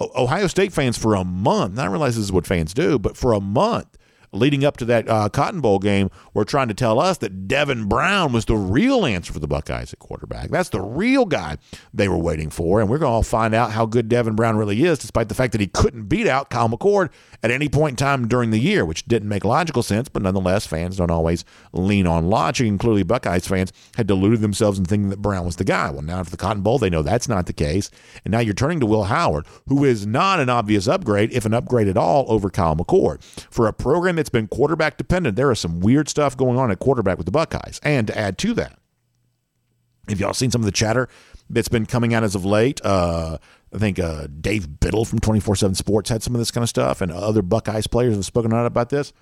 Ohio 0.00 0.46
State 0.46 0.72
fans 0.72 0.96
for 0.96 1.14
a 1.14 1.24
month, 1.24 1.78
I 1.78 1.86
realize 1.86 2.16
this 2.16 2.24
is 2.24 2.32
what 2.32 2.46
fans 2.46 2.74
do, 2.74 2.98
but 2.98 3.16
for 3.16 3.32
a 3.32 3.40
month, 3.40 3.98
leading 4.32 4.64
up 4.64 4.78
to 4.78 4.84
that 4.86 5.08
uh, 5.08 5.28
Cotton 5.28 5.60
Bowl 5.60 5.78
game 5.78 6.10
were 6.32 6.44
trying 6.44 6.68
to 6.68 6.74
tell 6.74 6.98
us 6.98 7.18
that 7.18 7.46
Devin 7.46 7.86
Brown 7.86 8.32
was 8.32 8.46
the 8.46 8.56
real 8.56 9.04
answer 9.04 9.32
for 9.32 9.38
the 9.38 9.46
Buckeyes 9.46 9.92
at 9.92 9.98
quarterback. 9.98 10.50
That's 10.50 10.70
the 10.70 10.80
real 10.80 11.26
guy 11.26 11.58
they 11.92 12.08
were 12.08 12.18
waiting 12.18 12.48
for. 12.48 12.80
And 12.80 12.88
we're 12.88 12.98
going 12.98 13.10
to 13.10 13.14
all 13.14 13.22
find 13.22 13.54
out 13.54 13.72
how 13.72 13.86
good 13.86 14.08
Devin 14.08 14.34
Brown 14.34 14.56
really 14.56 14.84
is, 14.84 14.98
despite 14.98 15.28
the 15.28 15.34
fact 15.34 15.52
that 15.52 15.60
he 15.60 15.66
couldn't 15.66 16.04
beat 16.04 16.26
out 16.26 16.50
Kyle 16.50 16.68
McCord 16.68 17.10
at 17.42 17.50
any 17.50 17.68
point 17.68 17.92
in 17.92 17.96
time 17.96 18.28
during 18.28 18.50
the 18.50 18.58
year, 18.58 18.84
which 18.84 19.04
didn't 19.06 19.28
make 19.28 19.44
logical 19.44 19.82
sense. 19.82 20.08
But 20.08 20.22
nonetheless, 20.22 20.66
fans 20.66 20.96
don't 20.96 21.10
always 21.10 21.44
lean 21.72 22.06
on 22.06 22.28
logic. 22.28 22.68
And 22.68 22.78
clearly, 22.78 23.02
Buckeyes 23.02 23.46
fans 23.46 23.72
had 23.96 24.06
deluded 24.06 24.40
themselves 24.40 24.78
in 24.78 24.84
thinking 24.84 25.10
that 25.10 25.20
Brown 25.20 25.44
was 25.44 25.56
the 25.56 25.64
guy. 25.64 25.90
Well, 25.90 26.02
now 26.02 26.20
after 26.20 26.30
the 26.30 26.36
Cotton 26.36 26.62
Bowl, 26.62 26.78
they 26.78 26.90
know 26.90 27.02
that's 27.02 27.28
not 27.28 27.46
the 27.46 27.52
case. 27.52 27.90
And 28.24 28.32
now 28.32 28.38
you're 28.38 28.54
turning 28.54 28.80
to 28.80 28.86
Will 28.86 29.04
Howard, 29.04 29.46
who 29.66 29.84
is 29.84 30.06
not 30.06 30.40
an 30.40 30.48
obvious 30.48 30.86
upgrade, 30.86 31.32
if 31.32 31.44
an 31.44 31.54
upgrade 31.54 31.88
at 31.88 31.96
all, 31.96 32.24
over 32.28 32.50
Kyle 32.50 32.76
McCord. 32.76 33.22
For 33.22 33.66
a 33.66 33.72
program 33.72 34.16
that's 34.16 34.30
been 34.30 34.48
quarterback 34.48 34.96
dependent, 34.96 35.36
there 35.36 35.50
is 35.50 35.58
some 35.58 35.80
weird 35.80 36.08
stuff 36.08 36.36
going 36.36 36.58
on 36.58 36.70
at 36.70 36.78
quarterback 36.78 37.18
with 37.18 37.26
the 37.26 37.32
Buckeyes. 37.32 37.80
And 37.82 38.06
to 38.06 38.16
add 38.16 38.38
to 38.38 38.54
that, 38.54 38.78
have 40.08 40.20
y'all 40.20 40.34
seen 40.34 40.50
some 40.50 40.60
of 40.60 40.66
the 40.66 40.72
chatter 40.72 41.08
that's 41.48 41.68
been 41.68 41.86
coming 41.86 42.14
out 42.14 42.24
as 42.24 42.34
of 42.34 42.44
late? 42.44 42.80
Uh, 42.84 43.38
I 43.74 43.78
think 43.78 43.98
uh, 43.98 44.26
Dave 44.40 44.80
Biddle 44.80 45.04
from 45.04 45.18
24 45.18 45.56
7 45.56 45.74
Sports 45.74 46.10
had 46.10 46.22
some 46.22 46.34
of 46.34 46.38
this 46.38 46.50
kind 46.50 46.62
of 46.62 46.68
stuff, 46.68 47.00
and 47.00 47.10
other 47.10 47.42
Buckeyes 47.42 47.86
players 47.86 48.14
have 48.14 48.24
spoken 48.24 48.52
out 48.52 48.66
about 48.66 48.90
this. 48.90 49.12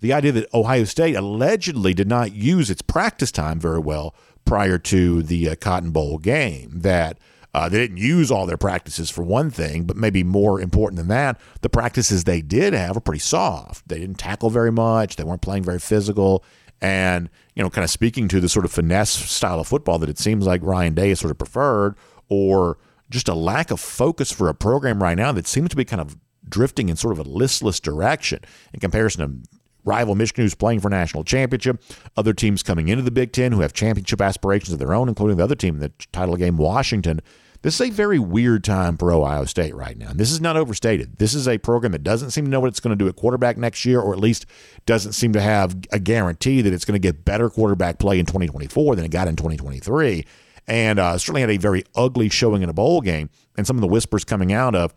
The 0.00 0.12
idea 0.12 0.32
that 0.32 0.52
Ohio 0.52 0.84
State 0.84 1.16
allegedly 1.16 1.94
did 1.94 2.08
not 2.08 2.32
use 2.32 2.68
its 2.68 2.82
practice 2.82 3.32
time 3.32 3.58
very 3.58 3.78
well 3.78 4.14
prior 4.44 4.78
to 4.78 5.22
the 5.22 5.50
uh, 5.50 5.54
Cotton 5.56 5.90
Bowl 5.90 6.18
game, 6.18 6.80
that 6.80 7.18
uh, 7.54 7.70
they 7.70 7.78
didn't 7.78 7.96
use 7.96 8.30
all 8.30 8.44
their 8.44 8.58
practices 8.58 9.08
for 9.08 9.22
one 9.22 9.50
thing, 9.50 9.84
but 9.84 9.96
maybe 9.96 10.22
more 10.22 10.60
important 10.60 10.98
than 10.98 11.08
that, 11.08 11.40
the 11.62 11.70
practices 11.70 12.24
they 12.24 12.42
did 12.42 12.74
have 12.74 12.94
were 12.94 13.00
pretty 13.00 13.20
soft. 13.20 13.88
They 13.88 13.98
didn't 13.98 14.18
tackle 14.18 14.50
very 14.50 14.70
much, 14.70 15.16
they 15.16 15.24
weren't 15.24 15.40
playing 15.40 15.64
very 15.64 15.78
physical. 15.78 16.44
And, 16.82 17.30
you 17.54 17.62
know, 17.62 17.70
kind 17.70 17.84
of 17.84 17.90
speaking 17.90 18.28
to 18.28 18.40
the 18.40 18.50
sort 18.50 18.66
of 18.66 18.72
finesse 18.72 19.10
style 19.10 19.58
of 19.58 19.66
football 19.66 19.98
that 20.00 20.10
it 20.10 20.18
seems 20.18 20.46
like 20.46 20.62
Ryan 20.62 20.92
Day 20.92 21.08
has 21.08 21.20
sort 21.20 21.30
of 21.30 21.38
preferred, 21.38 21.96
or 22.28 22.76
just 23.10 23.28
a 23.28 23.34
lack 23.34 23.70
of 23.70 23.80
focus 23.80 24.32
for 24.32 24.48
a 24.48 24.54
program 24.54 25.02
right 25.02 25.16
now 25.16 25.32
that 25.32 25.46
seems 25.46 25.68
to 25.70 25.76
be 25.76 25.84
kind 25.84 26.00
of 26.00 26.16
drifting 26.48 26.88
in 26.88 26.96
sort 26.96 27.12
of 27.12 27.26
a 27.26 27.28
listless 27.28 27.80
direction 27.80 28.40
in 28.72 28.80
comparison 28.80 29.42
to 29.42 29.48
rival 29.84 30.14
Michigan, 30.14 30.44
who's 30.44 30.54
playing 30.54 30.80
for 30.80 30.90
national 30.90 31.24
championship. 31.24 31.82
Other 32.16 32.34
teams 32.34 32.62
coming 32.62 32.88
into 32.88 33.02
the 33.02 33.10
Big 33.10 33.32
Ten 33.32 33.52
who 33.52 33.60
have 33.60 33.72
championship 33.72 34.20
aspirations 34.20 34.72
of 34.72 34.78
their 34.78 34.92
own, 34.92 35.08
including 35.08 35.36
the 35.36 35.44
other 35.44 35.54
team 35.54 35.74
in 35.74 35.80
the 35.80 35.92
title 36.12 36.36
game, 36.36 36.56
Washington. 36.56 37.20
This 37.62 37.80
is 37.80 37.88
a 37.88 37.90
very 37.90 38.18
weird 38.18 38.64
time 38.64 38.96
for 38.96 39.10
Ohio 39.10 39.44
State 39.44 39.74
right 39.74 39.96
now. 39.96 40.10
And 40.10 40.20
this 40.20 40.30
is 40.30 40.40
not 40.40 40.56
overstated. 40.56 41.16
This 41.18 41.34
is 41.34 41.48
a 41.48 41.58
program 41.58 41.92
that 41.92 42.04
doesn't 42.04 42.30
seem 42.30 42.44
to 42.44 42.50
know 42.50 42.60
what 42.60 42.68
it's 42.68 42.80
going 42.80 42.96
to 42.96 43.02
do 43.02 43.08
at 43.08 43.16
quarterback 43.16 43.56
next 43.56 43.84
year, 43.84 44.00
or 44.00 44.12
at 44.12 44.20
least 44.20 44.46
doesn't 44.84 45.12
seem 45.12 45.32
to 45.32 45.40
have 45.40 45.76
a 45.90 45.98
guarantee 45.98 46.60
that 46.60 46.72
it's 46.72 46.84
going 46.84 47.00
to 47.00 47.00
get 47.00 47.24
better 47.24 47.48
quarterback 47.48 47.98
play 47.98 48.18
in 48.18 48.26
2024 48.26 48.94
than 48.94 49.04
it 49.04 49.10
got 49.10 49.26
in 49.26 49.36
2023 49.36 50.24
and 50.68 50.98
uh, 50.98 51.16
certainly 51.18 51.40
had 51.40 51.50
a 51.50 51.56
very 51.56 51.84
ugly 51.94 52.28
showing 52.28 52.62
in 52.62 52.68
a 52.68 52.74
bowl 52.74 53.00
game. 53.00 53.30
And 53.56 53.66
some 53.66 53.76
of 53.76 53.80
the 53.80 53.86
whispers 53.86 54.24
coming 54.24 54.52
out 54.52 54.74
of 54.74 54.92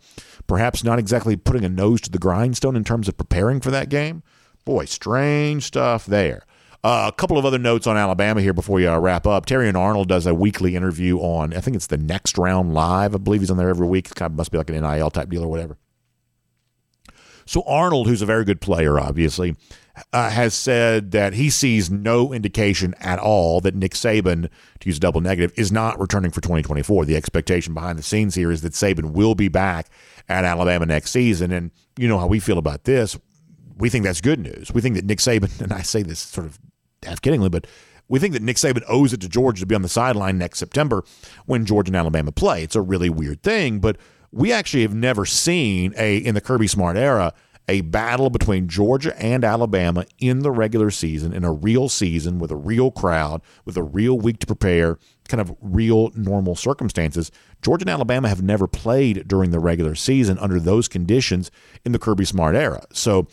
perhaps 0.46 0.84
not 0.84 0.98
exactly 0.98 1.36
putting 1.36 1.64
a 1.64 1.68
nose 1.68 2.00
to 2.02 2.10
the 2.10 2.18
grindstone 2.18 2.76
in 2.76 2.84
terms 2.84 3.08
of 3.08 3.16
preparing 3.16 3.60
for 3.60 3.70
that 3.70 3.88
game. 3.88 4.22
Boy, 4.64 4.84
strange 4.84 5.64
stuff 5.64 6.06
there. 6.06 6.44
Uh, 6.82 7.10
a 7.12 7.16
couple 7.16 7.36
of 7.36 7.44
other 7.44 7.58
notes 7.58 7.86
on 7.86 7.96
Alabama 7.96 8.40
here 8.40 8.54
before 8.54 8.76
we 8.76 8.86
uh, 8.86 8.98
wrap 8.98 9.26
up. 9.26 9.44
Terrion 9.44 9.76
Arnold 9.76 10.08
does 10.08 10.26
a 10.26 10.34
weekly 10.34 10.76
interview 10.76 11.18
on, 11.18 11.54
I 11.54 11.60
think 11.60 11.76
it's 11.76 11.86
the 11.88 11.98
Next 11.98 12.38
Round 12.38 12.72
Live. 12.72 13.14
I 13.14 13.18
believe 13.18 13.42
he's 13.42 13.50
on 13.50 13.58
there 13.58 13.68
every 13.68 13.86
week. 13.86 14.08
It 14.08 14.14
kind 14.14 14.32
of 14.32 14.36
must 14.36 14.50
be 14.50 14.56
like 14.56 14.70
an 14.70 14.80
NIL 14.80 15.10
type 15.10 15.28
deal 15.28 15.44
or 15.44 15.48
whatever. 15.48 15.76
So 17.44 17.62
Arnold, 17.66 18.06
who's 18.06 18.22
a 18.22 18.26
very 18.26 18.44
good 18.44 18.60
player, 18.60 18.98
obviously, 18.98 19.56
uh, 20.12 20.30
has 20.30 20.54
said 20.54 21.10
that 21.12 21.34
he 21.34 21.50
sees 21.50 21.90
no 21.90 22.32
indication 22.32 22.94
at 23.00 23.18
all 23.18 23.60
that 23.60 23.74
Nick 23.74 23.92
Saban, 23.92 24.48
to 24.80 24.88
use 24.88 24.96
a 24.96 25.00
double 25.00 25.20
negative, 25.20 25.52
is 25.56 25.70
not 25.72 25.98
returning 26.00 26.30
for 26.30 26.40
2024. 26.40 27.04
The 27.04 27.16
expectation 27.16 27.74
behind 27.74 27.98
the 27.98 28.02
scenes 28.02 28.34
here 28.34 28.50
is 28.50 28.62
that 28.62 28.72
Saban 28.72 29.12
will 29.12 29.34
be 29.34 29.48
back 29.48 29.88
at 30.28 30.44
Alabama 30.44 30.86
next 30.86 31.10
season. 31.10 31.52
And 31.52 31.70
you 31.98 32.08
know 32.08 32.18
how 32.18 32.26
we 32.26 32.40
feel 32.40 32.58
about 32.58 32.84
this. 32.84 33.18
We 33.76 33.88
think 33.88 34.04
that's 34.04 34.20
good 34.20 34.40
news. 34.40 34.72
We 34.72 34.80
think 34.80 34.96
that 34.96 35.04
Nick 35.04 35.18
Saban, 35.18 35.60
and 35.62 35.72
I 35.72 35.82
say 35.82 36.02
this 36.02 36.20
sort 36.20 36.46
of 36.46 36.58
half 37.02 37.20
kiddingly, 37.20 37.50
but 37.50 37.66
we 38.08 38.18
think 38.18 38.32
that 38.32 38.42
Nick 38.42 38.56
Saban 38.56 38.82
owes 38.88 39.12
it 39.12 39.20
to 39.20 39.28
Georgia 39.28 39.60
to 39.60 39.66
be 39.66 39.74
on 39.74 39.82
the 39.82 39.88
sideline 39.88 40.36
next 40.36 40.58
September 40.58 41.04
when 41.46 41.64
Georgia 41.64 41.90
and 41.90 41.96
Alabama 41.96 42.32
play. 42.32 42.62
It's 42.62 42.74
a 42.74 42.80
really 42.80 43.08
weird 43.08 43.42
thing, 43.42 43.78
but 43.78 43.96
we 44.32 44.52
actually 44.52 44.82
have 44.82 44.94
never 44.94 45.24
seen 45.24 45.94
a 45.96 46.16
in 46.16 46.34
the 46.34 46.40
Kirby 46.40 46.66
Smart 46.66 46.96
era 46.96 47.32
a 47.70 47.82
battle 47.82 48.30
between 48.30 48.66
Georgia 48.66 49.16
and 49.22 49.44
Alabama 49.44 50.04
in 50.18 50.40
the 50.40 50.50
regular 50.50 50.90
season, 50.90 51.32
in 51.32 51.44
a 51.44 51.52
real 51.52 51.88
season 51.88 52.40
with 52.40 52.50
a 52.50 52.56
real 52.56 52.90
crowd, 52.90 53.40
with 53.64 53.76
a 53.76 53.82
real 53.82 54.18
week 54.18 54.40
to 54.40 54.46
prepare, 54.46 54.98
kind 55.28 55.40
of 55.40 55.56
real 55.60 56.10
normal 56.16 56.56
circumstances. 56.56 57.30
Georgia 57.62 57.84
and 57.84 57.90
Alabama 57.90 58.28
have 58.28 58.42
never 58.42 58.66
played 58.66 59.28
during 59.28 59.52
the 59.52 59.60
regular 59.60 59.94
season 59.94 60.36
under 60.40 60.58
those 60.58 60.88
conditions 60.88 61.52
in 61.84 61.92
the 61.92 61.98
Kirby 62.00 62.24
Smart 62.24 62.56
era. 62.56 62.82
So 62.92 63.28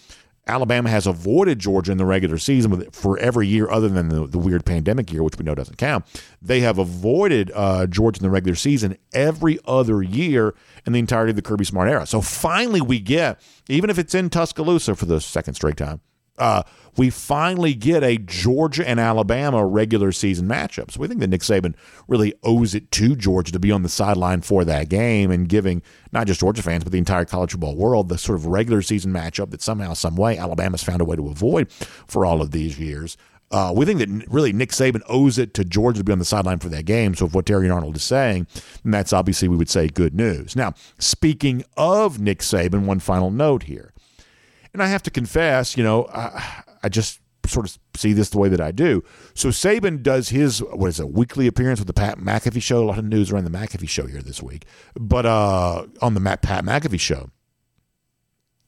Alabama 0.47 0.89
has 0.89 1.05
avoided 1.05 1.59
Georgia 1.59 1.91
in 1.91 1.97
the 1.97 2.05
regular 2.05 2.37
season 2.37 2.89
for 2.91 3.17
every 3.19 3.47
year 3.47 3.69
other 3.69 3.89
than 3.89 4.09
the, 4.09 4.27
the 4.27 4.37
weird 4.37 4.65
pandemic 4.65 5.11
year, 5.11 5.23
which 5.23 5.37
we 5.37 5.43
know 5.43 5.55
doesn't 5.55 5.77
count. 5.77 6.05
They 6.41 6.61
have 6.61 6.77
avoided 6.77 7.51
uh, 7.53 7.87
Georgia 7.87 8.19
in 8.19 8.23
the 8.23 8.29
regular 8.29 8.55
season 8.55 8.97
every 9.13 9.59
other 9.65 10.01
year 10.01 10.55
in 10.85 10.93
the 10.93 10.99
entirety 10.99 11.31
of 11.31 11.35
the 11.35 11.41
Kirby 11.41 11.65
Smart 11.65 11.89
era. 11.89 12.05
So 12.05 12.21
finally, 12.21 12.81
we 12.81 12.99
get, 12.99 13.41
even 13.67 13.89
if 13.89 13.99
it's 13.99 14.15
in 14.15 14.29
Tuscaloosa 14.29 14.95
for 14.95 15.05
the 15.05 15.19
second 15.19 15.55
straight 15.55 15.77
time, 15.77 16.01
uh, 16.37 16.63
we 16.97 17.09
finally 17.09 17.73
get 17.73 18.03
a 18.03 18.17
Georgia 18.17 18.87
and 18.87 18.99
Alabama 18.99 19.65
regular 19.65 20.11
season 20.11 20.47
matchup. 20.47 20.91
So 20.91 20.99
we 20.99 21.07
think 21.07 21.19
that 21.19 21.27
Nick 21.27 21.41
Saban 21.41 21.75
really 22.07 22.33
owes 22.43 22.73
it 22.73 22.91
to 22.91 23.15
Georgia 23.15 23.51
to 23.51 23.59
be 23.59 23.71
on 23.71 23.83
the 23.83 23.89
sideline 23.89 24.41
for 24.41 24.65
that 24.65 24.89
game 24.89 25.29
and 25.29 25.47
giving 25.47 25.81
not 26.11 26.27
just 26.27 26.39
Georgia 26.39 26.63
fans, 26.63 26.83
but 26.83 26.91
the 26.91 26.97
entire 26.97 27.25
college 27.25 27.51
football 27.51 27.75
world 27.75 28.09
the 28.09 28.17
sort 28.17 28.37
of 28.37 28.47
regular 28.47 28.81
season 28.81 29.13
matchup 29.13 29.51
that 29.51 29.61
somehow, 29.61 29.93
some 29.93 30.15
way, 30.15 30.37
Alabama's 30.37 30.83
found 30.83 31.01
a 31.01 31.05
way 31.05 31.15
to 31.15 31.27
avoid 31.27 31.71
for 31.71 32.25
all 32.25 32.41
of 32.41 32.51
these 32.51 32.79
years. 32.79 33.17
Uh, 33.49 33.71
we 33.73 33.85
think 33.85 33.99
that 33.99 34.25
really 34.29 34.51
Nick 34.51 34.71
Saban 34.71 35.01
owes 35.07 35.37
it 35.37 35.53
to 35.53 35.63
Georgia 35.63 35.99
to 35.99 36.03
be 36.03 36.11
on 36.11 36.19
the 36.19 36.25
sideline 36.25 36.59
for 36.59 36.67
that 36.69 36.85
game. 36.85 37.15
So 37.15 37.27
if 37.27 37.33
what 37.33 37.45
Terry 37.45 37.69
Arnold 37.69 37.95
is 37.95 38.03
saying, 38.03 38.47
then 38.83 38.91
that's 38.91 39.13
obviously 39.13 39.47
we 39.47 39.55
would 39.55 39.69
say 39.69 39.87
good 39.87 40.13
news. 40.13 40.55
Now, 40.55 40.73
speaking 40.99 41.63
of 41.77 42.19
Nick 42.19 42.39
Saban, 42.39 42.85
one 42.85 42.99
final 42.99 43.31
note 43.31 43.63
here. 43.63 43.93
And 44.73 44.83
I 44.83 44.87
have 44.87 45.03
to 45.03 45.11
confess, 45.11 45.77
you 45.77 45.83
know, 45.83 46.07
I, 46.13 46.63
I 46.83 46.89
just 46.89 47.19
sort 47.45 47.65
of 47.65 47.79
see 47.95 48.13
this 48.13 48.29
the 48.29 48.37
way 48.37 48.49
that 48.49 48.59
I 48.59 48.71
do. 48.71 49.03
So 49.33 49.49
Saban 49.49 50.03
does 50.03 50.29
his 50.29 50.59
what 50.61 50.87
is 50.87 50.99
it, 50.99 51.09
weekly 51.09 51.47
appearance 51.47 51.79
with 51.79 51.87
the 51.87 51.93
Pat 51.93 52.17
McAfee 52.17 52.61
show. 52.61 52.83
A 52.83 52.85
lot 52.85 52.97
of 52.97 53.05
news 53.05 53.31
around 53.31 53.45
the 53.45 53.49
McAfee 53.49 53.89
show 53.89 54.05
here 54.05 54.21
this 54.21 54.43
week, 54.43 54.65
but 54.95 55.25
uh, 55.25 55.85
on 56.01 56.13
the 56.13 56.19
Matt 56.19 56.41
Pat 56.41 56.65
McAfee 56.65 56.99
show, 56.99 57.29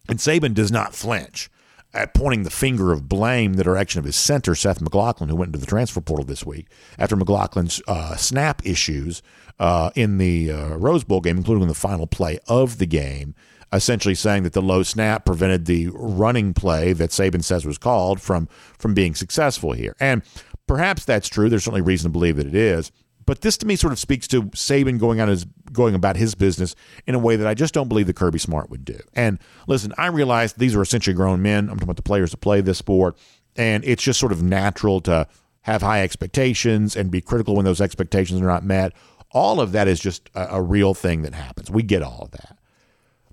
And 0.07 0.17
Saban 0.17 0.53
does 0.53 0.71
not 0.71 0.95
flinch 0.95 1.49
at 1.93 2.13
pointing 2.13 2.43
the 2.43 2.49
finger 2.49 2.91
of 2.91 3.09
blame 3.09 3.53
the 3.53 3.63
direction 3.63 3.99
of 3.99 4.05
his 4.05 4.15
center, 4.15 4.55
Seth 4.55 4.81
McLaughlin, 4.81 5.29
who 5.29 5.35
went 5.35 5.49
into 5.49 5.59
the 5.59 5.65
transfer 5.65 6.01
portal 6.01 6.25
this 6.25 6.45
week 6.45 6.67
after 6.97 7.15
McLaughlin's 7.15 7.81
uh, 7.87 8.15
snap 8.15 8.65
issues 8.65 9.21
uh, 9.59 9.89
in 9.95 10.17
the 10.17 10.51
uh, 10.51 10.75
Rose 10.77 11.03
Bowl 11.03 11.21
game, 11.21 11.37
including 11.37 11.63
in 11.63 11.67
the 11.67 11.73
final 11.75 12.07
play 12.07 12.39
of 12.47 12.77
the 12.77 12.85
game, 12.85 13.35
essentially 13.71 14.15
saying 14.15 14.43
that 14.43 14.53
the 14.53 14.61
low 14.61 14.83
snap 14.83 15.25
prevented 15.25 15.65
the 15.65 15.89
running 15.93 16.53
play 16.53 16.93
that 16.93 17.11
Saban 17.11 17.43
says 17.43 17.65
was 17.65 17.77
called 17.77 18.21
from 18.21 18.47
from 18.77 18.93
being 18.93 19.15
successful 19.15 19.73
here. 19.73 19.95
And 19.99 20.23
perhaps 20.67 21.05
that's 21.05 21.27
true. 21.27 21.49
There's 21.49 21.63
certainly 21.63 21.81
reason 21.81 22.09
to 22.09 22.13
believe 22.13 22.37
that 22.37 22.47
it 22.47 22.55
is. 22.55 22.91
But 23.25 23.41
this 23.41 23.57
to 23.57 23.67
me 23.67 23.75
sort 23.75 23.93
of 23.93 23.99
speaks 23.99 24.27
to 24.29 24.43
Saban 24.43 24.99
going 24.99 25.21
on 25.21 25.27
his 25.27 25.45
going 25.71 25.93
about 25.93 26.15
his 26.15 26.33
business 26.33 26.75
in 27.05 27.13
a 27.13 27.19
way 27.19 27.35
that 27.35 27.45
I 27.45 27.53
just 27.53 27.75
don't 27.75 27.87
believe 27.87 28.07
that 28.07 28.15
Kirby 28.15 28.39
Smart 28.39 28.71
would 28.71 28.83
do. 28.83 28.97
And 29.13 29.37
listen, 29.67 29.93
I 29.99 30.07
realize 30.07 30.53
these 30.53 30.75
are 30.75 30.81
essentially 30.81 31.13
grown 31.13 31.41
men. 31.43 31.69
I'm 31.69 31.75
talking 31.75 31.83
about 31.83 31.97
the 31.97 32.01
players 32.01 32.31
that 32.31 32.37
play 32.37 32.61
this 32.61 32.79
sport, 32.79 33.19
and 33.55 33.83
it's 33.85 34.01
just 34.01 34.19
sort 34.19 34.31
of 34.31 34.41
natural 34.41 34.99
to 35.01 35.27
have 35.61 35.83
high 35.83 36.01
expectations 36.01 36.95
and 36.95 37.11
be 37.11 37.21
critical 37.21 37.55
when 37.55 37.65
those 37.65 37.81
expectations 37.81 38.41
are 38.41 38.47
not 38.47 38.63
met. 38.63 38.93
All 39.31 39.61
of 39.61 39.73
that 39.73 39.87
is 39.87 39.99
just 39.99 40.31
a, 40.33 40.55
a 40.55 40.61
real 40.63 40.95
thing 40.95 41.21
that 41.21 41.35
happens. 41.35 41.69
We 41.69 41.83
get 41.83 42.01
all 42.01 42.23
of 42.23 42.31
that. 42.31 42.57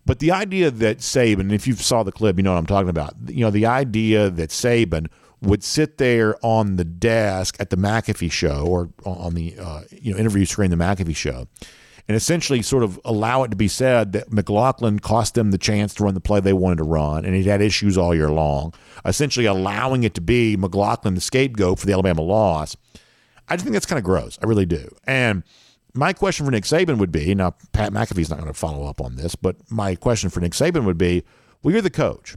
But 0.07 0.21
the 0.21 0.31
idea 0.31 0.71
that 0.71 0.99
Saban, 0.99 1.53
if 1.53 1.67
you 1.67 1.75
saw 1.75 2.03
the 2.03 2.13
clip, 2.13 2.37
you 2.37 2.43
know 2.43 2.53
what 2.53 2.59
I'm 2.59 2.67
talking 2.67 2.89
about. 2.89 3.15
You 3.27 3.41
know, 3.41 3.51
the 3.51 3.67
idea 3.67 4.31
that 4.31 4.51
Saban 4.51 5.09
would 5.43 5.63
sit 5.63 5.99
there 5.99 6.37
on 6.43 6.77
the 6.77 6.85
desk 6.85 7.57
at 7.61 7.71
the 7.71 7.77
McAfee 7.77 8.33
show 8.33 8.65
or 8.67 8.89
on 9.05 9.35
the 9.35 9.57
uh, 9.59 9.83
you 9.91 10.13
know 10.13 10.19
interview 10.19 10.47
screen 10.47 10.71
the 10.71 10.77
McAfee 10.77 11.15
show 11.15 11.47
and 12.09 12.17
essentially 12.17 12.63
sort 12.63 12.83
of 12.83 13.01
allow 13.05 13.43
it 13.43 13.51
to 13.51 13.57
be 13.57 13.69
said 13.69 14.13
that 14.13 14.33
McLaughlin 14.33 15.01
cost 15.01 15.35
them 15.35 15.51
the 15.51 15.59
chance 15.59 15.93
to 15.95 16.05
run 16.05 16.15
the 16.15 16.21
play 16.21 16.41
they 16.41 16.53
wanted 16.53 16.77
to 16.77 16.85
run, 16.85 17.25
and 17.25 17.35
he'd 17.35 17.47
had 17.47 17.61
issues 17.61 17.99
all 17.99 18.15
year 18.15 18.31
long. 18.31 18.73
Essentially, 19.05 19.47
allowing 19.47 20.05
it 20.05 20.15
to 20.15 20.21
be 20.21 20.57
McLaughlin 20.57 21.15
the 21.15 21.21
scapegoat 21.21 21.79
for 21.79 21.87
the 21.87 21.93
Alabama 21.93 22.23
loss. 22.23 22.77
I 23.49 23.57
just 23.57 23.65
think 23.65 23.75
that's 23.75 23.87
kind 23.87 23.99
of 23.99 24.05
gross. 24.05 24.39
I 24.43 24.47
really 24.47 24.67
do. 24.67 24.89
And 25.05 25.43
my 25.97 26.13
question 26.13 26.47
for 26.47 26.53
Nick 26.53 26.65
Saban 26.65 26.99
would 26.99 27.13
be 27.13 27.35
now, 27.35 27.55
Pat 27.73 27.93
McAfee's 27.93 28.31
not 28.31 28.39
going 28.39 28.53
to 28.53 28.59
follow 28.59 28.87
up 28.87 29.01
on 29.01 29.17
this, 29.17 29.35
but 29.35 29.57
my 29.71 29.95
question 29.95 30.31
for 30.31 30.41
Nick 30.41 30.53
Saban 30.53 30.85
would 30.85 30.99
be 30.99 31.25
well, 31.63 31.73
you're 31.73 31.83
the 31.83 31.91
coach. 31.91 32.37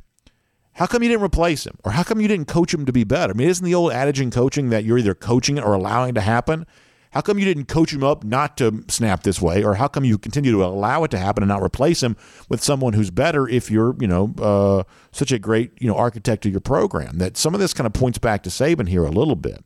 How 0.74 0.86
come 0.86 1.03
you 1.03 1.10
didn't 1.10 1.24
replace 1.24 1.66
him? 1.66 1.78
Or 1.84 1.91
how 1.91 2.03
come 2.03 2.22
you 2.22 2.28
didn't 2.28 2.47
coach 2.47 2.74
him 2.74 2.86
to 2.86 2.93
be 2.93 3.03
better? 3.03 3.34
I 3.34 3.36
mean, 3.36 3.49
isn't 3.49 3.66
the 3.66 3.76
old 3.76 3.91
adage 3.91 4.22
in 4.22 4.32
coaching 4.32 4.70
that 4.70 4.86
you're 4.86 4.97
either 4.97 5.14
coaching 5.14 5.60
or 5.60 5.74
allowing 5.74 6.14
to 6.14 6.22
happen? 6.22 6.66
How 7.12 7.22
come 7.22 7.39
you 7.39 7.45
didn't 7.45 7.66
coach 7.66 7.91
him 7.91 8.03
up 8.03 8.24
not 8.24 8.55
to 8.57 8.86
snap 8.88 9.24
this 9.24 9.41
way? 9.41 9.64
Or 9.64 9.76
how 9.76 9.88
come 9.88 10.05
you 10.05 10.18
continue 10.18 10.51
to 10.51 10.64
allow 10.64 11.03
it 11.03 11.12
to 11.12 11.18
happen 11.18 11.43
and 11.43 11.49
not 11.49 11.62
replace 11.64 12.03
him 12.03 12.16
with 12.49 12.64
someone 12.64 12.93
who's 12.93 13.10
better 13.10 13.47
if 13.47 13.70
you're, 13.72 13.95
you 13.99 14.07
know, 14.07 14.34
uh, 14.38 14.84
such 15.12 15.32
a 15.32 15.39
great, 15.39 15.72
you 15.82 15.88
know, 15.88 15.95
architect 15.95 16.45
of 16.45 16.51
your 16.51 16.62
program? 16.62 17.18
That 17.18 17.36
some 17.36 17.53
of 17.55 17.60
this 17.60 17.74
kind 17.74 17.88
of 17.88 17.93
points 17.93 18.20
back 18.20 18.43
to 18.43 18.49
Saban 18.49 18.88
here 18.88 19.03
a 19.03 19.12
little 19.12 19.36
bit. 19.36 19.64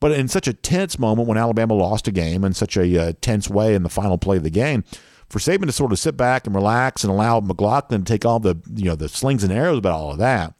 But 0.00 0.12
in 0.12 0.28
such 0.28 0.46
a 0.46 0.52
tense 0.52 0.98
moment 0.98 1.28
when 1.28 1.38
Alabama 1.38 1.74
lost 1.74 2.06
a 2.06 2.12
game 2.12 2.44
in 2.44 2.52
such 2.52 2.76
a 2.76 3.08
uh, 3.08 3.12
tense 3.20 3.50
way 3.50 3.74
in 3.74 3.82
the 3.82 3.88
final 3.88 4.16
play 4.18 4.36
of 4.36 4.44
the 4.44 4.50
game, 4.50 4.84
for 5.28 5.38
Saban 5.38 5.66
to 5.66 5.72
sort 5.72 5.92
of 5.92 5.98
sit 5.98 6.16
back 6.16 6.46
and 6.46 6.54
relax 6.54 7.04
and 7.04 7.10
allow 7.10 7.40
McLaughlin 7.40 8.04
to 8.04 8.12
take 8.12 8.24
all 8.24 8.40
the 8.40 8.56
you 8.74 8.84
know 8.84 8.94
the 8.94 9.08
slings 9.08 9.44
and 9.44 9.52
arrows 9.52 9.78
about 9.78 9.92
all 9.92 10.12
of 10.12 10.18
that, 10.18 10.54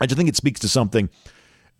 I 0.00 0.06
just 0.06 0.16
think 0.16 0.28
it 0.28 0.36
speaks 0.36 0.60
to 0.60 0.68
something 0.68 1.10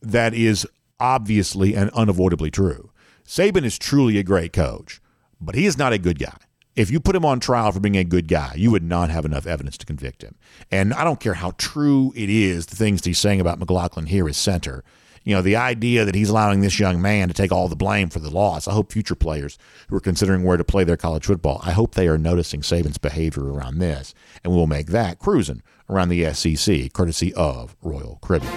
that 0.02 0.34
is 0.34 0.66
obviously 0.98 1.74
and 1.74 1.90
unavoidably 1.90 2.50
true. 2.50 2.90
Saban 3.26 3.64
is 3.64 3.78
truly 3.78 4.18
a 4.18 4.22
great 4.22 4.52
coach, 4.52 5.00
but 5.40 5.54
he 5.54 5.66
is 5.66 5.78
not 5.78 5.92
a 5.92 5.98
good 5.98 6.18
guy. 6.18 6.36
If 6.76 6.90
you 6.90 7.00
put 7.00 7.16
him 7.16 7.24
on 7.24 7.40
trial 7.40 7.72
for 7.72 7.80
being 7.80 7.96
a 7.96 8.04
good 8.04 8.28
guy, 8.28 8.54
you 8.56 8.70
would 8.70 8.82
not 8.82 9.10
have 9.10 9.24
enough 9.24 9.46
evidence 9.46 9.76
to 9.78 9.86
convict 9.86 10.22
him. 10.22 10.36
And 10.70 10.94
I 10.94 11.04
don't 11.04 11.20
care 11.20 11.34
how 11.34 11.52
true 11.58 12.12
it 12.14 12.30
is, 12.30 12.66
the 12.66 12.76
things 12.76 13.04
he's 13.04 13.18
saying 13.18 13.40
about 13.40 13.58
McLaughlin 13.58 14.06
here 14.06 14.28
as 14.28 14.36
center 14.36 14.84
you 15.24 15.34
know, 15.34 15.42
the 15.42 15.56
idea 15.56 16.04
that 16.04 16.14
he's 16.14 16.30
allowing 16.30 16.60
this 16.60 16.78
young 16.78 17.00
man 17.00 17.28
to 17.28 17.34
take 17.34 17.52
all 17.52 17.68
the 17.68 17.76
blame 17.76 18.08
for 18.08 18.20
the 18.20 18.30
loss. 18.30 18.66
I 18.66 18.72
hope 18.72 18.92
future 18.92 19.14
players 19.14 19.58
who 19.88 19.96
are 19.96 20.00
considering 20.00 20.44
where 20.44 20.56
to 20.56 20.64
play 20.64 20.84
their 20.84 20.96
college 20.96 21.26
football, 21.26 21.60
I 21.62 21.72
hope 21.72 21.94
they 21.94 22.08
are 22.08 22.18
noticing 22.18 22.62
Saban's 22.62 22.98
behavior 22.98 23.44
around 23.44 23.78
this, 23.78 24.14
and 24.42 24.52
we'll 24.52 24.66
make 24.66 24.88
that 24.88 25.18
cruising 25.18 25.62
around 25.88 26.08
the 26.08 26.32
SEC, 26.32 26.92
courtesy 26.92 27.34
of 27.34 27.76
Royal 27.82 28.18
Caribbean. 28.22 28.52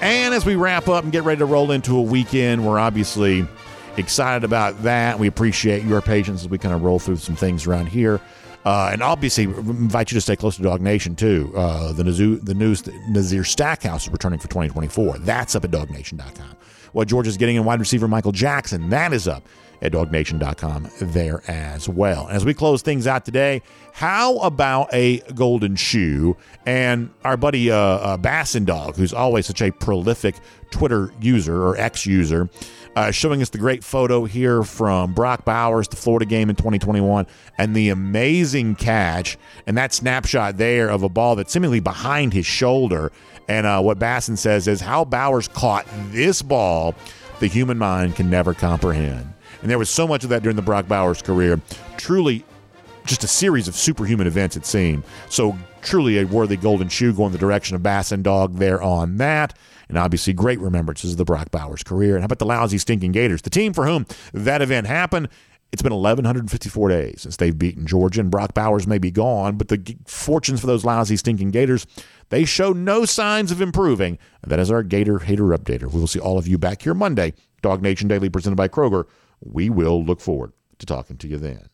And 0.00 0.32
as 0.32 0.46
we 0.46 0.54
wrap 0.54 0.88
up 0.88 1.02
and 1.02 1.12
get 1.12 1.24
ready 1.24 1.40
to 1.40 1.44
roll 1.44 1.72
into 1.72 1.96
a 1.96 2.02
weekend, 2.02 2.66
we're 2.66 2.78
obviously 2.78 3.46
excited 3.96 4.44
about 4.44 4.82
that. 4.84 5.18
We 5.18 5.26
appreciate 5.26 5.84
your 5.84 6.00
patience 6.00 6.42
as 6.42 6.48
we 6.48 6.56
kind 6.56 6.74
of 6.74 6.82
roll 6.82 6.98
through 6.98 7.16
some 7.16 7.34
things 7.34 7.66
around 7.66 7.86
here. 7.86 8.20
Uh, 8.68 8.90
and 8.92 9.02
obviously, 9.02 9.44
invite 9.44 10.10
you 10.10 10.14
to 10.14 10.20
stay 10.20 10.36
close 10.36 10.56
to 10.56 10.62
DawgNation 10.62 11.16
too. 11.16 11.50
Uh, 11.56 11.90
the, 11.94 12.02
Nazoo, 12.02 12.44
the 12.44 12.52
news 12.52 12.86
Nazir 13.08 13.42
Stackhouse 13.42 14.02
is 14.02 14.12
returning 14.12 14.38
for 14.38 14.48
2024. 14.48 15.20
That's 15.20 15.56
up 15.56 15.64
at 15.64 15.70
DawgNation.com. 15.70 16.54
What 16.92 17.08
Georgia's 17.08 17.38
getting 17.38 17.56
in 17.56 17.64
wide 17.64 17.80
receiver 17.80 18.06
Michael 18.06 18.32
Jackson, 18.32 18.90
that 18.90 19.14
is 19.14 19.26
up 19.26 19.42
at 19.82 19.92
DawgNation.com 19.92 20.88
there 21.00 21.42
as 21.48 21.88
well. 21.88 22.28
As 22.28 22.44
we 22.44 22.54
close 22.54 22.82
things 22.82 23.06
out 23.06 23.24
today, 23.24 23.62
how 23.92 24.38
about 24.38 24.92
a 24.92 25.18
golden 25.34 25.76
shoe? 25.76 26.36
And 26.66 27.10
our 27.24 27.36
buddy 27.36 27.70
uh, 27.70 27.76
uh, 27.76 28.16
Bassin 28.16 28.64
Dog, 28.64 28.96
who's 28.96 29.12
always 29.12 29.46
such 29.46 29.62
a 29.62 29.70
prolific 29.70 30.36
Twitter 30.70 31.12
user 31.20 31.62
or 31.62 31.76
X 31.76 32.06
user, 32.06 32.48
uh, 32.96 33.10
showing 33.10 33.40
us 33.42 33.50
the 33.50 33.58
great 33.58 33.84
photo 33.84 34.24
here 34.24 34.62
from 34.62 35.14
Brock 35.14 35.44
Bowers, 35.44 35.86
the 35.88 35.96
Florida 35.96 36.26
game 36.26 36.50
in 36.50 36.56
2021, 36.56 37.26
and 37.56 37.74
the 37.74 37.90
amazing 37.90 38.74
catch 38.74 39.38
and 39.66 39.76
that 39.76 39.92
snapshot 39.92 40.56
there 40.56 40.88
of 40.88 41.02
a 41.02 41.08
ball 41.08 41.36
that's 41.36 41.52
seemingly 41.52 41.80
behind 41.80 42.32
his 42.32 42.46
shoulder. 42.46 43.12
And 43.46 43.66
uh, 43.66 43.80
what 43.80 43.98
Bassin 43.98 44.36
says 44.36 44.68
is 44.68 44.80
how 44.80 45.04
Bowers 45.04 45.48
caught 45.48 45.86
this 46.10 46.42
ball, 46.42 46.94
the 47.40 47.46
human 47.46 47.78
mind 47.78 48.16
can 48.16 48.28
never 48.28 48.52
comprehend. 48.52 49.32
And 49.62 49.70
there 49.70 49.78
was 49.78 49.90
so 49.90 50.06
much 50.06 50.24
of 50.24 50.30
that 50.30 50.42
during 50.42 50.56
the 50.56 50.62
Brock 50.62 50.88
Bowers 50.88 51.22
career. 51.22 51.60
Truly, 51.96 52.44
just 53.06 53.24
a 53.24 53.28
series 53.28 53.68
of 53.68 53.74
superhuman 53.74 54.26
events, 54.26 54.56
it 54.56 54.66
seemed. 54.66 55.04
So, 55.28 55.56
truly 55.82 56.18
a 56.18 56.24
worthy 56.24 56.56
golden 56.56 56.88
shoe 56.88 57.12
going 57.12 57.32
the 57.32 57.38
direction 57.38 57.74
of 57.74 57.82
Bass 57.82 58.12
and 58.12 58.22
Dog 58.22 58.56
there 58.56 58.82
on 58.82 59.16
that 59.16 59.56
and 59.88 59.98
obviously 59.98 60.32
great 60.32 60.60
remembrances 60.60 61.12
of 61.12 61.16
the 61.16 61.24
Brock 61.24 61.50
Bowers 61.50 61.82
career. 61.82 62.14
And 62.14 62.22
how 62.22 62.26
about 62.26 62.38
the 62.38 62.46
lousy, 62.46 62.78
stinking 62.78 63.12
Gators, 63.12 63.42
the 63.42 63.50
team 63.50 63.72
for 63.72 63.86
whom 63.86 64.06
that 64.32 64.62
event 64.62 64.86
happened? 64.86 65.28
It's 65.70 65.82
been 65.82 65.92
1,154 65.92 66.88
days 66.88 67.22
since 67.22 67.36
they've 67.36 67.56
beaten 67.56 67.86
Georgia, 67.86 68.20
and 68.22 68.30
Brock 68.30 68.54
Bowers 68.54 68.86
may 68.86 68.96
be 68.96 69.10
gone, 69.10 69.56
but 69.56 69.68
the 69.68 69.96
fortunes 70.06 70.60
for 70.60 70.66
those 70.66 70.84
lousy, 70.84 71.16
stinking 71.16 71.50
Gators, 71.50 71.86
they 72.30 72.46
show 72.46 72.72
no 72.72 73.04
signs 73.04 73.50
of 73.50 73.60
improving. 73.60 74.18
And 74.42 74.50
that 74.50 74.60
is 74.60 74.70
our 74.70 74.82
Gator 74.82 75.18
Hater 75.18 75.44
Updater. 75.44 75.92
We 75.92 76.00
will 76.00 76.06
see 76.06 76.20
all 76.20 76.38
of 76.38 76.48
you 76.48 76.56
back 76.56 76.82
here 76.82 76.94
Monday. 76.94 77.34
DawgNation 77.62 78.08
Daily 78.08 78.30
presented 78.30 78.56
by 78.56 78.68
Kroger. 78.68 79.04
We 79.40 79.70
will 79.70 80.04
look 80.04 80.20
forward 80.20 80.52
to 80.78 80.86
talking 80.86 81.16
to 81.18 81.28
you 81.28 81.38
then. 81.38 81.68